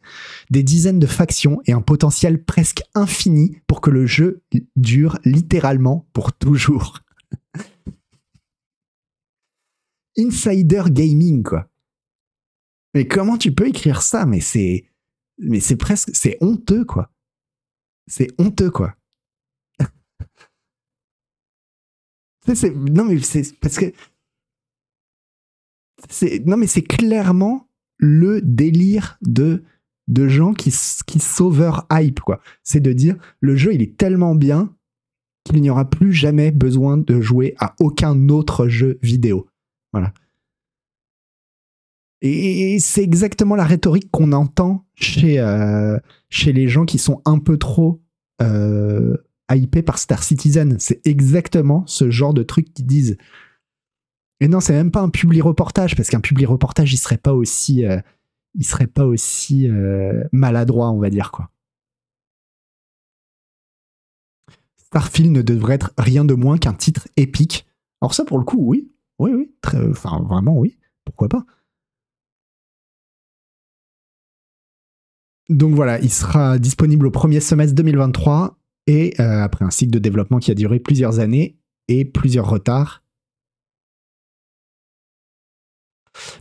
Des 0.51 0.62
dizaines 0.62 0.99
de 0.99 1.07
factions 1.07 1.61
et 1.66 1.72
un 1.72 1.83
potentiel 1.83 2.45
presque 2.45 2.83
infini 2.95 3.59
pour 3.66 3.81
que 3.81 3.91
le 3.91 4.07
jeu 4.07 4.43
dure 4.77 5.18
littéralement 5.24 6.07
pour 6.12 6.33
toujours. 6.33 7.01
Insider 10.18 10.85
gaming, 10.91 11.43
quoi. 11.43 11.68
Mais 12.95 13.07
comment 13.07 13.37
tu 13.37 13.53
peux 13.53 13.68
écrire 13.68 14.01
ça? 14.01 14.24
Mais 14.24 14.41
c'est, 14.41 14.87
presque, 15.79 16.11
c'est 16.14 16.39
honteux, 16.41 16.85
quoi. 16.85 17.12
C'est 18.07 18.29
honteux, 18.39 18.70
quoi. 18.70 18.95
Non 22.49 23.05
mais 23.05 23.18
c'est 23.18 23.59
parce 23.59 23.77
que 23.77 23.93
non 26.45 26.57
mais 26.57 26.68
c'est 26.68 26.83
clairement 26.83 27.66
le 27.99 28.41
délire 28.43 29.19
de 29.23 29.63
de 30.09 30.29
gens 30.29 30.53
qui 30.53 30.73
qui 31.07 31.19
sauveur 31.19 31.87
hype 31.91 32.21
quoi. 32.21 32.41
C'est 32.63 32.81
de 32.81 32.93
dire 32.93 33.17
le 33.41 33.57
jeu 33.57 33.75
il 33.75 33.83
est 33.83 33.97
tellement 33.97 34.35
bien 34.35 34.73
qu'il 35.45 35.61
n'y 35.61 35.71
aura 35.71 35.89
plus 35.89 36.13
jamais 36.13 36.51
besoin 36.51 36.97
de 36.97 37.21
jouer 37.21 37.55
à 37.59 37.75
aucun 37.81 38.29
autre 38.29 38.69
jeu 38.69 38.99
vidéo. 39.03 39.49
Voilà. 39.93 40.13
Et 42.23 42.75
et 42.75 42.79
c'est 42.79 43.03
exactement 43.03 43.57
la 43.57 43.65
rhétorique 43.65 44.11
qu'on 44.11 44.33
entend 44.33 44.85
chez 44.95 45.39
euh, 45.39 45.99
chez 46.29 46.53
les 46.53 46.69
gens 46.69 46.85
qui 46.85 46.99
sont 46.99 47.21
un 47.25 47.39
peu 47.39 47.59
trop 47.59 48.01
euh, 48.43 49.17
hypés 49.53 49.83
par 49.83 49.99
Star 49.99 50.23
Citizen. 50.23 50.77
C'est 50.79 51.07
exactement 51.07 51.85
ce 51.87 52.11
genre 52.11 52.35
de 52.35 52.43
truc 52.43 52.73
qu'ils 52.73 52.87
disent. 52.87 53.17
Et 54.41 54.49
non, 54.49 54.61
c'est 54.61 54.72
même 54.74 54.91
pas 54.91 55.01
un 55.01 55.09
public 55.09 55.43
reportage 55.43 55.97
parce 55.97 56.11
qu'un 56.11 56.20
public 56.20 56.49
reportage, 56.49 56.93
il 56.93 56.99
serait 56.99 57.16
pas 57.16 57.32
aussi, 57.32 57.84
euh, 57.87 57.99
il 58.55 58.64
serait 58.64 58.87
pas 58.87 59.07
aussi 59.07 59.68
euh, 59.68 60.24
maladroit, 60.32 60.91
on 60.91 60.99
va 60.99 61.09
dire 61.11 61.30
quoi. 61.32 61.51
Starfield 64.76 65.32
ne 65.32 65.43
devrait 65.43 65.74
être 65.74 65.93
rien 65.99 66.24
de 66.24 66.34
moins 66.34 66.59
qu'un 66.59 66.74
titre 66.74 67.09
épique. 67.16 67.66
Alors 68.01 68.14
ça, 68.14 68.24
pour 68.24 68.39
le 68.39 68.45
coup, 68.45 68.59
oui, 68.61 68.91
oui, 69.18 69.32
oui, 69.34 69.55
très- 69.62 69.89
enfin 69.89 70.20
vraiment 70.22 70.57
oui, 70.59 70.78
pourquoi 71.05 71.28
pas. 71.28 71.45
Donc 75.49 75.74
voilà, 75.74 76.01
il 76.01 76.11
sera 76.11 76.59
disponible 76.59 77.07
au 77.07 77.11
premier 77.11 77.41
semestre 77.41 77.74
2023 77.74 78.59
et 78.89 79.14
euh, 79.20 79.43
après 79.43 79.64
un 79.64 79.70
cycle 79.70 79.93
de 79.93 79.99
développement 79.99 80.39
qui 80.39 80.51
a 80.51 80.55
duré 80.55 80.80
plusieurs 80.80 81.20
années 81.20 81.57
et 81.89 82.05
plusieurs 82.05 82.49
retards. 82.49 83.03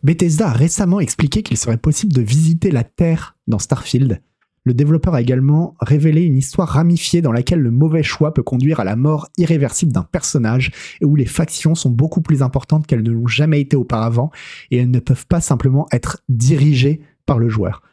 Bethesda 0.04 0.50
a 0.50 0.54
récemment 0.54 1.00
expliqué 1.00 1.44
qu'il 1.44 1.58
serait 1.58 1.78
possible 1.78 2.14
de 2.14 2.22
visiter 2.22 2.72
la 2.72 2.84
Terre 2.84 3.36
dans 3.48 3.60
Starfield. 3.60 4.22
Le 4.66 4.74
développeur 4.74 5.14
a 5.14 5.22
également 5.22 5.76
révélé 5.80 6.24
une 6.24 6.38
histoire 6.38 6.68
ramifiée 6.68 7.22
dans 7.22 7.32
laquelle 7.32 7.60
le 7.60 7.70
mauvais 7.70 8.02
choix 8.02 8.34
peut 8.34 8.42
conduire 8.42 8.80
à 8.80 8.84
la 8.84 8.96
mort 8.96 9.30
irréversible 9.38 9.92
d'un 9.92 10.04
personnage 10.04 10.72
et 11.02 11.06
où 11.06 11.16
les 11.16 11.28
factions 11.28 11.76
sont 11.76 11.92
beaucoup 11.92 12.22
plus 12.22 12.42
importantes 12.42 12.88
qu'elles 12.88 13.04
ne 13.04 13.12
l'ont 13.12 13.28
jamais 13.28 13.62
été 13.62 13.76
auparavant 13.76 14.32
et 14.72 14.78
elles 14.78 14.90
ne 14.90 15.00
peuvent 15.00 15.28
pas 15.28 15.40
simplement 15.40 15.88
être 15.92 16.24
dirigées 16.30 17.02
par 17.28 17.38
le 17.38 17.48
joueur. 17.48 17.84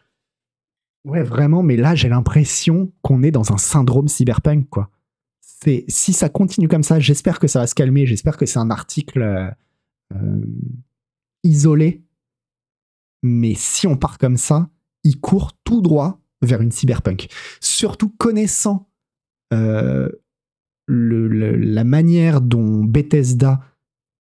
Ouais, 1.05 1.23
vraiment, 1.23 1.63
mais 1.63 1.77
là 1.77 1.95
j'ai 1.95 2.09
l'impression 2.09 2.91
qu'on 3.03 3.23
est 3.23 3.31
dans 3.31 3.53
un 3.53 3.59
syndrome 3.59 4.09
cyberpunk, 4.09 4.69
quoi. 4.71 4.89
C'est 5.41 5.85
si 5.89 6.13
ça 6.13 6.29
continue 6.29 6.69
comme 6.69 6.83
ça, 6.83 7.01
j'espère 7.01 7.39
que 7.39 7.49
ça 7.49 7.61
va 7.61 7.67
se 7.67 7.75
calmer, 7.75 8.07
j'espère 8.07 8.37
que 8.37 8.47
c'est 8.47 8.59
un 8.59 8.71
article 8.71 9.23
euh, 9.23 9.51
euh, 10.15 10.41
isolé. 11.43 12.05
Mais 13.23 13.55
si 13.55 13.87
on 13.87 13.97
part 13.97 14.19
comme 14.19 14.37
ça, 14.37 14.69
il 15.05 15.21
court 15.21 15.53
tout 15.65 15.81
droit 15.81 16.21
vers 16.43 16.61
une 16.61 16.73
cyberpunk. 16.73 17.29
Surtout 17.61 18.09
connaissant 18.09 18.89
euh, 19.53 20.09
la 20.89 21.85
manière 21.85 22.41
dont 22.41 22.85
Bethesda 22.85 23.61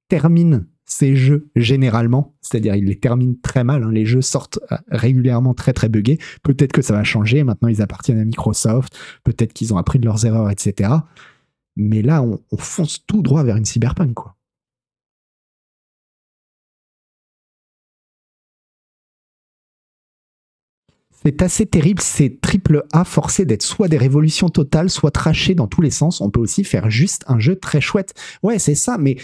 termine 0.08 0.66
ses 0.84 1.16
jeux 1.16 1.50
généralement, 1.56 2.36
c'est-à-dire 2.40 2.74
il 2.74 2.84
les 2.84 2.98
termine 2.98 3.40
très 3.40 3.64
mal, 3.64 3.82
hein. 3.82 3.90
les 3.90 4.04
jeux 4.04 4.20
sortent 4.20 4.58
euh, 4.70 4.76
régulièrement 4.88 5.54
très 5.54 5.72
très 5.72 5.88
buggés, 5.88 6.18
peut-être 6.42 6.72
que 6.72 6.82
ça 6.82 6.92
va 6.92 7.02
changer, 7.02 7.44
maintenant 7.44 7.68
ils 7.68 7.80
appartiennent 7.80 8.18
à 8.18 8.24
Microsoft, 8.24 8.96
peut-être 9.24 9.52
qu'ils 9.52 9.72
ont 9.72 9.78
appris 9.78 9.98
de 9.98 10.04
leurs 10.04 10.26
erreurs, 10.26 10.50
etc. 10.50 10.90
Mais 11.76 12.02
là, 12.02 12.22
on, 12.22 12.40
on 12.50 12.56
fonce 12.58 13.06
tout 13.06 13.22
droit 13.22 13.42
vers 13.42 13.56
une 13.56 13.64
cyberpunk, 13.64 14.14
quoi. 14.14 14.36
C'est 21.24 21.42
assez 21.42 21.66
terrible, 21.66 22.00
c'est 22.00 22.40
triple 22.40 22.84
A 22.92 23.04
forcé 23.04 23.44
d'être 23.44 23.62
soit 23.62 23.88
des 23.88 23.98
révolutions 23.98 24.48
totales, 24.48 24.90
soit 24.90 25.12
trachés 25.12 25.54
dans 25.54 25.68
tous 25.68 25.80
les 25.80 25.90
sens. 25.90 26.20
On 26.20 26.30
peut 26.30 26.40
aussi 26.40 26.64
faire 26.64 26.90
juste 26.90 27.24
un 27.28 27.38
jeu 27.38 27.56
très 27.56 27.80
chouette. 27.80 28.14
Ouais, 28.42 28.58
c'est 28.58 28.74
ça, 28.74 28.98
mais 28.98 29.16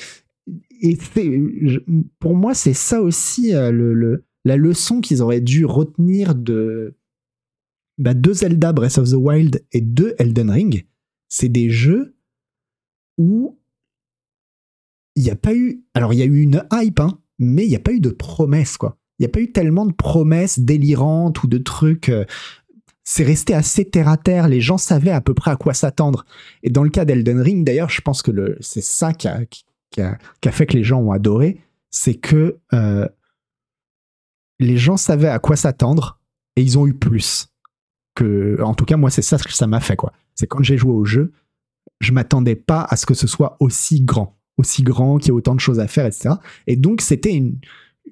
pour 2.20 2.34
moi, 2.34 2.54
c'est 2.54 2.74
ça 2.74 3.02
aussi 3.02 3.54
euh, 3.54 4.16
la 4.44 4.56
leçon 4.56 5.00
qu'ils 5.00 5.22
auraient 5.22 5.40
dû 5.40 5.64
retenir 5.64 6.34
de, 6.34 6.96
bah, 7.98 8.14
deux 8.14 8.34
Zelda 8.34 8.72
Breath 8.72 8.98
of 8.98 9.10
the 9.10 9.16
Wild 9.16 9.64
et 9.72 9.80
deux 9.80 10.14
Elden 10.18 10.50
Ring. 10.50 10.86
C'est 11.28 11.48
des 11.48 11.68
jeux 11.68 12.16
où 13.18 13.58
il 15.16 15.24
n'y 15.24 15.30
a 15.30 15.36
pas 15.36 15.54
eu. 15.54 15.82
Alors, 15.94 16.12
il 16.12 16.20
y 16.20 16.22
a 16.22 16.26
eu 16.26 16.40
une 16.40 16.64
hype, 16.72 17.00
hein, 17.00 17.20
mais 17.40 17.66
il 17.66 17.68
n'y 17.68 17.76
a 17.76 17.80
pas 17.80 17.92
eu 17.92 18.00
de 18.00 18.10
promesse, 18.10 18.76
quoi. 18.76 18.96
Il 19.18 19.22
n'y 19.22 19.26
a 19.26 19.30
pas 19.30 19.40
eu 19.40 19.50
tellement 19.50 19.86
de 19.86 19.92
promesses 19.92 20.60
délirantes 20.60 21.42
ou 21.42 21.48
de 21.48 21.58
trucs. 21.58 22.08
Euh, 22.08 22.24
c'est 23.04 23.24
resté 23.24 23.54
assez 23.54 23.84
terre 23.84 24.08
à 24.08 24.16
terre. 24.16 24.48
Les 24.48 24.60
gens 24.60 24.78
savaient 24.78 25.10
à 25.10 25.20
peu 25.20 25.34
près 25.34 25.50
à 25.50 25.56
quoi 25.56 25.74
s'attendre. 25.74 26.26
Et 26.62 26.70
dans 26.70 26.84
le 26.84 26.90
cas 26.90 27.04
d'Elden 27.04 27.40
Ring, 27.40 27.64
d'ailleurs, 27.64 27.88
je 27.88 28.00
pense 28.00 28.22
que 28.22 28.56
c'est 28.60 28.82
ça 28.82 29.12
qui 29.12 29.28
a, 29.28 29.38
fait 30.52 30.66
que 30.66 30.74
les 30.74 30.84
gens 30.84 31.00
ont 31.00 31.12
adoré. 31.12 31.60
C'est 31.90 32.14
que 32.14 32.58
euh, 32.74 33.08
les 34.58 34.76
gens 34.76 34.96
savaient 34.96 35.28
à 35.28 35.38
quoi 35.38 35.56
s'attendre 35.56 36.20
et 36.56 36.62
ils 36.62 36.78
ont 36.78 36.86
eu 36.86 36.94
plus. 36.94 37.48
Que, 38.14 38.58
en 38.62 38.74
tout 38.74 38.84
cas, 38.84 38.96
moi, 38.96 39.10
c'est 39.10 39.22
ça 39.22 39.38
que 39.38 39.52
ça 39.52 39.66
m'a 39.66 39.80
fait. 39.80 39.96
quoi. 39.96 40.12
C'est 40.34 40.46
quand 40.46 40.62
j'ai 40.62 40.76
joué 40.76 40.92
au 40.92 41.04
jeu, 41.04 41.32
je 42.00 42.12
m'attendais 42.12 42.56
pas 42.56 42.86
à 42.88 42.96
ce 42.96 43.06
que 43.06 43.14
ce 43.14 43.26
soit 43.26 43.56
aussi 43.60 44.02
grand. 44.02 44.38
Aussi 44.58 44.82
grand, 44.82 45.18
qu'il 45.18 45.28
y 45.28 45.30
ait 45.30 45.32
autant 45.32 45.54
de 45.54 45.60
choses 45.60 45.80
à 45.80 45.86
faire, 45.86 46.04
etc. 46.04 46.34
Et 46.66 46.76
donc, 46.76 47.00
c'était 47.00 47.32
une 47.32 47.58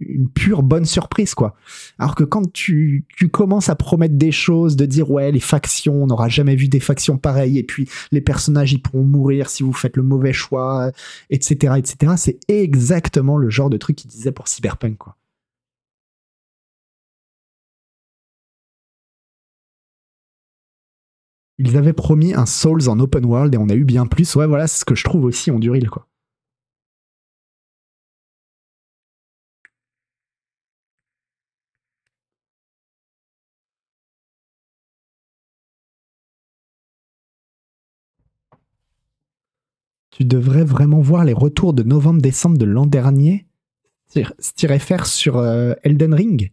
une 0.01 0.28
pure 0.28 0.62
bonne 0.62 0.84
surprise, 0.84 1.34
quoi. 1.34 1.55
Alors 1.99 2.14
que 2.14 2.24
quand 2.24 2.53
tu, 2.53 3.07
commences 3.32 3.68
à 3.68 3.74
promettre 3.74 4.14
des 4.16 4.32
choses, 4.32 4.76
de 4.76 4.86
dire 4.86 5.11
ouais, 5.11 5.32
les 5.32 5.40
factions, 5.40 6.03
on 6.03 6.07
n'aura 6.07 6.28
jamais 6.28 6.57
vu 6.57 6.68
des 6.68 6.80
factions 6.80 7.18
pareilles, 7.18 7.59
et 7.59 7.64
puis 7.64 7.88
les 8.12 8.20
personnages, 8.20 8.72
ils 8.72 8.80
pourront 8.80 9.05
mourir 9.05 9.51
si 9.51 9.62
vous 9.62 9.72
faites 9.72 9.97
le 9.97 10.03
mauvais 10.03 10.32
choix, 10.32 10.90
etc., 11.30 11.74
etc., 11.78 12.14
c'est 12.16 12.38
exactement 12.49 13.36
le 13.36 13.51
genre 13.51 13.70
de 13.70 13.76
truc 13.76 13.97
qu'ils 13.97 14.11
disaient 14.11 14.32
pour 14.32 14.49
Cyberpunk, 14.49 14.99
quoi. 14.99 15.16
Ils 21.59 21.76
avaient 21.76 21.92
promis 21.92 22.34
un 22.34 22.47
Souls 22.47 22.88
en 22.88 22.99
open 23.01 23.24
world 23.24 23.55
et 23.55 23.59
on 23.59 23.68
a 23.68 23.74
eu 23.74 23.84
bien 23.84 24.07
plus. 24.07 24.36
Ouais, 24.36 24.47
voilà, 24.47 24.66
c'est 24.66 24.80
ce 24.80 24.84
que 24.84 24.94
je 24.94 25.05
trouve 25.05 25.24
aussi 25.24 25.51
en 25.51 25.59
Duril, 25.59 25.88
quoi. 25.88 26.07
Tu 40.17 40.25
devrais 40.25 40.64
vraiment 40.64 41.03
voir 41.03 41.27
les 41.27 41.35
retours 41.35 41.75
de 41.75 41.83
novembre-décembre 41.83 42.57
de 42.57 42.64
l'an 42.64 42.87
dernier, 42.87 43.47
se 44.09 44.79
faire 44.79 45.05
sur 45.05 45.37
euh, 45.37 45.75
Elden 45.83 46.14
Ring. 46.14 46.53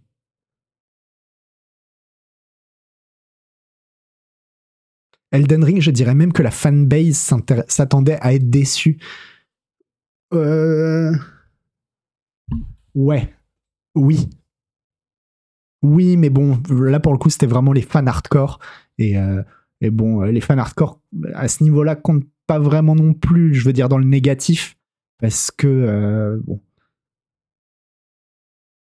Elden 5.32 5.64
Ring, 5.64 5.80
je 5.80 5.92
dirais 5.92 6.14
même 6.14 6.34
que 6.34 6.44
la 6.44 6.52
fanbase 6.52 7.34
s'attendait 7.70 8.18
à 8.20 8.34
être 8.34 8.50
déçue. 8.50 9.00
Euh... 10.34 11.16
Ouais. 12.96 13.34
Oui. 13.96 14.30
Oui, 15.84 16.18
mais 16.18 16.30
bon, 16.30 16.62
là 16.70 17.00
pour 17.00 17.14
le 17.14 17.18
coup, 17.18 17.30
c'était 17.30 17.46
vraiment 17.46 17.72
les 17.72 17.82
fans 17.82 18.06
hardcore. 18.06 18.60
Et, 18.98 19.18
euh, 19.18 19.42
et 19.80 19.90
bon, 19.90 20.20
les 20.24 20.42
fans 20.42 20.58
hardcore, 20.58 21.00
à 21.34 21.48
ce 21.48 21.64
niveau-là, 21.64 21.96
comptent 21.96 22.28
pas 22.48 22.60
vraiment 22.60 22.96
non 22.96 23.14
plus, 23.14 23.54
je 23.54 23.66
veux 23.66 23.74
dire, 23.74 23.90
dans 23.90 23.98
le 23.98 24.06
négatif, 24.06 24.78
parce 25.20 25.52
que, 25.52 25.68
euh. 25.68 26.40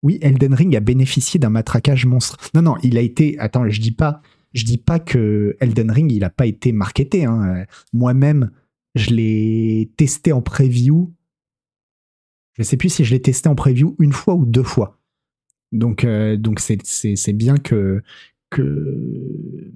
Oui, 0.03 0.19
Elden 0.21 0.53
Ring 0.53 0.75
a 0.75 0.79
bénéficié 0.79 1.39
d'un 1.39 1.49
matraquage 1.49 2.05
monstre. 2.05 2.37
Non, 2.53 2.61
non, 2.61 2.75
il 2.83 2.97
a 2.97 3.01
été. 3.01 3.37
Attends, 3.39 3.67
je 3.67 3.81
dis 3.81 3.91
pas, 3.91 4.21
je 4.53 4.63
dis 4.63 4.77
pas 4.77 4.99
que 4.99 5.57
Elden 5.59 5.89
Ring, 5.89 6.11
il 6.11 6.23
a 6.23 6.29
pas 6.29 6.45
été 6.45 6.71
marketé. 6.71 7.25
Hein. 7.25 7.65
Moi-même, 7.91 8.51
je 8.93 9.11
l'ai 9.11 9.91
testé 9.97 10.31
en 10.31 10.41
preview. 10.41 11.13
Je 12.53 12.63
sais 12.63 12.77
plus 12.77 12.89
si 12.89 13.03
je 13.03 13.13
l'ai 13.13 13.21
testé 13.21 13.49
en 13.49 13.55
preview 13.55 13.95
une 13.99 14.13
fois 14.13 14.35
ou 14.35 14.45
deux 14.45 14.63
fois. 14.63 14.99
Donc, 15.71 16.03
euh, 16.05 16.37
c'est, 16.57 17.33
bien 17.33 17.57
que, 17.57 18.01
que 18.49 19.71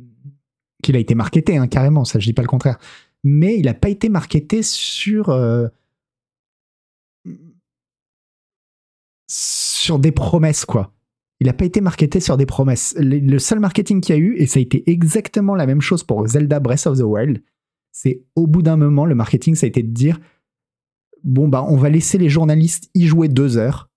qu'il 0.81 0.95
a 0.95 0.99
été 0.99 1.15
marketé, 1.15 1.57
hein, 1.57 1.67
carrément. 1.67 2.05
Ça, 2.05 2.19
je 2.19 2.25
dis 2.25 2.33
pas 2.33 2.43
le 2.43 2.47
contraire 2.47 2.79
mais 3.23 3.57
il 3.57 3.65
n'a 3.65 3.73
pas 3.73 3.89
été 3.89 4.09
marketé 4.09 4.63
sur, 4.63 5.29
euh, 5.29 5.67
sur 9.27 9.99
des 9.99 10.11
promesses, 10.11 10.65
quoi. 10.65 10.93
Il 11.41 11.47
n'a 11.47 11.53
pas 11.53 11.65
été 11.65 11.79
marketé 11.79 12.19
sur 12.19 12.35
des 12.35 12.45
promesses. 12.45 12.95
Le, 12.97 13.39
seul 13.39 13.59
marketing 13.59 14.01
qu'il 14.01 14.15
y 14.15 14.17
a 14.17 14.21
eu, 14.21 14.35
et 14.37 14.45
ça 14.45 14.59
a 14.59 14.61
été 14.61 14.89
exactement 14.89 15.55
la 15.55 15.65
même 15.65 15.81
chose 15.81 16.03
pour 16.03 16.27
Zelda 16.27 16.59
Breath 16.59 16.85
of 16.85 16.97
the 16.97 17.03
Wild, 17.03 17.41
c'est 17.91 18.23
au 18.35 18.45
bout 18.45 18.61
d'un 18.61 18.77
moment, 18.77 19.05
le 19.05 19.15
marketing, 19.15 19.55
ça 19.55 19.65
a 19.65 19.69
été 19.69 19.83
de 19.83 19.91
dire 19.91 20.19
bon, 21.23 21.47
bah, 21.47 21.65
on 21.67 21.77
va 21.77 21.89
laisser 21.89 22.17
les 22.17 22.29
journalistes 22.29 22.89
y 22.93 23.05
jouer 23.05 23.27
deux 23.27 23.57
heures 23.57 23.89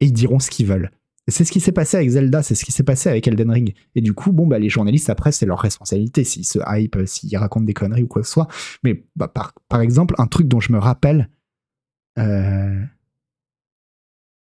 et 0.00 0.06
ils 0.06 0.12
diront 0.12 0.38
ce 0.38 0.50
qu'ils 0.50 0.66
veulent. 0.66 0.90
C'est 1.28 1.44
ce 1.44 1.52
qui 1.52 1.60
s'est 1.60 1.72
passé 1.72 1.96
avec 1.96 2.10
Zelda, 2.10 2.42
c'est 2.42 2.54
ce 2.54 2.64
qui 2.64 2.72
s'est 2.72 2.82
passé 2.82 3.08
avec 3.08 3.28
Elden 3.28 3.50
Ring. 3.50 3.74
Et 3.94 4.00
du 4.00 4.12
coup, 4.14 4.32
bon, 4.32 4.46
bah, 4.46 4.58
les 4.58 4.68
journalistes, 4.68 5.10
après, 5.10 5.32
c'est 5.32 5.46
leur 5.46 5.60
responsabilité 5.60 6.24
s'ils 6.24 6.46
se 6.46 6.58
hype, 6.66 6.96
s'ils 7.06 7.36
racontent 7.36 7.64
des 7.64 7.74
conneries 7.74 8.02
ou 8.02 8.08
quoi 8.08 8.22
que 8.22 8.26
ce 8.26 8.32
soit. 8.32 8.48
Mais 8.82 9.04
bah, 9.16 9.28
par, 9.28 9.52
par, 9.68 9.80
exemple, 9.80 10.14
un 10.18 10.26
truc 10.26 10.48
dont 10.48 10.60
je 10.60 10.72
me 10.72 10.78
rappelle, 10.78 11.30
euh... 12.18 12.82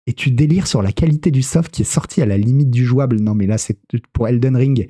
et 0.06 0.12
tu 0.12 0.30
délires 0.30 0.66
sur 0.66 0.82
la 0.82 0.92
qualité 0.92 1.30
du 1.30 1.42
soft 1.42 1.72
qui 1.72 1.82
est 1.82 1.84
sorti 1.84 2.22
à 2.22 2.26
la 2.26 2.36
limite 2.38 2.70
du 2.70 2.84
jouable. 2.84 3.20
Non, 3.20 3.34
mais 3.34 3.46
là, 3.46 3.58
c'est 3.58 3.78
pour 4.12 4.28
Elden 4.28 4.56
Ring. 4.56 4.88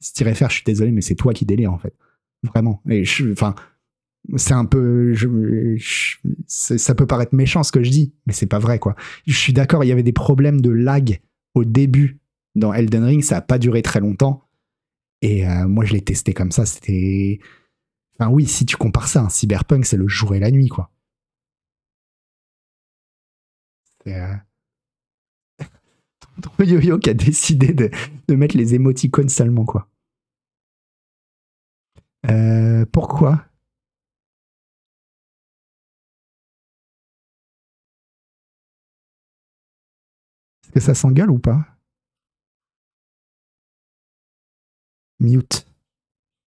Si 0.00 0.14
tu 0.14 0.24
réfères, 0.24 0.50
je 0.50 0.56
suis 0.56 0.64
désolé, 0.64 0.90
mais 0.90 1.02
c'est 1.02 1.14
toi 1.14 1.32
qui 1.32 1.44
délires, 1.44 1.72
en 1.72 1.78
fait. 1.78 1.94
Vraiment. 2.42 2.82
Et 2.88 3.04
je, 3.04 3.30
enfin, 3.30 3.54
c'est 4.36 4.54
un 4.54 4.64
peu 4.64 5.14
ça 6.46 6.94
peut 6.94 7.06
paraître 7.06 7.34
méchant 7.34 7.62
ce 7.62 7.72
que 7.72 7.82
je 7.82 7.90
dis 7.90 8.14
mais 8.26 8.32
c'est 8.32 8.46
pas 8.46 8.58
vrai 8.58 8.78
quoi. 8.78 8.94
Je 9.26 9.36
suis 9.36 9.52
d'accord 9.52 9.84
il 9.84 9.88
y 9.88 9.92
avait 9.92 10.02
des 10.02 10.12
problèmes 10.12 10.60
de 10.60 10.70
lag 10.70 11.20
au 11.54 11.64
début 11.64 12.20
dans 12.54 12.72
Elden 12.72 13.04
Ring 13.04 13.22
ça 13.22 13.38
a 13.38 13.40
pas 13.40 13.58
duré 13.58 13.82
très 13.82 14.00
longtemps. 14.00 14.46
Et 15.22 15.46
euh, 15.46 15.66
moi 15.68 15.84
je 15.84 15.92
l'ai 15.92 16.02
testé 16.02 16.32
comme 16.34 16.52
ça 16.52 16.66
c'était 16.66 17.40
enfin 18.18 18.30
oui 18.30 18.46
si 18.46 18.66
tu 18.66 18.76
compares 18.76 19.08
ça 19.08 19.20
à 19.20 19.24
un 19.24 19.28
cyberpunk 19.28 19.84
c'est 19.84 19.96
le 19.96 20.08
jour 20.08 20.34
et 20.34 20.40
la 20.40 20.50
nuit 20.50 20.68
quoi. 20.68 20.90
Euh, 24.06 24.34
Trop 26.42 26.64
yo-yo 26.64 26.98
qui 26.98 27.10
a 27.10 27.14
décidé 27.14 27.72
de, 27.72 27.90
de 28.28 28.34
mettre 28.34 28.56
les 28.56 28.74
émoticônes 28.74 29.28
seulement, 29.28 29.64
quoi. 29.64 29.88
Euh, 32.28 32.84
pourquoi 32.92 33.46
Est-ce 40.70 40.86
que 40.86 40.92
ça 40.92 40.94
s'engueule 40.94 41.30
ou 41.30 41.38
pas? 41.38 41.66
Mute. 45.18 45.66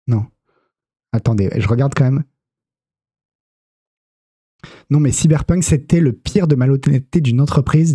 Non. 0.06 0.26
Attendez, 1.12 1.50
je 1.56 1.68
regarde 1.68 1.94
quand 1.94 2.04
même. 2.04 2.24
Non, 4.90 5.00
mais 5.00 5.10
Cyberpunk, 5.10 5.62
c'était 5.62 6.00
le 6.00 6.12
pire 6.12 6.46
de 6.46 6.54
malhonnêteté 6.54 7.20
d'une 7.20 7.40
entreprise, 7.40 7.94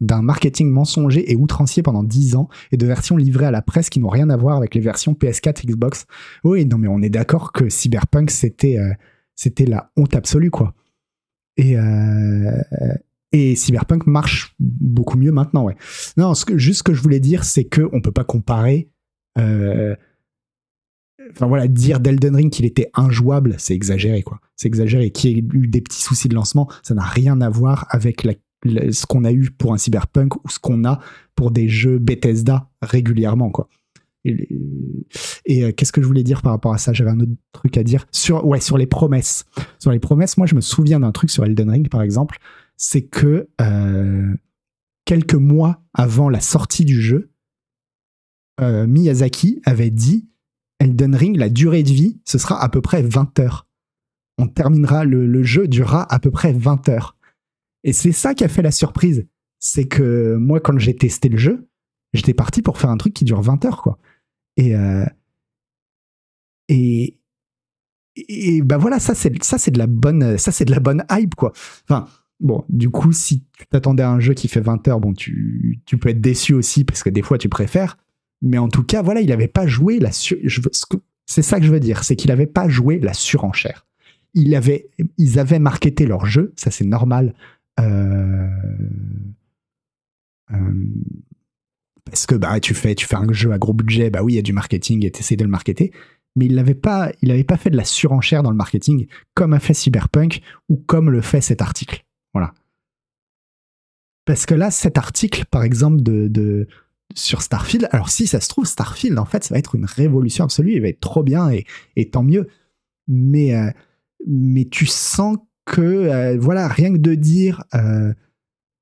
d'un 0.00 0.22
marketing 0.22 0.70
mensonger 0.70 1.30
et 1.30 1.36
outrancier 1.36 1.82
pendant 1.82 2.02
10 2.02 2.36
ans, 2.36 2.48
et 2.72 2.76
de 2.76 2.86
versions 2.86 3.16
livrées 3.16 3.46
à 3.46 3.50
la 3.50 3.62
presse 3.62 3.90
qui 3.90 4.00
n'ont 4.00 4.08
rien 4.08 4.28
à 4.30 4.36
voir 4.36 4.56
avec 4.56 4.74
les 4.74 4.80
versions 4.80 5.12
PS4, 5.12 5.66
Xbox. 5.66 6.06
Oui, 6.44 6.66
non, 6.66 6.78
mais 6.78 6.88
on 6.88 7.00
est 7.02 7.10
d'accord 7.10 7.52
que 7.52 7.68
Cyberpunk, 7.68 8.30
c'était 8.30 8.78
euh, 8.78 9.66
la 9.66 9.90
honte 9.96 10.14
absolue, 10.14 10.50
quoi. 10.50 10.74
Et, 11.56 11.78
euh, 11.78 12.52
et 13.32 13.54
Cyberpunk 13.54 14.06
marche 14.06 14.54
beaucoup 14.58 15.16
mieux 15.16 15.32
maintenant, 15.32 15.64
ouais. 15.64 15.76
Non, 16.16 16.32
juste 16.54 16.78
ce 16.78 16.82
que 16.82 16.94
je 16.94 17.02
voulais 17.02 17.20
dire, 17.20 17.44
c'est 17.44 17.64
qu'on 17.64 18.00
peut 18.00 18.12
pas 18.12 18.24
comparer. 18.24 18.90
Euh, 19.38 19.94
enfin 21.30 21.46
voilà, 21.46 21.68
dire 21.68 22.00
d'Elden 22.00 22.34
Ring 22.34 22.50
qu'il 22.50 22.64
était 22.64 22.90
injouable, 22.94 23.54
c'est 23.58 23.74
exagéré 23.74 24.22
quoi. 24.22 24.40
C'est 24.56 24.68
exagéré. 24.68 25.10
Qu'il 25.10 25.30
y 25.30 25.38
ait 25.38 25.44
eu 25.52 25.68
des 25.68 25.80
petits 25.80 26.02
soucis 26.02 26.28
de 26.28 26.34
lancement, 26.34 26.68
ça 26.82 26.94
n'a 26.94 27.04
rien 27.04 27.40
à 27.40 27.50
voir 27.50 27.86
avec 27.90 28.26
ce 28.64 29.06
qu'on 29.06 29.24
a 29.24 29.32
eu 29.32 29.50
pour 29.50 29.72
un 29.72 29.78
cyberpunk 29.78 30.36
ou 30.44 30.48
ce 30.48 30.58
qu'on 30.58 30.84
a 30.84 31.00
pour 31.34 31.50
des 31.52 31.68
jeux 31.68 31.98
Bethesda 31.98 32.68
régulièrement 32.82 33.50
quoi. 33.50 33.68
Et, 34.24 35.64
euh, 35.64 35.72
qu'est-ce 35.72 35.92
que 35.92 36.02
je 36.02 36.06
voulais 36.06 36.22
dire 36.22 36.42
par 36.42 36.52
rapport 36.52 36.74
à 36.74 36.78
ça? 36.78 36.92
J'avais 36.92 37.10
un 37.10 37.20
autre 37.20 37.32
truc 37.52 37.78
à 37.78 37.82
dire 37.82 38.06
sur 38.12 38.46
ouais 38.46 38.60
sur 38.60 38.76
les 38.76 38.86
promesses. 38.86 39.46
Sur 39.78 39.92
les 39.92 39.98
promesses, 39.98 40.36
moi 40.36 40.46
je 40.46 40.54
me 40.54 40.60
souviens 40.60 41.00
d'un 41.00 41.12
truc 41.12 41.30
sur 41.30 41.44
Elden 41.44 41.70
Ring 41.70 41.88
par 41.88 42.02
exemple, 42.02 42.38
c'est 42.80 43.02
que 43.02 43.50
euh, 43.60 44.34
quelques 45.04 45.34
mois 45.34 45.82
avant 45.92 46.30
la 46.30 46.40
sortie 46.40 46.86
du 46.86 47.00
jeu, 47.00 47.30
euh, 48.58 48.86
Miyazaki 48.86 49.60
avait 49.66 49.90
dit 49.90 50.30
Elden 50.78 51.14
Ring, 51.14 51.36
la 51.36 51.50
durée 51.50 51.82
de 51.82 51.90
vie, 51.90 52.22
ce 52.24 52.38
sera 52.38 52.62
à 52.62 52.70
peu 52.70 52.80
près 52.80 53.02
20 53.02 53.38
heures. 53.38 53.68
On 54.38 54.48
terminera, 54.48 55.04
le, 55.04 55.42
jeu 55.42 55.68
durera 55.68 56.10
à 56.12 56.18
peu 56.18 56.30
près 56.30 56.54
20 56.54 56.88
heures. 56.88 57.18
Et 57.84 57.92
c'est 57.92 58.12
ça 58.12 58.34
qui 58.34 58.44
a 58.44 58.48
fait 58.48 58.62
la 58.62 58.70
surprise. 58.70 59.26
C'est 59.58 59.86
que 59.86 60.36
moi, 60.36 60.58
quand 60.58 60.78
j'ai 60.78 60.96
testé 60.96 61.28
le 61.28 61.36
jeu, 61.36 61.68
j'étais 62.14 62.32
parti 62.32 62.62
pour 62.62 62.78
faire 62.78 62.88
un 62.88 62.96
truc 62.96 63.12
qui 63.12 63.26
dure 63.26 63.42
20 63.42 63.66
heures, 63.66 63.82
quoi. 63.82 63.98
Et, 64.56 64.74
euh, 64.74 65.04
et, 66.68 67.18
et 68.16 68.62
bah 68.62 68.78
voilà, 68.78 69.00
ça 69.00 69.14
c'est 69.14 69.42
ça 69.44 69.58
c'est 69.58 69.70
de 69.70 69.78
la 69.78 69.86
bonne 69.86 70.36
ça 70.36 70.50
c'est 70.50 70.64
de 70.64 70.72
la 70.72 70.80
bonne 70.80 71.04
hype 71.10 71.34
quoi. 71.34 71.52
Enfin 71.84 72.08
bon, 72.40 72.64
du 72.68 72.90
coup 72.90 73.12
si 73.12 73.44
tu 73.56 73.66
t'attendais 73.66 74.02
à 74.02 74.10
un 74.10 74.20
jeu 74.20 74.34
qui 74.34 74.48
fait 74.48 74.60
20 74.60 74.88
heures, 74.88 75.00
bon 75.00 75.12
tu, 75.12 75.80
peux 76.00 76.08
être 76.08 76.20
déçu 76.20 76.54
aussi 76.54 76.84
parce 76.84 77.02
que 77.02 77.10
des 77.10 77.22
fois 77.22 77.38
tu 77.38 77.48
préfères. 77.48 77.96
Mais 78.42 78.58
en 78.58 78.68
tout 78.68 78.84
cas, 78.84 79.02
voilà, 79.02 79.20
il 79.20 79.28
n'avait 79.28 79.48
pas 79.48 79.66
joué 79.66 79.98
la 79.98 80.10
C'est 80.12 81.42
ça 81.42 81.60
que 81.60 81.66
je 81.66 81.70
veux 81.70 81.80
dire, 81.80 82.04
c'est 82.04 82.16
qu'il 82.16 82.30
n'avait 82.30 82.46
pas 82.46 82.68
joué 82.68 82.98
la 82.98 83.12
surenchère. 83.12 83.86
Ils 84.34 84.54
avaient 84.54 85.58
marketé 85.58 86.06
leur 86.06 86.24
jeu, 86.24 86.52
ça 86.56 86.70
c'est 86.70 86.86
normal. 86.86 87.34
Euh, 87.78 88.48
euh, 90.52 90.84
parce 92.04 92.26
que 92.26 92.34
bah, 92.34 92.58
tu, 92.60 92.74
fais, 92.74 92.96
un 93.12 93.32
jeu 93.32 93.52
à 93.52 93.58
gros 93.58 93.72
budget, 93.72 94.10
bah 94.10 94.22
oui, 94.22 94.34
il 94.34 94.36
y 94.36 94.38
a 94.38 94.42
du 94.42 94.52
marketing 94.52 95.04
et 95.04 95.10
tu 95.10 95.20
essaies 95.20 95.36
de 95.36 95.44
le 95.44 95.50
marketer. 95.50 95.92
Mais 96.36 96.46
il 96.46 96.54
n'avait 96.54 96.74
pas, 96.74 97.12
pas 97.46 97.56
fait 97.56 97.70
de 97.70 97.76
la 97.76 97.84
surenchère 97.84 98.42
dans 98.42 98.50
le 98.50 98.56
marketing 98.56 99.06
comme 99.34 99.52
a 99.52 99.60
fait 99.60 99.74
Cyberpunk 99.74 100.42
ou 100.68 100.76
comme 100.76 101.10
le 101.10 101.20
fait 101.20 101.40
cet 101.40 101.60
article. 101.60 102.04
Voilà. 102.34 102.52
Parce 104.24 104.46
que 104.46 104.54
là, 104.54 104.70
cet 104.70 104.98
article, 104.98 105.44
par 105.50 105.64
exemple, 105.64 106.00
de 106.02 106.68
sur 107.14 107.42
Starfield. 107.42 107.88
Alors 107.92 108.10
si 108.10 108.26
ça 108.26 108.40
se 108.40 108.48
trouve, 108.48 108.66
Starfield, 108.66 109.18
en 109.18 109.24
fait, 109.24 109.44
ça 109.44 109.54
va 109.54 109.58
être 109.58 109.74
une 109.74 109.84
révolution 109.84 110.44
absolue, 110.44 110.74
il 110.74 110.82
va 110.82 110.88
être 110.88 111.00
trop 111.00 111.22
bien 111.22 111.50
et, 111.50 112.10
tant 112.10 112.22
mieux. 112.22 112.48
Mais, 113.08 113.54
euh, 113.54 113.70
mais 114.26 114.66
tu 114.66 114.86
sens 114.86 115.38
que, 115.66 115.80
euh, 115.80 116.38
voilà, 116.38 116.68
rien 116.68 116.92
que 116.92 116.98
de 116.98 117.14
dire 117.14 117.64
euh, 117.74 118.12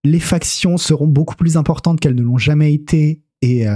les 0.05 0.21
factions 0.21 0.77
seront 0.77 1.07
beaucoup 1.07 1.37
plus 1.37 1.57
importantes 1.57 2.01
qu'elles 2.01 2.15
ne 2.15 2.23
l'ont 2.23 2.39
jamais 2.39 2.73
été 2.73 3.23
et, 3.43 3.67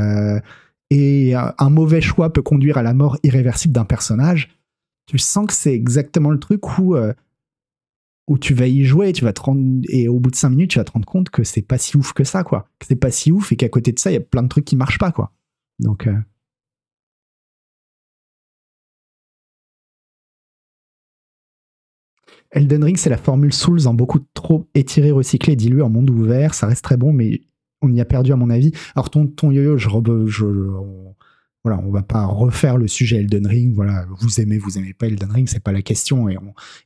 et 0.90 1.34
un 1.34 1.70
mauvais 1.70 2.00
choix 2.00 2.32
peut 2.32 2.42
conduire 2.42 2.78
à 2.78 2.82
la 2.82 2.94
mort 2.94 3.16
irréversible 3.22 3.72
d'un 3.72 3.84
personnage, 3.84 4.48
tu 5.06 5.18
sens 5.18 5.46
que 5.46 5.52
c'est 5.52 5.72
exactement 5.72 6.30
le 6.30 6.38
truc 6.40 6.78
où 6.78 6.96
où 8.28 8.38
tu 8.38 8.54
vas 8.54 8.66
y 8.66 8.84
jouer, 8.84 9.12
tu 9.12 9.24
vas 9.24 9.32
te 9.32 9.40
rendre, 9.40 9.82
et 9.88 10.08
au 10.08 10.20
bout 10.20 10.30
de 10.30 10.36
5 10.36 10.50
minutes, 10.50 10.70
tu 10.70 10.78
vas 10.78 10.84
te 10.84 10.92
rendre 10.92 11.06
compte 11.06 11.30
que 11.30 11.44
c'est 11.44 11.62
pas 11.62 11.78
si 11.78 11.96
ouf 11.96 12.12
que 12.12 12.24
ça, 12.24 12.44
quoi. 12.44 12.68
Que 12.78 12.86
c'est 12.86 12.96
pas 12.96 13.10
si 13.10 13.32
ouf 13.32 13.52
et 13.52 13.56
qu'à 13.56 13.68
côté 13.68 13.92
de 13.92 13.98
ça, 13.98 14.10
il 14.10 14.14
y 14.14 14.16
a 14.16 14.20
plein 14.20 14.42
de 14.42 14.48
trucs 14.48 14.64
qui 14.64 14.76
marchent 14.76 14.98
pas, 14.98 15.12
quoi. 15.12 15.32
Donc. 15.80 16.06
Euh... 16.06 16.18
Elden 22.52 22.84
Ring, 22.84 22.96
c'est 22.96 23.10
la 23.10 23.16
formule 23.16 23.52
Souls 23.52 23.86
en 23.86 23.94
beaucoup 23.94 24.20
trop 24.34 24.68
étiré, 24.74 25.10
recyclé, 25.10 25.56
dilué 25.56 25.82
en 25.82 25.88
monde 25.90 26.10
ouvert. 26.10 26.54
Ça 26.54 26.66
reste 26.66 26.84
très 26.84 26.96
bon, 26.96 27.12
mais 27.12 27.40
on 27.80 27.92
y 27.92 28.00
a 28.00 28.04
perdu 28.04 28.32
à 28.32 28.36
mon 28.36 28.50
avis. 28.50 28.72
Alors 28.94 29.10
ton, 29.10 29.26
ton 29.26 29.50
yo-yo, 29.50 29.76
je, 29.76 29.88
je, 30.26 30.46
voilà, 31.64 31.80
on 31.84 31.92
va 31.92 32.02
pas 32.02 32.26
refaire 32.26 32.76
le 32.76 32.88
sujet 32.88 33.18
Elden 33.18 33.46
Ring. 33.46 33.72
Voilà, 33.72 34.04
vous 34.18 34.40
aimez, 34.40 34.58
vous 34.58 34.78
aimez 34.78 34.94
pas 34.94 35.06
Elden 35.06 35.30
Ring, 35.30 35.48
c'est 35.48 35.62
pas 35.62 35.70
la 35.70 35.82
question 35.82 36.28
et 36.28 36.36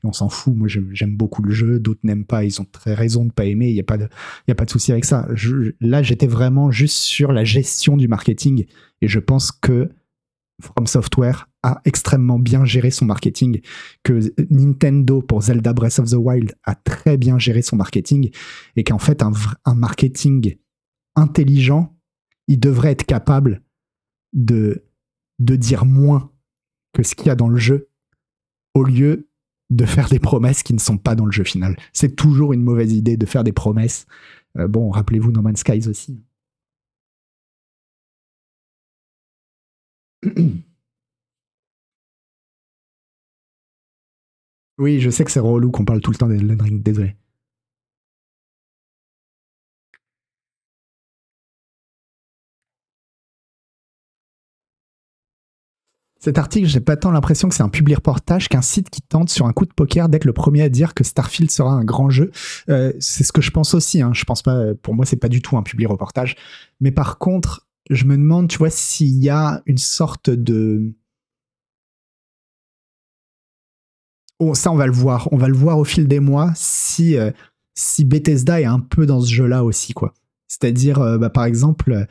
on, 0.05 0.13
s'en 0.13 0.29
fout. 0.29 0.55
Moi, 0.55 0.69
j'aime 0.69 1.17
beaucoup 1.17 1.43
le 1.43 1.53
jeu, 1.53 1.81
d'autres 1.81 2.01
n'aiment 2.03 2.27
pas, 2.27 2.45
ils 2.45 2.61
ont 2.61 2.67
très 2.71 2.93
raison 2.93 3.25
de 3.25 3.33
pas 3.33 3.47
aimer. 3.47 3.69
Il 3.71 3.75
y 3.75 3.81
a 3.81 3.85
pas 3.85 3.97
de, 3.97 4.71
souci 4.71 4.93
avec 4.93 5.07
ça. 5.07 5.27
là, 5.81 6.03
j'étais 6.03 6.27
vraiment 6.27 6.71
juste 6.71 6.99
sur 6.99 7.33
la 7.33 7.45
gestion 7.45 7.97
du 7.97 8.07
marketing 8.07 8.67
et 9.01 9.09
je 9.09 9.19
pense 9.19 9.51
que 9.51 9.91
From 10.61 10.87
Software 10.87 11.49
a 11.63 11.81
extrêmement 11.85 12.39
bien 12.39 12.65
géré 12.65 12.91
son 12.91 13.05
marketing, 13.07 13.61
que 14.03 14.21
Nintendo 14.51 15.21
pour 15.21 15.43
Zelda 15.43 15.73
Breath 15.73 15.99
of 15.99 16.11
the 16.11 16.17
Wild 16.17 16.55
a 16.65 16.75
très 16.75 17.17
bien 17.17 17.39
géré 17.39 17.61
son 17.61 17.77
marketing 17.77 18.31
et 18.77 18.85
qu'en 18.85 18.99
fait 18.99 19.23
un 19.23 19.75
marketing 19.75 20.57
intelligent, 21.15 21.95
il 22.49 22.61
devrait 22.61 22.93
être 22.93 23.05
capable 23.05 23.63
de, 24.37 24.85
de 25.41 25.57
dire 25.57 25.85
moins 25.85 26.31
que 26.93 27.03
ce 27.03 27.17
qu'il 27.17 27.27
y 27.27 27.31
a 27.31 27.35
dans 27.35 27.49
le 27.49 27.59
jeu 27.59 27.91
au 28.75 28.85
lieu 28.85 29.29
de 29.71 29.85
faire 29.85 30.09
des 30.09 30.21
promesses 30.21 30.63
qui 30.63 30.75
ne 30.75 30.79
sont 30.79 30.99
pas 30.99 31.17
dans 31.17 31.27
le 31.27 31.33
jeu 31.33 31.43
final. 31.43 31.77
C'est 31.93 32.15
toujours 32.15 32.53
une 32.53 32.63
mauvaise 32.63 32.93
idée 32.93 33.17
de 33.17 33.27
faire 33.27 33.43
des 33.43 33.53
promesses. 33.53 34.07
Euh, 34.59 34.69
bon, 34.69 34.91
rappelez-vous 34.91 35.33
No 35.33 35.43
Man's 35.43 35.61
Skies 35.61 35.89
aussi. 35.89 36.23
Oui, 44.79 45.01
je 45.01 45.11
sais 45.11 45.25
que 45.25 45.31
c'est 45.31 45.41
relou 45.41 45.71
qu'on 45.71 45.85
parle 45.85 46.01
tout 46.01 46.11
le 46.11 46.17
temps 46.17 46.29
d'Elden 46.29 46.61
Ring, 46.61 46.83
désolé. 46.83 47.17
Cet 56.27 56.39
article, 56.39 56.67
j'ai 56.67 56.81
pas 56.81 56.97
tant 56.97 57.13
l'impression 57.13 57.49
que 57.49 57.55
c'est 57.55 57.63
un 57.63 57.69
public 57.69 57.99
reportage 57.99 58.49
qu'un 58.49 58.61
site 58.61 58.91
qui 58.91 59.01
tente 59.01 59.31
sur 59.31 59.47
un 59.47 59.53
coup 59.53 59.65
de 59.65 59.73
poker 59.73 60.09
d'être 60.09 60.25
le 60.25 60.33
premier 60.33 60.63
à 60.63 60.69
dire 60.69 60.93
que 60.93 61.05
Starfield 61.05 61.53
sera 61.53 61.71
un 61.71 61.85
grand 61.85 62.11
jeu. 62.11 62.33
Euh, 62.69 62.93
c'est 62.99 63.23
ce 63.23 63.31
que 63.31 63.41
je 63.41 63.53
pense 63.53 63.75
aussi. 63.75 64.03
Hein. 64.03 64.11
Je 64.13 64.25
pense 64.25 64.43
pas. 64.43 64.75
Pour 64.83 64.97
moi, 64.97 65.07
c'est 65.07 65.19
pas 65.19 65.29
du 65.29 65.41
tout 65.41 65.57
un 65.57 65.63
public 65.63 65.87
reportage. 65.87 66.35
Mais 66.81 66.91
par 66.91 67.19
contre, 67.19 67.69
je 67.91 68.07
me 68.07 68.17
demande, 68.17 68.49
tu 68.49 68.59
vois, 68.59 68.71
s'il 68.71 69.23
y 69.23 69.29
a 69.29 69.63
une 69.67 69.79
sorte 69.79 70.29
de 70.29 70.97
Oh, 74.41 74.57
ça, 74.57 74.73
on 74.73 74.77
va 74.77 74.87
le 74.87 74.93
voir. 74.93 75.29
On 75.31 75.37
va 75.37 75.47
le 75.47 75.55
voir 75.55 75.79
au 75.79 75.85
fil 75.85 76.09
des 76.09 76.19
mois 76.19 76.51
si, 76.57 77.17
euh, 77.17 77.31
si 77.77 78.05
Bethesda 78.05 78.61
est 78.61 78.65
un 78.65 78.81
peu 78.81 79.07
dans 79.07 79.21
ce 79.21 79.33
jeu-là 79.33 79.63
aussi, 79.63 79.93
quoi. 79.93 80.13
C'est-à-dire, 80.49 80.99
euh, 80.99 81.19
bah, 81.19 81.31
par 81.31 81.45
exemple, 81.45 82.05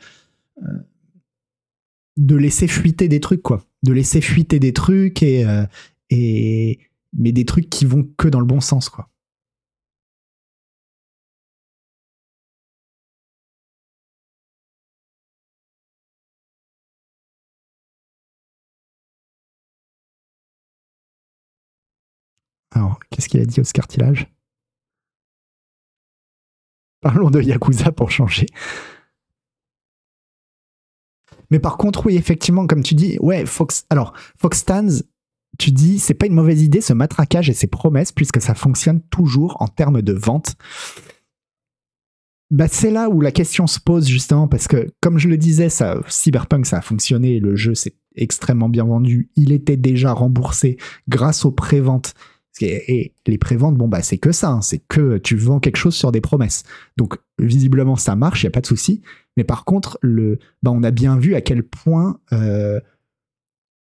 de 2.16 2.34
laisser 2.34 2.66
fuiter 2.66 3.08
des 3.08 3.20
trucs, 3.20 3.42
quoi 3.42 3.62
de 3.86 3.92
laisser 3.92 4.20
fuiter 4.20 4.58
des 4.58 4.72
trucs 4.72 5.22
et, 5.22 5.46
euh, 5.46 5.64
et 6.10 6.78
mais 7.12 7.32
des 7.32 7.44
trucs 7.44 7.70
qui 7.70 7.86
vont 7.86 8.06
que 8.18 8.28
dans 8.28 8.40
le 8.40 8.46
bon 8.46 8.60
sens 8.60 8.88
quoi. 8.88 9.08
Alors, 22.72 23.00
qu'est-ce 23.10 23.28
qu'il 23.28 23.40
a 23.40 23.46
dit 23.46 23.60
Oscar 23.60 23.88
Tillage 23.88 24.26
Parlons 27.00 27.30
de 27.30 27.40
Yakuza 27.40 27.92
pour 27.92 28.10
changer. 28.10 28.46
Mais 31.50 31.58
par 31.58 31.76
contre, 31.76 32.06
oui, 32.06 32.16
effectivement, 32.16 32.66
comme 32.66 32.82
tu 32.82 32.94
dis, 32.94 33.18
ouais, 33.20 33.46
Fox. 33.46 33.86
Alors, 33.90 34.12
Fox 34.38 34.64
tu 35.58 35.70
dis, 35.70 35.98
c'est 35.98 36.14
pas 36.14 36.26
une 36.26 36.34
mauvaise 36.34 36.62
idée 36.62 36.80
ce 36.80 36.92
matraquage 36.92 37.48
et 37.48 37.54
ces 37.54 37.66
promesses, 37.66 38.12
puisque 38.12 38.40
ça 38.40 38.54
fonctionne 38.54 39.00
toujours 39.10 39.56
en 39.60 39.68
termes 39.68 40.02
de 40.02 40.12
vente. 40.12 40.54
Bah, 42.50 42.68
c'est 42.68 42.90
là 42.90 43.08
où 43.08 43.20
la 43.20 43.32
question 43.32 43.66
se 43.66 43.80
pose 43.80 44.06
justement 44.06 44.46
parce 44.46 44.68
que, 44.68 44.88
comme 45.00 45.18
je 45.18 45.28
le 45.28 45.36
disais, 45.36 45.68
Cyberpunk, 46.08 46.66
ça 46.66 46.78
a 46.78 46.82
fonctionné, 46.82 47.40
le 47.40 47.56
jeu 47.56 47.74
s'est 47.74 47.96
extrêmement 48.14 48.68
bien 48.68 48.84
vendu, 48.84 49.30
il 49.36 49.52
était 49.52 49.76
déjà 49.76 50.12
remboursé 50.12 50.76
grâce 51.08 51.44
aux 51.44 51.50
préventes. 51.50 52.14
Et 52.60 53.12
les 53.26 53.38
préventes, 53.38 53.76
bon 53.76 53.88
bah 53.88 54.02
c'est 54.02 54.18
que 54.18 54.32
ça, 54.32 54.50
hein. 54.50 54.62
c'est 54.62 54.78
que 54.78 55.18
tu 55.18 55.36
vends 55.36 55.60
quelque 55.60 55.76
chose 55.76 55.94
sur 55.94 56.10
des 56.10 56.20
promesses. 56.20 56.62
Donc 56.96 57.18
visiblement 57.38 57.96
ça 57.96 58.16
marche, 58.16 58.42
il 58.42 58.46
y 58.46 58.48
a 58.48 58.50
pas 58.50 58.62
de 58.62 58.66
souci. 58.66 59.02
Mais 59.36 59.44
par 59.44 59.64
contre, 59.64 59.98
bah, 60.02 60.70
on 60.70 60.82
a 60.82 60.90
bien 60.90 61.18
vu 61.18 61.34
à 61.34 61.42
quel 61.42 61.62
point 61.62 62.18
euh, 62.32 62.80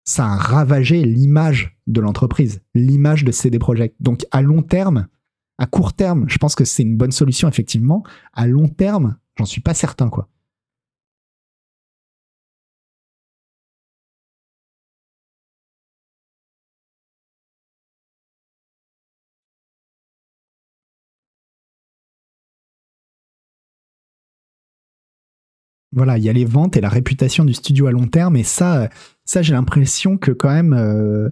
ça 0.04 0.26
a 0.26 0.36
ravagé 0.36 1.04
l'image 1.04 1.78
de 1.88 2.02
l'entreprise, 2.02 2.62
l'image 2.74 3.24
de 3.24 3.32
CD 3.32 3.60
Projekt. 3.60 3.96
Donc 4.02 4.26
à 4.32 4.42
long 4.42 4.62
terme, 4.62 5.08
à 5.58 5.66
court 5.66 5.94
terme, 5.94 6.26
je 6.28 6.38
pense 6.38 6.56
que 6.56 6.66
c'est 6.66 6.84
une 6.84 6.98
bonne 6.98 7.12
solution, 7.12 7.48
effectivement. 7.48 8.04
À 8.34 8.48
long 8.48 8.68
terme, 8.68 9.18
j'en 9.38 9.46
suis 9.46 9.62
pas 9.62 9.74
certain, 9.74 10.10
quoi. 10.10 10.28
Voilà, 25.96 26.18
il 26.18 26.26
y 26.26 26.30
a 26.30 26.34
les 26.34 26.44
ventes 26.44 26.76
et 26.76 26.82
la 26.82 26.90
réputation 26.90 27.46
du 27.46 27.54
studio 27.54 27.88
à 27.88 27.92
long 27.92 28.08
terme, 28.08 28.36
et 28.36 28.44
ça, 28.44 28.90
ça 29.24 29.42
j'ai 29.42 29.54
l'impression 29.54 30.18
que 30.18 30.32
quand 30.32 30.50
même, 30.52 30.74
euh, 30.74 31.30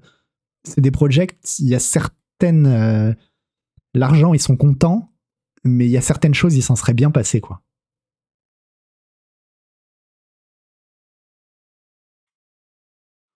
c'est 0.64 0.80
des 0.80 0.89
projets, 0.89 1.28
il 1.59 1.68
y 1.68 1.76
a 1.76 1.80
certaines, 1.80 2.66
euh, 2.66 3.14
l'argent, 3.93 4.34
ils 4.34 4.39
sont 4.39 4.55
contents, 4.55 5.11
mais 5.66 5.86
il 5.86 5.91
y 5.91 5.97
a 5.97 6.01
certaines 6.01 6.34
choses, 6.34 6.55
ils 6.55 6.64
s'en 6.64 6.78
seraient 6.78 6.93
bien 6.93 7.11
passés, 7.11 7.41
quoi. 7.41 7.61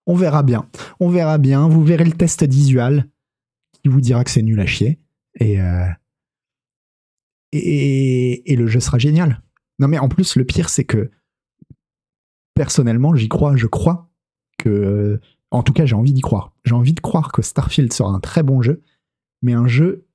On 0.06 0.14
verra 0.14 0.42
bien. 0.42 0.66
On 1.00 1.10
verra 1.10 1.36
bien. 1.36 1.68
Vous 1.68 1.84
verrez 1.84 2.06
le 2.06 2.12
test 2.12 2.42
visual 2.42 3.06
qui 3.74 3.90
vous 3.90 4.00
dira 4.00 4.24
que 4.24 4.30
c'est 4.30 4.40
nul 4.40 4.58
à 4.58 4.64
chier. 4.64 4.98
Et, 5.34 5.60
euh, 5.60 5.86
et, 7.52 8.50
et, 8.50 8.56
le 8.56 8.66
jeu 8.66 8.80
sera 8.80 8.96
génial. 8.96 9.42
Non, 9.78 9.86
mais 9.86 9.98
en 9.98 10.08
plus, 10.08 10.36
le 10.36 10.46
pire, 10.46 10.70
c'est 10.70 10.84
que 10.84 11.10
personnellement, 12.58 13.14
j'y 13.14 13.28
crois. 13.28 13.56
Je 13.56 13.66
crois 13.66 14.10
que. 14.58 15.20
En 15.50 15.62
tout 15.62 15.72
cas, 15.72 15.86
j'ai 15.86 15.94
envie 15.94 16.12
d'y 16.12 16.20
croire. 16.20 16.52
J'ai 16.64 16.74
envie 16.74 16.92
de 16.92 17.00
croire 17.00 17.32
que 17.32 17.40
Starfield 17.40 17.90
sera 17.90 18.10
un 18.10 18.20
très 18.20 18.42
bon 18.42 18.60
jeu, 18.60 18.82
mais 19.40 19.54
un 19.54 19.66
jeu 19.66 20.06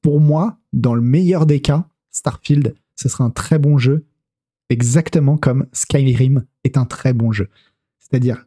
pour 0.00 0.20
moi, 0.20 0.58
dans 0.72 0.94
le 0.94 1.02
meilleur 1.02 1.46
des 1.46 1.60
cas, 1.60 1.88
Starfield, 2.10 2.74
ce 2.96 3.08
sera 3.08 3.24
un 3.24 3.30
très 3.30 3.58
bon 3.58 3.78
jeu, 3.78 4.06
exactement 4.70 5.36
comme 5.36 5.66
Skyrim 5.72 6.44
est 6.64 6.76
un 6.76 6.84
très 6.84 7.12
bon 7.12 7.32
jeu. 7.32 7.48
C'est-à-dire, 7.98 8.46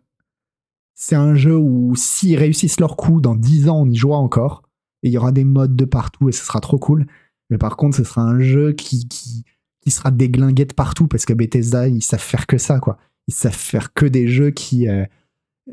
c'est 0.93 1.15
un 1.15 1.35
jeu 1.35 1.55
où 1.55 1.95
s'ils 1.95 2.37
réussissent 2.37 2.79
leur 2.79 2.95
coup, 2.95 3.19
dans 3.21 3.35
10 3.35 3.69
ans, 3.69 3.81
on 3.81 3.89
y 3.89 3.95
jouera 3.95 4.17
encore, 4.17 4.63
et 5.03 5.09
il 5.09 5.11
y 5.11 5.17
aura 5.17 5.31
des 5.31 5.43
modes 5.43 5.75
de 5.75 5.85
partout, 5.85 6.29
et 6.29 6.31
ce 6.31 6.45
sera 6.45 6.61
trop 6.61 6.79
cool. 6.79 7.05
Mais 7.49 7.57
par 7.57 7.77
contre, 7.77 7.97
ce 7.97 8.03
sera 8.03 8.21
un 8.21 8.39
jeu 8.39 8.73
qui, 8.73 9.07
qui, 9.07 9.43
sera 9.91 10.11
déglingué 10.11 10.65
de 10.65 10.73
partout, 10.73 11.07
parce 11.07 11.25
que 11.25 11.33
Bethesda, 11.33 11.87
ils 11.87 12.01
savent 12.01 12.19
faire 12.19 12.47
que 12.47 12.57
ça, 12.57 12.79
quoi. 12.79 12.97
Ils 13.27 13.33
savent 13.33 13.55
faire 13.55 13.93
que 13.93 14.05
des 14.05 14.27
jeux 14.27 14.51
qui, 14.51 14.87
euh, 14.87 15.05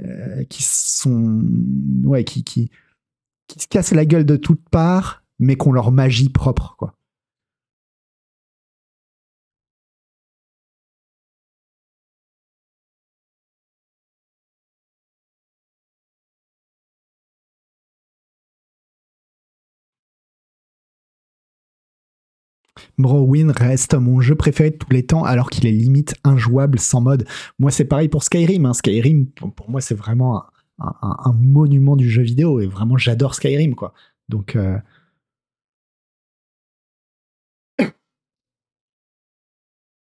euh, 0.02 0.44
qui 0.44 0.62
sont... 0.62 1.42
Ouais, 2.04 2.24
qui, 2.24 2.44
qui, 2.44 2.70
qui 3.46 3.60
se 3.60 3.68
cassent 3.68 3.92
la 3.92 4.06
gueule 4.06 4.24
de 4.24 4.36
toutes 4.36 4.68
parts, 4.70 5.22
mais 5.38 5.56
qu'on 5.56 5.72
leur 5.72 5.92
magie 5.92 6.28
propre, 6.28 6.76
quoi. 6.78 6.94
Morrowind 22.98 23.50
reste 23.50 23.94
mon 23.94 24.20
jeu 24.20 24.34
préféré 24.34 24.70
de 24.70 24.76
tous 24.76 24.90
les 24.90 25.04
temps 25.04 25.24
alors 25.24 25.50
qu'il 25.50 25.66
est 25.66 25.72
limite 25.72 26.14
injouable 26.24 26.78
sans 26.78 27.00
mode. 27.00 27.26
Moi 27.58 27.70
c'est 27.70 27.84
pareil 27.84 28.08
pour 28.08 28.22
Skyrim. 28.22 28.66
Hein. 28.66 28.74
Skyrim 28.74 29.26
pour 29.56 29.70
moi 29.70 29.80
c'est 29.80 29.94
vraiment 29.94 30.44
un, 30.78 31.32
monument 31.32 31.96
du 31.96 32.08
jeu 32.10 32.22
vidéo 32.22 32.60
et 32.60 32.66
vraiment 32.66 32.96
j'adore 32.96 33.34
Skyrim 33.34 33.74
quoi. 33.74 33.94
Donc 34.28 34.56
euh, 34.56 34.78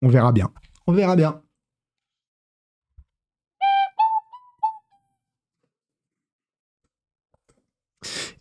on 0.02 0.08
verra 0.08 0.32
bien. 0.32 0.50
On 0.86 0.92
verra 0.92 1.16
bien. 1.16 1.42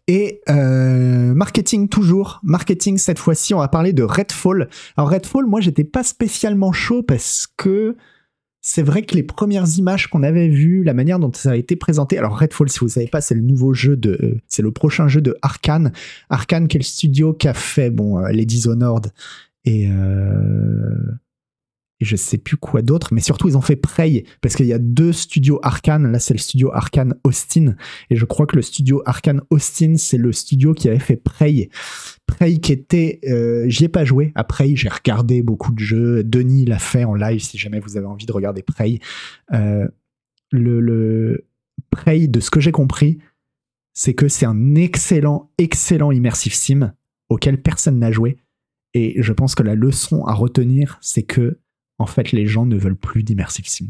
Et 0.08 0.42
euh, 0.50 1.34
marketing 1.34 1.90
toujours, 1.90 2.40
marketing 2.44 2.98
cette 2.98 3.20
fois-ci, 3.20 3.54
on 3.54 3.60
va 3.60 3.68
parler 3.68 3.92
de 3.92 4.04
Redfall. 4.04 4.70
Alors 4.96 5.10
Redfall, 5.10 5.46
moi 5.46 5.60
j'étais 5.60 5.84
pas 5.84 6.04
spécialement 6.04 6.72
chaud 6.72 7.04
parce 7.04 7.46
que 7.58 7.98
c'est 8.62 8.84
vrai 8.84 9.04
que 9.04 9.16
les 9.16 9.24
premières 9.24 9.78
images 9.78 10.08
qu'on 10.08 10.24
avait 10.24 10.48
vues, 10.48 10.84
la 10.84 10.94
manière 10.94 11.20
dont 11.20 11.32
ça 11.34 11.52
a 11.52 11.56
été 11.56 11.76
présenté, 11.76 12.18
alors 12.18 12.38
Redfall, 12.38 12.70
si 12.70 12.80
vous 12.80 12.88
ne 12.88 12.92
savez 12.92 13.08
pas, 13.08 13.22
c'est 13.22 13.36
le 13.36 13.42
nouveau 13.42 13.74
jeu 13.74 13.96
de, 13.96 14.18
euh, 14.22 14.42
c'est 14.48 14.62
le 14.62 14.72
prochain 14.72 15.08
jeu 15.08 15.22
de 15.22 15.38
Arkane. 15.42 15.92
Arkane, 16.30 16.68
qui 16.68 16.78
est 16.78 16.80
le 16.80 16.86
studio 16.86 17.34
qui 17.34 17.48
a 17.48 17.54
fait, 17.54 17.90
bon, 17.90 18.20
euh, 18.20 18.30
les 18.30 18.46
Dishonored 18.46 19.08
et, 19.66 19.90
euh, 19.90 20.96
et 22.00 22.06
je 22.06 22.16
sais 22.16 22.38
plus 22.38 22.58
quoi 22.58 22.82
d'autre, 22.82 23.14
mais 23.14 23.22
surtout 23.22 23.48
ils 23.48 23.58
ont 23.58 23.62
fait 23.62 23.76
Prey, 23.76 24.24
parce 24.42 24.56
qu'il 24.56 24.68
y 24.68 24.74
a 24.74 24.80
deux 24.80 25.14
studios 25.14 25.60
Arkane, 25.64 26.12
là 26.12 26.20
c'est 26.20 26.34
le 26.34 26.40
studio 26.40 26.72
Arkane 26.74 27.16
Austin, 27.24 27.76
et 28.10 28.16
je 28.16 28.26
crois 28.26 28.46
que 28.46 28.56
le 28.56 28.62
studio 28.62 29.02
Arkane 29.06 29.42
Austin, 29.50 29.96
c'est 29.98 30.18
le 30.18 30.32
studio 30.32 30.74
qui 30.74 30.90
avait 30.90 31.00
fait 31.00 31.18
Prey. 31.18 31.70
Prey 32.26 32.58
qui 32.58 32.72
était, 32.72 33.20
euh, 33.28 33.66
j'y 33.68 33.86
ai 33.86 33.90
pas 33.90 34.06
joué, 34.06 34.32
à 34.36 34.44
Prey 34.44 34.76
j'ai 34.76 34.90
regardé 34.90 35.42
beaucoup 35.42 35.72
de 35.72 35.80
jeux, 35.80 36.24
Denis 36.24 36.66
l'a 36.66 36.80
fait 36.80 37.04
en 37.04 37.16
live 37.16 37.42
si 37.42 37.58
jamais 37.58 37.80
vous 37.80 37.98
avez 37.98 38.08
envie 38.08 38.26
de 38.26 38.34
regarder 38.34 38.64
Prey. 38.64 39.00
Euh, 39.54 39.88
le, 40.52 40.80
le 40.80 41.46
Prey, 41.90 42.28
de 42.28 42.40
ce 42.40 42.50
que 42.50 42.60
j'ai 42.60 42.72
compris, 42.72 43.20
c'est 43.94 44.14
que 44.14 44.28
c'est 44.28 44.46
un 44.46 44.76
excellent, 44.76 45.52
excellent 45.58 46.12
immersive 46.12 46.54
sim 46.54 46.94
auquel 47.30 47.62
personne 47.62 47.98
n'a 47.98 48.12
joué. 48.12 48.38
Et 48.94 49.16
je 49.22 49.34
pense 49.34 49.56
que 49.56 49.64
la 49.64 49.76
leçon 49.76 50.24
à 50.26 50.34
retenir, 50.34 50.98
c'est 51.02 51.24
que 51.24 51.60
en 52.00 52.06
fait, 52.06 52.32
les 52.32 52.46
gens 52.46 52.66
ne 52.66 52.78
veulent 52.78 52.96
plus 52.96 53.24
d'immersive 53.24 53.68
sim. 53.68 53.88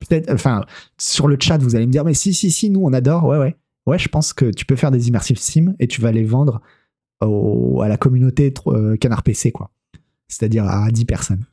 Peut-être, 0.00 0.32
enfin, 0.32 0.64
sur 0.98 1.28
le 1.28 1.36
chat, 1.40 1.58
vous 1.58 1.76
allez 1.76 1.86
me 1.86 1.92
dire, 1.92 2.04
mais 2.04 2.14
si, 2.14 2.34
si, 2.34 2.50
si, 2.50 2.70
nous, 2.70 2.80
on 2.82 2.92
adore. 2.92 3.24
Ouais, 3.24 3.38
ouais. 3.38 3.56
Ouais, 3.86 3.98
je 3.98 4.08
pense 4.08 4.32
que 4.32 4.50
tu 4.50 4.64
peux 4.64 4.76
faire 4.76 4.90
des 4.90 5.08
immersive 5.08 5.38
sim 5.38 5.74
et 5.80 5.88
tu 5.88 6.00
vas 6.00 6.12
les 6.12 6.24
vendre 6.24 6.60
à 7.20 7.88
la 7.88 7.96
communauté 7.96 8.52
euh, 8.66 8.96
Canard 8.96 9.22
PC, 9.22 9.52
quoi. 9.52 9.70
C'est-à-dire 10.28 10.64
à 10.64 10.90
10 10.90 11.04
personnes. 11.04 11.44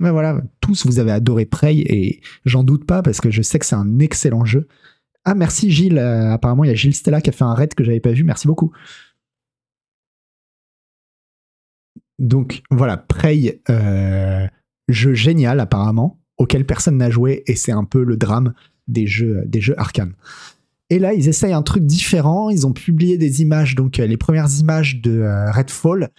Mais 0.00 0.10
voilà, 0.10 0.40
tous 0.60 0.86
vous 0.86 0.98
avez 0.98 1.10
adoré 1.10 1.46
Prey 1.46 1.76
et 1.76 2.20
j'en 2.44 2.64
doute 2.64 2.84
pas 2.84 3.02
parce 3.02 3.20
que 3.20 3.30
je 3.30 3.42
sais 3.42 3.58
que 3.58 3.66
c'est 3.66 3.76
un 3.76 3.98
excellent 3.98 4.44
jeu. 4.44 4.66
Ah, 5.24 5.34
merci 5.34 5.70
Gilles. 5.70 5.98
Euh, 5.98 6.32
apparemment, 6.32 6.64
il 6.64 6.68
y 6.68 6.70
a 6.70 6.74
Gilles 6.74 6.94
Stella 6.94 7.20
qui 7.20 7.30
a 7.30 7.32
fait 7.32 7.44
un 7.44 7.54
raid 7.54 7.74
que 7.74 7.82
j'avais 7.82 8.00
pas 8.00 8.12
vu. 8.12 8.22
Merci 8.22 8.46
beaucoup. 8.46 8.72
Donc 12.18 12.62
voilà, 12.70 12.96
Prey, 12.96 13.60
euh, 13.68 14.46
jeu 14.88 15.14
génial 15.14 15.60
apparemment, 15.60 16.20
auquel 16.38 16.64
personne 16.66 16.96
n'a 16.96 17.10
joué, 17.10 17.42
et 17.46 17.54
c'est 17.54 17.72
un 17.72 17.84
peu 17.84 18.04
le 18.04 18.16
drame 18.16 18.54
des 18.88 19.06
jeux, 19.06 19.42
des. 19.46 19.60
Et 20.90 20.98
là, 20.98 21.14
ils 21.14 21.28
essayent 21.28 21.52
un 21.52 21.62
truc 21.62 21.84
différent. 21.84 22.50
Ils 22.50 22.66
ont 22.66 22.72
publié 22.72 23.18
des 23.18 23.42
images, 23.42 23.74
donc 23.74 23.98
euh, 23.98 24.06
les 24.06 24.16
premières 24.16 24.48
images 24.60 25.00
de 25.00 25.20
euh, 25.20 25.50
Redfall, 25.50 26.10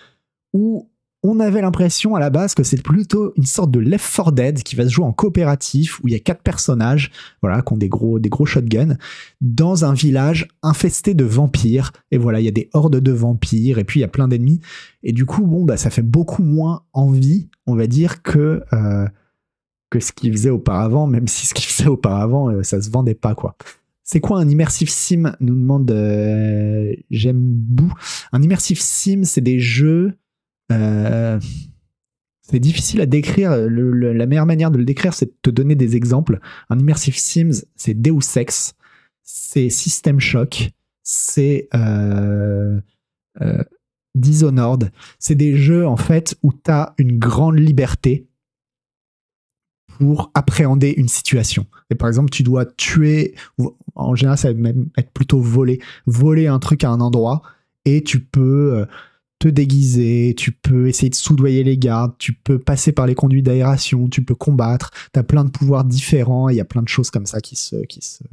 où 0.53 0.89
on 1.27 1.39
avait 1.41 1.61
l'impression 1.61 2.15
à 2.15 2.19
la 2.19 2.29
base 2.29 2.55
que 2.55 2.63
c'est 2.63 2.81
plutôt 2.81 3.33
une 3.35 3.45
sorte 3.45 3.69
de 3.69 3.79
Left 3.79 4.15
4 4.15 4.31
Dead 4.31 4.63
qui 4.63 4.75
va 4.75 4.85
se 4.85 4.89
jouer 4.89 5.05
en 5.05 5.11
coopératif 5.11 5.99
où 5.99 6.07
il 6.07 6.13
y 6.13 6.15
a 6.15 6.19
quatre 6.19 6.41
personnages, 6.41 7.11
voilà, 7.41 7.61
qui 7.61 7.73
ont 7.73 7.77
des 7.77 7.89
gros, 7.89 8.17
des 8.19 8.29
gros 8.29 8.45
shotguns, 8.45 8.97
dans 9.41 9.83
un 9.83 9.93
village 9.93 10.47
infesté 10.63 11.13
de 11.13 11.25
vampires. 11.25 11.91
Et 12.11 12.17
voilà, 12.17 12.39
il 12.39 12.45
y 12.45 12.47
a 12.47 12.51
des 12.51 12.69
hordes 12.73 13.01
de 13.01 13.11
vampires 13.11 13.77
et 13.77 13.83
puis 13.83 13.99
il 13.99 14.01
y 14.01 14.05
a 14.05 14.09
plein 14.09 14.29
d'ennemis. 14.29 14.61
Et 15.03 15.11
du 15.11 15.25
coup, 15.25 15.45
bon, 15.45 15.65
bah, 15.65 15.75
ça 15.75 15.89
fait 15.89 16.01
beaucoup 16.01 16.43
moins 16.43 16.83
envie, 16.93 17.49
on 17.65 17.75
va 17.75 17.87
dire, 17.87 18.21
que, 18.21 18.63
euh, 18.71 19.05
que 19.89 19.99
ce 19.99 20.13
qu'il 20.13 20.31
faisait 20.31 20.49
auparavant, 20.49 21.07
même 21.07 21.27
si 21.27 21.45
ce 21.45 21.53
qu'il 21.53 21.65
faisait 21.65 21.89
auparavant, 21.89 22.49
euh, 22.49 22.63
ça 22.63 22.81
se 22.81 22.89
vendait 22.89 23.15
pas, 23.15 23.35
quoi. 23.35 23.57
C'est 24.03 24.21
quoi 24.21 24.39
un 24.39 24.47
immersive 24.47 24.89
sim 24.89 25.33
nous 25.41 25.55
demande 25.55 25.91
euh, 25.91 26.95
J'aime 27.11 27.41
Bou. 27.41 27.91
Un 28.31 28.41
immersive 28.41 28.79
sim, 28.79 29.23
c'est 29.25 29.41
des 29.41 29.59
jeux 29.59 30.17
euh, 30.71 31.39
c'est 32.49 32.59
difficile 32.59 33.01
à 33.01 33.05
décrire. 33.05 33.51
la 33.51 34.25
meilleure 34.25 34.45
manière 34.45 34.71
de 34.71 34.77
le 34.77 34.85
décrire, 34.85 35.13
c'est 35.13 35.25
de 35.25 35.35
te 35.41 35.49
donner 35.49 35.75
des 35.75 35.95
exemples. 35.95 36.39
Un 36.69 36.79
immersive 36.79 37.17
Sims, 37.17 37.65
c'est 37.75 37.93
Deus 37.93 38.37
Ex, 38.37 38.75
c'est 39.21 39.69
System 39.69 40.19
Shock, 40.19 40.71
c'est 41.03 41.67
euh, 41.75 42.79
euh, 43.41 43.63
Dishonored. 44.15 44.91
C'est 45.19 45.35
des 45.35 45.57
jeux 45.57 45.85
en 45.85 45.97
fait 45.97 46.37
où 46.41 46.53
tu 46.53 46.71
as 46.71 46.93
une 46.97 47.19
grande 47.19 47.59
liberté 47.59 48.27
pour 49.97 50.31
appréhender 50.33 50.93
une 50.95 51.09
situation. 51.09 51.65
Et 51.89 51.95
par 51.95 52.07
exemple, 52.07 52.29
tu 52.29 52.43
dois 52.43 52.65
tuer, 52.65 53.35
en 53.95 54.15
général, 54.15 54.37
ça 54.37 54.53
va 54.53 54.57
même 54.57 54.89
être 54.95 55.11
plutôt 55.11 55.39
voler, 55.39 55.81
voler 56.05 56.47
un 56.47 56.59
truc 56.59 56.83
à 56.83 56.91
un 56.91 57.01
endroit 57.01 57.41
et 57.83 58.03
tu 58.03 58.19
peux 58.19 58.85
te 59.39 59.47
déguiser, 59.47 60.33
tu 60.37 60.51
peux 60.51 60.87
essayer 60.87 61.09
de 61.09 61.15
soudoyer 61.15 61.63
les 61.63 61.77
gardes, 61.77 62.13
tu 62.17 62.33
peux 62.33 62.59
passer 62.59 62.91
par 62.91 63.05
les 63.05 63.15
conduits 63.15 63.43
d'aération, 63.43 64.07
tu 64.07 64.23
peux 64.23 64.35
combattre, 64.35 64.91
tu 65.13 65.19
as 65.19 65.23
plein 65.23 65.45
de 65.45 65.51
pouvoirs 65.51 65.83
différents, 65.83 66.49
il 66.49 66.55
y 66.55 66.61
a 66.61 66.65
plein 66.65 66.81
de 66.81 66.87
choses 66.87 67.11
comme 67.11 67.25
ça 67.25 67.39
qui 67.39 67.55
se... 67.55 67.75
Qui 67.85 68.01
se... 68.01 68.23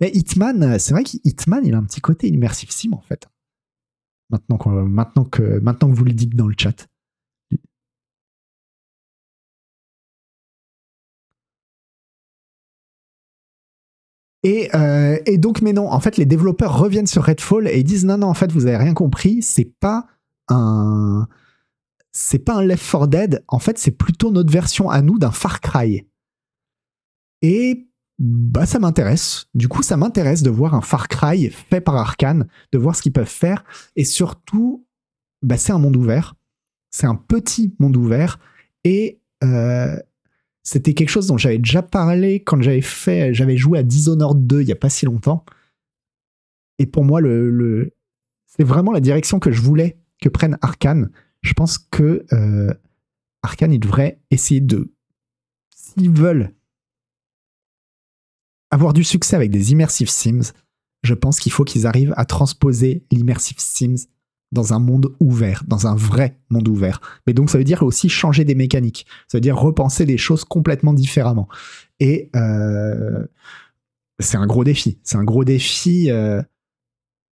Mais 0.00 0.10
Hitman, 0.14 0.78
c'est 0.78 0.94
vrai 0.94 1.04
qu'Hitman, 1.04 1.64
il 1.64 1.74
a 1.74 1.78
un 1.78 1.84
petit 1.84 2.00
côté 2.00 2.28
immersif 2.28 2.70
sim 2.70 2.92
en 2.92 3.02
fait. 3.02 3.28
Maintenant, 4.30 4.58
maintenant, 4.84 5.24
que, 5.24 5.58
maintenant 5.58 5.90
que 5.90 5.96
vous 5.96 6.04
le 6.04 6.12
dites 6.12 6.36
dans 6.36 6.46
le 6.46 6.54
chat. 6.56 6.86
Euh, 14.46 15.18
et, 15.26 15.38
donc, 15.38 15.60
mais 15.60 15.72
non, 15.72 15.90
en 15.90 16.00
fait, 16.00 16.16
les 16.16 16.24
développeurs 16.24 16.78
reviennent 16.78 17.06
sur 17.06 17.24
Redfall 17.24 17.68
et 17.68 17.82
disent 17.82 18.06
non, 18.06 18.18
non, 18.18 18.28
en 18.28 18.34
fait, 18.34 18.50
vous 18.52 18.66
avez 18.66 18.76
rien 18.76 18.94
compris, 18.94 19.42
c'est 19.42 19.72
pas 19.80 20.06
C'est 22.12 22.40
pas 22.40 22.54
un 22.54 22.62
Left 22.62 22.90
4 22.90 23.06
Dead, 23.06 23.44
en 23.48 23.58
fait, 23.58 23.78
c'est 23.78 23.92
plutôt 23.92 24.30
notre 24.30 24.52
version 24.52 24.90
à 24.90 25.00
nous 25.00 25.18
d'un 25.18 25.30
Far 25.30 25.60
Cry. 25.60 26.06
Et 27.42 27.88
bah, 28.18 28.66
ça 28.66 28.78
m'intéresse. 28.78 29.46
Du 29.54 29.68
coup, 29.68 29.82
ça 29.82 29.96
m'intéresse 29.96 30.42
de 30.42 30.50
voir 30.50 30.74
un 30.74 30.82
Far 30.82 31.08
Cry 31.08 31.50
fait 31.50 31.80
par 31.80 31.96
Arkane, 31.96 32.46
de 32.72 32.78
voir 32.78 32.94
ce 32.94 33.02
qu'ils 33.02 33.12
peuvent 33.12 33.26
faire. 33.26 33.64
Et 33.96 34.04
surtout, 34.04 34.86
bah, 35.42 35.56
c'est 35.56 35.72
un 35.72 35.78
monde 35.78 35.96
ouvert. 35.96 36.34
C'est 36.90 37.06
un 37.06 37.14
petit 37.14 37.74
monde 37.78 37.96
ouvert. 37.96 38.38
Et 38.84 39.20
euh, 39.42 39.96
c'était 40.62 40.94
quelque 40.94 41.08
chose 41.08 41.28
dont 41.28 41.38
j'avais 41.38 41.58
déjà 41.58 41.82
parlé 41.82 42.42
quand 42.42 42.60
j'avais 42.60 42.82
fait, 42.82 43.32
j'avais 43.32 43.56
joué 43.56 43.78
à 43.78 43.82
Dishonored 43.82 44.46
2 44.46 44.60
il 44.60 44.66
n'y 44.66 44.72
a 44.72 44.76
pas 44.76 44.90
si 44.90 45.06
longtemps. 45.06 45.44
Et 46.78 46.86
pour 46.86 47.04
moi, 47.04 47.20
le, 47.20 47.92
c'est 48.46 48.64
vraiment 48.64 48.92
la 48.92 49.00
direction 49.00 49.38
que 49.38 49.50
je 49.50 49.60
voulais 49.62 49.98
que 50.20 50.28
prenne 50.28 50.58
Arkane. 50.62 51.10
Je 51.42 51.52
pense 51.52 51.78
que 51.78 52.26
euh, 52.32 52.72
Arkane, 53.42 53.72
il 53.72 53.80
devrait 53.80 54.20
essayer 54.30 54.60
de, 54.60 54.92
s'ils 55.74 56.10
veulent 56.10 56.54
avoir 58.70 58.92
du 58.92 59.04
succès 59.04 59.36
avec 59.36 59.50
des 59.50 59.72
immersive 59.72 60.08
sims, 60.08 60.52
je 61.02 61.14
pense 61.14 61.40
qu'il 61.40 61.52
faut 61.52 61.64
qu'ils 61.64 61.86
arrivent 61.86 62.14
à 62.16 62.24
transposer 62.24 63.04
l'immersive 63.10 63.56
sims 63.58 64.06
dans 64.52 64.72
un 64.74 64.78
monde 64.78 65.14
ouvert, 65.20 65.64
dans 65.66 65.86
un 65.86 65.94
vrai 65.94 66.38
monde 66.50 66.68
ouvert. 66.68 67.00
Mais 67.26 67.32
donc 67.32 67.50
ça 67.50 67.58
veut 67.58 67.64
dire 67.64 67.82
aussi 67.82 68.08
changer 68.08 68.44
des 68.44 68.54
mécaniques, 68.54 69.06
ça 69.28 69.38
veut 69.38 69.42
dire 69.42 69.56
repenser 69.56 70.04
des 70.06 70.18
choses 70.18 70.44
complètement 70.44 70.92
différemment. 70.92 71.48
Et 72.00 72.30
euh, 72.36 73.24
c'est 74.18 74.36
un 74.36 74.46
gros 74.46 74.64
défi, 74.64 74.98
c'est 75.02 75.16
un 75.16 75.24
gros 75.24 75.44
défi, 75.44 76.10
euh, 76.10 76.42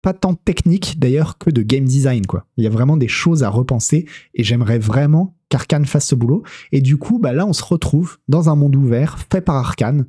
pas 0.02 0.14
tant 0.14 0.34
technique 0.34 0.98
d'ailleurs 0.98 1.38
que 1.38 1.50
de 1.50 1.62
game 1.62 1.84
design. 1.84 2.26
Quoi. 2.26 2.46
Il 2.56 2.64
y 2.64 2.66
a 2.66 2.70
vraiment 2.70 2.96
des 2.96 3.08
choses 3.08 3.42
à 3.42 3.48
repenser 3.48 4.06
et 4.34 4.44
j'aimerais 4.44 4.78
vraiment 4.78 5.36
qu'Arkane 5.48 5.84
fasse 5.84 6.06
ce 6.06 6.14
boulot. 6.14 6.42
Et 6.72 6.80
du 6.80 6.96
coup, 6.96 7.18
bah 7.18 7.32
là 7.32 7.46
on 7.46 7.52
se 7.52 7.64
retrouve 7.64 8.18
dans 8.28 8.48
un 8.48 8.56
monde 8.56 8.76
ouvert 8.76 9.18
fait 9.18 9.40
par 9.40 9.56
Arkane, 9.56 10.06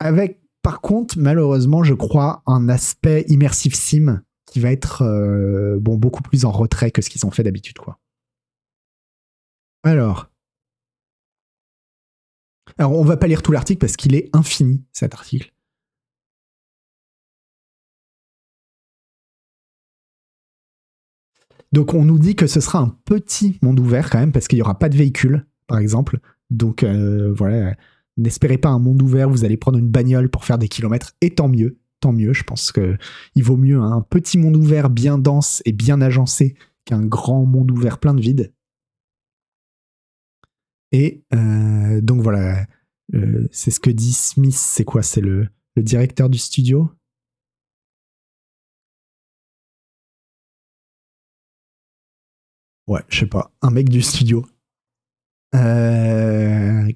avec 0.00 0.40
par 0.62 0.80
contre 0.80 1.18
malheureusement 1.18 1.84
je 1.84 1.94
crois 1.94 2.42
un 2.46 2.68
aspect 2.68 3.24
immersive 3.28 3.74
sim 3.74 4.22
qui 4.46 4.60
va 4.60 4.70
être 4.70 5.02
euh, 5.02 5.78
beaucoup 5.78 6.22
plus 6.22 6.44
en 6.44 6.50
retrait 6.50 6.90
que 6.90 7.02
ce 7.02 7.10
qu'ils 7.10 7.26
ont 7.26 7.30
fait 7.30 7.42
d'habitude. 7.42 7.78
quoi. 7.78 7.98
Alors. 9.82 10.30
Alors, 12.76 12.92
on 12.92 13.04
va 13.04 13.16
pas 13.16 13.26
lire 13.26 13.42
tout 13.42 13.50
l'article 13.50 13.80
parce 13.80 13.96
qu'il 13.96 14.14
est 14.14 14.28
infini, 14.32 14.84
cet 14.92 15.14
article. 15.14 15.52
Donc, 21.72 21.94
on 21.94 22.04
nous 22.04 22.18
dit 22.18 22.34
que 22.34 22.46
ce 22.46 22.60
sera 22.60 22.78
un 22.78 22.96
petit 23.04 23.58
monde 23.62 23.80
ouvert 23.80 24.10
quand 24.10 24.18
même, 24.18 24.32
parce 24.32 24.48
qu'il 24.48 24.56
n'y 24.56 24.62
aura 24.62 24.78
pas 24.78 24.88
de 24.88 24.96
véhicule, 24.96 25.46
par 25.66 25.78
exemple. 25.78 26.18
Donc, 26.50 26.82
euh, 26.82 27.32
voilà, 27.32 27.76
n'espérez 28.16 28.58
pas 28.58 28.70
un 28.70 28.78
monde 28.78 29.02
ouvert, 29.02 29.28
vous 29.28 29.44
allez 29.44 29.56
prendre 29.56 29.78
une 29.78 29.90
bagnole 29.90 30.30
pour 30.30 30.44
faire 30.44 30.58
des 30.58 30.68
kilomètres, 30.68 31.14
et 31.20 31.34
tant 31.34 31.48
mieux 31.48 31.78
tant 32.00 32.12
mieux. 32.12 32.32
Je 32.32 32.44
pense 32.44 32.72
qu'il 32.72 33.42
vaut 33.42 33.56
mieux 33.56 33.80
un 33.80 34.00
petit 34.00 34.38
monde 34.38 34.56
ouvert 34.56 34.90
bien 34.90 35.18
dense 35.18 35.62
et 35.64 35.72
bien 35.72 36.00
agencé 36.00 36.56
qu'un 36.84 37.04
grand 37.04 37.44
monde 37.44 37.70
ouvert 37.70 37.98
plein 37.98 38.14
de 38.14 38.20
vide. 38.20 38.52
Et 40.92 41.22
euh, 41.34 42.00
donc 42.00 42.22
voilà, 42.22 42.66
euh, 43.14 43.46
c'est 43.50 43.70
ce 43.70 43.80
que 43.80 43.90
dit 43.90 44.12
Smith. 44.12 44.54
C'est 44.54 44.84
quoi? 44.84 45.02
C'est 45.02 45.20
le, 45.20 45.48
directeur 45.76 46.28
du 46.28 46.38
studio? 46.38 46.90
Ouais, 52.88 53.02
je 53.08 53.20
sais 53.20 53.26
pas. 53.26 53.52
Un 53.62 53.70
mec 53.70 53.88
du 53.88 54.02
studio. 54.02 54.44
Euh, 55.54 56.92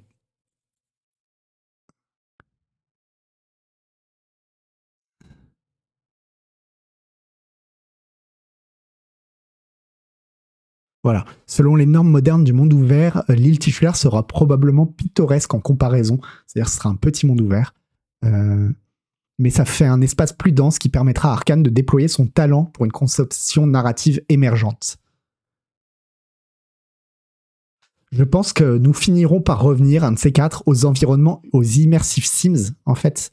Voilà. 11.04 11.24
Selon 11.46 11.74
les 11.74 11.86
normes 11.86 12.08
modernes 12.10 12.44
du 12.44 12.52
monde 12.52 12.72
ouvert, 12.72 13.24
euh, 13.28 13.34
l'île 13.34 13.58
titulaire 13.58 13.96
sera 13.96 14.26
probablement 14.26 14.86
pittoresque 14.86 15.52
en 15.52 15.60
comparaison. 15.60 16.20
C'est-à-dire 16.46 16.68
ce 16.68 16.76
sera 16.76 16.90
un 16.90 16.94
petit 16.96 17.26
monde 17.26 17.40
ouvert. 17.40 17.74
Euh, 18.24 18.70
mais 19.38 19.50
ça 19.50 19.64
fait 19.64 19.86
un 19.86 20.00
espace 20.00 20.32
plus 20.32 20.52
dense 20.52 20.78
qui 20.78 20.88
permettra 20.88 21.30
à 21.30 21.32
Arkane 21.32 21.64
de 21.64 21.70
déployer 21.70 22.06
son 22.06 22.28
talent 22.28 22.66
pour 22.66 22.84
une 22.84 22.92
conception 22.92 23.66
narrative 23.66 24.22
émergente. 24.28 24.98
Je 28.12 28.24
pense 28.24 28.52
que 28.52 28.76
nous 28.76 28.92
finirons 28.92 29.40
par 29.40 29.62
revenir, 29.62 30.04
un 30.04 30.12
de 30.12 30.18
ces 30.18 30.32
quatre, 30.32 30.62
aux 30.66 30.84
environnements, 30.84 31.42
aux 31.52 31.62
immersive 31.62 32.26
sims, 32.26 32.74
en 32.84 32.94
fait, 32.94 33.32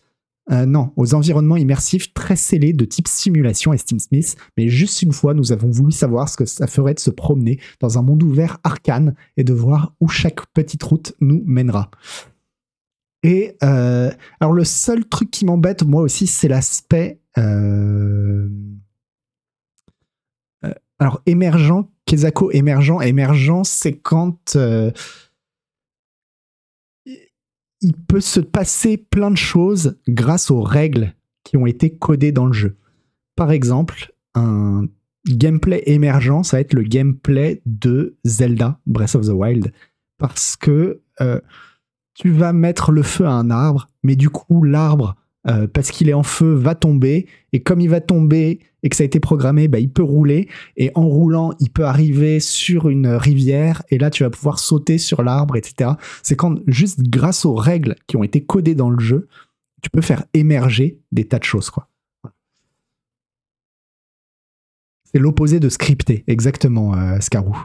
euh, 0.51 0.65
non, 0.65 0.93
aux 0.95 1.13
environnements 1.13 1.57
immersifs 1.57 2.13
très 2.13 2.37
scellés 2.37 2.71
de 2.73 2.85
type 2.85 3.07
simulation 3.07 3.75
Steam 3.77 3.99
Smith, 3.99 4.35
mais 4.57 4.69
juste 4.69 5.01
une 5.01 5.11
fois, 5.11 5.33
nous 5.33 5.51
avons 5.51 5.69
voulu 5.69 5.91
savoir 5.91 6.29
ce 6.29 6.37
que 6.37 6.45
ça 6.45 6.65
ferait 6.65 6.93
de 6.93 6.99
se 6.99 7.11
promener 7.11 7.59
dans 7.81 7.99
un 7.99 8.01
monde 8.01 8.23
ouvert 8.23 8.57
arcane 8.63 9.15
et 9.37 9.43
de 9.43 9.53
voir 9.53 9.93
où 9.99 10.07
chaque 10.07 10.45
petite 10.53 10.81
route 10.81 11.13
nous 11.19 11.43
mènera. 11.45 11.91
Et 13.21 13.57
euh, 13.63 14.09
alors 14.39 14.53
le 14.53 14.63
seul 14.63 15.05
truc 15.05 15.29
qui 15.29 15.45
m'embête 15.45 15.83
moi 15.83 16.01
aussi, 16.01 16.25
c'est 16.25 16.47
l'aspect 16.47 17.19
euh, 17.37 18.49
alors 20.99 21.21
émergent, 21.25 21.89
Kezako 22.09 22.49
émergent, 22.51 23.03
émergent, 23.03 23.61
c'est 23.65 23.93
quand 23.93 24.57
il 27.81 27.93
peut 28.07 28.19
se 28.19 28.39
passer 28.39 28.97
plein 28.97 29.29
de 29.29 29.37
choses 29.37 29.99
grâce 30.07 30.49
aux 30.49 30.63
règles 30.63 31.13
qui 31.43 31.55
ont 31.55 31.67
été 31.67 31.95
codées 31.95 32.31
dans 32.31 32.47
le 32.47 32.53
jeu. 32.53 32.77
Par 33.35 33.51
exemple, 33.51 34.11
un 34.33 34.87
gameplay 35.27 35.83
émergent, 35.85 36.41
ça 36.41 36.57
va 36.57 36.61
être 36.61 36.73
le 36.73 36.81
gameplay 36.81 37.61
de 37.67 38.17
Zelda 38.23 38.79
Breath 38.87 39.13
of 39.13 39.27
the 39.27 39.31
Wild. 39.31 39.71
Parce 40.17 40.57
que 40.57 41.01
euh, 41.21 41.39
tu 42.15 42.31
vas 42.31 42.53
mettre 42.53 42.91
le 42.91 43.03
feu 43.03 43.25
à 43.25 43.33
un 43.33 43.51
arbre, 43.51 43.87
mais 44.01 44.15
du 44.15 44.31
coup, 44.31 44.63
l'arbre 44.63 45.15
euh, 45.47 45.67
parce 45.67 45.91
qu'il 45.91 46.09
est 46.09 46.13
en 46.13 46.23
feu, 46.23 46.53
va 46.53 46.75
tomber. 46.75 47.27
Et 47.53 47.61
comme 47.61 47.79
il 47.79 47.89
va 47.89 48.01
tomber 48.01 48.59
et 48.83 48.89
que 48.89 48.95
ça 48.95 49.03
a 49.03 49.05
été 49.05 49.19
programmé, 49.19 49.67
bah, 49.67 49.79
il 49.79 49.89
peut 49.89 50.03
rouler. 50.03 50.47
Et 50.77 50.91
en 50.95 51.07
roulant, 51.07 51.53
il 51.59 51.69
peut 51.69 51.85
arriver 51.85 52.39
sur 52.39 52.89
une 52.89 53.07
rivière. 53.07 53.83
Et 53.89 53.97
là, 53.97 54.09
tu 54.09 54.23
vas 54.23 54.29
pouvoir 54.29 54.59
sauter 54.59 54.97
sur 54.97 55.23
l'arbre, 55.23 55.55
etc. 55.55 55.91
C'est 56.23 56.35
quand, 56.35 56.59
juste 56.67 57.01
grâce 57.03 57.45
aux 57.45 57.55
règles 57.55 57.95
qui 58.07 58.17
ont 58.17 58.23
été 58.23 58.43
codées 58.43 58.75
dans 58.75 58.89
le 58.89 58.99
jeu, 58.99 59.27
tu 59.81 59.89
peux 59.89 60.01
faire 60.01 60.25
émerger 60.33 60.99
des 61.11 61.25
tas 61.25 61.39
de 61.39 61.45
choses. 61.45 61.69
quoi. 61.69 61.87
C'est 65.11 65.19
l'opposé 65.19 65.59
de 65.59 65.69
scripté, 65.69 66.23
exactement, 66.27 66.93
euh, 66.93 67.19
Scarou. 67.19 67.57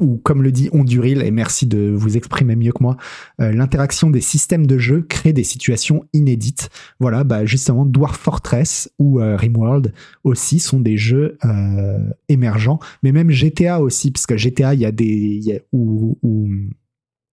Ou 0.00 0.16
comme 0.18 0.42
le 0.42 0.52
dit 0.52 0.68
Onduril, 0.72 1.22
et 1.22 1.30
merci 1.30 1.66
de 1.66 1.92
vous 1.94 2.16
exprimer 2.16 2.56
mieux 2.56 2.72
que 2.72 2.82
moi, 2.82 2.96
euh, 3.40 3.52
l'interaction 3.52 4.10
des 4.10 4.20
systèmes 4.20 4.66
de 4.66 4.78
jeu 4.78 5.02
crée 5.02 5.32
des 5.32 5.44
situations 5.44 6.04
inédites. 6.12 6.70
Voilà, 7.00 7.24
bah 7.24 7.44
justement, 7.44 7.84
Dwarf 7.84 8.18
Fortress 8.18 8.90
ou 8.98 9.20
euh, 9.20 9.36
Rimworld 9.36 9.92
aussi 10.24 10.60
sont 10.60 10.80
des 10.80 10.96
jeux 10.96 11.38
euh, 11.44 11.98
émergents, 12.28 12.78
mais 13.02 13.12
même 13.12 13.30
GTA 13.30 13.80
aussi, 13.80 14.10
parce 14.10 14.26
que 14.26 14.36
GTA, 14.36 14.74
il 14.74 14.80
y 14.80 14.86
a 14.86 14.92
des... 14.92 15.62
ou, 15.72 16.18
ou 16.22 16.48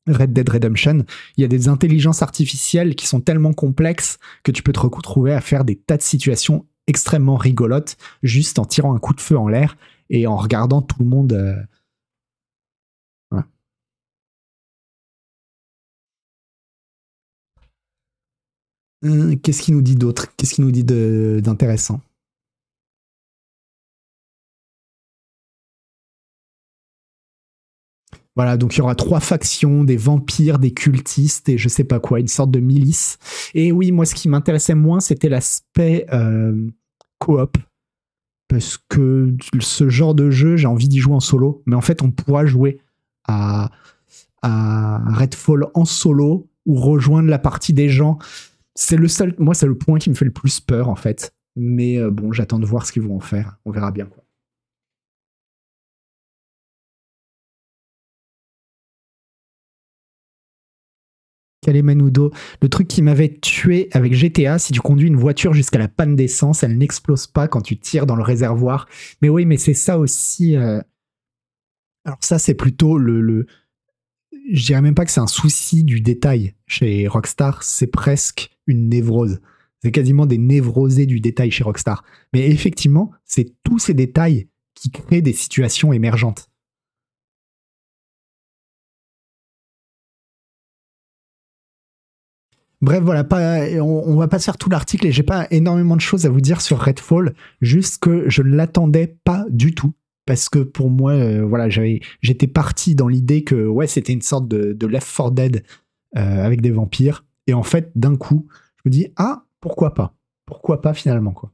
Red 0.07 0.33
Dead 0.33 0.49
Redemption, 0.49 1.05
il 1.37 1.41
y 1.41 1.45
a 1.45 1.47
des 1.47 1.69
intelligences 1.69 2.21
artificielles 2.21 2.95
qui 2.95 3.07
sont 3.07 3.21
tellement 3.21 3.53
complexes 3.53 4.19
que 4.43 4.51
tu 4.51 4.61
peux 4.61 4.73
te 4.73 4.79
retrouver 4.81 5.31
à 5.31 5.39
faire 5.39 5.63
des 5.63 5.77
tas 5.77 5.95
de 5.95 6.01
situations 6.01 6.65
extrêmement 6.87 7.37
rigolotes 7.37 7.95
juste 8.21 8.59
en 8.59 8.65
tirant 8.65 8.93
un 8.93 8.99
coup 8.99 9.13
de 9.13 9.21
feu 9.21 9.37
en 9.37 9.47
l'air 9.47 9.77
et 10.09 10.27
en 10.27 10.35
regardant 10.35 10.81
tout 10.81 10.97
le 10.99 11.05
monde 11.05 11.65
Hum, 19.03 19.37
qu'est-ce 19.39 19.61
qu'il 19.61 19.75
nous 19.75 19.81
dit 19.81 19.95
d'autre? 19.95 20.27
Qu'est-ce 20.37 20.53
qu'il 20.55 20.63
nous 20.63 20.71
dit 20.71 20.83
d'intéressant? 20.85 21.99
Voilà, 28.35 28.57
donc 28.57 28.75
il 28.75 28.79
y 28.79 28.81
aura 28.81 28.95
trois 28.95 29.19
factions, 29.19 29.83
des 29.83 29.97
vampires, 29.97 30.57
des 30.57 30.73
cultistes 30.73 31.49
et 31.49 31.57
je 31.57 31.69
sais 31.69 31.83
pas 31.83 31.99
quoi, 31.99 32.19
une 32.19 32.27
sorte 32.27 32.49
de 32.49 32.59
milice. 32.59 33.19
Et 33.53 33.71
oui, 33.71 33.91
moi 33.91 34.05
ce 34.05 34.15
qui 34.15 34.27
m'intéressait 34.27 34.73
moins, 34.73 34.99
c'était 34.99 35.29
l'aspect 35.29 36.07
euh, 36.11 36.67
coop. 37.19 37.57
Parce 38.47 38.77
que 38.89 39.35
ce 39.59 39.89
genre 39.89 40.15
de 40.15 40.31
jeu, 40.31 40.57
j'ai 40.57 40.67
envie 40.67 40.87
d'y 40.87 40.99
jouer 40.99 41.13
en 41.13 41.19
solo. 41.19 41.61
Mais 41.65 41.75
en 41.75 41.81
fait, 41.81 42.01
on 42.01 42.11
pourra 42.11 42.45
jouer 42.45 42.79
à, 43.27 43.69
à 44.41 44.99
Redfall 45.13 45.67
en 45.73 45.85
solo 45.85 46.49
ou 46.65 46.75
rejoindre 46.75 47.29
la 47.29 47.39
partie 47.39 47.73
des 47.73 47.89
gens 47.89 48.17
c'est 48.75 48.97
le 48.97 49.07
seul, 49.07 49.35
moi, 49.39 49.53
c'est 49.53 49.67
le 49.67 49.77
point 49.77 49.99
qui 49.99 50.09
me 50.09 50.15
fait 50.15 50.25
le 50.25 50.31
plus 50.31 50.59
peur, 50.59 50.89
en 50.89 50.95
fait. 50.95 51.33
Mais 51.55 51.97
euh, 51.97 52.09
bon, 52.09 52.31
j'attends 52.31 52.59
de 52.59 52.65
voir 52.65 52.85
ce 52.85 52.91
qu'ils 52.91 53.03
vont 53.03 53.15
en 53.17 53.19
faire. 53.19 53.57
On 53.65 53.71
verra 53.71 53.91
bien, 53.91 54.05
quoi. 54.05 54.23
Menudo, 61.71 62.31
le 62.61 62.69
truc 62.69 62.87
qui 62.87 63.01
m'avait 63.01 63.33
tué 63.33 63.87
avec 63.93 64.13
GTA, 64.13 64.59
si 64.59 64.73
tu 64.73 64.81
conduis 64.81 65.07
une 65.07 65.15
voiture 65.15 65.53
jusqu'à 65.53 65.79
la 65.79 65.87
panne 65.87 66.15
d'essence, 66.15 66.63
elle 66.63 66.77
n'explose 66.77 67.27
pas 67.27 67.47
quand 67.47 67.61
tu 67.61 67.77
tires 67.77 68.05
dans 68.05 68.15
le 68.15 68.23
réservoir. 68.23 68.87
Mais 69.21 69.29
oui, 69.29 69.45
mais 69.45 69.57
c'est 69.57 69.73
ça 69.73 69.97
aussi. 69.97 70.57
Euh, 70.57 70.81
alors 72.05 72.17
ça, 72.21 72.37
c'est 72.39 72.53
plutôt 72.53 72.97
le, 72.97 73.21
le... 73.21 73.45
Je 74.51 74.65
dirais 74.65 74.81
même 74.81 74.95
pas 74.95 75.05
que 75.05 75.11
c'est 75.11 75.21
un 75.21 75.27
souci 75.27 75.83
du 75.83 76.01
détail 76.01 76.53
chez 76.67 77.07
Rockstar, 77.07 77.63
c'est 77.63 77.87
presque 77.87 78.52
une 78.67 78.89
névrose. 78.89 79.39
C'est 79.81 79.91
quasiment 79.91 80.25
des 80.25 80.37
névrosés 80.37 81.05
du 81.05 81.19
détail 81.19 81.51
chez 81.51 81.63
Rockstar. 81.63 82.03
Mais 82.33 82.49
effectivement, 82.49 83.11
c'est 83.25 83.53
tous 83.63 83.79
ces 83.79 83.93
détails 83.93 84.47
qui 84.75 84.91
créent 84.91 85.21
des 85.21 85.33
situations 85.33 85.91
émergentes. 85.93 86.49
Bref, 92.83 93.01
voilà, 93.01 93.25
on, 93.81 94.17
va 94.17 94.27
pas 94.27 94.39
faire 94.39 94.57
tout 94.57 94.69
l'article 94.69 95.07
et 95.07 95.13
j'ai 95.13 95.23
pas 95.23 95.47
énormément 95.51 95.95
de 95.95 96.01
choses 96.01 96.25
à 96.25 96.29
vous 96.29 96.41
dire 96.41 96.59
sur 96.59 96.79
Redfall, 96.79 97.33
juste 97.61 98.03
que 98.03 98.29
je 98.29 98.41
ne 98.41 98.53
l'attendais 98.53 99.17
pas 99.23 99.45
du 99.49 99.73
tout. 99.73 99.93
Parce 100.25 100.49
que 100.49 100.59
pour 100.59 100.89
moi, 100.89 101.13
euh, 101.13 101.45
voilà, 101.45 101.69
j'étais 101.69 102.47
parti 102.47 102.93
dans 102.93 103.07
l'idée 103.07 103.45
que 103.45 103.67
ouais, 103.67 103.87
c'était 103.87 104.11
une 104.11 104.21
sorte 104.21 104.49
de, 104.49 104.85
Left 104.85 105.07
4 105.15 105.31
Dead 105.31 105.63
euh, 106.17 106.45
avec 106.45 106.59
des 106.59 106.71
vampires. 106.71 107.23
Et 107.47 107.53
en 107.53 107.63
fait, 107.63 107.91
d'un 107.95 108.15
coup, 108.15 108.47
je 108.77 108.81
me 108.85 108.91
dis 108.91 109.13
ah 109.15 109.45
pourquoi 109.61 109.93
pas? 109.93 110.15
Pourquoi 110.45 110.81
pas 110.81 110.93
finalement 110.93 111.31
quoi? 111.31 111.52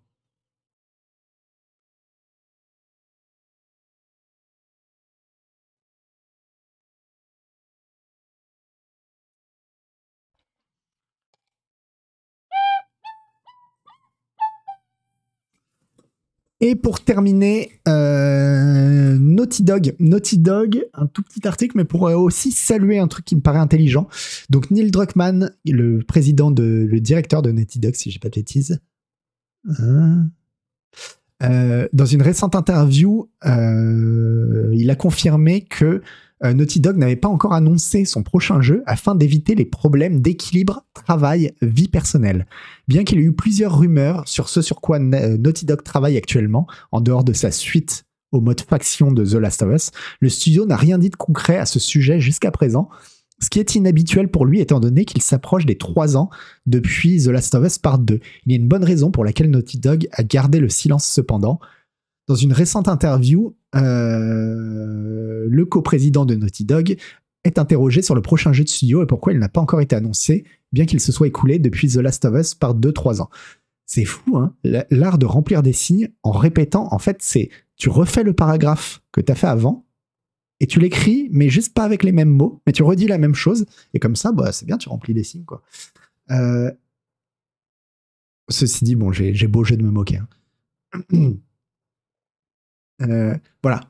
Et 16.61 16.75
pour 16.75 16.99
terminer, 16.99 17.71
euh, 17.87 19.17
Naughty 19.17 19.63
Dog. 19.63 19.95
Naughty 19.99 20.37
Dog, 20.37 20.85
un 20.93 21.07
tout 21.07 21.23
petit 21.23 21.47
article, 21.47 21.77
mais 21.77 21.85
pour 21.85 22.01
aussi 22.01 22.51
saluer 22.51 22.99
un 22.99 23.07
truc 23.07 23.25
qui 23.25 23.35
me 23.35 23.41
paraît 23.41 23.59
intelligent. 23.59 24.09
Donc 24.49 24.69
Neil 24.69 24.91
Druckmann, 24.91 25.55
le 25.65 25.99
président 25.99 26.51
de, 26.51 26.85
le 26.89 26.99
directeur 26.99 27.41
de 27.41 27.51
Naughty 27.51 27.79
Dog, 27.79 27.95
si 27.95 28.11
j'ai 28.11 28.19
pas 28.19 28.29
de 28.29 28.35
bêtises. 28.35 28.81
Hein? 29.79 30.29
Euh, 31.41 31.87
dans 31.93 32.05
une 32.05 32.21
récente 32.21 32.55
interview, 32.55 33.29
euh, 33.45 34.69
il 34.73 34.89
a 34.89 34.95
confirmé 34.95 35.61
que 35.61 35.85
euh, 35.85 36.01
Naughty 36.41 36.79
Dog 36.79 36.97
n'avait 36.97 37.15
pas 37.15 37.27
encore 37.27 37.53
annoncé 37.53 38.05
son 38.05 38.23
prochain 38.23 38.61
jeu 38.61 38.81
afin 38.85 39.15
d'éviter 39.15 39.55
les 39.55 39.65
problèmes 39.65 40.21
d'équilibre 40.21 40.85
travail-vie 40.93 41.89
personnelle. 41.89 42.45
Bien 42.87 43.03
qu'il 43.03 43.19
ait 43.19 43.23
eu 43.23 43.33
plusieurs 43.33 43.77
rumeurs 43.77 44.27
sur 44.27 44.47
ce 44.49 44.61
sur 44.61 44.81
quoi 44.81 44.99
euh, 44.99 45.37
Naughty 45.37 45.65
Dog 45.65 45.83
travaille 45.83 46.17
actuellement, 46.17 46.67
en 46.91 47.01
dehors 47.01 47.23
de 47.23 47.33
sa 47.33 47.51
suite 47.51 48.05
au 48.31 48.41
mode 48.41 48.61
faction 48.61 49.11
de 49.11 49.25
The 49.25 49.35
Last 49.35 49.63
of 49.63 49.73
Us, 49.73 49.91
le 50.19 50.29
studio 50.29 50.65
n'a 50.65 50.75
rien 50.77 50.97
dit 50.97 51.09
de 51.09 51.15
concret 51.15 51.57
à 51.57 51.65
ce 51.65 51.79
sujet 51.79 52.19
jusqu'à 52.19 52.51
présent, 52.51 52.89
ce 53.41 53.49
qui 53.49 53.59
est 53.59 53.75
inhabituel 53.75 54.27
pour 54.27 54.45
lui 54.45 54.59
étant 54.59 54.79
donné 54.79 55.05
qu'il 55.05 55.21
s'approche 55.21 55.65
des 55.65 55.77
3 55.77 56.17
ans 56.17 56.29
depuis 56.65 57.23
The 57.23 57.27
Last 57.27 57.55
of 57.55 57.65
Us 57.65 57.77
Part 57.77 57.99
2. 57.99 58.19
Il 58.45 58.51
y 58.51 58.55
a 58.55 58.59
une 58.59 58.67
bonne 58.67 58.83
raison 58.83 59.11
pour 59.11 59.23
laquelle 59.23 59.49
Naughty 59.49 59.79
Dog 59.79 60.07
a 60.11 60.23
gardé 60.23 60.59
le 60.59 60.69
silence 60.69 61.05
cependant. 61.05 61.59
Dans 62.29 62.35
une 62.35 62.53
récente 62.53 62.87
interview, 62.87 63.57
euh, 63.75 65.47
le 65.49 65.65
coprésident 65.65 66.27
de 66.27 66.35
Naughty 66.35 66.63
Dog 66.63 66.95
est 67.43 67.57
interrogé 67.57 68.03
sur 68.03 68.13
le 68.13 68.21
prochain 68.21 68.53
jeu 68.53 68.63
de 68.63 68.69
studio 68.69 69.01
et 69.01 69.07
pourquoi 69.07 69.33
il 69.33 69.39
n'a 69.39 69.49
pas 69.49 69.61
encore 69.61 69.81
été 69.81 69.95
annoncé, 69.95 70.43
bien 70.71 70.85
qu'il 70.85 70.99
se 70.99 71.11
soit 71.11 71.25
écoulé 71.25 71.57
depuis 71.57 71.89
The 71.89 71.95
Last 71.95 72.25
of 72.25 72.39
Us 72.39 72.53
par 72.53 72.75
2-3 72.75 73.21
ans. 73.21 73.31
C'est 73.87 74.05
fou, 74.05 74.37
hein 74.37 74.53
L'art 74.63 75.17
de 75.17 75.25
remplir 75.25 75.63
des 75.63 75.73
signes 75.73 76.09
en 76.21 76.29
répétant, 76.29 76.87
en 76.93 76.99
fait, 76.99 77.17
c'est 77.21 77.49
tu 77.77 77.89
refais 77.89 78.21
le 78.21 78.33
paragraphe 78.33 79.01
que 79.11 79.21
tu 79.21 79.31
as 79.31 79.35
fait 79.35 79.47
avant 79.47 79.87
et 80.59 80.67
tu 80.67 80.79
l'écris, 80.79 81.29
mais 81.31 81.49
juste 81.49 81.73
pas 81.73 81.83
avec 81.83 82.03
les 82.03 82.11
mêmes 82.11 82.29
mots, 82.29 82.61
mais 82.67 82.73
tu 82.73 82.83
redis 82.83 83.07
la 83.07 83.17
même 83.17 83.33
chose 83.33 83.65
et 83.95 83.99
comme 83.99 84.15
ça, 84.15 84.31
bah, 84.33 84.51
c'est 84.51 84.67
bien, 84.67 84.77
tu 84.77 84.89
remplis 84.89 85.15
des 85.15 85.23
signes, 85.23 85.45
quoi. 85.45 85.63
Euh, 86.29 86.69
ceci 88.49 88.83
dit, 88.83 88.93
bon, 88.93 89.11
j'ai 89.11 89.47
beau 89.47 89.63
jeu 89.63 89.77
de 89.77 89.83
me 89.83 89.89
moquer. 89.89 90.17
Hein. 90.17 91.31
Euh, 93.01 93.35
voilà. 93.63 93.81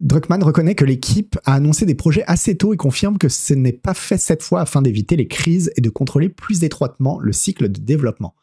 Druckmann 0.00 0.42
reconnaît 0.42 0.74
que 0.74 0.84
l'équipe 0.84 1.38
a 1.44 1.54
annoncé 1.54 1.86
des 1.86 1.94
projets 1.94 2.24
assez 2.26 2.56
tôt 2.56 2.74
et 2.74 2.76
confirme 2.76 3.16
que 3.16 3.28
ce 3.28 3.54
n'est 3.54 3.72
pas 3.72 3.94
fait 3.94 4.18
cette 4.18 4.42
fois 4.42 4.60
afin 4.60 4.82
d'éviter 4.82 5.16
les 5.16 5.28
crises 5.28 5.72
et 5.76 5.80
de 5.80 5.88
contrôler 5.88 6.28
plus 6.28 6.64
étroitement 6.64 7.18
le 7.20 7.32
cycle 7.32 7.68
de 7.70 7.80
développement. 7.80 8.34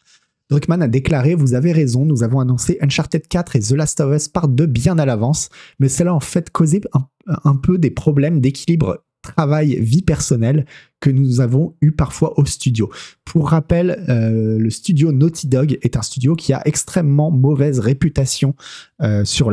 Druckmann 0.50 0.82
a 0.82 0.88
déclaré 0.88 1.36
Vous 1.36 1.54
avez 1.54 1.72
raison, 1.72 2.06
nous 2.06 2.24
avons 2.24 2.40
annoncé 2.40 2.78
Uncharted 2.82 3.28
4 3.28 3.56
et 3.56 3.60
The 3.60 3.72
Last 3.72 4.00
of 4.00 4.16
Us 4.16 4.28
Part 4.28 4.48
2 4.48 4.66
bien 4.66 4.98
à 4.98 5.06
l'avance, 5.06 5.50
mais 5.80 5.88
cela 5.88 6.12
a 6.12 6.14
en 6.14 6.20
fait 6.20 6.50
causé 6.50 6.82
un 7.28 7.56
peu 7.56 7.78
des 7.78 7.92
problèmes 7.92 8.42
d'équilibre 8.42 9.04
travail, 9.22 9.76
vie 9.80 10.02
personnelle 10.02 10.66
que 11.00 11.10
nous 11.10 11.42
avons 11.42 11.76
eu 11.82 11.92
parfois 11.92 12.40
au 12.40 12.46
studio. 12.46 12.92
Pour 13.26 13.50
rappel, 13.50 14.04
euh, 14.10 14.58
le 14.58 14.70
studio 14.70 15.12
Naughty 15.12 15.48
Dog 15.48 15.78
est 15.82 15.98
un 15.98 16.02
studio 16.02 16.36
qui 16.36 16.54
a 16.54 16.62
extrêmement 16.66 17.32
mauvaise 17.32 17.80
réputation 17.80 18.56
euh, 19.02 19.26
sur 19.26 19.52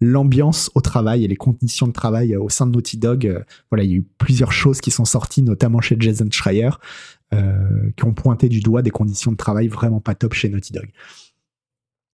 l'ambiance 0.00 0.70
au 0.74 0.80
travail 0.80 1.24
et 1.24 1.28
les 1.28 1.36
conditions 1.36 1.86
de 1.88 1.92
travail 1.92 2.36
au 2.36 2.48
sein 2.48 2.66
de 2.66 2.72
Naughty 2.72 2.98
Dog. 2.98 3.26
Euh, 3.26 3.40
voilà, 3.70 3.84
il 3.84 3.90
y 3.90 3.94
a 3.94 3.96
eu 3.96 4.06
plusieurs 4.18 4.52
choses 4.52 4.80
qui 4.80 4.90
sont 4.90 5.04
sorties, 5.04 5.42
notamment 5.42 5.80
chez 5.80 5.96
Jason 5.98 6.28
Schreier, 6.30 6.70
qui 7.96 8.04
ont 8.04 8.12
pointé 8.12 8.50
du 8.50 8.60
doigt 8.60 8.82
des 8.82 8.90
conditions 8.90 9.32
de 9.32 9.38
travail 9.38 9.66
vraiment 9.66 10.00
pas 10.00 10.14
top 10.14 10.34
chez 10.34 10.50
Naughty 10.50 10.74
Dog. 10.74 10.90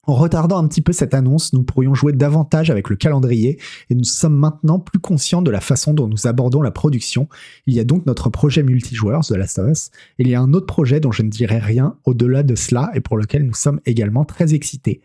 En 0.09 0.15
retardant 0.15 0.57
un 0.57 0.67
petit 0.67 0.81
peu 0.81 0.95
cette 0.95 1.13
annonce, 1.13 1.53
nous 1.53 1.63
pourrions 1.63 1.93
jouer 1.93 2.15
davantage 2.15 2.71
avec 2.71 2.89
le 2.89 2.97
calendrier 2.97 3.61
et 3.91 3.95
nous 3.95 4.05
sommes 4.05 4.37
maintenant 4.37 4.79
plus 4.79 5.01
conscients 5.01 5.43
de 5.43 5.51
la 5.51 5.61
façon 5.61 5.93
dont 5.93 6.09
nous 6.09 6.27
abordons 6.27 6.63
la 6.63 6.71
production. 6.71 7.29
Il 7.67 7.75
y 7.75 7.79
a 7.79 7.85
donc 7.85 8.07
notre 8.07 8.31
projet 8.31 8.63
multijoueur, 8.63 9.21
The 9.21 9.33
Last 9.33 9.59
of 9.59 9.69
Us, 9.71 9.91
il 10.17 10.27
y 10.29 10.35
a 10.35 10.41
un 10.41 10.55
autre 10.55 10.65
projet 10.65 10.99
dont 10.99 11.13
je 11.13 11.21
ne 11.21 11.29
dirai 11.29 11.59
rien 11.59 11.99
au-delà 12.07 12.43
de 12.43 12.55
cela 12.55 12.91
et 12.95 13.01
pour 13.01 13.19
lequel 13.19 13.45
nous 13.45 13.53
sommes 13.53 13.81
également 13.85 14.25
très 14.25 14.55
excités. 14.55 15.03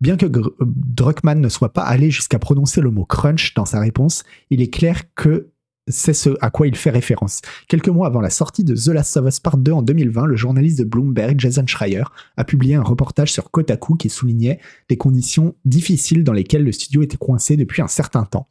Bien 0.00 0.16
que 0.16 0.26
Druckmann 0.58 1.40
ne 1.40 1.48
soit 1.48 1.72
pas 1.72 1.82
allé 1.82 2.10
jusqu'à 2.10 2.40
prononcer 2.40 2.80
le 2.80 2.90
mot 2.90 3.04
crunch 3.04 3.54
dans 3.54 3.66
sa 3.66 3.78
réponse, 3.78 4.24
il 4.50 4.60
est 4.62 4.70
clair 4.70 5.14
que 5.14 5.50
c'est 5.90 6.14
ce 6.14 6.30
à 6.40 6.50
quoi 6.50 6.66
il 6.66 6.76
fait 6.76 6.90
référence. 6.90 7.40
Quelques 7.68 7.88
mois 7.88 8.06
avant 8.06 8.20
la 8.20 8.30
sortie 8.30 8.64
de 8.64 8.74
The 8.74 8.88
Last 8.88 9.16
of 9.16 9.26
Us 9.26 9.40
Part 9.40 9.58
2 9.58 9.72
en 9.72 9.82
2020, 9.82 10.26
le 10.26 10.36
journaliste 10.36 10.78
de 10.78 10.84
Bloomberg, 10.84 11.38
Jason 11.38 11.66
Schreier, 11.66 12.04
a 12.36 12.44
publié 12.44 12.74
un 12.74 12.82
reportage 12.82 13.32
sur 13.32 13.50
Kotaku 13.50 13.96
qui 13.96 14.08
soulignait 14.08 14.60
les 14.88 14.96
conditions 14.96 15.54
difficiles 15.64 16.24
dans 16.24 16.32
lesquelles 16.32 16.64
le 16.64 16.72
studio 16.72 17.02
était 17.02 17.16
coincé 17.16 17.56
depuis 17.56 17.82
un 17.82 17.88
certain 17.88 18.24
temps. 18.24 18.46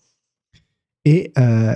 Et, 1.06 1.32
euh, 1.38 1.76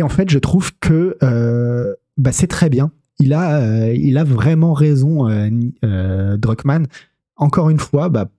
en 0.00 0.08
fait, 0.08 0.30
je 0.30 0.38
trouve 0.38 0.72
que 0.78 1.16
euh, 1.22 1.94
bah, 2.16 2.32
c'est 2.32 2.46
très 2.46 2.68
bien. 2.68 2.92
Il 3.18 3.32
a, 3.32 3.60
euh, 3.60 4.24
vraiment 4.24 4.74
raison, 4.74 5.24
Druckmann. 6.36 6.86
Encore 7.36 7.70
une 7.70 7.78
fois, 7.78 8.08
bah, 8.08 8.30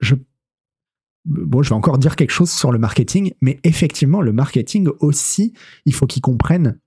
je, 0.00 0.14
bon, 1.24 1.62
je 1.62 1.70
vais 1.70 1.74
encore 1.74 1.98
dire 1.98 2.16
quelque 2.16 2.30
chose 2.30 2.50
sur 2.50 2.72
le 2.72 2.78
marketing, 2.78 3.32
mais 3.40 3.60
effectivement, 3.64 4.20
le 4.20 4.32
marketing 4.32 4.88
aussi, 5.00 5.52
il 5.84 5.94
faut 5.94 6.06
qu'il 6.06 6.22
comprenne 6.22 6.78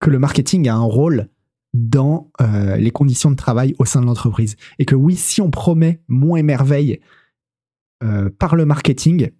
que 0.00 0.10
le 0.10 0.18
marketing 0.18 0.68
a 0.68 0.74
un 0.74 0.82
rôle 0.82 1.28
dans 1.72 2.30
euh, 2.40 2.76
les 2.76 2.90
conditions 2.90 3.30
de 3.30 3.36
travail 3.36 3.74
au 3.78 3.84
sein 3.84 4.00
de 4.00 4.06
l'entreprise. 4.06 4.56
Et 4.78 4.84
que 4.84 4.94
oui, 4.94 5.16
si 5.16 5.40
on 5.40 5.50
promet 5.50 6.02
Mont 6.08 6.36
et 6.36 6.42
Merveille 6.42 7.00
euh, 8.02 8.30
par 8.38 8.54
le 8.54 8.64
marketing, 8.64 9.30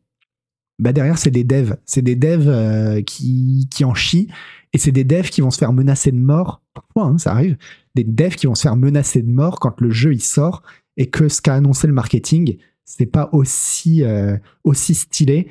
bah 0.80 0.92
derrière, 0.92 1.18
c'est 1.18 1.30
des 1.30 1.44
devs. 1.44 1.76
C'est 1.84 2.02
des 2.02 2.16
devs 2.16 2.48
euh, 2.48 3.02
qui, 3.02 3.68
qui 3.70 3.84
en 3.84 3.94
chient. 3.94 4.28
Et 4.72 4.78
c'est 4.78 4.90
des 4.90 5.04
devs 5.04 5.30
qui 5.30 5.40
vont 5.40 5.52
se 5.52 5.58
faire 5.58 5.72
menacer 5.72 6.10
de 6.10 6.18
mort. 6.18 6.62
Parfois, 6.74 7.04
hein, 7.04 7.18
ça 7.18 7.30
arrive. 7.30 7.56
Des 7.94 8.02
devs 8.02 8.34
qui 8.34 8.46
vont 8.46 8.56
se 8.56 8.62
faire 8.62 8.76
menacer 8.76 9.22
de 9.22 9.30
mort 9.30 9.60
quand 9.60 9.80
le 9.80 9.90
jeu 9.90 10.12
il 10.12 10.22
sort 10.22 10.62
et 10.96 11.10
que 11.10 11.28
ce 11.28 11.40
qu'a 11.40 11.54
annoncé 11.54 11.86
le 11.86 11.92
marketing, 11.92 12.56
c'est 12.84 13.06
pas 13.06 13.28
aussi, 13.32 14.02
euh, 14.02 14.36
aussi 14.64 14.94
stylé 14.94 15.48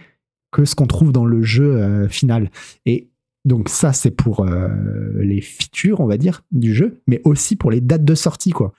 que 0.52 0.66
ce 0.66 0.76
qu'on 0.76 0.88
trouve 0.88 1.12
dans 1.12 1.26
le 1.26 1.42
jeu 1.42 1.78
euh, 1.78 2.08
final. 2.08 2.52
Et 2.86 3.10
donc 3.46 3.70
ça, 3.70 3.92
c'est 3.92 4.12
pour 4.12 4.42
euh, 4.42 4.70
les 5.20 5.42
features, 5.42 6.00
on 6.00 6.06
va 6.06 6.18
dire, 6.18 6.44
du 6.52 6.74
jeu, 6.74 7.02
mais 7.08 7.22
aussi 7.26 7.56
pour 7.56 7.72
les 7.72 7.82
dates 7.82 8.06
de 8.06 8.16
sortie, 8.16 8.52
quoi. 8.52 8.74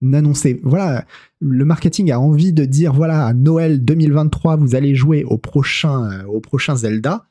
N'annoncer, 0.00 0.60
voilà, 0.64 1.06
le 1.40 1.64
marketing 1.64 2.10
a 2.10 2.18
envie 2.18 2.52
de 2.52 2.64
dire, 2.64 2.92
voilà, 2.92 3.24
à 3.24 3.32
Noël 3.34 3.84
2023, 3.84 4.56
vous 4.56 4.74
allez 4.74 4.96
jouer 4.96 5.22
au 5.24 5.38
prochain, 5.38 6.24
au 6.26 6.40
prochain 6.40 6.74
Zelda. 6.74 7.28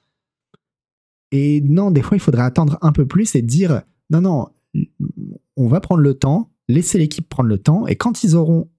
Et 1.32 1.60
non, 1.62 1.92
des 1.92 2.02
fois, 2.02 2.16
il 2.16 2.22
faudrait 2.22 2.44
attendre 2.44 2.78
un 2.82 2.94
peu 2.94 3.06
plus 3.06 3.36
et 3.36 3.42
dire, 3.42 3.82
non, 4.10 4.22
non, 4.22 4.48
on 5.58 5.68
va 5.68 5.82
prendre 5.82 6.02
le 6.02 6.14
temps, 6.14 6.50
laisser 6.70 6.98
l'équipe 6.98 7.28
prendre 7.28 7.50
le 7.50 7.58
temps, 7.58 7.88
et 7.88 7.96
quand 7.98 8.24
ils 8.24 8.36
auront, 8.36 8.70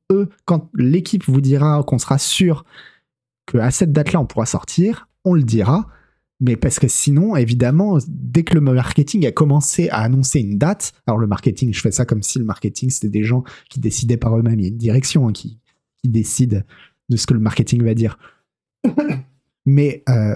quand 0.45 0.71
l'équipe 0.75 1.25
vous 1.25 1.41
dira 1.41 1.83
qu'on 1.87 1.99
sera 1.99 2.19
sûr 2.19 2.65
qu'à 3.47 3.71
cette 3.71 3.93
date-là, 3.93 4.21
on 4.21 4.27
pourra 4.27 4.47
sortir, 4.47 5.09
on 5.25 5.35
le 5.35 5.43
dira. 5.43 5.87
Mais 6.41 6.57
parce 6.57 6.81
que 6.81 6.89
sinon, 6.89 7.37
évidemment, 7.37 7.99
dès 8.09 8.43
que 8.43 8.55
le 8.55 8.61
marketing 8.61 9.27
a 9.27 9.31
commencé 9.31 9.89
à 9.91 9.99
annoncer 9.99 10.41
une 10.41 10.59
date, 10.59 10.93
alors 11.07 11.19
le 11.19 11.29
marketing, 11.29 11.73
je 11.73 11.81
fais 11.81 11.93
ça 11.93 12.05
comme 12.05 12.23
si 12.23 12.41
le 12.41 12.45
marketing, 12.45 12.91
c'était 12.91 13.09
des 13.09 13.23
gens 13.23 13.45
qui 13.71 13.79
décidaient 13.79 14.17
par 14.17 14.37
eux-mêmes. 14.37 14.59
Il 14.59 14.65
y 14.65 14.67
a 14.67 14.71
une 14.71 14.77
direction 14.77 15.29
hein, 15.29 15.33
qui, 15.33 15.61
qui 16.03 16.09
décide 16.09 16.65
de 17.09 17.17
ce 17.17 17.27
que 17.27 17.35
le 17.35 17.41
marketing 17.41 17.85
va 17.85 17.95
dire. 17.95 18.19
Mais 19.67 20.03
euh, 20.09 20.35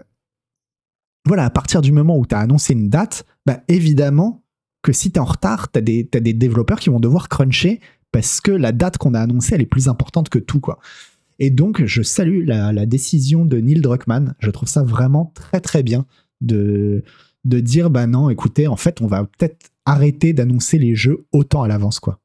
voilà, 1.27 1.45
à 1.45 1.51
partir 1.51 1.83
du 1.83 1.91
moment 1.91 2.16
où 2.16 2.24
tu 2.24 2.37
as 2.37 2.39
annoncé 2.39 2.72
une 2.72 2.89
date, 2.89 3.27
bah, 3.45 3.61
évidemment 3.66 4.45
que 4.83 4.93
si 4.93 5.11
tu 5.11 5.16
es 5.16 5.20
en 5.20 5.24
retard, 5.24 5.72
tu 5.72 5.79
as, 5.79 5.83
des 5.83 6.33
développeurs 6.33 6.79
qui 6.79 6.91
vont 6.91 7.01
devoir 7.01 7.29
cruncher 7.29 7.81
parce 8.13 8.41
que 8.41 8.51
la 8.51 8.73
date 8.73 8.99
qu'on 8.99 9.15
a 9.15 9.21
annoncée, 9.21 9.55
elle 9.55 9.63
est 9.63 9.67
plus 9.67 9.89
importante 9.89 10.29
que 10.29 10.39
tout. 10.39 10.61
quoi. 10.61 10.79
Et 11.39 11.51
donc, 11.51 11.85
je 11.85 12.03
salue 12.03 12.47
la, 12.47 12.87
décision 12.87 13.45
de 13.45 13.59
Neil 13.59 13.81
Druckmann. 13.81 14.35
Je 14.39 14.51
trouve 14.51 14.69
ça 14.69 14.83
vraiment 14.83 15.33
très, 15.35 15.61
très 15.61 15.83
bien 15.83 16.07
de, 16.41 17.05
de 17.45 17.61
dire, 17.61 17.91
bah 17.91 18.07
non, 18.07 18.31
écoutez, 18.31 18.69
en 18.69 18.77
fait, 18.77 19.01
on 19.01 19.07
va 19.07 19.25
peut-être 19.25 19.71
arrêter 19.85 20.33
d'annoncer 20.33 20.79
les 20.79 20.95
jeux 20.95 21.27
autant 21.33 21.63
à 21.63 21.69
l'avance, 21.69 22.01
quoi. 22.01 22.21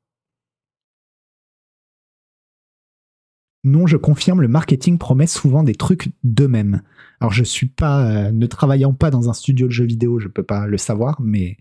Non, 3.63 3.85
je 3.85 3.95
confirme, 3.95 4.41
le 4.41 4.47
marketing 4.47 4.97
promet 4.97 5.27
souvent 5.27 5.63
des 5.63 5.75
trucs 5.75 6.11
d'eux-mêmes. 6.23 6.81
Alors, 7.19 7.31
je 7.31 7.43
suis 7.43 7.67
pas, 7.67 8.05
euh, 8.07 8.31
ne 8.31 8.47
travaillant 8.47 8.93
pas 8.93 9.11
dans 9.11 9.29
un 9.29 9.33
studio 9.33 9.67
de 9.67 9.71
jeux 9.71 9.85
vidéo, 9.85 10.19
je 10.19 10.27
peux 10.27 10.41
pas 10.41 10.65
le 10.65 10.77
savoir, 10.77 11.21
mais 11.21 11.57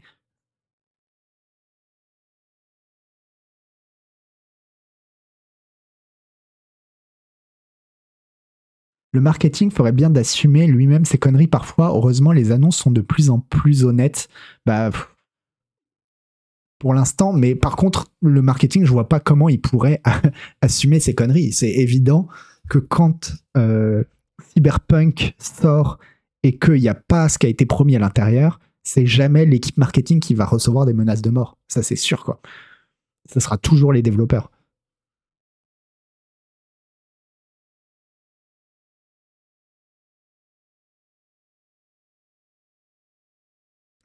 Le 9.13 9.21
marketing 9.21 9.71
ferait 9.71 9.93
bien 9.93 10.11
d'assumer 10.11 10.67
lui-même 10.67 11.05
ses 11.05 11.19
conneries 11.19 11.49
parfois. 11.49 11.89
Heureusement, 11.89 12.33
les 12.33 12.53
annonces 12.53 12.77
sont 12.77 12.93
de 12.93 13.01
plus 13.01 13.31
en 13.31 13.41
plus 13.41 13.85
honnêtes. 13.85 14.29
Bah, 14.67 14.91
pour 16.79 16.95
l'instant, 16.95 17.33
mais 17.33 17.55
par 17.55 17.77
contre, 17.77 18.11
le 18.23 18.41
marketing, 18.41 18.85
je 18.85 18.91
vois 18.91 19.09
pas 19.09 19.21
comment 19.21 19.49
il 19.49 19.61
pourrait 19.61 20.01
assumer 20.63 21.01
ses 21.01 21.15
conneries. 21.15 21.53
C'est 21.53 21.71
évident 21.71 22.29
que 22.69 22.79
quand 22.79 23.33
euh, 23.57 24.05
Cyberpunk 24.55 25.35
sort 25.39 25.99
et 26.43 26.59
qu'il 26.59 26.81
n'y 26.81 26.89
a 26.89 26.95
pas 26.95 27.29
ce 27.29 27.39
qui 27.39 27.47
a 27.47 27.51
été 27.51 27.67
promis 27.67 27.97
à 27.97 27.99
l'intérieur, 27.99 28.61
c'est 28.83 29.07
jamais 29.07 29.45
l'équipe 29.45 29.77
marketing 29.77 30.21
qui 30.21 30.35
va 30.35 30.47
recevoir 30.47 30.87
des 30.87 30.95
menaces 30.95 31.23
de 31.23 31.31
mort. 31.31 31.59
Ça, 31.69 31.83
c'est 31.83 31.97
sûr, 31.97 32.25
quoi. 32.25 32.41
Ce 33.31 33.41
sera 33.41 33.59
toujours 33.59 33.93
les 33.93 34.03
développeurs. 34.03 34.51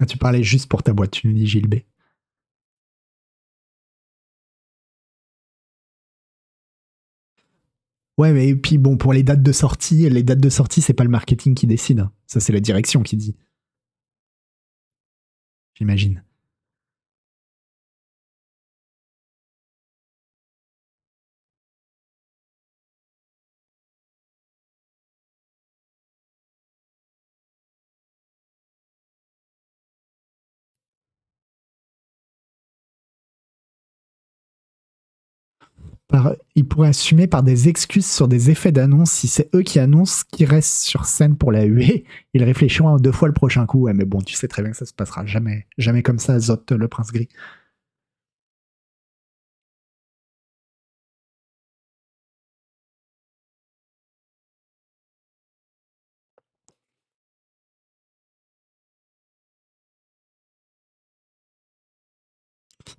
Tu 0.08 0.18
parlais 0.18 0.44
juste 0.44 0.68
pour 0.70 0.84
ta 0.84 0.94
boîte, 0.94 1.12
tu 1.12 1.28
nous 1.28 1.34
dis 1.34 1.48
Gilles 1.48 1.68
B. 1.70 1.76
Ouais, 8.18 8.32
mais 8.32 8.56
puis 8.56 8.78
bon, 8.78 8.98
pour 8.98 9.14
les 9.14 9.24
dates 9.24 9.44
de 9.44 9.52
sortie, 9.52 10.10
les 10.10 10.24
dates 10.24 10.40
de 10.40 10.50
sortie, 10.50 10.82
c'est 10.82 10.94
pas 10.94 11.04
le 11.04 11.10
marketing 11.10 11.54
qui 11.54 11.68
décide. 11.68 12.00
hein. 12.00 12.12
Ça, 12.28 12.40
c'est 12.40 12.54
la 12.54 12.60
direction 12.62 13.04
qui 13.04 13.18
dit. 13.18 13.36
J'imagine. 15.76 16.24
Par, 36.16 36.34
ils 36.56 36.66
pourraient 36.66 36.88
assumer 36.88 37.28
par 37.28 37.44
des 37.44 37.68
excuses 37.68 38.10
sur 38.10 38.30
des 38.30 38.50
effets 38.50 38.72
d'annonce 38.72 39.12
si 39.12 39.28
c'est 39.28 39.54
eux 39.54 39.64
qui 39.64 39.80
annoncent 39.80 40.24
qu'ils 40.32 40.46
restent 40.46 40.84
sur 40.84 41.04
scène 41.04 41.36
pour 41.36 41.52
la 41.52 41.66
huée. 41.66 42.06
Ils 42.34 42.42
réfléchiront 42.42 42.96
deux 42.96 43.12
fois 43.12 43.28
le 43.28 43.34
prochain 43.34 43.66
coup. 43.66 43.90
Mais 43.94 44.06
bon, 44.06 44.22
tu 44.22 44.34
sais 44.34 44.48
très 44.48 44.62
bien 44.62 44.72
que 44.72 44.78
ça 44.78 44.86
se 44.86 44.94
passera 44.94 45.26
jamais, 45.26 45.68
jamais 45.78 46.04
comme 46.04 46.18
ça, 46.18 46.40
Zot, 46.40 46.64
le 46.72 46.88
prince 46.88 47.12
gris. 47.12 47.28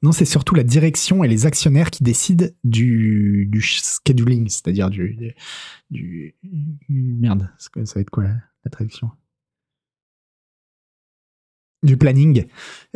Non, 0.03 0.13
c'est 0.13 0.25
surtout 0.25 0.55
la 0.55 0.63
direction 0.63 1.25
et 1.25 1.29
les 1.29 1.47
actionnaires 1.47 1.91
qui 1.91 2.03
décident 2.03 2.47
du, 2.65 3.47
du 3.51 3.61
scheduling, 3.61 4.49
c'est-à-dire 4.49 4.91
du, 4.91 5.35
du, 5.91 6.35
Merde, 6.89 7.51
ça 7.59 7.71
va 7.95 8.01
être 8.01 8.11
quoi 8.11 8.25
la, 8.25 8.35
la 8.65 8.71
traduction? 8.71 9.11
Du 11.83 11.97
planning 11.97 12.47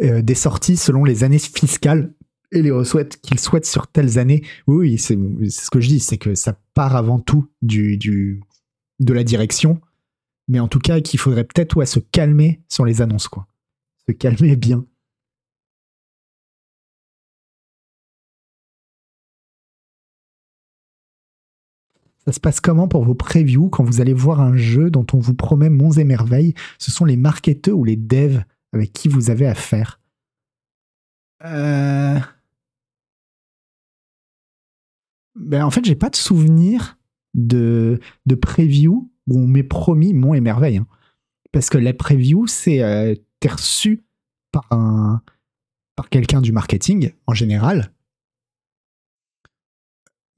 euh, 0.00 0.22
des 0.22 0.34
sorties 0.34 0.76
selon 0.76 1.04
les 1.04 1.24
années 1.24 1.38
fiscales 1.38 2.12
et 2.52 2.62
les 2.62 2.84
souhaitent 2.84 3.20
qu'ils 3.20 3.38
souhaitent 3.38 3.66
sur 3.66 3.86
telles 3.86 4.18
années. 4.18 4.42
Oui, 4.66 4.76
oui 4.76 4.98
c'est 4.98 5.16
ce 5.50 5.70
que 5.70 5.80
je 5.80 5.88
dis, 5.88 6.00
c'est 6.00 6.18
que 6.18 6.34
ça 6.34 6.58
part 6.74 6.96
avant 6.96 7.20
tout 7.20 7.48
du, 7.62 7.96
du, 7.96 8.40
de 8.98 9.12
la 9.12 9.24
direction, 9.24 9.80
mais 10.48 10.60
en 10.60 10.68
tout 10.68 10.80
cas 10.80 11.00
qu'il 11.00 11.18
faudrait 11.20 11.44
peut-être 11.44 11.76
ouais, 11.76 11.86
se 11.86 12.00
calmer 12.00 12.62
sur 12.68 12.84
les 12.84 13.02
annonces, 13.02 13.28
quoi. 13.28 13.46
Se 14.08 14.12
calmer 14.12 14.56
bien. 14.56 14.84
Ça 22.26 22.32
se 22.32 22.40
passe 22.40 22.60
comment 22.60 22.86
pour 22.86 23.04
vos 23.04 23.14
previews 23.14 23.70
quand 23.70 23.82
vous 23.82 24.00
allez 24.00 24.12
voir 24.12 24.40
un 24.40 24.54
jeu 24.56 24.90
dont 24.90 25.06
on 25.12 25.18
vous 25.18 25.34
promet 25.34 25.70
monts 25.70 25.92
et 25.92 26.04
merveilles? 26.04 26.54
Ce 26.78 26.90
sont 26.90 27.04
les 27.04 27.16
marketeurs 27.16 27.78
ou 27.78 27.84
les 27.84 27.96
devs 27.96 28.42
avec 28.72 28.92
qui 28.92 29.08
vous 29.08 29.30
avez 29.30 29.46
affaire? 29.46 30.00
Euh... 31.44 32.20
ben, 35.34 35.64
En 35.64 35.70
fait, 35.70 35.84
j'ai 35.84 35.96
pas 35.96 36.10
de 36.10 36.16
souvenir 36.16 36.98
de, 37.34 38.00
de 38.26 38.34
preview 38.34 39.10
où 39.28 39.38
on 39.38 39.46
m'est 39.46 39.62
promis 39.62 40.12
monts 40.12 40.34
et 40.34 40.40
merveilles. 40.40 40.78
Hein. 40.78 40.86
Parce 41.52 41.70
que 41.70 41.78
la 41.78 41.94
preview, 41.94 42.46
c'est 42.46 42.82
euh, 42.82 43.14
t'es 43.40 43.48
reçu 43.48 44.04
par, 44.52 44.66
un, 44.70 45.22
par 45.96 46.10
quelqu'un 46.10 46.40
du 46.40 46.52
marketing 46.52 47.12
en 47.26 47.34
général 47.34 47.92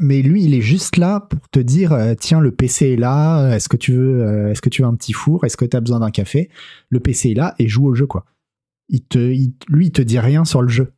mais 0.03 0.21
lui, 0.21 0.45
il 0.45 0.55
est 0.55 0.61
juste 0.61 0.97
là 0.97 1.21
pour 1.21 1.49
te 1.49 1.61
dire 1.61 1.93
euh, 1.93 2.15
tiens, 2.19 2.41
le 2.41 2.51
PC 2.51 2.91
est 2.91 2.97
là, 2.97 3.55
est-ce 3.55 3.69
que 3.69 3.77
tu 3.77 3.93
veux, 3.93 4.23
euh, 4.23 4.51
est-ce 4.51 4.61
que 4.61 4.69
tu 4.69 4.83
veux 4.83 4.89
un 4.89 4.95
petit 4.95 5.13
four, 5.13 5.45
est-ce 5.45 5.57
que 5.57 5.65
tu 5.65 5.77
as 5.77 5.81
besoin 5.81 6.01
d'un 6.01 6.11
café? 6.11 6.51
Le 6.91 7.01
PC 7.01 7.31
est 7.31 7.35
là 7.35 7.55
et 7.59 7.69
joue 7.69 7.87
au 7.87 7.95
jeu, 7.95 8.07
quoi. 8.07 8.27
Il 8.89 9.03
te, 9.03 9.19
lui, 9.19 9.87
il 9.87 9.93
te 9.93 10.03
dit 10.03 10.19
rien 10.19 10.45
sur 10.45 10.61
le 10.61 10.69
jeu. 10.69 10.93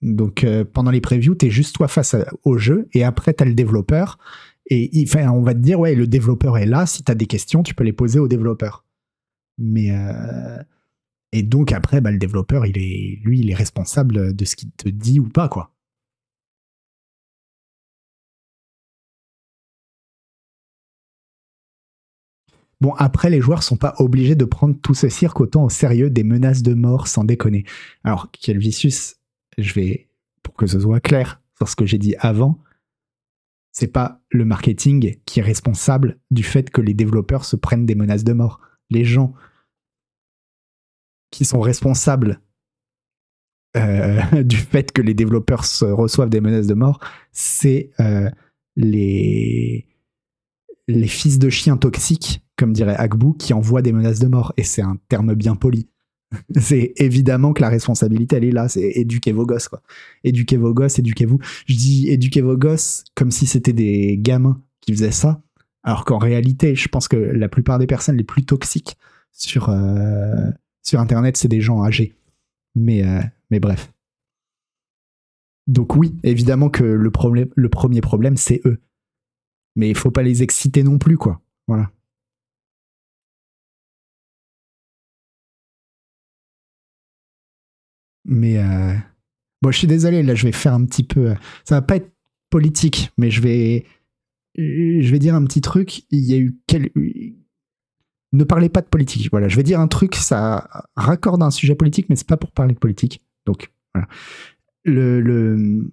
Donc 0.00 0.42
euh, 0.42 0.64
pendant 0.64 0.90
les 0.90 1.02
previews, 1.02 1.34
tu 1.34 1.46
es 1.46 1.50
juste 1.50 1.76
toi 1.76 1.86
face 1.86 2.16
au 2.42 2.56
jeu 2.56 2.88
et 2.94 3.04
après, 3.04 3.34
tu 3.34 3.42
as 3.42 3.46
le 3.46 3.54
développeur. 3.54 4.18
Et 4.72 5.04
on 5.16 5.42
va 5.42 5.52
te 5.52 5.58
dire 5.58 5.80
ouais, 5.80 5.94
le 5.94 6.06
développeur 6.06 6.56
est 6.56 6.66
là, 6.66 6.86
si 6.86 7.02
tu 7.02 7.10
as 7.10 7.16
des 7.16 7.26
questions, 7.26 7.62
tu 7.62 7.74
peux 7.74 7.84
les 7.84 7.92
poser 7.92 8.20
au 8.20 8.28
développeur. 8.28 8.86
Mais. 9.58 9.90
et 11.32 11.42
donc 11.42 11.72
après, 11.72 12.00
bah, 12.00 12.12
le 12.12 12.18
développeur, 12.18 12.64
il 12.66 12.78
est, 12.78 13.18
lui, 13.24 13.40
il 13.40 13.50
est 13.50 13.54
responsable 13.54 14.32
de 14.32 14.44
ce 14.44 14.54
qu'il 14.54 14.70
te 14.70 14.88
dit 14.88 15.18
ou 15.18 15.28
pas, 15.28 15.48
quoi. 15.48 15.72
Bon, 22.80 22.94
après, 22.94 23.28
les 23.28 23.40
joueurs 23.40 23.62
sont 23.62 23.76
pas 23.76 23.94
obligés 23.98 24.34
de 24.34 24.44
prendre 24.44 24.74
tout 24.80 24.94
ce 24.94 25.08
cirque 25.08 25.40
autant 25.40 25.64
au 25.64 25.68
sérieux 25.68 26.08
des 26.08 26.24
menaces 26.24 26.62
de 26.62 26.74
mort, 26.74 27.08
sans 27.08 27.24
déconner. 27.24 27.64
Alors, 28.04 28.30
Kelvicius, 28.30 29.16
je 29.58 29.74
vais, 29.74 30.08
pour 30.42 30.54
que 30.54 30.66
ce 30.66 30.80
soit 30.80 31.00
clair 31.00 31.42
sur 31.58 31.68
ce 31.68 31.76
que 31.76 31.84
j'ai 31.84 31.98
dit 31.98 32.14
avant, 32.18 32.58
c'est 33.72 33.92
pas 33.92 34.20
le 34.30 34.44
marketing 34.44 35.16
qui 35.26 35.40
est 35.40 35.42
responsable 35.42 36.18
du 36.30 36.42
fait 36.42 36.70
que 36.70 36.80
les 36.80 36.94
développeurs 36.94 37.44
se 37.44 37.56
prennent 37.56 37.86
des 37.86 37.94
menaces 37.94 38.24
de 38.24 38.32
mort. 38.32 38.60
Les 38.88 39.04
gens 39.04 39.34
qui 41.30 41.44
sont 41.44 41.60
responsables 41.60 42.40
euh, 43.76 44.20
du 44.42 44.56
fait 44.56 44.90
que 44.90 45.02
les 45.02 45.14
développeurs 45.14 45.64
reçoivent 45.82 46.30
des 46.30 46.40
menaces 46.40 46.66
de 46.66 46.74
mort, 46.74 46.98
c'est 47.30 47.90
euh, 48.00 48.30
les, 48.74 49.86
les 50.88 51.08
fils 51.08 51.38
de 51.38 51.50
chiens 51.50 51.76
toxiques 51.76 52.42
comme 52.60 52.74
dirait 52.74 52.94
Agbou, 52.94 53.32
qui 53.32 53.54
envoie 53.54 53.80
des 53.80 53.90
menaces 53.90 54.18
de 54.18 54.28
mort. 54.28 54.52
Et 54.58 54.64
c'est 54.64 54.82
un 54.82 54.98
terme 55.08 55.34
bien 55.34 55.56
poli. 55.56 55.88
c'est 56.60 56.92
évidemment 56.96 57.54
que 57.54 57.62
la 57.62 57.70
responsabilité, 57.70 58.36
elle 58.36 58.44
est 58.44 58.52
là. 58.52 58.68
C'est 58.68 58.86
éduquer 58.90 59.32
vos 59.32 59.46
gosses, 59.46 59.68
quoi. 59.68 59.82
Éduquez 60.24 60.58
vos 60.58 60.74
gosses, 60.74 60.98
éduquez-vous. 60.98 61.38
Je 61.66 61.74
dis 61.74 62.10
éduquez 62.10 62.42
vos 62.42 62.58
gosses 62.58 63.04
comme 63.14 63.30
si 63.30 63.46
c'était 63.46 63.72
des 63.72 64.18
gamins 64.18 64.60
qui 64.82 64.92
faisaient 64.92 65.10
ça. 65.10 65.42
Alors 65.82 66.04
qu'en 66.04 66.18
réalité, 66.18 66.74
je 66.74 66.88
pense 66.88 67.08
que 67.08 67.16
la 67.16 67.48
plupart 67.48 67.78
des 67.78 67.86
personnes 67.86 68.18
les 68.18 68.24
plus 68.24 68.44
toxiques 68.44 68.98
sur, 69.32 69.70
euh, 69.70 70.50
sur 70.82 71.00
Internet, 71.00 71.38
c'est 71.38 71.48
des 71.48 71.62
gens 71.62 71.82
âgés. 71.82 72.14
Mais, 72.74 73.02
euh, 73.02 73.22
mais 73.50 73.58
bref. 73.58 73.90
Donc 75.66 75.96
oui, 75.96 76.14
évidemment 76.24 76.68
que 76.68 76.84
le, 76.84 77.10
problème, 77.10 77.48
le 77.56 77.68
premier 77.70 78.02
problème, 78.02 78.36
c'est 78.36 78.60
eux. 78.66 78.82
Mais 79.76 79.88
il 79.88 79.96
faut 79.96 80.10
pas 80.10 80.22
les 80.22 80.42
exciter 80.42 80.82
non 80.82 80.98
plus, 80.98 81.16
quoi. 81.16 81.40
Voilà. 81.66 81.90
Mais 88.24 88.58
euh, 88.58 88.94
bon, 89.62 89.70
je 89.70 89.78
suis 89.78 89.86
désolé, 89.86 90.22
là, 90.22 90.34
je 90.34 90.44
vais 90.44 90.52
faire 90.52 90.74
un 90.74 90.84
petit 90.84 91.04
peu. 91.04 91.34
Ça 91.64 91.76
va 91.76 91.82
pas 91.82 91.96
être 91.96 92.10
politique, 92.50 93.10
mais 93.16 93.30
je 93.30 93.40
vais, 93.40 93.84
je 94.56 95.10
vais 95.10 95.18
dire 95.18 95.34
un 95.34 95.44
petit 95.44 95.60
truc. 95.60 96.02
Il 96.10 96.20
y 96.20 96.34
a 96.34 96.38
eu 96.38 96.56
quel... 96.66 96.90
Ne 98.32 98.44
parlez 98.44 98.68
pas 98.68 98.80
de 98.80 98.86
politique. 98.86 99.28
Voilà, 99.30 99.48
je 99.48 99.56
vais 99.56 99.62
dire 99.62 99.80
un 99.80 99.88
truc, 99.88 100.14
ça 100.14 100.68
raccorde 100.96 101.42
un 101.42 101.50
sujet 101.50 101.74
politique, 101.74 102.06
mais 102.08 102.16
c'est 102.16 102.28
pas 102.28 102.36
pour 102.36 102.52
parler 102.52 102.74
de 102.74 102.78
politique. 102.78 103.22
Donc, 103.46 103.72
voilà. 103.94 104.08
Le, 104.84 105.20
le... 105.20 105.90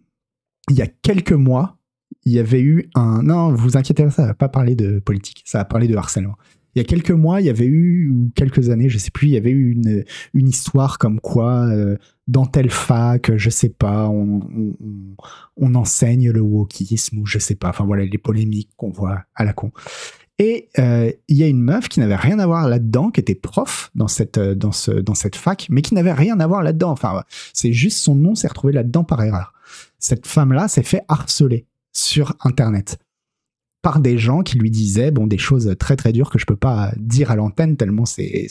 Il 0.70 0.76
y 0.76 0.82
a 0.82 0.88
quelques 0.88 1.34
mois, 1.34 1.80
il 2.26 2.34
y 2.34 2.40
avait 2.40 2.62
eu 2.62 2.90
un. 2.94 3.24
Non, 3.24 3.54
vous 3.54 3.78
inquiétez 3.78 4.04
pas, 4.04 4.10
ça 4.12 4.28
va 4.28 4.34
pas 4.34 4.50
parler 4.50 4.76
de 4.76 5.00
politique, 5.00 5.44
ça 5.46 5.60
va 5.60 5.66
parler 5.66 5.88
de 5.88 5.96
harcèlement 5.96 6.36
il 6.78 6.82
y 6.82 6.82
a 6.82 6.84
quelques 6.84 7.10
mois, 7.10 7.42
il 7.42 7.48
y 7.48 7.50
avait 7.50 7.66
eu, 7.66 8.12
ou 8.12 8.32
quelques 8.36 8.70
années, 8.70 8.88
je 8.88 9.00
sais 9.00 9.10
plus, 9.10 9.30
il 9.30 9.34
y 9.34 9.38
avait 9.38 9.50
eu 9.50 9.72
une, 9.72 10.04
une 10.36 10.48
histoire 10.48 11.00
comme 11.00 11.20
quoi, 11.20 11.66
euh, 11.66 11.98
dans 12.28 12.46
telle 12.46 12.70
fac, 12.70 13.36
je 13.36 13.50
sais 13.50 13.70
pas, 13.70 14.10
on, 14.10 15.76
enseigne 15.76 16.32
le 16.32 16.42
wokisme, 16.42 17.20
ou 17.20 17.26
je 17.26 17.40
sais 17.40 17.56
pas, 17.56 17.70
enfin 17.70 17.86
voilà, 17.86 18.06
les 18.06 18.18
polémiques 18.18 18.72
qu'on 18.76 18.92
voit 18.92 19.24
à 19.36 19.44
la 19.44 19.54
con. 19.54 19.72
Et 20.40 20.70
euh, 20.78 21.12
il 21.28 21.38
y 21.38 21.44
a 21.44 21.48
une 21.48 21.62
meuf 21.62 21.88
qui 21.90 22.00
n'avait 22.00 22.16
rien 22.16 22.38
à 22.40 22.46
voir 22.46 22.68
là-dedans, 22.68 23.10
qui 23.10 23.20
était 23.20 23.36
prof 23.36 23.90
dans 23.96 24.08
cette, 24.08 24.38
euh, 24.38 24.56
dans, 24.56 24.72
ce, 24.72 24.92
dans 24.92 25.16
cette 25.16 25.36
fac, 25.36 25.68
mais 25.70 25.82
qui 25.82 25.96
n'avait 25.96 26.14
rien 26.14 26.40
à 26.40 26.48
voir 26.48 26.62
là-dedans. 26.62 26.92
Enfin, 26.92 27.24
c'est 27.54 27.74
juste 27.74 28.00
son 28.00 28.14
nom 28.14 28.36
s'est 28.36 28.48
retrouvé 28.48 28.74
là-dedans 28.74 29.04
par 29.04 29.24
erreur. 29.24 29.54
Cette 29.98 30.28
femme-là 30.28 30.68
s'est 30.68 30.84
fait 30.84 31.02
harceler 31.08 31.66
sur 31.92 32.36
Internet 32.42 33.00
par 33.82 34.00
des 34.00 34.18
gens 34.18 34.42
qui 34.42 34.58
lui 34.58 34.70
disaient 34.70 35.12
bon 35.12 35.28
des 35.28 35.38
choses 35.38 35.76
très 35.80 35.96
très 35.96 36.12
dures 36.12 36.30
que 36.30 36.38
je 36.38 36.46
peux 36.46 36.56
pas 36.56 36.92
dire 36.98 37.32
à 37.32 37.36
l'antenne 37.36 37.78
tellement 37.78 38.06
c'est 38.06 38.48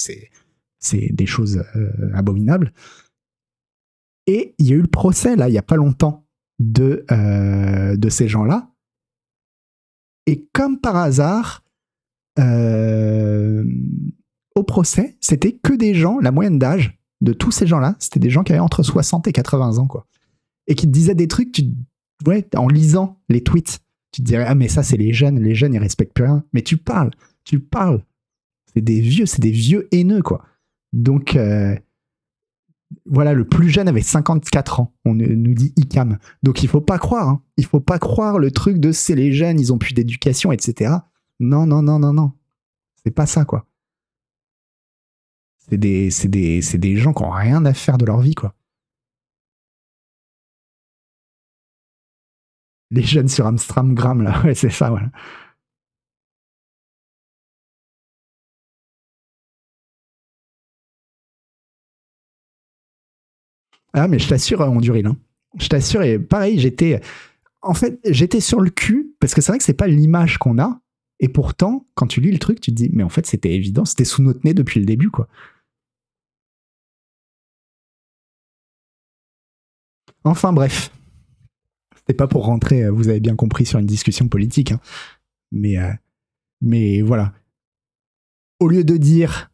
c'est 0.78 1.12
des 1.12 1.27
choses 1.27 1.62
euh, 1.77 1.90
abominables. 2.15 2.73
Et 4.27 4.55
il 4.59 4.66
y 4.66 4.73
a 4.73 4.77
eu 4.77 4.82
le 4.82 4.89
procès 4.89 5.36
là 5.36 5.48
il 5.48 5.55
y 5.55 5.59
a 5.59 5.62
pas 5.62 5.77
longtemps 5.77 6.27
de 6.59 7.05
euh, 7.11 7.97
de 7.97 8.09
ces 8.09 8.28
gens-là. 8.28 8.70
Et 10.27 10.48
comme 10.53 10.81
par 10.81 10.97
hasard, 10.97 11.62
euh, 12.39 13.65
au 14.55 14.62
procès, 14.65 15.16
c'était 15.20 15.53
que 15.53 15.73
des 15.73 15.94
gens, 15.94 16.19
la 16.19 16.32
moyenne 16.32 16.59
d'âge 16.59 16.98
de 17.20 17.32
tous 17.32 17.53
ces 17.53 17.66
gens-là, 17.66 17.94
c'était 18.01 18.19
des 18.19 18.31
gens 18.31 18.43
qui 18.43 18.53
avaient 18.53 18.61
entre 18.61 18.82
60 18.82 19.28
et 19.28 19.32
80 19.32 19.78
ans, 19.78 19.86
quoi. 19.86 20.07
Et 20.66 20.74
qui 20.74 20.86
te 20.86 20.93
disaient 20.93 21.15
des 21.15 21.28
trucs, 21.28 21.53
tu, 21.53 21.62
ouais, 22.27 22.48
en 22.57 22.66
lisant 22.66 23.20
les 23.28 23.43
tweets 23.43 23.81
tu 24.16 24.23
te 24.23 24.28
dirais, 24.28 24.47
ah, 24.48 24.55
mais 24.55 24.69
ça, 24.69 24.82
c'est 24.82 24.97
les 24.97 25.12
jeunes, 25.12 25.39
les 25.40 25.55
jeunes, 25.55 25.74
ils 25.74 25.78
respectent 25.78 26.15
plus 26.15 26.24
rien. 26.24 26.43
Mais 26.55 26.62
tu 26.62 26.78
parles, 26.78 27.11
tu 27.44 27.61
parles. 27.61 28.03
C'est 28.73 28.81
des 28.81 28.98
vieux, 29.03 29.27
c'est 29.27 29.43
des 29.43 29.51
vieux 29.51 29.89
haineux, 29.93 30.23
quoi. 30.23 30.43
Donc, 30.94 31.36
euh, 31.36 31.77
voilà, 33.05 33.33
le 33.33 33.47
plus 33.47 33.69
jeune 33.69 33.89
avait 33.89 34.03
54 34.03 34.81
ans, 34.81 34.95
on 35.05 35.15
nous 35.15 35.55
dit 35.55 35.73
ICAM. 35.77 36.19
Donc, 36.43 36.63
il 36.63 36.69
faut 36.69 36.81
pas 36.81 36.99
croire, 36.99 37.29
hein. 37.29 37.43
il 37.57 37.65
faut 37.65 37.81
pas 37.81 37.99
croire 37.99 38.39
le 38.39 38.51
truc 38.51 38.79
de 38.79 38.93
c'est 38.93 39.15
les 39.15 39.33
jeunes, 39.33 39.59
ils 39.59 39.73
ont 39.73 39.79
plus 39.79 39.95
d'éducation, 39.95 40.53
etc. 40.53 40.95
Non, 41.41 41.67
non, 41.67 41.83
non, 41.83 41.99
non, 41.99 42.13
non. 42.13 42.33
C'est 43.05 43.11
pas 43.11 43.27
ça, 43.27 43.45
quoi. 43.45 43.67
C'est 45.69 45.79
des, 45.79 46.11
des, 46.27 46.61
des 46.61 46.97
gens 46.97 47.13
qui 47.13 47.23
ont 47.25 47.31
rien 47.31 47.65
à 47.65 47.75
faire 47.75 47.99
de 47.99 48.07
leur 48.07 48.21
vie, 48.21 48.35
quoi. 48.35 48.55
les 52.91 53.03
jeunes 53.03 53.29
sur 53.29 53.47
Amstramgram, 53.47 54.23
là. 54.23 54.41
Ouais, 54.45 54.55
c'est 54.55 54.71
ça, 54.71 54.91
voilà. 54.91 55.11
Ah, 63.97 64.09
mais 64.09 64.18
je 64.18 64.28
t'assure, 64.28 64.60
Honduril. 64.60 65.06
Hein. 65.06 65.16
Je 65.59 65.68
t'assure, 65.68 66.02
et 66.02 66.18
pareil, 66.18 66.59
j'étais. 66.60 67.01
En 67.62 67.73
fait, 67.73 67.98
j'étais 68.05 68.40
sur 68.40 68.60
le 68.60 68.68
cul, 68.70 69.14
parce 69.20 69.35
que 69.35 69.40
c'est 69.40 69.51
vrai 69.51 69.59
que 69.59 69.64
c'est 69.64 69.73
pas 69.73 69.86
l'image 69.86 70.36
qu'on 70.36 70.59
a. 70.59 70.81
Et 71.18 71.28
pourtant, 71.28 71.86
quand 71.94 72.06
tu 72.06 72.20
lis 72.20 72.31
le 72.31 72.39
truc, 72.39 72.60
tu 72.60 72.70
te 72.70 72.77
dis, 72.77 72.90
mais 72.93 73.02
en 73.02 73.09
fait, 73.09 73.27
c'était 73.27 73.52
évident, 73.52 73.86
c'était 73.86 74.05
sous 74.05 74.23
notre 74.23 74.40
nez 74.44 74.52
depuis 74.52 74.81
le 74.81 74.86
début, 74.86 75.09
quoi. 75.10 75.28
Enfin, 80.24 80.52
bref. 80.52 80.90
C'est 82.06 82.14
pas 82.14 82.28
pour 82.28 82.44
rentrer, 82.44 82.85
euh, 82.85 82.90
vous 82.90 83.09
avez 83.09 83.20
bien 83.20 83.35
compris, 83.35 83.64
sur 83.64 83.78
une 83.78 83.86
discussion 83.86 84.28
politique. 84.28 84.73
Hein. 84.73 84.81
Mais, 85.52 85.78
euh, 85.78 85.90
mais 86.60 87.01
voilà. 87.01 87.32
Au 88.60 88.68
lieu 88.68 88.85
de 88.85 88.98
dire 88.98 89.51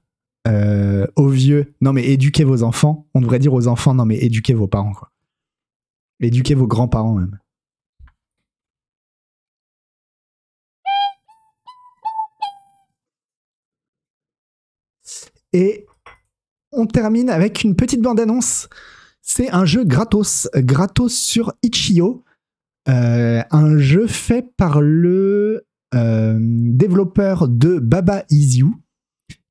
euh, 0.49 1.07
aux 1.17 1.29
vieux, 1.29 1.75
non 1.81 1.93
mais 1.93 2.05
éduquez 2.09 2.45
vos 2.45 2.63
enfants, 2.63 3.07
on 3.15 3.21
devrait 3.21 3.39
dire 3.39 3.55
aux 3.55 3.69
enfants, 3.69 3.95
non 3.95 4.05
mais 4.05 4.19
éduquez 4.19 4.55
vos 4.55 4.67
parents. 4.67 4.93
Quoi. 4.93 5.11
Éduquez 6.21 6.55
vos 6.55 6.67
grands-parents 6.67 7.15
même. 7.15 7.39
Et 15.53 15.87
on 16.73 16.87
termine 16.87 17.29
avec 17.29 17.63
une 17.63 17.77
petite 17.77 18.01
bande-annonce. 18.01 18.69
C'est 19.21 19.51
un 19.51 19.65
jeu 19.65 19.85
gratos, 19.85 20.49
gratos 20.55 21.15
sur 21.15 21.53
Itch.io. 21.63 22.25
Euh, 22.89 23.43
un 23.51 23.79
jeu 23.79 24.07
fait 24.07 24.43
par 24.57 24.81
le 24.81 25.67
euh, 25.95 26.39
développeur 26.41 27.49
de 27.49 27.79
Baba 27.79 28.25
Is 28.31 28.59
You, 28.59 28.75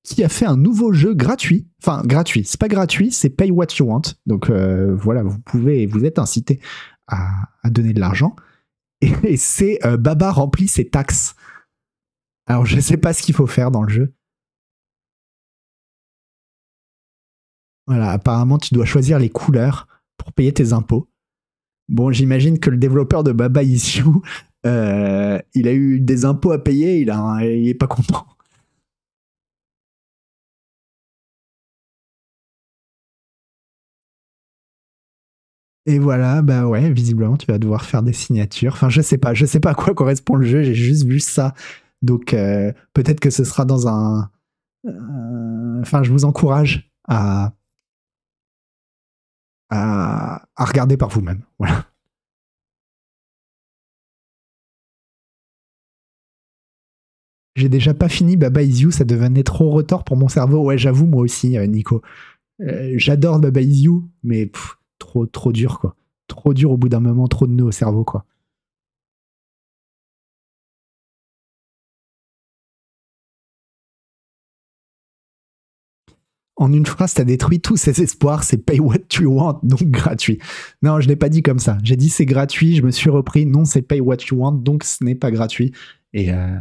qui 0.04 0.24
a 0.24 0.30
fait 0.30 0.46
un 0.46 0.58
nouveau 0.58 0.94
jeu 0.94 1.14
gratuit. 1.14 1.68
Enfin, 1.82 2.02
gratuit. 2.06 2.44
C'est 2.46 2.60
pas 2.60 2.68
gratuit, 2.68 3.12
c'est 3.12 3.30
pay 3.30 3.52
what 3.52 3.68
you 3.80 3.86
want. 3.86 4.02
Donc 4.26 4.50
euh, 4.50 4.96
voilà, 4.96 5.24
vous 5.24 5.40
pouvez, 5.40 5.86
vous 5.86 6.06
êtes 6.06 6.20
incité 6.20 6.60
à, 7.08 7.48
donner 7.66 7.94
de 7.94 8.00
l'argent. 8.00 8.36
Et, 9.02 9.38
c'est 9.38 9.80
Baba 10.00 10.32
remplit 10.32 10.68
ses 10.68 10.90
taxes. 10.90 11.36
Alors 12.48 12.66
je 12.66 12.80
sais 12.80 12.98
pas 12.98 13.14
ce 13.14 13.22
qu'il 13.24 13.36
faut 13.36 13.48
faire 13.48 13.72
dans 13.72 13.84
le 13.84 13.90
jeu. 13.90 14.14
Voilà, 17.88 18.12
apparemment 18.12 18.58
tu 18.58 18.74
dois 18.74 18.86
choisir 18.86 19.20
les 19.20 19.30
couleurs 19.30 19.88
pour 20.18 20.34
payer 20.34 20.54
tes 20.54 20.74
impôts. 20.74 21.10
Bon, 21.90 22.12
j'imagine 22.12 22.60
que 22.60 22.70
le 22.70 22.78
développeur 22.78 23.24
de 23.24 23.32
Baba 23.32 23.64
Is 23.64 24.00
You, 24.00 24.22
euh, 24.66 25.40
il 25.54 25.68
a 25.68 25.74
eu 25.74 26.00
des 26.00 26.26
impôts 26.26 26.52
à 26.52 26.64
payer, 26.64 27.02
il, 27.02 27.10
il 27.42 27.68
est 27.68 27.74
pas 27.74 27.88
content. 27.88 28.26
Et 35.92 36.00
voilà, 36.00 36.42
bah 36.42 36.68
ouais, 36.68 36.90
visiblement, 36.90 37.36
tu 37.36 37.46
vas 37.48 37.58
devoir 37.60 37.84
faire 37.84 38.02
des 38.02 38.14
signatures. 38.14 38.72
Enfin, 38.72 38.88
je 38.88 39.02
sais 39.02 39.18
pas, 39.18 39.34
je 39.34 39.46
sais 39.46 39.60
pas 39.60 39.72
à 39.72 39.74
quoi 39.76 39.94
correspond 39.94 40.36
le 40.36 40.46
jeu, 40.48 40.64
j'ai 40.64 40.74
juste 40.74 41.04
vu 41.06 41.20
ça. 41.20 41.54
Donc, 42.02 42.34
euh, 42.34 42.72
peut-être 42.94 43.20
que 43.20 43.30
ce 43.30 43.44
sera 43.44 43.66
dans 43.66 43.90
un. 43.90 44.32
euh, 44.86 45.82
Enfin, 45.82 46.02
je 46.04 46.12
vous 46.14 46.24
encourage 46.24 46.90
à. 47.10 47.54
à, 49.70 50.46
regarder 50.58 50.96
par 50.96 51.10
vous-même. 51.10 51.44
Voilà. 51.60 51.86
J'ai 57.58 57.68
déjà 57.68 57.94
pas 57.94 58.08
fini 58.08 58.38
Baba 58.38 58.62
Is 58.64 58.82
You, 58.84 58.92
ça 58.92 59.04
devenait 59.04 59.44
trop 59.44 59.72
retort 59.72 60.06
pour 60.06 60.16
mon 60.16 60.30
cerveau. 60.30 60.64
Ouais, 60.64 60.78
j'avoue, 60.78 61.06
moi 61.06 61.22
aussi, 61.22 61.58
euh, 61.58 61.66
Nico. 61.68 62.02
J'adore 62.96 63.40
Baba 63.40 63.60
Is 63.62 63.84
You, 63.84 64.10
mais 64.24 64.50
trop, 65.32 65.52
dur, 65.52 65.80
quoi. 65.80 65.96
Trop 66.28 66.54
dur 66.54 66.72
au 66.72 66.78
bout 66.78 66.90
d'un 66.90 67.00
moment, 67.00 67.28
trop 67.28 67.48
de 67.48 67.54
nœuds 67.54 67.66
au 67.66 67.72
cerveau, 67.72 68.04
quoi. 68.04 68.26
En 76.58 76.72
une 76.74 76.86
phrase, 76.86 77.16
t'as 77.16 77.24
détruit 77.24 77.60
tous 77.60 77.78
ses 77.78 78.04
espoirs, 78.04 78.44
c'est 78.44 78.58
pay 78.58 78.80
what 78.80 78.98
you 79.20 79.34
want, 79.34 79.60
donc 79.64 79.84
gratuit. 79.86 80.38
Non, 80.84 81.00
je 81.00 81.08
l'ai 81.08 81.16
pas 81.16 81.30
dit 81.30 81.42
comme 81.42 81.58
ça. 81.58 81.78
J'ai 81.84 81.96
dit 81.96 82.10
c'est 82.10 82.26
gratuit, 82.26 82.76
je 82.76 82.84
me 82.84 82.92
suis 82.92 83.10
repris, 83.10 83.48
non, 83.48 83.66
c'est 83.66 83.82
pay 83.82 84.00
what 84.00 84.18
you 84.30 84.38
want, 84.38 84.52
donc 84.52 84.84
ce 84.84 85.04
n'est 85.04 85.16
pas 85.16 85.32
gratuit. 85.32 85.72
Et 86.14 86.32
euh, 86.32 86.58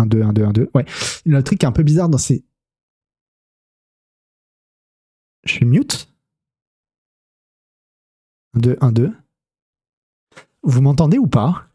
un, 0.00 0.06
deux, 0.06 0.22
un, 0.22 0.32
deux, 0.32 0.44
un, 0.44 0.52
deux. 0.52 0.70
Ouais. 0.74 0.84
Le 1.24 1.42
truc 1.42 1.60
qui 1.60 1.66
est 1.66 1.68
un 1.68 1.72
peu 1.72 1.82
bizarre 1.82 2.08
dans 2.08 2.18
ces. 2.18 2.44
Je 5.44 5.52
suis 5.52 5.64
mute. 5.64 6.12
1, 8.54 8.60
2, 8.60 8.76
1, 8.80 8.92
2. 8.92 9.12
Vous 10.62 10.82
m'entendez 10.82 11.18
ou 11.18 11.26
pas? 11.26 11.68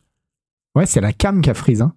Ouais, 0.75 0.85
c'est 0.85 1.01
la 1.01 1.13
cam 1.13 1.41
qui 1.41 1.49
a 1.49 1.53
freeze. 1.53 1.81
Hein. 1.81 1.95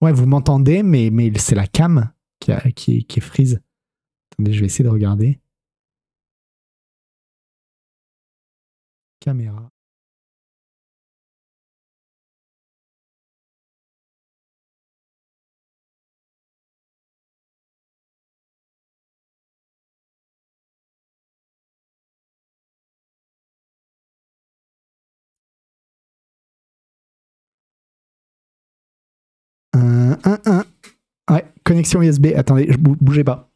Ouais, 0.00 0.12
vous 0.12 0.26
m'entendez, 0.26 0.82
mais, 0.82 1.10
mais 1.10 1.32
c'est 1.38 1.54
la 1.54 1.66
cam 1.66 2.12
qui, 2.38 2.52
a, 2.52 2.60
qui, 2.72 3.20
freeze. 3.20 3.62
Attendez, 4.32 4.52
je 4.52 4.60
vais 4.60 4.66
essayer 4.66 4.84
de 4.84 4.90
regarder. 4.90 5.40
Caméra. 9.20 9.73
Un, 30.24 30.38
un, 30.46 30.64
un. 31.28 31.34
Ouais, 31.34 31.44
connexion 31.64 32.02
USB. 32.02 32.28
Attendez, 32.36 32.66
je 32.70 32.76
bou- 32.78 32.96
bougez 33.00 33.24
pas. 33.24 33.50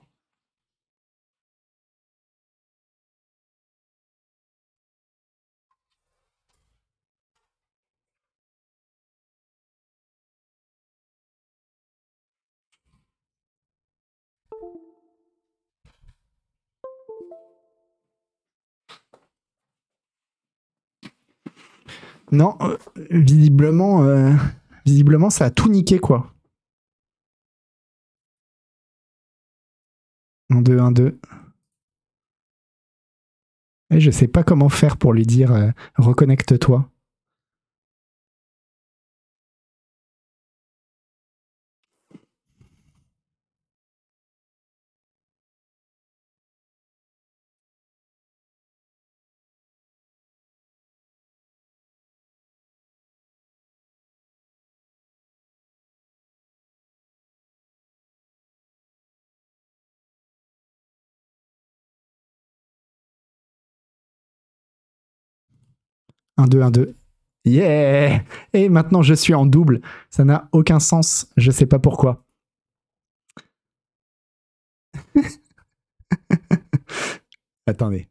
Non, 22.31 22.57
euh, 22.61 22.77
visiblement, 23.11 24.05
euh, 24.05 24.33
visiblement, 24.85 25.31
ça 25.31 25.47
a 25.47 25.51
tout 25.51 25.69
niqué, 25.71 25.99
quoi. 25.99 26.33
1, 30.51 30.63
2, 30.63 30.79
1, 30.79 30.93
2. 30.93 31.21
Et 33.91 34.01
je 34.01 34.11
sais 34.11 34.29
pas 34.29 34.45
comment 34.45 34.69
faire 34.69 34.97
pour 34.97 35.13
lui 35.13 35.25
dire 35.25 35.53
euh, 35.53 35.71
reconnecte-toi. 35.97 36.91
Un, 66.39 66.47
deux, 66.47 66.63
un, 66.63 66.71
deux. 66.71 66.95
Yeah 67.45 68.23
Et 68.53 68.69
maintenant, 68.69 69.03
je 69.03 69.15
suis 69.15 69.35
en 69.35 69.47
double. 69.47 69.81
Ça 70.11 70.25
n'a 70.25 70.49
aucun 70.53 70.81
sens. 70.81 71.29
Je 71.37 71.51
sais 71.51 71.67
pas 71.67 71.79
pourquoi. 71.79 72.25
Attendez. 77.67 78.09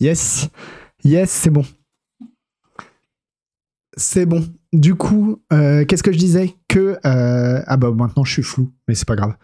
Yes. 0.00 0.48
Yes, 1.04 1.30
c'est 1.30 1.50
bon. 1.50 1.64
C'est 3.96 4.26
bon. 4.26 4.42
Du 4.72 4.94
coup, 4.94 5.42
euh, 5.52 5.84
qu'est-ce 5.84 6.02
que 6.02 6.12
je 6.12 6.18
disais 6.18 6.54
Que 6.68 6.98
euh, 7.04 7.62
ah 7.66 7.76
bah 7.76 7.90
maintenant 7.90 8.24
je 8.24 8.32
suis 8.32 8.42
flou, 8.42 8.72
mais 8.88 8.94
c'est 8.94 9.06
pas 9.06 9.16
grave. 9.16 9.36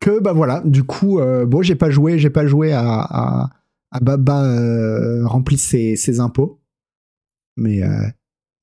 Que 0.00 0.20
bah 0.20 0.32
voilà. 0.32 0.62
Du 0.64 0.82
coup, 0.84 1.20
euh, 1.20 1.46
bon, 1.46 1.62
j'ai 1.62 1.76
pas 1.76 1.90
joué, 1.90 2.18
j'ai 2.18 2.30
pas 2.30 2.46
joué 2.46 2.72
à, 2.72 2.82
à, 2.82 3.50
à 3.92 4.00
Baba 4.00 4.44
euh, 4.44 5.26
remplit 5.26 5.58
ses, 5.58 5.96
ses 5.96 6.18
impôts, 6.18 6.60
mais 7.56 7.82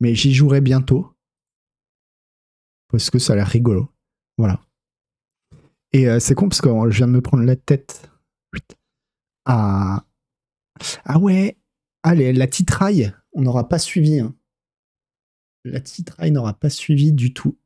mais 0.02 0.16
j'y 0.16 0.34
jouerai 0.34 0.60
bientôt 0.62 1.14
parce 2.90 3.10
que 3.10 3.20
ça 3.20 3.34
a 3.34 3.36
l'air 3.38 3.48
rigolo. 3.48 3.90
Voilà. 4.38 4.60
Et 5.94 6.08
c'est 6.20 6.36
con 6.36 6.50
parce 6.50 6.62
que 6.62 6.70
je 6.90 6.98
viens 6.98 7.08
de 7.08 7.14
me 7.14 7.22
prendre 7.22 7.44
la 7.44 7.56
tête 7.56 8.10
à 9.46 10.04
ah 11.06 11.20
ouais 11.20 11.59
Allez, 12.04 12.34
la 12.34 12.48
titraille, 12.48 13.14
on 13.34 13.42
n'aura 13.42 13.68
pas 13.68 13.80
suivi. 13.80 14.20
hein. 14.20 14.36
La 15.66 15.82
titraille 15.82 16.32
n'aura 16.32 16.54
pas 16.54 16.70
suivi 16.70 17.12
du 17.12 17.34
tout. 17.34 17.58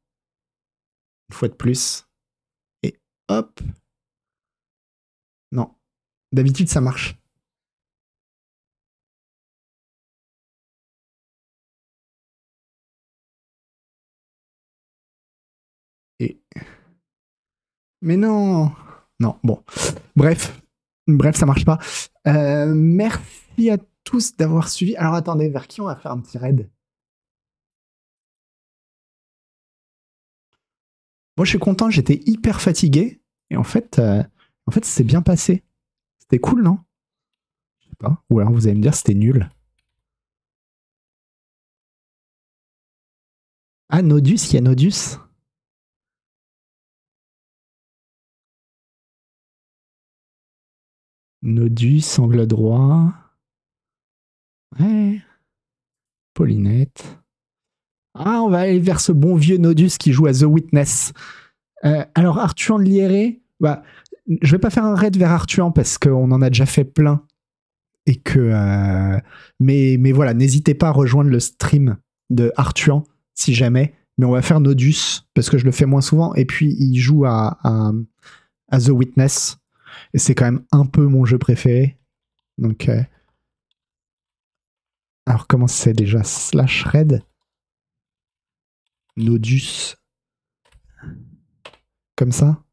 Une 1.29 1.35
fois 1.35 1.47
de 1.47 1.53
plus. 1.53 2.07
Et 2.83 2.99
hop. 3.29 3.59
Non. 5.51 5.75
D'habitude, 6.31 6.69
ça 6.69 6.81
marche. 6.81 7.15
Et. 16.19 16.39
Mais 18.01 18.17
non 18.17 18.71
Non, 19.19 19.37
bon. 19.43 19.63
Bref. 20.15 20.61
Bref, 21.07 21.35
ça 21.35 21.45
marche 21.45 21.65
pas. 21.65 21.79
Euh, 22.27 22.73
merci 22.73 23.69
à 23.69 23.77
tous 24.03 24.35
d'avoir 24.35 24.69
suivi. 24.69 24.95
Alors 24.95 25.13
attendez, 25.15 25.49
vers 25.49 25.67
qui 25.67 25.81
on 25.81 25.85
va 25.85 25.95
faire 25.95 26.11
un 26.11 26.19
petit 26.19 26.37
raid? 26.37 26.69
Moi, 31.37 31.45
je 31.45 31.49
suis 31.49 31.59
content, 31.59 31.89
j'étais 31.89 32.21
hyper 32.25 32.61
fatigué. 32.61 33.21
Et 33.49 33.57
en 33.57 33.63
fait, 33.63 33.99
euh, 33.99 34.23
en 34.67 34.71
fait, 34.71 34.85
c'est 34.85 35.03
bien 35.03 35.21
passé. 35.21 35.63
C'était 36.19 36.39
cool, 36.39 36.63
non? 36.63 36.79
Je 37.81 37.89
sais 37.89 37.95
pas. 37.99 38.23
Ou 38.29 38.39
alors 38.39 38.53
vous 38.53 38.67
allez 38.67 38.75
me 38.75 38.81
dire 38.81 38.93
c'était 38.95 39.13
nul. 39.13 39.49
Ah, 43.89 44.01
Nodus, 44.01 44.49
il 44.49 44.53
y 44.55 44.57
a 44.57 44.61
Nodus. 44.61 45.17
Nodus, 51.43 52.17
angle 52.19 52.47
droit. 52.47 53.13
Ouais. 54.79 55.21
Paulinette. 56.33 57.03
Ah, 58.15 58.41
on 58.43 58.49
va 58.49 58.59
aller 58.59 58.79
vers 58.79 58.99
ce 58.99 59.11
bon 59.11 59.35
vieux 59.35 59.57
Nodus 59.57 59.91
qui 59.99 60.13
joue 60.13 60.27
à 60.27 60.33
The 60.33 60.43
Witness. 60.43 61.13
Euh, 61.85 62.05
alors, 62.15 62.39
Arthur 62.39 62.77
Lieré, 62.77 63.41
bah, 63.59 63.83
je 64.41 64.51
vais 64.51 64.59
pas 64.59 64.69
faire 64.69 64.85
un 64.85 64.95
raid 64.95 65.17
vers 65.17 65.31
Arthur 65.31 65.71
parce 65.73 65.97
qu'on 65.97 66.31
en 66.31 66.41
a 66.41 66.49
déjà 66.49 66.65
fait 66.65 66.85
plein. 66.85 67.25
Et 68.05 68.15
que. 68.15 68.39
euh, 68.39 69.19
mais, 69.59 69.97
mais 69.99 70.11
voilà, 70.11 70.33
n'hésitez 70.33 70.73
pas 70.73 70.89
à 70.89 70.91
rejoindre 70.91 71.29
le 71.29 71.39
stream 71.39 71.97
de 72.29 72.51
Arthur 72.55 73.03
si 73.33 73.53
jamais. 73.53 73.93
Mais 74.17 74.25
on 74.25 74.31
va 74.31 74.41
faire 74.41 74.59
Nodus 74.59 75.21
parce 75.33 75.49
que 75.49 75.57
je 75.57 75.65
le 75.65 75.71
fais 75.71 75.85
moins 75.85 76.01
souvent. 76.01 76.35
Et 76.35 76.45
puis, 76.45 76.75
il 76.79 76.97
joue 76.97 77.25
à 77.25 77.57
The 78.71 78.89
Witness. 78.89 79.57
Et 80.13 80.19
c'est 80.19 80.35
quand 80.35 80.45
même 80.45 80.63
un 80.71 80.85
peu 80.85 81.05
mon 81.05 81.25
jeu 81.25 81.37
préféré. 81.37 81.97
Donc. 82.57 82.89
euh, 82.89 83.01
alors, 85.25 85.47
comment 85.47 85.67
c'est 85.67 85.93
déjà 85.93 86.23
Slash 86.23 86.83
Red? 86.85 87.23
Nodus. 89.15 89.95
Comme 92.15 92.31
ça? 92.31 92.63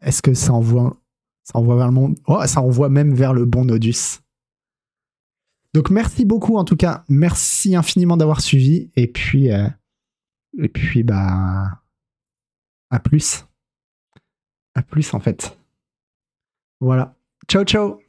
Est-ce 0.00 0.22
que 0.22 0.34
ça 0.34 0.52
envoie, 0.52 1.00
ça 1.42 1.58
envoie 1.58 1.76
vers 1.76 1.86
le 1.86 1.92
monde? 1.92 2.18
Oh, 2.26 2.40
ça 2.46 2.60
envoie 2.60 2.88
même 2.88 3.14
vers 3.14 3.32
le 3.32 3.44
bon 3.44 3.64
Nodus. 3.64 4.20
Donc 5.72 5.90
merci 5.90 6.24
beaucoup 6.24 6.56
en 6.56 6.64
tout 6.64 6.76
cas, 6.76 7.04
merci 7.08 7.74
infiniment 7.74 8.16
d'avoir 8.16 8.40
suivi 8.40 8.92
et 8.94 9.08
puis 9.08 9.50
euh, 9.50 9.68
et 10.56 10.68
puis 10.68 11.02
bah 11.02 11.82
à 12.90 13.00
plus. 13.00 13.44
À 14.76 14.82
plus 14.82 15.14
en 15.14 15.20
fait. 15.20 15.58
Voilà. 16.80 17.16
Ciao 17.48 17.64
ciao. 17.64 18.03